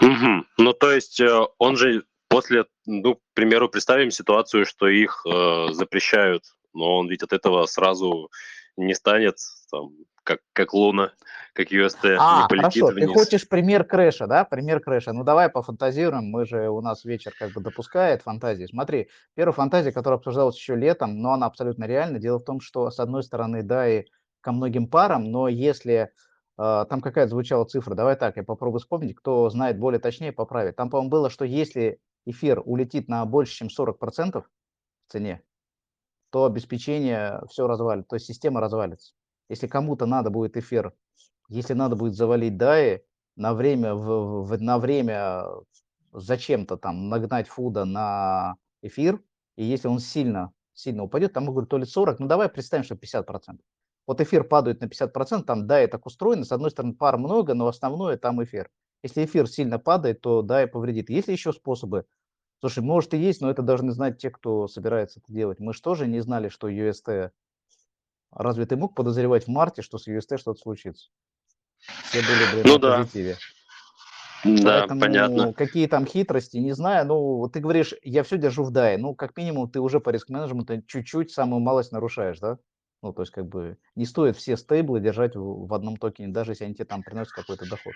Угу. 0.00 0.46
Ну, 0.58 0.72
то 0.72 0.92
есть 0.92 1.20
э, 1.20 1.46
он 1.58 1.76
же 1.76 2.04
после, 2.28 2.66
ну, 2.86 3.16
к 3.16 3.20
примеру, 3.34 3.68
представим 3.68 4.10
ситуацию, 4.10 4.64
что 4.64 4.88
их 4.88 5.24
э, 5.26 5.72
запрещают, 5.72 6.44
но 6.74 6.98
он 6.98 7.08
ведь 7.08 7.22
от 7.22 7.32
этого 7.32 7.66
сразу 7.66 8.30
не 8.76 8.94
станет 8.94 9.36
там, 9.70 9.90
как, 10.22 10.40
как 10.52 10.74
Луна, 10.74 11.12
как 11.54 11.72
UST, 11.72 12.16
а, 12.18 12.42
не 12.42 12.48
полетит 12.48 12.82
хорошо, 12.82 12.94
вниз. 12.94 13.08
ты 13.08 13.14
хочешь 13.14 13.48
пример 13.48 13.84
крэша, 13.84 14.26
да? 14.26 14.44
Пример 14.44 14.80
крэша. 14.80 15.12
Ну, 15.12 15.24
давай 15.24 15.48
пофантазируем, 15.48 16.24
мы 16.24 16.44
же, 16.44 16.68
у 16.68 16.80
нас 16.80 17.04
вечер 17.04 17.32
как 17.38 17.52
бы 17.52 17.60
допускает 17.60 18.22
фантазии. 18.22 18.66
Смотри, 18.66 19.08
первая 19.34 19.54
фантазия, 19.54 19.90
которая 19.90 20.18
обсуждалась 20.18 20.56
еще 20.56 20.76
летом, 20.76 21.20
но 21.20 21.32
она 21.32 21.46
абсолютно 21.46 21.84
реальна. 21.84 22.18
Дело 22.18 22.38
в 22.38 22.44
том, 22.44 22.60
что, 22.60 22.90
с 22.90 23.00
одной 23.00 23.22
стороны, 23.22 23.62
да, 23.62 23.88
и 23.88 24.04
ко 24.40 24.52
многим 24.52 24.86
парам, 24.86 25.24
но 25.24 25.48
если 25.48 26.12
а, 26.58 26.84
там 26.84 27.00
какая-то 27.00 27.30
звучала 27.30 27.64
цифра, 27.64 27.94
давай 27.94 28.16
так, 28.16 28.36
я 28.36 28.42
попробую 28.42 28.80
вспомнить, 28.80 29.16
кто 29.16 29.48
знает 29.48 29.78
более 29.78 29.98
точнее, 29.98 30.32
поправит. 30.32 30.76
Там, 30.76 30.90
по-моему, 30.90 31.10
было, 31.10 31.30
что 31.30 31.44
если 31.44 32.00
эфир 32.26 32.62
улетит 32.64 33.08
на 33.08 33.24
больше, 33.24 33.54
чем 33.54 33.68
40% 33.68 34.42
в 34.42 35.12
цене, 35.12 35.42
то 36.30 36.44
обеспечение 36.44 37.40
все 37.48 37.66
развалит, 37.66 38.06
то 38.08 38.16
есть 38.16 38.26
система 38.26 38.60
развалится. 38.60 39.14
Если 39.48 39.66
кому-то 39.66 40.06
надо 40.06 40.30
будет 40.30 40.56
эфир, 40.56 40.92
если 41.48 41.72
надо 41.72 41.96
будет 41.96 42.14
завалить 42.14 42.60
DAI 42.60 43.00
на 43.36 43.54
время, 43.54 43.94
в, 43.94 44.44
в, 44.44 44.60
на 44.60 44.78
время 44.78 45.44
зачем-то 46.12 46.76
там 46.76 47.08
нагнать 47.08 47.48
фуда 47.48 47.84
на 47.84 48.56
эфир, 48.82 49.22
и 49.56 49.64
если 49.64 49.88
он 49.88 50.00
сильно, 50.00 50.52
сильно 50.74 51.02
упадет, 51.02 51.32
там, 51.32 51.44
могут 51.44 51.68
то 51.68 51.78
ли 51.78 51.84
40, 51.84 52.20
ну 52.20 52.26
давай 52.26 52.48
представим, 52.48 52.84
что 52.84 52.94
50%. 52.94 53.58
Вот 54.06 54.20
эфир 54.20 54.44
падает 54.44 54.80
на 54.80 54.86
50%, 54.86 55.42
там, 55.42 55.64
и 55.64 55.86
так 55.86 56.06
устроено. 56.06 56.44
С 56.44 56.52
одной 56.52 56.70
стороны, 56.70 56.94
пар 56.94 57.18
много, 57.18 57.54
но 57.54 57.66
основное 57.66 58.16
там 58.16 58.42
эфир. 58.42 58.70
Если 59.02 59.24
эфир 59.24 59.48
сильно 59.48 59.78
падает, 59.78 60.20
то 60.20 60.42
да, 60.42 60.62
и 60.62 60.66
повредит. 60.66 61.10
Есть 61.10 61.28
ли 61.28 61.34
еще 61.34 61.52
способы? 61.52 62.04
Слушай, 62.60 62.82
может 62.82 63.14
и 63.14 63.18
есть, 63.18 63.40
но 63.40 63.50
это 63.50 63.62
должны 63.62 63.92
знать 63.92 64.18
те, 64.18 64.30
кто 64.30 64.66
собирается 64.66 65.20
это 65.20 65.32
делать. 65.32 65.60
Мы 65.60 65.72
же 65.72 65.80
тоже 65.80 66.06
не 66.06 66.20
знали, 66.20 66.48
что 66.48 66.68
UST... 66.68 67.30
Разве 68.30 68.66
ты 68.66 68.76
мог 68.76 68.94
подозревать 68.94 69.44
в 69.44 69.48
марте, 69.48 69.80
что 69.80 69.96
с 69.96 70.06
UST 70.06 70.36
что-то 70.38 70.60
случится? 70.60 71.08
Все 71.78 72.20
были, 72.20 72.52
блин, 72.52 72.64
ну, 72.66 72.72
на 72.74 72.78
да. 72.78 72.98
позитиве. 72.98 73.36
Да, 74.44 74.80
Поэтому 74.80 75.00
понятно. 75.00 75.52
какие 75.52 75.86
там 75.86 76.06
хитрости, 76.06 76.58
не 76.58 76.72
знаю. 76.72 77.06
Ну, 77.06 77.48
ты 77.48 77.60
говоришь, 77.60 77.94
я 78.02 78.22
все 78.22 78.38
держу 78.38 78.64
в 78.64 78.72
DAI. 78.72 78.96
Ну, 78.96 79.14
как 79.14 79.36
минимум, 79.36 79.70
ты 79.70 79.80
уже 79.80 80.00
по 80.00 80.10
риск-менеджменту 80.10 80.82
чуть-чуть 80.82 81.32
самую 81.32 81.60
малость 81.60 81.92
нарушаешь, 81.92 82.38
да? 82.38 82.58
Ну, 83.02 83.12
то 83.12 83.22
есть, 83.22 83.32
как 83.32 83.46
бы, 83.46 83.78
не 83.94 84.04
стоит 84.04 84.36
все 84.36 84.56
стейблы 84.56 85.00
держать 85.00 85.36
в, 85.36 85.66
в 85.66 85.74
одном 85.74 85.96
токене, 85.96 86.28
даже 86.28 86.52
если 86.52 86.64
они 86.64 86.74
тебе 86.74 86.84
там 86.84 87.02
приносят 87.02 87.32
какой-то 87.32 87.68
доход. 87.68 87.94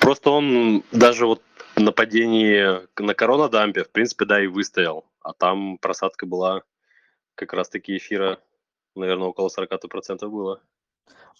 Просто 0.00 0.30
он 0.30 0.82
даже 0.92 1.26
вот 1.26 1.42
на 1.76 1.92
падении 1.92 2.80
на 3.00 3.14
коронадампе, 3.14 3.84
в 3.84 3.90
принципе, 3.90 4.24
да, 4.24 4.42
и 4.42 4.46
выстоял. 4.46 5.04
А 5.20 5.32
там 5.32 5.78
просадка 5.78 6.26
была 6.26 6.62
как 7.34 7.52
раз-таки 7.52 7.96
эфира, 7.96 8.38
наверное, 8.94 9.28
около 9.28 9.48
40% 9.48 10.26
было. 10.28 10.60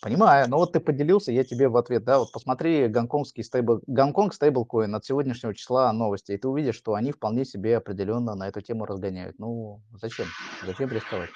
Понимаю, 0.00 0.48
но 0.50 0.58
вот 0.58 0.72
ты 0.72 0.80
поделился, 0.80 1.32
я 1.32 1.44
тебе 1.44 1.68
в 1.68 1.76
ответ, 1.76 2.04
да, 2.04 2.18
вот 2.18 2.32
посмотри 2.32 2.88
гонконгский 2.88 3.44
стейбл, 3.44 3.80
Гонконг 3.86 4.34
стейблкоин 4.34 4.94
от 4.94 5.04
сегодняшнего 5.04 5.54
числа 5.54 5.90
новости, 5.92 6.32
и 6.32 6.36
ты 6.36 6.48
увидишь, 6.48 6.74
что 6.74 6.94
они 6.94 7.12
вполне 7.12 7.44
себе 7.44 7.76
определенно 7.76 8.34
на 8.34 8.48
эту 8.48 8.60
тему 8.60 8.84
разгоняют. 8.84 9.38
Ну, 9.38 9.80
зачем? 9.92 10.26
Зачем 10.66 10.90
рисковать? 10.90 11.30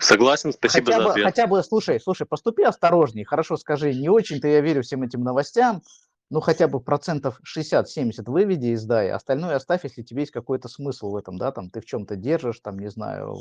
Согласен, 0.00 0.52
спасибо 0.52 0.86
хотя 0.86 0.98
за 0.98 1.04
бы, 1.04 1.10
ответ. 1.10 1.26
Хотя 1.26 1.46
бы, 1.46 1.62
слушай, 1.62 2.00
слушай, 2.00 2.26
поступи 2.26 2.62
осторожней, 2.62 3.24
хорошо 3.24 3.56
скажи, 3.56 3.94
не 3.94 4.08
очень-то 4.08 4.48
я 4.48 4.60
верю 4.60 4.82
всем 4.82 5.02
этим 5.02 5.22
новостям, 5.22 5.82
ну 6.28 6.40
хотя 6.40 6.66
бы 6.68 6.80
процентов 6.80 7.40
60-70 7.46 8.24
выведи 8.26 8.66
из 8.66 8.88
DAI, 8.88 9.10
остальное 9.10 9.56
оставь, 9.56 9.84
если 9.84 10.02
тебе 10.02 10.22
есть 10.22 10.32
какой-то 10.32 10.68
смысл 10.68 11.10
в 11.10 11.16
этом, 11.16 11.38
да, 11.38 11.52
там 11.52 11.70
ты 11.70 11.80
в 11.80 11.86
чем-то 11.86 12.16
держишь, 12.16 12.60
там, 12.60 12.78
не 12.78 12.90
знаю, 12.90 13.36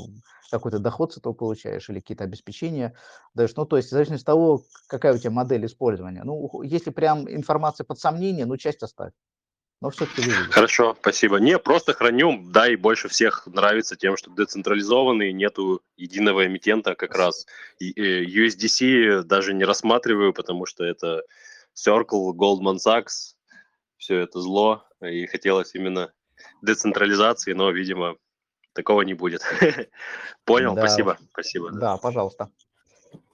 какой-то 0.51 0.79
доход 0.79 1.13
с 1.13 1.17
этого 1.17 1.33
получаешь 1.33 1.89
или 1.89 1.99
какие-то 1.99 2.23
обеспечения 2.23 2.93
даешь, 3.33 3.55
ну 3.55 3.65
то 3.65 3.77
есть 3.77 3.89
в 3.89 3.91
зависимости 3.91 4.23
от 4.23 4.27
того, 4.27 4.63
какая 4.87 5.13
у 5.13 5.17
тебя 5.17 5.31
модель 5.31 5.65
использования. 5.65 6.23
Ну, 6.23 6.61
если 6.61 6.91
прям 6.91 7.27
информация 7.29 7.85
под 7.85 7.99
сомнение, 7.99 8.45
ну 8.45 8.57
часть 8.57 8.83
оставь 8.83 9.11
но 9.85 9.91
все-таки 9.91 10.21
вывели. 10.21 10.51
Хорошо, 10.51 10.97
спасибо. 10.99 11.37
Не, 11.37 11.59
просто 11.59 11.93
храню, 11.93 12.41
да, 12.47 12.67
и 12.67 12.75
больше 12.75 13.07
всех 13.07 13.45
нравится 13.45 13.95
тем, 13.95 14.17
что 14.17 14.31
децентрализованный, 14.31 15.31
нету 15.31 15.81
единого 15.95 16.47
эмитента 16.47 16.95
как 16.95 17.15
раз. 17.15 17.45
И, 17.77 17.91
и 17.91 18.47
USDC 18.47 19.21
даже 19.21 19.53
не 19.53 19.63
рассматриваю, 19.63 20.33
потому 20.33 20.65
что 20.65 20.83
это 20.83 21.21
Circle, 21.75 22.31
Goldman 22.33 22.77
Sachs, 22.83 23.35
все 23.97 24.21
это 24.21 24.41
зло, 24.41 24.83
и 25.01 25.27
хотелось 25.27 25.75
именно 25.75 26.11
децентрализации, 26.63 27.53
но, 27.53 27.69
видимо, 27.69 28.15
такого 28.73 29.03
не 29.03 29.13
будет. 29.13 29.41
Понял, 30.45 30.73
да. 30.73 30.81
спасибо, 30.81 31.19
спасибо. 31.31 31.71
Да, 31.71 31.97
пожалуйста. 31.97 32.49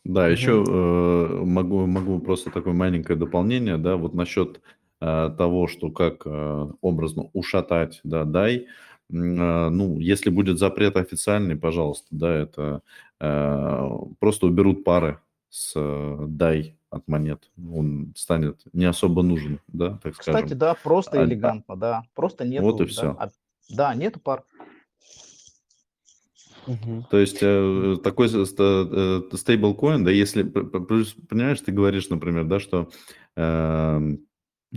Да, 0.03 0.27
еще 0.27 0.65
э, 0.67 1.43
могу, 1.45 1.85
могу 1.85 2.19
просто 2.19 2.49
такое 2.49 2.73
маленькое 2.73 3.17
дополнение, 3.17 3.77
да, 3.77 3.95
вот 3.95 4.13
насчет 4.13 4.59
Э, 4.59 4.80
того, 5.01 5.67
что 5.67 5.89
как 5.89 6.21
э, 6.25 6.67
образно 6.81 7.29
ушатать, 7.33 7.99
да, 8.03 8.23
дай, 8.23 8.57
э, 8.57 8.65
ну, 9.09 9.97
если 9.99 10.29
будет 10.29 10.59
запрет 10.59 10.95
официальный, 10.95 11.55
пожалуйста, 11.55 12.07
да, 12.11 12.33
это 12.33 12.81
просто 14.19 14.47
уберут 14.47 14.83
пары 14.83 15.19
с 15.49 15.75
дай 16.27 16.75
от 16.89 17.07
монет, 17.07 17.51
он 17.57 18.13
станет 18.15 18.61
не 18.73 18.85
особо 18.85 19.21
нужен, 19.21 19.59
да, 19.67 19.99
так 20.01 20.15
скажем. 20.15 20.33
Кстати, 20.33 20.53
да, 20.53 20.73
просто 20.73 21.21
а, 21.21 21.25
элегантно, 21.25 21.75
да, 21.75 22.03
просто 22.15 22.45
нету. 22.45 22.63
Вот 22.63 22.81
и 22.81 22.85
да, 22.85 22.89
все. 22.89 23.15
А, 23.19 23.29
да, 23.69 23.93
нету 23.93 24.19
пар. 24.19 24.43
Угу. 26.67 27.07
То 27.09 27.17
есть 27.17 27.39
э, 27.41 27.97
такой 28.03 28.29
стейблкоин, 28.29 30.03
да, 30.03 30.11
если, 30.11 30.43
понимаешь, 30.43 31.61
ты 31.61 31.71
говоришь, 31.71 32.09
например, 32.09 32.45
да, 32.45 32.59
что 32.59 32.89
э, 33.35 34.17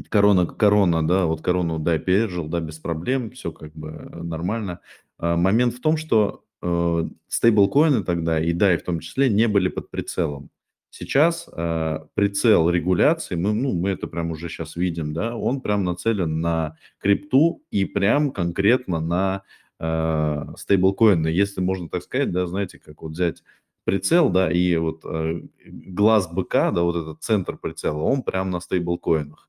Корона, 0.08 0.46
корона, 0.46 1.06
да, 1.06 1.26
вот 1.26 1.40
корону, 1.40 1.78
да, 1.78 1.98
пережил, 1.98 2.48
да, 2.48 2.60
без 2.60 2.78
проблем, 2.78 3.30
все 3.30 3.52
как 3.52 3.72
бы 3.74 3.90
нормально. 3.90 4.80
А, 5.18 5.36
момент 5.36 5.74
в 5.74 5.80
том, 5.80 5.96
что 5.96 6.44
э, 6.62 7.04
стейблкоины 7.28 8.02
тогда, 8.02 8.40
и 8.40 8.52
да, 8.52 8.74
и 8.74 8.76
в 8.76 8.82
том 8.82 8.98
числе, 8.98 9.28
не 9.28 9.46
были 9.46 9.68
под 9.68 9.90
прицелом. 9.90 10.50
Сейчас 10.90 11.48
э, 11.52 11.98
прицел 12.14 12.70
регуляции, 12.70 13.36
мы, 13.36 13.52
ну, 13.52 13.72
мы 13.72 13.90
это 13.90 14.08
прям 14.08 14.32
уже 14.32 14.48
сейчас 14.48 14.74
видим, 14.76 15.12
да, 15.12 15.36
он 15.36 15.60
прям 15.60 15.84
нацелен 15.84 16.40
на 16.40 16.76
крипту 16.98 17.62
и 17.70 17.84
прям 17.84 18.32
конкретно 18.32 19.00
на 19.00 19.42
э, 19.78 20.44
стейблкоины, 20.56 21.28
если 21.28 21.60
можно 21.60 21.88
так 21.88 22.02
сказать, 22.02 22.32
да, 22.32 22.46
знаете, 22.46 22.80
как 22.80 23.02
вот 23.02 23.12
взять 23.12 23.44
прицел, 23.84 24.28
да, 24.30 24.50
и 24.50 24.76
вот 24.76 25.04
э, 25.04 25.42
глаз 25.66 26.28
быка, 26.32 26.70
да, 26.72 26.82
вот 26.82 26.96
этот 26.96 27.22
центр 27.22 27.56
прицела, 27.58 28.00
он 28.02 28.22
прям 28.22 28.50
на 28.50 28.60
стейблкоинах. 28.60 29.48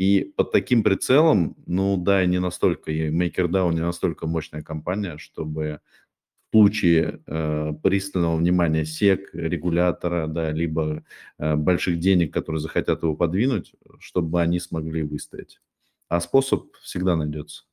И 0.00 0.32
под 0.34 0.50
таким 0.50 0.82
прицелом, 0.82 1.54
ну 1.66 1.98
да, 1.98 2.24
не 2.24 2.40
настолько, 2.40 2.90
и 2.90 3.10
MakerDAO 3.10 3.70
не 3.70 3.80
настолько 3.80 4.26
мощная 4.26 4.62
компания, 4.62 5.18
чтобы 5.18 5.80
в 6.48 6.56
случае 6.56 7.20
э, 7.26 7.72
пристального 7.82 8.36
внимания 8.36 8.86
СЕК, 8.86 9.28
регулятора, 9.34 10.26
да, 10.26 10.52
либо 10.52 11.04
э, 11.36 11.54
больших 11.54 11.98
денег, 11.98 12.32
которые 12.32 12.62
захотят 12.62 13.02
его 13.02 13.14
подвинуть, 13.14 13.74
чтобы 13.98 14.40
они 14.40 14.58
смогли 14.58 15.02
выстоять. 15.02 15.60
А 16.08 16.20
способ 16.20 16.74
всегда 16.76 17.14
найдется. 17.14 17.64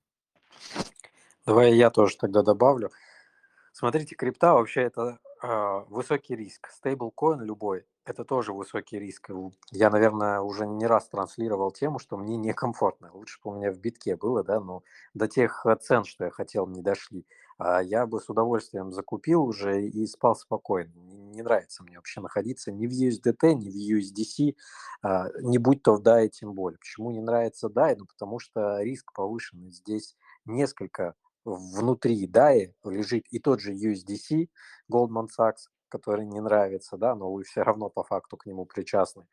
Давай 1.45 1.77
я 1.77 1.89
тоже 1.89 2.17
тогда 2.17 2.43
добавлю. 2.43 2.91
Смотрите, 3.71 4.15
крипта 4.15 4.53
вообще 4.53 4.81
это 4.81 5.19
высокий 5.41 6.35
риск. 6.35 6.69
Стейблкоин 6.72 7.41
любой– 7.41 7.85
это 8.07 8.23
тоже 8.23 8.53
высокий 8.53 8.99
риск. 8.99 9.30
Я, 9.72 9.89
наверное, 9.89 10.39
уже 10.39 10.65
не 10.65 10.88
раз 10.88 11.09
транслировал 11.09 11.72
тему, 11.72 11.99
что 11.99 12.15
мне 12.18 12.38
некомфортно. 12.38 13.11
Лучше 13.14 13.39
бы 13.43 13.51
у 13.51 13.55
меня 13.55 13.72
в 13.72 13.77
битке 13.80 14.15
было, 14.15 14.43
да, 14.43 14.61
но 14.61 14.84
до 15.14 15.27
тех 15.27 15.65
э, 15.65 15.76
цен, 15.76 16.05
что 16.05 16.23
я 16.23 16.31
хотел, 16.31 16.68
не 16.68 16.81
дошли. 16.81 17.26
А 17.57 17.81
я 17.81 18.05
бы 18.05 18.22
с 18.22 18.30
удовольствием 18.30 18.93
закупил 18.93 19.43
уже 19.43 19.81
и 19.81 20.05
спал 20.05 20.35
спокойно. 20.35 20.93
Не, 20.95 21.18
не 21.18 21.41
нравится 21.41 21.84
мне 21.84 21.97
вообще 21.97 22.22
находиться 22.22 22.72
ни 22.72 22.88
в 22.88 22.91
USDT, 22.91 23.55
ни 23.55 23.69
в 23.69 23.99
USDC, 23.99 24.55
а, 25.01 25.27
не 25.41 25.57
будь 25.57 25.84
то 25.84 25.95
в 25.95 26.01
DAI 26.01 26.30
тем 26.30 26.53
более. 26.53 26.80
Почему 26.80 27.11
не 27.11 27.22
нравится 27.22 27.68
DAI? 27.68 27.95
Ну, 27.97 28.05
потому 28.05 28.39
что 28.39 28.81
риск 28.81 29.11
повышенный. 29.14 29.72
Здесь 29.72 30.15
несколько 30.45 31.15
внутри 31.56 32.28
DAI 32.28 32.74
лежит 32.84 33.26
и 33.32 33.40
тот 33.40 33.61
же 33.61 33.74
USDC, 33.74 34.49
Goldman 34.91 35.28
Sachs, 35.28 35.69
который 35.90 36.26
не 36.26 36.41
нравится, 36.41 36.98
да, 36.98 37.15
но 37.15 37.32
вы 37.32 37.44
все 37.44 37.61
равно 37.61 37.90
по 37.90 38.03
факту 38.03 38.38
к 38.38 38.45
нему 38.45 38.65
причастны. 38.65 39.26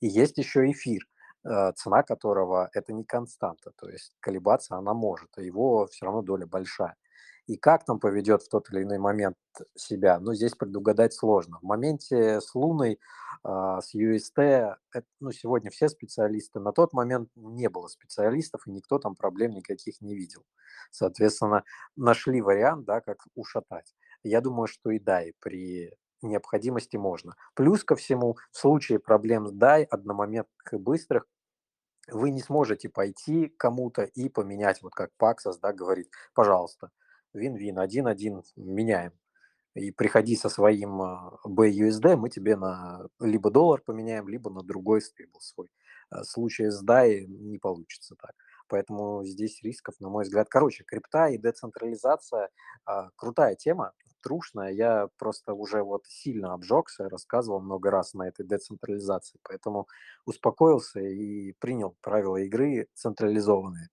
И 0.00 0.06
есть 0.06 0.38
еще 0.38 0.70
эфир, 0.70 1.02
э, 1.44 1.72
цена 1.72 2.02
которого 2.02 2.70
это 2.72 2.92
не 2.92 3.04
константа, 3.04 3.72
то 3.76 3.88
есть 3.88 4.14
колебаться 4.20 4.76
она 4.76 4.94
может, 4.94 5.30
а 5.36 5.42
его 5.42 5.86
все 5.86 6.06
равно 6.06 6.22
доля 6.22 6.46
большая. 6.46 6.96
И 7.46 7.56
как 7.56 7.84
там 7.84 8.00
поведет 8.00 8.42
в 8.42 8.48
тот 8.48 8.70
или 8.70 8.82
иной 8.82 8.98
момент 8.98 9.36
себя, 9.76 10.18
ну, 10.18 10.34
здесь 10.34 10.54
предугадать 10.54 11.14
сложно. 11.14 11.58
В 11.60 11.62
моменте 11.62 12.40
с 12.40 12.54
Луной, 12.54 12.98
а, 13.44 13.80
с 13.80 13.94
UST, 13.94 14.74
ну, 15.20 15.30
сегодня 15.30 15.70
все 15.70 15.88
специалисты, 15.88 16.58
на 16.58 16.72
тот 16.72 16.92
момент 16.92 17.30
не 17.36 17.68
было 17.68 17.86
специалистов, 17.86 18.66
и 18.66 18.72
никто 18.72 18.98
там 18.98 19.14
проблем 19.14 19.52
никаких 19.52 20.00
не 20.00 20.16
видел. 20.16 20.44
Соответственно, 20.90 21.62
нашли 21.94 22.42
вариант, 22.42 22.84
да, 22.84 23.00
как 23.00 23.18
ушатать. 23.36 23.94
Я 24.24 24.40
думаю, 24.40 24.66
что 24.66 24.90
и 24.90 24.98
да, 24.98 25.22
при 25.40 25.92
необходимости 26.22 26.96
можно. 26.96 27.36
Плюс 27.54 27.84
ко 27.84 27.94
всему, 27.94 28.36
в 28.50 28.58
случае 28.58 28.98
проблем 28.98 29.46
с 29.46 29.52
DAI, 29.52 29.84
одномоментных 29.84 30.72
и 30.72 30.76
быстрых, 30.76 31.26
вы 32.08 32.30
не 32.30 32.40
сможете 32.40 32.88
пойти 32.88 33.48
кому-то 33.48 34.02
и 34.02 34.28
поменять, 34.28 34.82
вот 34.82 34.94
как 34.94 35.10
Paxos, 35.20 35.58
да, 35.60 35.72
говорит, 35.72 36.10
пожалуйста, 36.34 36.90
вин-вин, 37.36 37.78
один-один, 37.78 38.42
меняем. 38.56 39.12
И 39.74 39.90
приходи 39.90 40.36
со 40.36 40.48
своим 40.48 41.02
BUSD, 41.44 42.16
мы 42.16 42.30
тебе 42.30 42.56
на 42.56 43.06
либо 43.20 43.50
доллар 43.50 43.82
поменяем, 43.82 44.28
либо 44.28 44.50
на 44.50 44.62
другой 44.62 45.02
стейбл 45.02 45.38
свой. 45.40 45.70
В 46.10 46.24
случае 46.24 46.70
с 46.70 46.82
DAI 46.84 47.26
не 47.26 47.58
получится 47.58 48.14
так. 48.18 48.32
Поэтому 48.68 49.24
здесь 49.24 49.62
рисков, 49.62 49.94
на 50.00 50.08
мой 50.08 50.24
взгляд, 50.24 50.48
короче, 50.48 50.84
крипта 50.84 51.28
и 51.28 51.38
децентрализация 51.38 52.48
а, 52.84 53.10
крутая 53.16 53.54
тема, 53.54 53.92
трушная. 54.22 54.70
Я 54.70 55.08
просто 55.18 55.54
уже 55.54 55.82
вот 55.82 56.04
сильно 56.08 56.52
обжегся, 56.52 57.08
рассказывал 57.08 57.60
много 57.60 57.90
раз 57.90 58.14
на 58.14 58.26
этой 58.26 58.44
децентрализации, 58.44 59.38
поэтому 59.42 59.86
успокоился 60.24 61.00
и 61.00 61.52
принял 61.60 61.96
правила 62.00 62.38
игры 62.38 62.88
централизованные. 62.94 63.88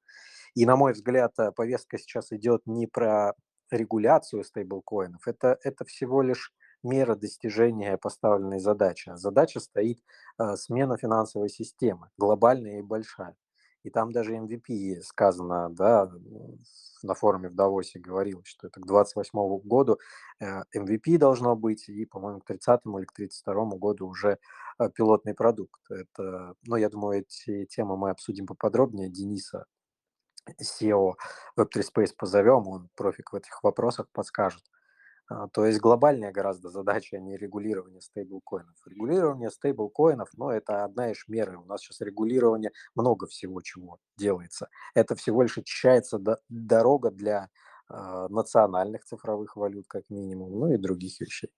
И, 0.56 0.66
на 0.66 0.76
мой 0.76 0.94
взгляд, 0.94 1.34
э, 1.40 1.52
повестка 1.52 1.98
сейчас 1.98 2.32
идет 2.32 2.62
не 2.66 2.88
про 2.88 3.34
регуляцию 3.72 4.44
стейблкоинов, 4.44 5.28
это, 5.28 5.58
это 5.64 5.84
всего 5.86 6.22
лишь 6.22 6.54
мера 6.84 7.16
достижения 7.16 7.98
поставленной 7.98 8.60
задачи. 8.60 9.10
А 9.10 9.18
задача 9.18 9.60
стоит 9.60 10.00
э, 10.38 10.56
смена 10.58 10.98
финансовой 10.98 11.50
системы, 11.50 12.10
глобальная 12.18 12.80
и 12.80 12.84
большая. 12.84 13.36
И 13.84 13.90
там 13.90 14.14
даже 14.14 14.36
MVP 14.36 15.02
сказано, 15.02 15.70
да, 15.70 16.10
на 17.02 17.16
форуме 17.16 17.50
в 17.50 17.56
Давосе 17.56 18.00
говорилось, 18.00 18.48
что 18.48 18.68
это 18.68 18.80
к 18.80 18.86
28 18.86 19.60
году 19.68 20.00
MVP 20.42 21.16
э, 21.16 21.18
должно 21.18 21.56
быть, 21.56 21.90
и, 21.90 22.06
по-моему, 22.06 22.40
к 22.40 22.46
30 22.46 22.82
или 22.86 23.06
к 23.06 23.12
32 23.14 23.66
году 23.78 24.08
уже 24.08 24.38
пилотный 24.96 25.34
продукт. 25.34 25.82
Это, 25.90 26.54
ну, 26.66 26.76
я 26.78 26.90
думаю, 26.90 27.22
эти 27.22 27.66
темы 27.66 27.98
мы 27.98 28.12
обсудим 28.12 28.46
поподробнее. 28.46 29.10
Дениса 29.10 29.66
SEO 30.62 31.14
Web3 31.58 31.84
Space 31.94 32.14
позовем, 32.18 32.68
он 32.68 32.90
профик 32.96 33.34
в 33.34 33.36
этих 33.36 33.64
вопросах 33.64 34.08
подскажет. 34.12 34.64
А, 35.30 35.48
то 35.48 35.66
есть 35.66 35.80
глобальная 35.80 36.32
гораздо 36.32 36.70
задача, 36.70 37.18
а 37.18 37.20
не 37.20 37.38
регулирование 37.38 38.02
стейблкоинов. 38.02 38.76
Регулирование 38.86 39.50
стейблкоинов, 39.50 40.30
ну, 40.36 40.50
это 40.50 40.84
одна 40.84 41.12
из 41.12 41.24
мер. 41.28 41.58
У 41.58 41.66
нас 41.66 41.82
сейчас 41.82 42.02
регулирование 42.02 42.72
много 42.96 43.28
всего 43.28 43.62
чего 43.62 44.00
делается. 44.18 44.70
Это 44.96 45.16
всего 45.16 45.44
лишь 45.44 45.58
очищается 45.58 46.20
дорога 46.50 47.12
для 47.12 47.50
э, 47.90 48.28
национальных 48.30 49.06
цифровых 49.06 49.56
валют, 49.56 49.88
как 49.88 50.10
минимум, 50.10 50.60
ну 50.60 50.74
и 50.74 50.78
других 50.78 51.20
вещей. 51.22 51.52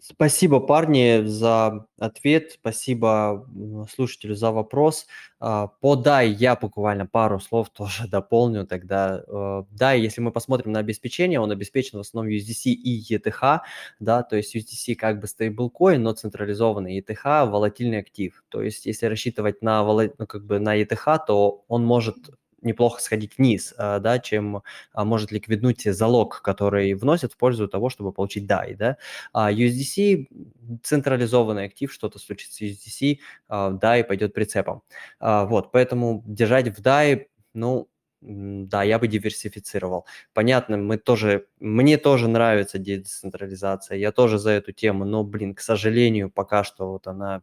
Спасибо, 0.00 0.60
парни, 0.60 1.24
за 1.26 1.86
ответ. 1.98 2.52
Спасибо 2.52 3.46
слушателю 3.92 4.34
за 4.34 4.52
вопрос. 4.52 5.06
А, 5.40 5.68
по 5.68 5.94
DAI 5.94 6.28
я 6.28 6.56
буквально 6.56 7.06
пару 7.06 7.40
слов 7.40 7.70
тоже 7.76 8.08
дополню 8.08 8.66
тогда. 8.66 9.22
Э, 9.26 9.64
DAI, 9.72 9.98
если 9.98 10.20
мы 10.20 10.32
посмотрим 10.32 10.72
на 10.72 10.80
обеспечение, 10.80 11.40
он 11.40 11.50
обеспечен 11.50 11.98
в 11.98 12.00
основном 12.00 12.32
USDC 12.32 12.70
и 12.70 13.14
ETH, 13.14 13.60
да, 14.00 14.22
то 14.22 14.36
есть 14.36 14.54
USDC 14.56 14.94
как 14.94 15.20
бы 15.20 15.26
стейблкоин, 15.26 16.02
но 16.02 16.12
централизованный 16.12 16.98
ETH– 17.00 17.46
волатильный 17.50 17.98
актив. 17.98 18.44
То 18.48 18.62
есть 18.62 18.86
если 18.86 19.06
рассчитывать 19.06 19.62
на, 19.62 19.82
ну, 19.84 20.26
как 20.26 20.44
бы 20.44 20.58
на 20.58 20.80
ETH, 20.80 21.18
то 21.26 21.64
он 21.68 21.84
может 21.84 22.16
неплохо 22.62 23.00
сходить 23.00 23.38
вниз, 23.38 23.74
а, 23.76 23.98
да, 23.98 24.18
чем 24.18 24.62
а, 24.92 25.04
может 25.04 25.32
ликвиднуть 25.32 25.82
залог, 25.84 26.42
который 26.42 26.94
вносят 26.94 27.32
в 27.32 27.36
пользу 27.36 27.68
того, 27.68 27.88
чтобы 27.90 28.12
получить 28.12 28.50
DAI. 28.50 28.76
Да? 28.76 28.96
А 29.32 29.52
USDC– 29.52 30.26
централизованный 30.82 31.64
актив, 31.64 31.92
что-то 31.92 32.18
случится 32.18 32.56
с 32.56 32.62
USDC, 32.62 33.18
DAI 33.50 34.04
пойдет 34.04 34.34
прицепом. 34.34 34.82
Вот, 35.20 35.72
поэтому 35.72 36.22
держать 36.26 36.68
в 36.68 36.82
DAI, 36.82 37.26
ну, 37.54 37.88
да, 38.20 38.82
я 38.82 38.98
бы 38.98 39.06
диверсифицировал. 39.06 40.06
Понятно, 40.34 40.76
мы 40.76 40.98
тоже, 40.98 41.46
мне 41.60 41.98
тоже 41.98 42.28
нравится 42.28 42.78
децентрализация, 42.78 43.96
я 43.96 44.12
тоже 44.12 44.38
за 44.38 44.50
эту 44.50 44.72
тему, 44.72 45.04
но, 45.04 45.22
блин, 45.24 45.54
к 45.54 45.60
сожалению, 45.60 46.30
пока 46.30 46.64
что 46.64 46.90
вот 46.92 47.06
она 47.06 47.42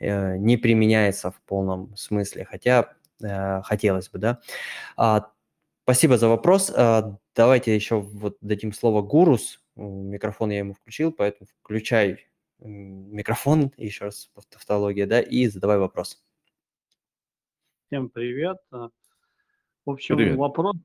э, 0.00 0.36
не 0.38 0.56
применяется 0.56 1.30
в 1.30 1.40
полном 1.42 1.96
смысле, 1.96 2.44
хотя 2.44 2.94
хотелось 3.64 4.08
бы, 4.08 4.18
да. 4.18 4.40
А, 4.96 5.30
спасибо 5.84 6.18
за 6.18 6.28
вопрос. 6.28 6.72
А, 6.74 7.18
давайте 7.34 7.74
еще 7.74 8.00
вот 8.00 8.36
дадим 8.40 8.72
слово 8.72 9.02
Гурус. 9.02 9.60
Микрофон 9.76 10.50
я 10.50 10.58
ему 10.58 10.74
включил, 10.74 11.12
поэтому 11.12 11.48
включай 11.60 12.26
микрофон, 12.58 13.72
еще 13.76 14.04
раз 14.06 14.30
тавтология, 14.50 15.06
да, 15.06 15.20
и 15.20 15.46
задавай 15.46 15.78
вопрос. 15.78 16.22
Всем 17.86 18.08
привет. 18.08 18.58
В 18.70 19.90
общем, 19.90 20.16
привет. 20.16 20.36
вопрос 20.36 20.76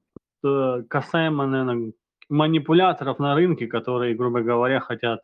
э, 0.43 0.83
касаемо, 0.89 1.45
наверное, 1.45 1.93
манипуляторов 2.29 3.19
на 3.19 3.35
рынке, 3.35 3.67
которые, 3.67 4.15
грубо 4.15 4.41
говоря, 4.41 4.79
хотят 4.79 5.21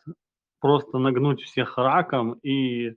просто 0.59 0.97
нагнуть 0.97 1.41
всех 1.41 1.77
раком 1.77 2.33
и 2.43 2.95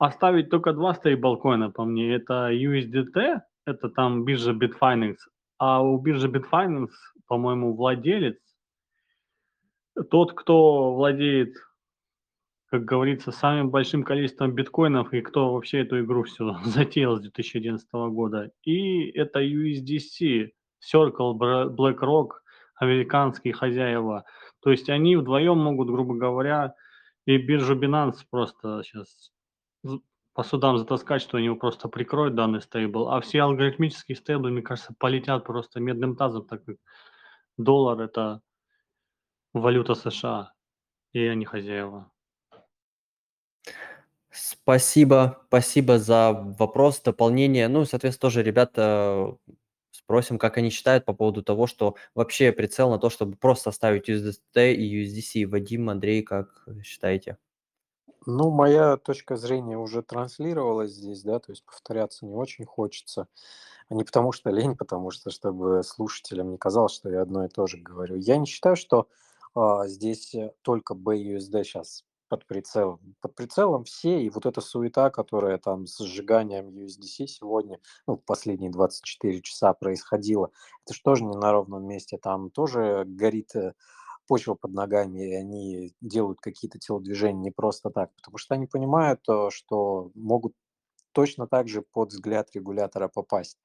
оставить 0.00 0.48
только 0.50 0.72
два 0.72 0.94
стейблкоина 0.94 1.70
по 1.70 1.84
мне. 1.84 2.14
Это 2.14 2.50
USDT, 2.50 3.40
это 3.66 3.88
там 3.90 4.24
биржа 4.24 4.52
Bitfinex, 4.52 5.16
а 5.58 5.82
у 5.82 5.98
биржи 5.98 6.28
Bitfinex, 6.28 6.88
по-моему, 7.26 7.76
владелец, 7.76 8.38
тот, 10.10 10.32
кто 10.32 10.94
владеет, 10.94 11.54
как 12.66 12.84
говорится, 12.84 13.30
самым 13.30 13.70
большим 13.70 14.02
количеством 14.02 14.54
биткоинов 14.54 15.12
и 15.12 15.20
кто 15.20 15.52
вообще 15.52 15.80
эту 15.80 16.00
игру 16.00 16.22
все 16.22 16.54
затеял 16.64 17.16
с 17.16 17.20
2011 17.20 17.86
года. 17.92 18.50
И 18.62 19.10
это 19.10 19.42
USDC, 19.44 20.50
Circle, 20.80 21.76
BlackRock, 21.76 22.28
американские 22.76 23.52
хозяева. 23.52 24.24
То 24.62 24.70
есть 24.70 24.88
они 24.88 25.16
вдвоем 25.16 25.58
могут, 25.58 25.88
грубо 25.88 26.14
говоря, 26.14 26.74
И 27.26 27.36
биржу 27.36 27.78
Binance 27.78 28.20
просто 28.30 28.82
сейчас 28.82 29.30
по 30.32 30.42
судам 30.42 30.78
затаскать, 30.78 31.22
что 31.22 31.36
они 31.36 31.46
его 31.46 31.56
просто 31.56 31.88
прикроют, 31.88 32.34
данный 32.34 32.62
стейбл. 32.62 33.08
А 33.08 33.20
все 33.20 33.42
алгоритмические 33.42 34.16
стейблы, 34.16 34.50
мне 34.50 34.62
кажется, 34.62 34.94
полетят 34.98 35.44
просто 35.44 35.80
медным 35.80 36.16
тазом, 36.16 36.46
так 36.46 36.64
как 36.64 36.76
доллар– 37.56 38.00
это 38.02 38.40
валюта 39.52 39.94
США, 39.94 40.52
и 41.12 41.24
они 41.24 41.44
хозяева. 41.44 42.10
Спасибо, 44.30 45.42
спасибо 45.48 45.98
за 45.98 46.32
вопрос, 46.32 47.00
дополнение. 47.00 47.66
Ну, 47.68 47.84
соответственно, 47.84 48.30
тоже 48.30 48.42
ребята 48.42 49.36
спросим, 49.90 50.38
как 50.38 50.56
они 50.56 50.70
считают 50.70 51.04
по 51.04 51.12
поводу 51.12 51.42
того, 51.42 51.66
что 51.66 51.96
вообще 52.14 52.52
прицел 52.52 52.90
на 52.90 52.98
то, 52.98 53.10
чтобы 53.10 53.36
просто 53.36 53.70
оставить 53.70 54.08
USDT 54.08 54.74
и 54.74 55.04
USDC. 55.04 55.46
Вадим, 55.46 55.90
Андрей, 55.90 56.22
как 56.22 56.64
считаете? 56.84 57.38
Ну, 58.26 58.50
моя 58.50 58.96
точка 58.96 59.36
зрения 59.36 59.78
уже 59.78 60.02
транслировалась 60.02 60.92
здесь, 60.92 61.22
да, 61.22 61.38
то 61.38 61.52
есть 61.52 61.64
повторяться 61.64 62.26
не 62.26 62.34
очень 62.34 62.66
хочется. 62.66 63.28
А 63.88 63.94
не 63.94 64.04
потому 64.04 64.32
что 64.32 64.50
лень, 64.50 64.76
потому 64.78 65.10
что, 65.10 65.30
чтобы 65.30 65.82
слушателям 65.82 66.50
не 66.50 66.58
казалось, 66.58 66.92
что 66.92 67.10
я 67.10 67.22
одно 67.22 67.44
и 67.44 67.48
то 67.48 67.66
же 67.66 67.78
говорю. 67.78 68.16
Я 68.16 68.36
не 68.36 68.46
считаю, 68.46 68.76
что 68.76 69.08
а, 69.54 69.86
здесь 69.88 70.34
э, 70.34 70.52
только 70.62 70.94
BUSD 70.94 71.64
сейчас 71.64 72.04
под 72.28 72.46
прицелом. 72.46 73.00
Под 73.20 73.34
прицелом 73.34 73.84
все, 73.84 74.22
и 74.22 74.30
вот 74.30 74.46
эта 74.46 74.60
суета, 74.60 75.10
которая 75.10 75.58
там 75.58 75.86
с 75.86 75.98
сжиганием 75.98 76.68
USDC 76.68 77.26
сегодня, 77.26 77.80
ну, 78.06 78.16
последние 78.16 78.70
24 78.70 79.42
часа 79.42 79.72
происходила, 79.74 80.50
это 80.84 80.94
же 80.94 81.02
тоже 81.02 81.24
не 81.24 81.36
на 81.36 81.50
ровном 81.50 81.84
месте, 81.84 82.18
там 82.18 82.50
тоже 82.50 83.04
горит 83.06 83.56
э, 83.56 83.74
почва 84.30 84.54
под 84.54 84.72
ногами, 84.74 85.28
и 85.28 85.34
они 85.34 85.92
делают 86.00 86.40
какие-то 86.40 86.78
телодвижения 86.78 87.42
не 87.42 87.50
просто 87.50 87.90
так, 87.90 88.14
потому 88.14 88.38
что 88.38 88.54
они 88.54 88.68
понимают, 88.68 89.22
что 89.48 90.12
могут 90.14 90.54
точно 91.10 91.48
так 91.48 91.66
же 91.66 91.82
под 91.82 92.10
взгляд 92.10 92.48
регулятора 92.54 93.08
попасть 93.08 93.58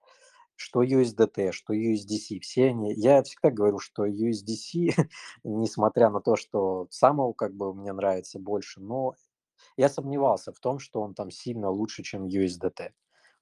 что 0.56 0.84
USDT, 0.84 1.52
что 1.52 1.76
USDC, 1.76 2.40
все 2.40 2.70
они, 2.70 2.94
я 2.96 3.22
всегда 3.22 3.52
говорю, 3.52 3.78
что 3.78 4.08
USDC, 4.08 5.08
несмотря 5.44 6.10
на 6.10 6.20
то, 6.20 6.36
что 6.36 6.88
самого 6.90 7.34
как 7.34 7.54
бы 7.54 7.76
мне 7.76 7.94
нравится 7.94 8.40
больше, 8.40 8.82
но 8.82 9.14
я 9.78 9.88
сомневался 9.88 10.52
в 10.52 10.60
том, 10.60 10.80
что 10.80 11.02
он 11.02 11.14
там 11.14 11.30
сильно 11.30 11.70
лучше, 11.70 12.02
чем 12.02 12.26
USDT. 12.26 12.90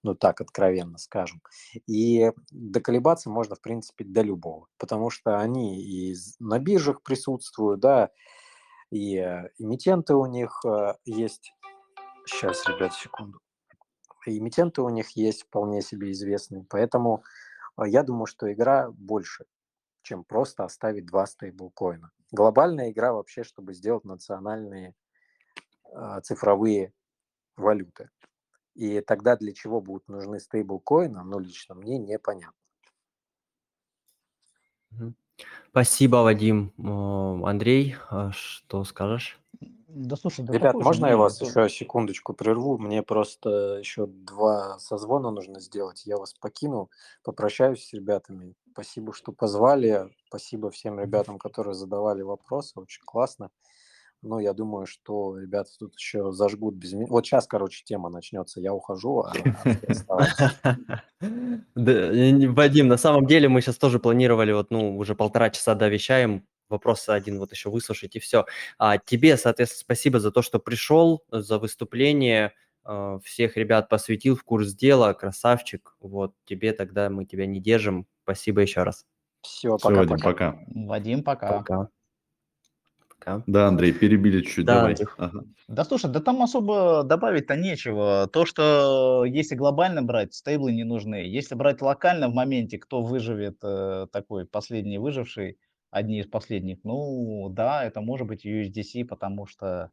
Ну 0.04 0.16
так, 0.16 0.42
откровенно 0.42 0.98
скажем. 0.98 1.42
И 1.88 2.32
доколебаться 2.52 3.30
можно, 3.30 3.56
в 3.56 3.62
принципе, 3.62 4.04
до 4.04 4.22
любого, 4.22 4.68
потому 4.78 5.10
что 5.10 5.40
они 5.40 5.82
и 5.82 6.16
на 6.40 6.60
биржах 6.60 7.02
присутствуют, 7.02 7.80
да, 7.80 8.10
и 8.92 9.18
э, 9.18 9.50
эмитенты 9.58 10.14
у 10.16 10.26
них 10.26 10.62
э, 10.66 10.96
есть. 11.06 11.54
Сейчас, 12.26 12.66
ребят, 12.68 12.94
секунду 12.94 13.40
эмитенты 14.26 14.82
у 14.82 14.90
них 14.90 15.12
есть 15.12 15.44
вполне 15.44 15.82
себе 15.82 16.12
известные. 16.12 16.66
Поэтому 16.70 17.24
а, 17.76 17.88
я 17.88 18.04
думаю, 18.04 18.26
что 18.26 18.52
игра 18.52 18.90
больше, 18.92 19.46
чем 20.02 20.24
просто 20.24 20.64
оставить 20.64 21.06
два 21.06 21.26
стейблкоина. 21.26 22.12
Глобальная 22.32 22.92
игра 22.92 23.14
вообще, 23.14 23.44
чтобы 23.44 23.74
сделать 23.74 24.06
национальные 24.06 24.96
э, 25.92 26.22
цифровые 26.24 26.94
валюты. 27.56 28.10
И 28.76 29.02
тогда 29.02 29.36
для 29.36 29.54
чего 29.54 29.82
будут 29.82 30.08
нужны 30.08 30.40
стейблкоины, 30.40 31.24
ну, 31.24 31.40
лично 31.40 31.76
мне 31.76 31.98
непонятно. 31.98 32.54
Спасибо, 35.70 36.18
Вадим. 36.18 36.74
Андрей, 37.46 37.96
а 38.10 38.32
что 38.32 38.84
скажешь? 38.84 39.40
Да 39.88 40.16
слушай, 40.16 40.44
да 40.44 40.54
Ребят, 40.54 40.76
можно 40.76 41.06
я 41.06 41.18
вас 41.18 41.40
еще 41.40 41.70
секундочку 41.70 42.34
прерву? 42.34 42.80
Мне 42.80 43.04
просто 43.04 43.78
еще 43.78 44.08
два 44.08 44.80
созвона 44.80 45.30
нужно 45.30 45.60
сделать. 45.60 46.06
Я 46.06 46.18
вас 46.18 46.34
покину, 46.34 46.90
попрощаюсь 47.24 47.86
с 47.86 47.94
ребятами. 47.94 48.56
Спасибо, 48.72 49.14
что 49.14 49.32
позвали. 49.32 50.10
Спасибо 50.28 50.72
всем 50.72 51.00
ребятам, 51.00 51.38
которые 51.38 51.76
задавали 51.76 52.24
вопросы. 52.24 52.80
Очень 52.80 53.04
классно. 53.06 53.52
Ну, 54.24 54.40
я 54.40 54.54
думаю, 54.54 54.86
что 54.86 55.38
ребята 55.38 55.70
тут 55.78 55.96
еще 55.96 56.32
зажгут 56.32 56.76
без 56.76 56.94
меня. 56.94 57.08
Вот 57.10 57.26
сейчас, 57.26 57.46
короче, 57.46 57.84
тема 57.84 58.10
начнется. 58.10 58.62
Я 58.62 58.74
ухожу, 58.74 59.20
а, 59.20 59.34
а 60.10 60.78
Вадим, 61.76 62.88
на 62.88 62.98
самом 62.98 63.28
деле 63.28 63.50
мы 63.50 63.62
сейчас 63.62 63.78
тоже 63.78 64.00
планировали, 64.00 64.54
вот, 64.54 64.72
ну, 64.72 64.98
уже 64.98 65.14
полтора 65.14 65.50
часа 65.50 65.76
довещаем, 65.76 66.48
вопрос 66.70 67.10
один 67.10 67.38
вот 67.38 67.52
еще 67.52 67.70
выслушать 67.70 68.16
и 68.16 68.20
все. 68.20 68.46
А 68.78 68.98
тебе, 68.98 69.36
соответственно, 69.36 69.82
спасибо 69.82 70.20
за 70.20 70.32
то, 70.32 70.42
что 70.42 70.60
пришел, 70.60 71.24
за 71.30 71.60
выступление, 71.60 72.54
а, 72.86 73.20
всех 73.20 73.58
ребят 73.58 73.90
посвятил 73.90 74.36
в 74.36 74.44
курс 74.44 74.74
дела, 74.74 75.14
красавчик. 75.14 75.96
Вот 76.00 76.34
тебе 76.46 76.74
тогда 76.74 77.10
мы 77.10 77.26
тебя 77.26 77.46
не 77.46 77.60
держим. 77.60 78.08
Спасибо 78.24 78.62
еще 78.62 78.84
раз. 78.84 79.06
Все, 79.42 79.78
пока, 79.78 79.96
Вадим, 79.96 80.20
пока. 80.20 80.60
Вадим, 80.68 81.24
пока. 81.24 81.58
Пока. 81.58 81.90
Да, 83.48 83.68
Андрей, 83.68 83.94
перебили 83.94 84.42
чуть-чуть, 84.42 84.66
да, 84.66 84.80
давай. 84.80 84.96
Ага. 85.18 85.44
Да 85.68 85.86
слушай, 85.86 86.12
да 86.12 86.20
там 86.20 86.42
особо 86.42 87.04
добавить-то 87.04 87.56
нечего. 87.56 88.30
То, 88.32 88.46
что 88.46 89.26
если 89.26 89.56
глобально 89.56 90.02
брать, 90.02 90.34
стейблы 90.34 90.74
не 90.74 90.84
нужны. 90.84 91.16
Если 91.16 91.56
брать 91.56 91.82
локально 91.82 92.30
в 92.30 92.34
моменте, 92.34 92.78
кто 92.78 93.02
выживет, 93.02 93.58
э, 93.64 94.08
такой 94.12 94.46
последний 94.46 94.98
выживший, 94.98 95.58
одни 95.90 96.20
из 96.20 96.28
последних. 96.28 96.80
Ну, 96.84 97.50
да, 97.50 97.86
это 97.86 98.02
может 98.02 98.28
быть 98.28 98.46
USDC, 98.46 99.06
потому 99.06 99.46
что 99.46 99.92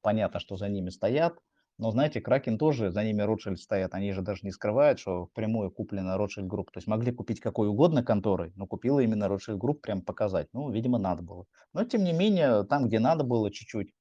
понятно, 0.00 0.40
что 0.40 0.56
за 0.56 0.68
ними 0.68 0.90
стоят. 0.90 1.34
Но, 1.78 1.90
знаете, 1.90 2.20
Кракен 2.20 2.58
тоже, 2.58 2.90
за 2.90 3.02
ними 3.04 3.22
Ротшильд 3.22 3.58
стоят. 3.58 3.94
Они 3.94 4.12
же 4.12 4.22
даже 4.22 4.40
не 4.42 4.50
скрывают, 4.50 4.98
что 4.98 5.26
впрямую 5.26 5.70
куплена 5.70 6.16
Ротшильд 6.16 6.46
Group. 6.46 6.70
То 6.70 6.78
есть 6.78 6.86
могли 6.86 7.12
купить 7.12 7.40
какой 7.40 7.68
угодно 7.68 8.04
конторы, 8.04 8.52
но 8.56 8.66
купила 8.66 9.00
именно 9.00 9.28
Ротшильд 9.28 9.58
Group 9.58 9.80
прям 9.82 10.02
показать. 10.02 10.48
Ну, 10.52 10.70
видимо, 10.70 10.98
надо 10.98 11.22
было. 11.22 11.46
Но, 11.72 11.84
тем 11.84 12.04
не 12.04 12.12
менее, 12.12 12.64
там, 12.64 12.86
где 12.86 12.98
надо 12.98 13.24
было 13.24 13.50
чуть-чуть 13.50 13.92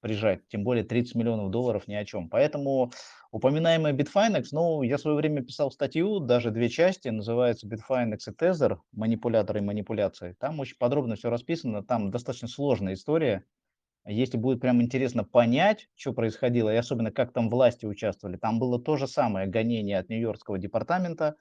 прижать, 0.00 0.46
тем 0.48 0.64
более 0.64 0.84
30 0.84 1.14
миллионов 1.14 1.50
долларов 1.50 1.88
ни 1.88 1.94
о 1.94 2.04
чем. 2.04 2.28
Поэтому 2.28 2.90
Упоминаемый 3.34 3.92
Bitfinex, 3.92 4.44
ну, 4.52 4.82
я 4.82 4.96
в 4.96 5.00
свое 5.00 5.16
время 5.16 5.42
писал 5.42 5.72
статью, 5.72 6.20
даже 6.20 6.52
две 6.52 6.68
части, 6.68 7.08
называется 7.08 7.66
Bitfinex 7.66 8.18
и 8.28 8.30
Tether, 8.30 8.76
манипуляторы 8.92 9.58
и 9.58 9.62
манипуляции. 9.62 10.36
Там 10.38 10.60
очень 10.60 10.76
подробно 10.78 11.16
все 11.16 11.30
расписано, 11.30 11.82
там 11.82 12.12
достаточно 12.12 12.46
сложная 12.46 12.94
история. 12.94 13.44
Если 14.06 14.36
будет 14.36 14.60
прям 14.60 14.82
интересно 14.82 15.24
понять, 15.24 15.88
что 15.94 16.12
происходило, 16.12 16.72
и 16.72 16.76
особенно 16.76 17.10
как 17.10 17.32
там 17.32 17.48
власти 17.48 17.86
участвовали, 17.86 18.36
там 18.36 18.58
было 18.58 18.78
то 18.78 18.96
же 18.96 19.06
самое 19.06 19.46
гонение 19.46 19.98
от 19.98 20.08
Нью-Йоркского 20.08 20.58
департамента, 20.58 21.36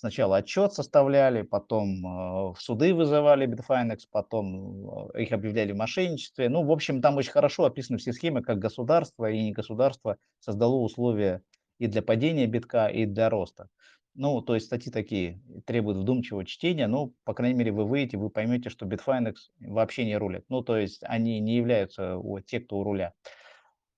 Сначала 0.00 0.38
отчет 0.38 0.72
составляли, 0.72 1.42
потом 1.42 2.06
э, 2.06 2.52
в 2.54 2.56
суды 2.58 2.94
вызывали 2.94 3.46
Bitfinex, 3.46 3.98
потом 4.10 5.10
э, 5.12 5.24
их 5.24 5.32
объявляли 5.32 5.72
в 5.72 5.76
мошенничестве. 5.76 6.48
Ну, 6.48 6.64
в 6.64 6.72
общем, 6.72 7.02
там 7.02 7.18
очень 7.18 7.32
хорошо 7.32 7.66
описаны 7.66 7.98
все 7.98 8.14
схемы, 8.14 8.40
как 8.40 8.58
государство 8.58 9.30
и 9.30 9.42
не 9.42 9.52
государство 9.52 10.16
создало 10.38 10.76
условия 10.76 11.42
и 11.78 11.86
для 11.86 12.00
падения 12.00 12.46
битка, 12.46 12.86
и 12.86 13.04
для 13.04 13.28
роста. 13.28 13.68
Ну, 14.14 14.42
то 14.42 14.54
есть 14.54 14.66
статьи 14.66 14.92
такие 14.92 15.40
требуют 15.66 15.98
вдумчивого 15.98 16.44
чтения, 16.44 16.88
но, 16.88 17.12
по 17.24 17.32
крайней 17.32 17.56
мере, 17.58 17.72
вы 17.72 17.84
выйдете, 17.84 18.18
вы 18.18 18.28
поймете, 18.28 18.68
что 18.68 18.86
Bitfinex 18.86 19.34
вообще 19.60 20.04
не 20.04 20.16
рулит. 20.16 20.44
Ну, 20.48 20.62
то 20.62 20.76
есть 20.76 21.02
они 21.04 21.38
не 21.40 21.56
являются 21.56 22.20
те, 22.46 22.60
кто 22.60 22.78
у 22.78 22.84
руля. 22.84 23.14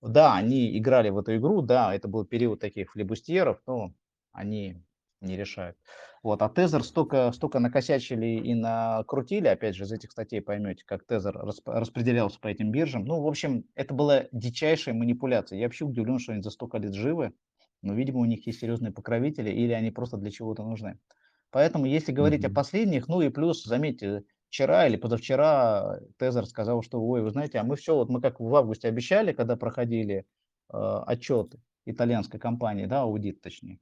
Да, 0.01 0.35
они 0.35 0.77
играли 0.77 1.09
в 1.09 1.17
эту 1.17 1.35
игру, 1.37 1.61
да, 1.61 1.95
это 1.95 2.07
был 2.07 2.25
период 2.25 2.59
таких 2.59 2.91
флебустьеров, 2.91 3.61
но 3.65 3.93
они 4.33 4.83
не 5.21 5.37
решают. 5.37 5.77
Вот, 6.21 6.41
а 6.41 6.49
Тезер 6.49 6.83
столько, 6.83 7.31
столько 7.31 7.59
накосячили 7.59 8.25
и 8.25 8.53
накрутили, 8.53 9.47
опять 9.47 9.75
же, 9.75 9.85
из 9.85 9.91
этих 9.93 10.11
статей 10.11 10.41
поймете, 10.41 10.83
как 10.85 11.05
Тезер 11.05 11.37
расп- 11.37 11.61
распределялся 11.71 12.39
по 12.39 12.47
этим 12.47 12.71
биржам. 12.71 13.05
Ну, 13.05 13.21
в 13.21 13.27
общем, 13.27 13.65
это 13.75 13.93
была 13.93 14.25
дичайшая 14.33 14.93
манипуляция. 14.93 15.57
Я 15.57 15.65
вообще 15.65 15.85
удивлен, 15.85 16.19
что 16.19 16.33
они 16.33 16.41
за 16.41 16.51
столько 16.51 16.77
лет 16.77 16.93
живы, 16.93 17.33
но, 17.83 17.93
видимо, 17.93 18.19
у 18.19 18.25
них 18.25 18.47
есть 18.47 18.59
серьезные 18.59 18.91
покровители, 18.91 19.49
или 19.51 19.73
они 19.73 19.91
просто 19.91 20.17
для 20.17 20.31
чего-то 20.31 20.63
нужны. 20.63 20.97
Поэтому, 21.51 21.85
если 21.85 22.11
говорить 22.11 22.43
mm-hmm. 22.43 22.51
о 22.51 22.55
последних, 22.55 23.07
ну 23.07 23.21
и 23.21 23.29
плюс, 23.29 23.63
заметьте, 23.63 24.23
вчера 24.49 24.87
или 24.87 24.95
позавчера 24.95 25.99
Тезер 26.17 26.45
сказал, 26.47 26.81
что, 26.81 26.99
ой, 26.99 27.21
вы 27.21 27.29
знаете, 27.29 27.59
а 27.59 27.63
мы 27.63 27.75
все, 27.75 27.95
вот 27.95 28.09
мы 28.09 28.21
как 28.21 28.39
в 28.39 28.55
августе 28.55 28.87
обещали, 28.87 29.33
когда 29.33 29.55
проходили 29.55 30.25
э, 30.71 30.77
отчеты 31.05 31.59
итальянской 31.85 32.39
компании, 32.39 32.85
да, 32.85 33.01
аудит 33.01 33.41
точнее, 33.41 33.79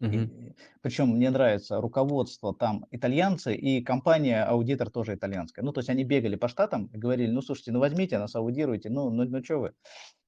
Угу. 0.00 0.54
Причем 0.82 1.08
мне 1.08 1.30
нравится 1.30 1.80
руководство 1.80 2.54
там 2.54 2.86
итальянцы 2.90 3.54
и 3.54 3.82
компания 3.82 4.44
аудитор 4.44 4.90
тоже 4.90 5.14
итальянская. 5.14 5.64
Ну, 5.64 5.72
то 5.72 5.80
есть 5.80 5.90
они 5.90 6.04
бегали 6.04 6.36
по 6.36 6.48
штатам 6.48 6.86
и 6.86 6.98
говорили, 6.98 7.30
ну, 7.30 7.42
слушайте, 7.42 7.72
ну, 7.72 7.80
возьмите 7.80 8.18
нас, 8.18 8.34
аудируйте, 8.34 8.90
ну, 8.90 9.10
ну, 9.10 9.24
ну, 9.24 9.44
что 9.44 9.58
вы? 9.58 9.72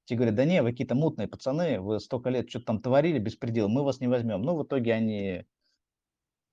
Те 0.05 0.15
говорят, 0.15 0.35
да 0.35 0.45
не, 0.45 0.61
вы 0.61 0.71
какие-то 0.71 0.95
мутные 0.95 1.27
пацаны, 1.27 1.79
вы 1.79 1.99
столько 1.99 2.29
лет 2.29 2.49
что-то 2.49 2.65
там 2.65 2.81
творили, 2.81 3.19
беспредел, 3.19 3.69
мы 3.69 3.83
вас 3.83 4.01
не 4.01 4.07
возьмем. 4.07 4.41
Ну, 4.41 4.55
в 4.57 4.63
итоге 4.63 4.93
они, 4.93 5.45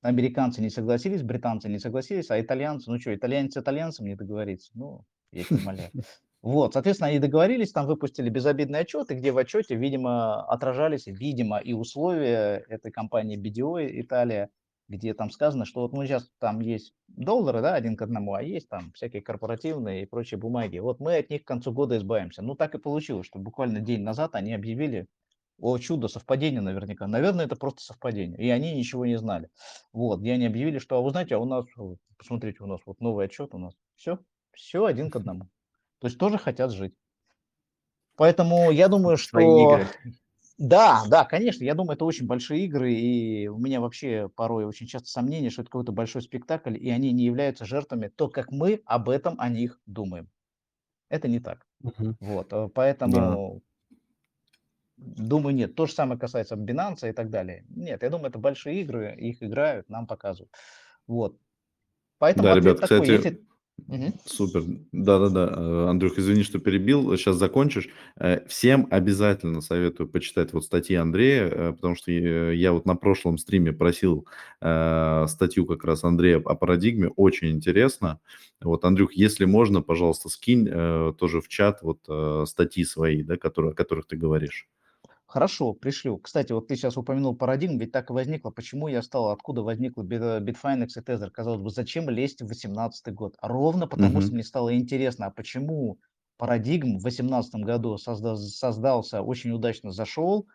американцы 0.02 0.60
не 0.60 0.70
согласились, 0.70 1.22
британцы 1.22 1.68
не 1.68 1.78
согласились, 1.78 2.30
а 2.30 2.40
итальянцы, 2.40 2.90
ну 2.90 3.00
что, 3.00 3.14
итальянец 3.14 3.54
с 3.54 3.56
итальянцем 3.56 4.06
не 4.06 4.14
договорится? 4.14 4.70
Ну, 4.74 5.04
я 5.32 5.40
их 5.40 5.50
умоляю. 5.50 5.90
Вот, 6.42 6.72
соответственно, 6.72 7.10
они 7.10 7.18
договорились, 7.18 7.72
там 7.72 7.86
выпустили 7.86 8.30
безобидный 8.30 8.80
отчет, 8.80 9.10
и 9.10 9.14
где 9.14 9.30
в 9.30 9.38
отчете, 9.38 9.76
видимо, 9.76 10.42
отражались, 10.44 11.06
видимо, 11.06 11.58
и 11.58 11.74
условия 11.74 12.64
этой 12.68 12.90
компании 12.90 13.36
BDO 13.36 14.00
Италия, 14.00 14.48
где 14.88 15.14
там 15.14 15.30
сказано, 15.30 15.66
что 15.66 15.82
вот 15.82 15.92
ну 15.92 16.04
сейчас 16.04 16.28
там 16.38 16.60
есть 16.60 16.94
доллары, 17.08 17.60
да, 17.60 17.74
один 17.74 17.94
к 17.96 18.02
одному, 18.02 18.34
а 18.34 18.42
есть 18.42 18.68
там 18.68 18.90
всякие 18.92 19.22
корпоративные 19.22 20.02
и 20.02 20.06
прочие 20.06 20.38
бумаги. 20.38 20.78
Вот 20.78 20.98
мы 20.98 21.16
от 21.16 21.30
них 21.30 21.44
к 21.44 21.46
концу 21.46 21.72
года 21.72 21.96
избавимся. 21.96 22.42
Ну 22.42 22.56
так 22.56 22.74
и 22.74 22.78
получилось, 22.78 23.26
что 23.26 23.38
буквально 23.38 23.80
день 23.80 24.00
назад 24.00 24.34
они 24.34 24.52
объявили 24.52 25.06
о 25.60 25.78
чудо, 25.78 26.08
совпадение 26.08 26.60
наверняка. 26.60 27.06
Наверное, 27.06 27.44
это 27.44 27.54
просто 27.54 27.82
совпадение. 27.82 28.38
И 28.38 28.48
они 28.50 28.74
ничего 28.74 29.06
не 29.06 29.16
знали. 29.16 29.50
Вот, 29.92 30.20
где 30.20 30.32
они 30.32 30.46
объявили, 30.46 30.78
что, 30.78 30.96
а 30.96 31.02
вы 31.02 31.10
знаете, 31.10 31.36
а 31.36 31.38
у 31.38 31.44
нас, 31.44 31.66
посмотрите, 32.16 32.64
у 32.64 32.66
нас 32.66 32.80
вот 32.86 33.00
новый 33.00 33.26
отчет 33.26 33.54
у 33.54 33.58
нас. 33.58 33.74
Все, 33.94 34.18
все 34.52 34.86
один 34.86 35.10
к 35.10 35.16
одному. 35.16 35.48
То 36.01 36.09
есть 36.09 36.18
тоже 36.18 36.39
хотят 36.39 36.72
жить. 36.72 36.94
Поэтому 38.16 38.70
я 38.70 38.89
думаю, 38.89 39.16
что... 39.16 39.39
игры. 39.40 39.86
Да, 40.59 41.05
да, 41.09 41.24
конечно, 41.24 41.64
я 41.64 41.74
думаю, 41.74 41.94
это 41.94 42.05
очень 42.05 42.27
большие 42.27 42.66
игры, 42.66 42.93
и 42.93 43.48
у 43.48 43.56
меня 43.56 43.81
вообще 43.81 44.28
порой 44.28 44.66
очень 44.66 44.86
часто 44.86 45.09
сомнения, 45.09 45.48
что 45.48 45.62
это 45.62 45.70
какой-то 45.70 45.93
большой 45.93 46.20
спектакль, 46.20 46.77
и 46.77 46.90
они 46.90 47.12
не 47.12 47.24
являются 47.24 47.64
жертвами, 47.64 48.09
то, 48.09 48.28
как 48.28 48.52
мы 48.52 48.82
об 48.85 49.09
этом 49.09 49.36
о 49.40 49.48
них 49.48 49.81
думаем. 49.86 50.28
Это 51.09 51.28
не 51.28 51.40
так. 51.40 51.66
Угу. 51.82 52.16
Вот, 52.20 52.52
э, 52.52 52.68
поэтому 52.74 53.62
да. 54.98 55.24
думаю, 55.24 55.55
нет. 55.55 55.74
То 55.74 55.86
же 55.86 55.94
самое 55.94 56.20
касается 56.20 56.56
Binance 56.56 57.09
и 57.09 57.12
так 57.12 57.31
далее. 57.31 57.64
Нет, 57.70 58.02
я 58.02 58.10
думаю, 58.10 58.28
это 58.28 58.39
большие 58.39 58.82
игры, 58.82 59.16
их 59.16 59.43
играют, 59.43 59.89
нам 59.89 60.06
показывают. 60.06 60.52
Вот. 61.06 61.39
Поэтому 62.18 62.48
да, 62.48 62.55
ребят, 62.55 62.81
такой, 62.81 63.01
кстати, 63.01 63.10
если... 63.10 63.47
Угу. 63.89 64.12
Супер. 64.24 64.62
Да-да-да. 64.93 65.55
Э, 65.57 65.86
Андрюх, 65.89 66.19
извини, 66.19 66.43
что 66.43 66.59
перебил. 66.59 67.16
Сейчас 67.16 67.36
закончишь. 67.36 67.89
Э, 68.16 68.47
всем 68.47 68.86
обязательно 68.90 69.61
советую 69.61 70.09
почитать 70.09 70.52
вот 70.52 70.65
статьи 70.65 70.97
Андрея, 70.97 71.48
э, 71.48 71.73
потому 71.73 71.94
что 71.94 72.11
я 72.11 72.73
вот 72.73 72.86
на 72.86 72.97
прошлом 72.97 73.39
стриме 73.39 73.73
просил 73.73 74.27
статью 74.59 75.65
как 75.66 75.85
раз 75.85 76.05
Андрея 76.05 76.36
о 76.39 76.55
парадигме. 76.55 77.09
Очень 77.16 77.51
интересно. 77.51 78.20
Вот, 78.61 78.85
Андрюх, 78.85 79.15
если 79.15 79.47
можно, 79.47 79.81
пожалуйста, 79.81 80.28
скинь 80.28 80.66
тоже 80.66 81.40
в 81.40 81.48
чат 81.48 81.81
вот 81.82 82.48
статьи 82.48 82.85
свои, 82.85 83.23
да, 83.23 83.36
которые, 83.36 83.73
о 83.73 83.74
которых 83.74 84.07
ты 84.07 84.16
говоришь. 84.16 84.69
Хорошо, 85.31 85.74
пришлю. 85.74 86.19
Кстати, 86.19 86.51
вот 86.51 86.66
ты 86.66 86.74
сейчас 86.74 86.97
упомянул 86.97 87.36
парадигм, 87.36 87.78
ведь 87.78 87.93
так 87.93 88.11
и 88.11 88.12
возникло. 88.12 88.51
Почему 88.51 88.89
я 88.89 89.01
стал, 89.01 89.31
откуда 89.31 89.62
возникла 89.62 90.02
Bitfinex 90.02 90.89
и 90.97 91.01
Tether? 91.01 91.31
Казалось 91.31 91.61
бы, 91.61 91.70
зачем 91.70 92.11
лезть 92.11 92.43
в 92.43 92.47
2018 92.47 93.15
год? 93.15 93.36
Ровно 93.40 93.86
потому, 93.86 94.15
угу. 94.15 94.23
что 94.23 94.32
мне 94.32 94.43
стало 94.43 94.77
интересно, 94.77 95.27
а 95.27 95.31
почему 95.31 96.01
парадигм 96.36 96.98
в 96.98 97.02
2018 97.02 97.55
году 97.62 97.94
созда- 97.94 98.35
создался, 98.35 99.23
очень 99.23 99.52
удачно 99.52 99.93
зашел, 99.93 100.48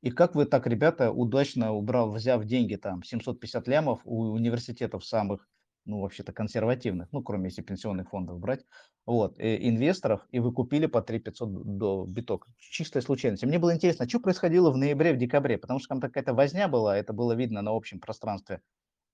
и 0.00 0.12
как 0.12 0.36
вы 0.36 0.44
так, 0.44 0.64
ребята, 0.68 1.10
удачно 1.10 1.72
убрал, 1.72 2.12
взяв 2.12 2.44
деньги 2.44 2.76
там 2.76 3.02
750 3.02 3.66
лямов 3.66 4.00
у 4.04 4.30
университетов 4.30 5.04
самых 5.04 5.48
ну, 5.84 6.00
вообще-то 6.00 6.32
консервативных, 6.32 7.08
ну, 7.12 7.22
кроме 7.22 7.46
если 7.46 7.62
пенсионных 7.62 8.10
фондов 8.10 8.38
брать, 8.38 8.64
вот, 9.06 9.38
э, 9.38 9.56
инвесторов, 9.68 10.26
и 10.30 10.38
вы 10.38 10.52
купили 10.52 10.86
по 10.86 11.02
3 11.02 11.18
500 11.18 11.78
до 11.78 12.06
биток. 12.06 12.46
Чистая 12.58 13.02
случайность. 13.02 13.42
И 13.42 13.46
мне 13.46 13.58
было 13.58 13.74
интересно, 13.74 14.08
что 14.08 14.20
происходило 14.20 14.70
в 14.70 14.76
ноябре, 14.76 15.12
в 15.12 15.16
декабре, 15.16 15.58
потому 15.58 15.80
что 15.80 15.88
там 15.88 16.00
какая-то 16.00 16.34
возня 16.34 16.68
была, 16.68 16.96
это 16.96 17.12
было 17.12 17.32
видно 17.32 17.62
на 17.62 17.70
общем 17.72 17.98
пространстве 18.00 18.60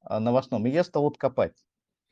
а, 0.03 0.21
новостном, 0.21 0.67
и 0.67 0.71
я 0.71 0.85
стал 0.85 1.03
вот 1.03 1.19
копать. 1.19 1.55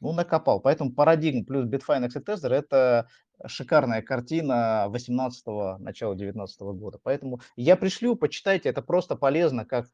Ну, 0.01 0.13
накопал. 0.13 0.61
Поэтому 0.61 0.93
парадигм 0.93 1.45
плюс 1.45 1.67
Bitfinex 1.67 2.11
и 2.15 2.19
Tether– 2.19 2.49
это 2.53 3.09
шикарная 3.47 4.03
картина 4.03 4.87
18-го, 4.91 5.79
начала 5.79 6.15
19 6.15 6.61
-го 6.61 6.75
года. 6.75 6.99
Поэтому 7.03 7.41
я 7.57 7.77
пришлю, 7.77 8.17
почитайте, 8.17 8.69
это 8.69 8.83
просто 8.83 9.17
полезно, 9.17 9.65
как, 9.65 9.87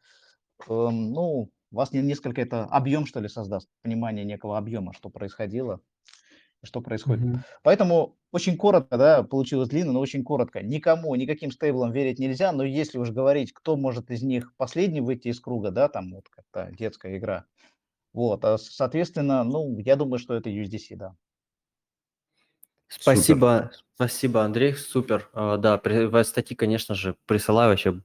эм, 0.69 1.13
ну, 1.13 1.51
у 1.73 1.77
вас 1.77 1.93
несколько 1.93 2.41
это 2.41 2.65
объем, 2.65 3.07
что 3.07 3.21
ли, 3.21 3.29
создаст, 3.29 3.69
понимание 3.83 4.25
некого 4.25 4.59
объема, 4.59 4.93
что 4.93 5.09
происходило, 5.09 5.81
что 6.63 6.81
происходит. 6.81 7.25
Mm-hmm. 7.25 7.41
Поэтому 7.63 8.17
очень 8.33 8.57
коротко, 8.57 8.97
да, 8.97 9.23
получилось 9.23 9.69
длинно, 9.69 9.93
но 9.93 10.01
очень 10.01 10.25
коротко. 10.25 10.63
Никому, 10.63 11.15
никаким 11.15 11.51
стейблам 11.51 11.93
верить 11.93 12.19
нельзя, 12.19 12.53
но 12.53 12.65
если 12.65 12.99
уж 12.99 13.11
говорить, 13.11 13.53
кто 13.53 13.77
может 13.77 14.11
из 14.11 14.23
них 14.23 14.55
последний 14.57 15.01
выйти 15.01 15.29
из 15.29 15.41
круга, 15.41 15.71
да, 15.71 15.89
там 15.89 16.13
вот 16.13 16.29
как-то 16.29 16.71
детская 16.77 17.17
игра, 17.17 17.47
вот, 18.13 18.45
а, 18.45 18.59
соответственно, 18.59 19.45
ну, 19.45 19.79
я 19.79 19.97
думаю, 19.97 20.19
что 20.19 20.35
это 20.35 20.51
USDC, 20.51 20.97
да. 20.97 21.15
Спасибо, 22.89 23.71
супер. 23.71 23.85
спасибо, 23.95 24.43
Андрей, 24.43 24.75
супер. 24.75 25.31
Uh, 25.33 25.57
да, 25.59 25.79
при, 25.79 26.23
статьи, 26.25 26.57
конечно 26.57 26.97
же, 26.97 27.15
присылаю 27.27 27.71
вообще, 27.71 28.01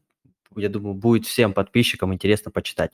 я 0.55 0.69
думаю, 0.69 0.93
будет 0.93 1.25
всем 1.25 1.53
подписчикам 1.53 2.13
интересно 2.13 2.51
почитать. 2.51 2.91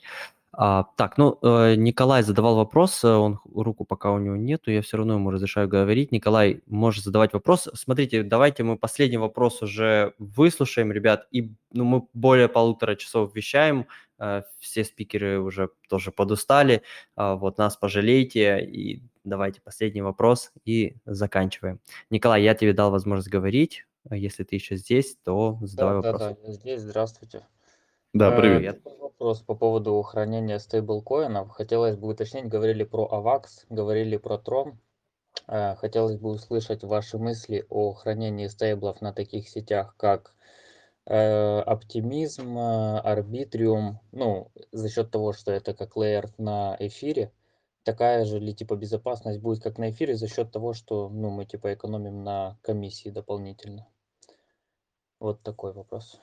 А, 0.54 0.84
так, 0.98 1.18
ну, 1.18 1.40
э, 1.42 1.76
Николай 1.76 2.24
задавал 2.24 2.56
вопрос, 2.56 3.04
э, 3.06 3.08
он 3.08 3.40
руку 3.56 3.86
пока 3.86 4.12
у 4.12 4.20
него 4.20 4.36
нету, 4.36 4.70
я 4.70 4.82
все 4.82 4.98
равно 4.98 5.14
ему 5.14 5.32
разрешаю 5.32 5.70
говорить. 5.70 6.12
Николай, 6.12 6.62
можешь 6.68 7.04
задавать 7.04 7.32
вопрос. 7.32 7.70
Смотрите, 7.74 8.24
давайте 8.24 8.64
мы 8.64 8.78
последний 8.78 9.18
вопрос 9.18 9.62
уже 9.62 10.14
выслушаем, 10.20 10.92
ребят, 10.92 11.28
и 11.32 11.54
ну, 11.72 11.86
мы 11.86 12.08
более 12.14 12.50
полутора 12.50 12.96
часов 12.96 13.34
вещаем, 13.34 13.88
э, 14.20 14.44
все 14.60 14.84
спикеры 14.84 15.40
уже 15.40 15.70
тоже 15.88 16.12
подустали, 16.12 16.84
э, 17.16 17.34
вот 17.36 17.58
нас 17.58 17.78
пожалейте, 17.78 18.60
и 18.62 19.02
давайте 19.24 19.62
последний 19.62 20.02
вопрос 20.02 20.52
и 20.66 20.98
заканчиваем. 21.06 21.80
Николай, 22.10 22.44
я 22.44 22.56
тебе 22.56 22.74
дал 22.74 22.92
возможность 22.92 23.30
говорить, 23.30 23.86
если 24.10 24.44
ты 24.44 24.56
еще 24.56 24.76
здесь, 24.76 25.16
то 25.24 25.60
задавай 25.62 26.02
да, 26.02 26.12
вопрос. 26.12 26.22
Да, 26.22 26.30
да, 26.30 26.48
я 26.48 26.54
здесь, 26.54 26.82
здравствуйте. 26.82 27.44
Да, 28.14 28.32
привет. 28.32 28.82
Э, 28.86 28.90
вопрос 29.00 29.40
по 29.40 29.56
поводу 29.56 30.02
хранения 30.02 30.60
стейблкоинов. 30.60 31.50
Хотелось 31.52 31.96
бы 31.96 32.10
уточнить, 32.10 32.50
говорили 32.50 32.84
про 32.84 33.08
AVAX, 33.10 33.66
говорили 33.70 34.18
про 34.18 34.36
Tron. 34.36 34.74
Э, 35.48 35.76
хотелось 35.76 36.18
бы 36.18 36.32
услышать 36.32 36.84
ваши 36.84 37.18
мысли 37.18 37.66
о 37.70 37.94
хранении 37.94 38.48
стейблов 38.48 39.00
на 39.00 39.14
таких 39.14 39.48
сетях, 39.48 39.96
как 39.96 40.36
э, 41.06 41.60
Оптимизм, 41.62 42.58
Арбитриум, 42.58 44.02
ну, 44.12 44.52
за 44.74 44.90
счет 44.90 45.10
того, 45.10 45.32
что 45.32 45.54
это 45.54 45.74
как 45.74 45.96
лейер 45.96 46.32
на 46.38 46.76
эфире, 46.80 47.32
такая 47.84 48.26
же 48.26 48.40
ли 48.40 48.54
типа 48.54 48.76
безопасность 48.76 49.40
будет, 49.40 49.64
как 49.64 49.78
на 49.78 49.90
эфире, 49.92 50.16
за 50.16 50.28
счет 50.28 50.52
того, 50.52 50.74
что 50.74 51.08
ну, 51.08 51.30
мы 51.30 51.46
типа 51.46 51.74
экономим 51.74 52.26
на 52.26 52.58
комиссии 52.62 53.08
дополнительно? 53.08 53.88
Вот 55.22 55.42
такой 55.44 55.72
вопрос. 55.72 56.20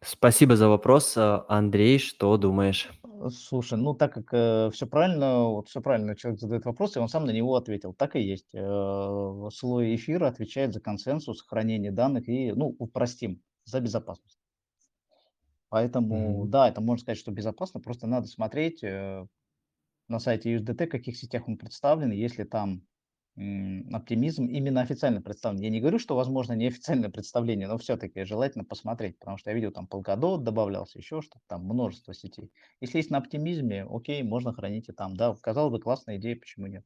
Спасибо 0.00 0.56
за 0.56 0.68
вопрос. 0.68 1.16
А, 1.16 1.44
Андрей, 1.48 1.98
что 1.98 2.36
думаешь? 2.36 2.88
Э, 3.02 3.28
слушай, 3.30 3.76
ну 3.78 3.94
так 3.94 4.14
как 4.14 4.28
э, 4.32 4.70
все 4.72 4.86
правильно, 4.86 5.44
вот 5.44 5.68
все 5.68 5.80
правильно 5.80 6.16
человек 6.16 6.40
задает 6.40 6.64
вопрос, 6.64 6.96
и 6.96 7.00
он 7.00 7.08
сам 7.08 7.24
на 7.24 7.30
него 7.30 7.56
ответил. 7.56 7.94
Так 7.94 8.16
и 8.16 8.20
есть. 8.20 8.54
Э, 8.54 9.48
слой 9.52 9.94
эфира 9.96 10.28
отвечает 10.28 10.72
за 10.72 10.80
консенсус, 10.80 11.42
хранение 11.42 11.90
данных 11.90 12.28
и, 12.28 12.52
ну, 12.52 12.74
упростим, 12.78 13.42
за 13.64 13.80
безопасность. 13.80 14.38
Поэтому, 15.68 16.42
Мгм. 16.42 16.50
да, 16.50 16.68
это 16.68 16.80
можно 16.80 17.02
сказать, 17.02 17.18
что 17.18 17.30
безопасно, 17.30 17.80
просто 17.80 18.06
надо 18.06 18.26
смотреть 18.26 18.82
э, 18.82 19.26
на 20.08 20.18
сайте 20.18 20.54
USDT, 20.54 20.86
в 20.86 20.90
каких 20.90 21.16
сетях 21.18 21.46
он 21.48 21.58
представлен, 21.58 22.10
если 22.12 22.44
там 22.44 22.82
оптимизм 23.92 24.46
именно 24.46 24.80
официально 24.80 25.22
представлен. 25.22 25.60
Я 25.60 25.70
не 25.70 25.80
говорю, 25.80 25.98
что, 25.98 26.16
возможно, 26.16 26.54
неофициальное 26.54 27.08
представление, 27.08 27.68
но 27.68 27.78
все-таки 27.78 28.24
желательно 28.24 28.64
посмотреть, 28.64 29.18
потому 29.18 29.38
что 29.38 29.50
я 29.50 29.54
видел, 29.54 29.70
там 29.70 29.86
Polkadot 29.90 30.38
добавлялся, 30.38 30.98
еще 30.98 31.22
что-то, 31.22 31.44
там 31.46 31.64
множество 31.64 32.14
сетей. 32.14 32.52
Если 32.80 32.98
есть 32.98 33.10
на 33.10 33.18
оптимизме, 33.18 33.86
окей, 33.88 34.22
можно 34.22 34.52
хранить 34.52 34.88
и 34.88 34.92
там. 34.92 35.16
Да, 35.16 35.34
казалось 35.40 35.72
бы, 35.72 35.80
классная 35.80 36.16
идея, 36.16 36.36
почему 36.36 36.66
нет? 36.66 36.84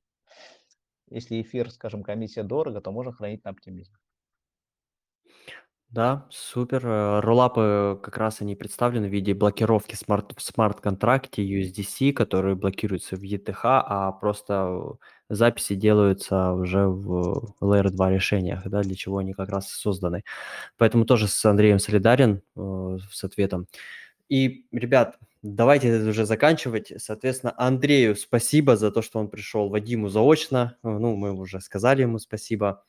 Если 1.08 1.40
эфир, 1.40 1.70
скажем, 1.70 2.02
комиссия 2.02 2.42
дорого, 2.42 2.80
то 2.80 2.90
можно 2.90 3.12
хранить 3.12 3.44
на 3.44 3.50
оптимизме. 3.50 3.96
Да, 5.92 6.26
супер. 6.30 6.86
Э, 6.86 7.20
rollup 7.20 7.89
ы 7.89 8.00
как 8.02 8.16
раз 8.16 8.40
они 8.40 8.56
представлены 8.56 9.08
в 9.08 9.10
виде 9.12 9.34
блокировки 9.34 9.94
смарт, 9.94 10.32
в 10.34 10.42
смарт-контракте 10.42 11.42
USDC, 11.44 12.14
которые 12.14 12.54
блокируются 12.54 13.16
в 13.16 13.22
ETH, 13.22 13.54
а 13.62 14.10
просто 14.12 14.94
записи 15.28 15.74
делаются 15.74 16.52
уже 16.52 16.86
в 16.86 17.54
Layer 17.60 17.90
2 17.90 18.10
решениях, 18.10 18.66
да, 18.66 18.80
для 18.80 18.94
чего 18.94 19.18
они 19.18 19.34
как 19.34 19.50
раз 19.50 19.68
созданы. 19.68 20.24
Поэтому 20.78 21.04
тоже 21.04 21.28
с 21.28 21.44
Андреем 21.44 21.78
солидарен 21.78 22.42
э, 22.56 22.98
с 23.10 23.22
ответом. 23.24 23.66
И, 24.30 24.66
ребят, 24.72 25.18
давайте 25.42 25.94
уже 26.08 26.24
заканчивать. 26.26 26.92
Соответственно, 26.98 27.54
Андрею 27.58 28.16
спасибо 28.16 28.76
за 28.76 28.90
то, 28.92 29.02
что 29.02 29.18
он 29.20 29.28
пришел, 29.28 29.68
Вадиму 29.68 30.08
заочно. 30.08 30.78
Ну, 30.82 31.16
мы 31.16 31.32
уже 31.32 31.60
сказали 31.60 32.02
ему 32.02 32.18
спасибо. 32.18 32.82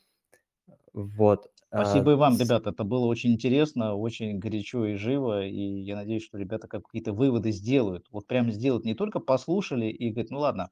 Вот. 0.94 1.53
Спасибо 1.74 2.12
и 2.12 2.16
вам, 2.16 2.38
ребята. 2.38 2.70
Это 2.70 2.84
было 2.84 3.06
очень 3.08 3.34
интересно, 3.34 3.96
очень 3.96 4.38
горячо 4.38 4.86
и 4.86 4.96
живо. 4.96 5.46
И 5.46 5.82
я 5.82 5.96
надеюсь, 5.96 6.24
что 6.24 6.38
ребята 6.38 6.68
какие-то 6.68 7.14
выводы 7.14 7.52
сделают. 7.52 8.08
Вот 8.12 8.28
прямо 8.28 8.52
сделают. 8.52 8.86
Не 8.86 8.94
только 8.94 9.20
послушали 9.20 9.88
и 9.88 10.12
говорят, 10.12 10.30
ну 10.32 10.40
ладно, 10.40 10.70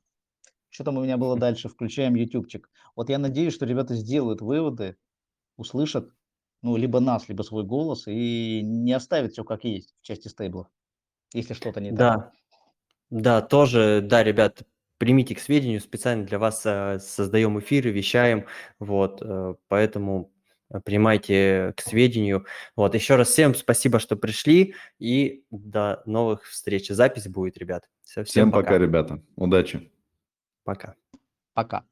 Что 0.70 0.86
там 0.86 0.98
у 0.98 1.04
меня 1.04 1.18
было 1.18 1.38
дальше? 1.38 1.70
Включаем 1.70 2.16
ютубчик. 2.16 2.70
Вот 2.96 3.10
я 3.10 3.20
надеюсь, 3.20 3.54
что 3.56 3.66
ребята 3.66 3.96
сделают 3.96 4.42
выводы, 4.42 4.98
услышат, 5.58 6.12
ну, 6.64 6.78
либо 6.78 7.00
нас, 7.02 7.30
либо 7.30 7.44
свой 7.44 7.64
голос, 7.66 8.08
и 8.08 8.62
не 8.64 8.94
оставят 8.94 9.34
все 9.34 9.44
как 9.46 9.64
есть 9.66 9.96
в 10.02 10.06
части 10.06 10.30
стейблов, 10.30 10.68
если 11.34 11.54
что-то 11.56 11.82
не 11.82 11.94
так. 11.94 12.14
Да, 12.14 12.32
да, 13.10 13.42
тоже, 13.42 14.02
да, 14.04 14.24
ребят, 14.24 14.64
примите 14.98 15.36
к 15.36 15.40
сведению, 15.40 15.82
специально 15.82 16.26
для 16.26 16.40
вас 16.40 16.66
э, 16.66 17.00
создаем 17.00 17.60
эфиры, 17.60 17.92
вещаем, 17.92 18.48
вот, 18.80 19.22
э, 19.22 19.56
поэтому 19.68 20.34
принимайте 20.80 21.74
к 21.76 21.82
сведению. 21.82 22.46
Вот, 22.76 22.96
еще 22.96 23.16
раз 23.16 23.30
всем 23.30 23.56
спасибо, 23.56 24.00
что 24.00 24.16
пришли, 24.16 24.76
и 25.00 25.44
до 25.52 26.02
новых 26.06 26.46
встреч. 26.46 26.90
Запись 26.90 27.28
будет, 27.28 27.58
ребят. 27.58 27.84
Всё, 28.04 28.24
всем, 28.24 28.26
всем 28.26 28.52
пока. 28.52 28.64
пока, 28.64 28.78
ребята. 28.78 29.24
Удачи. 29.36 29.92
Пока. 30.64 30.96
Пока. 31.54 31.84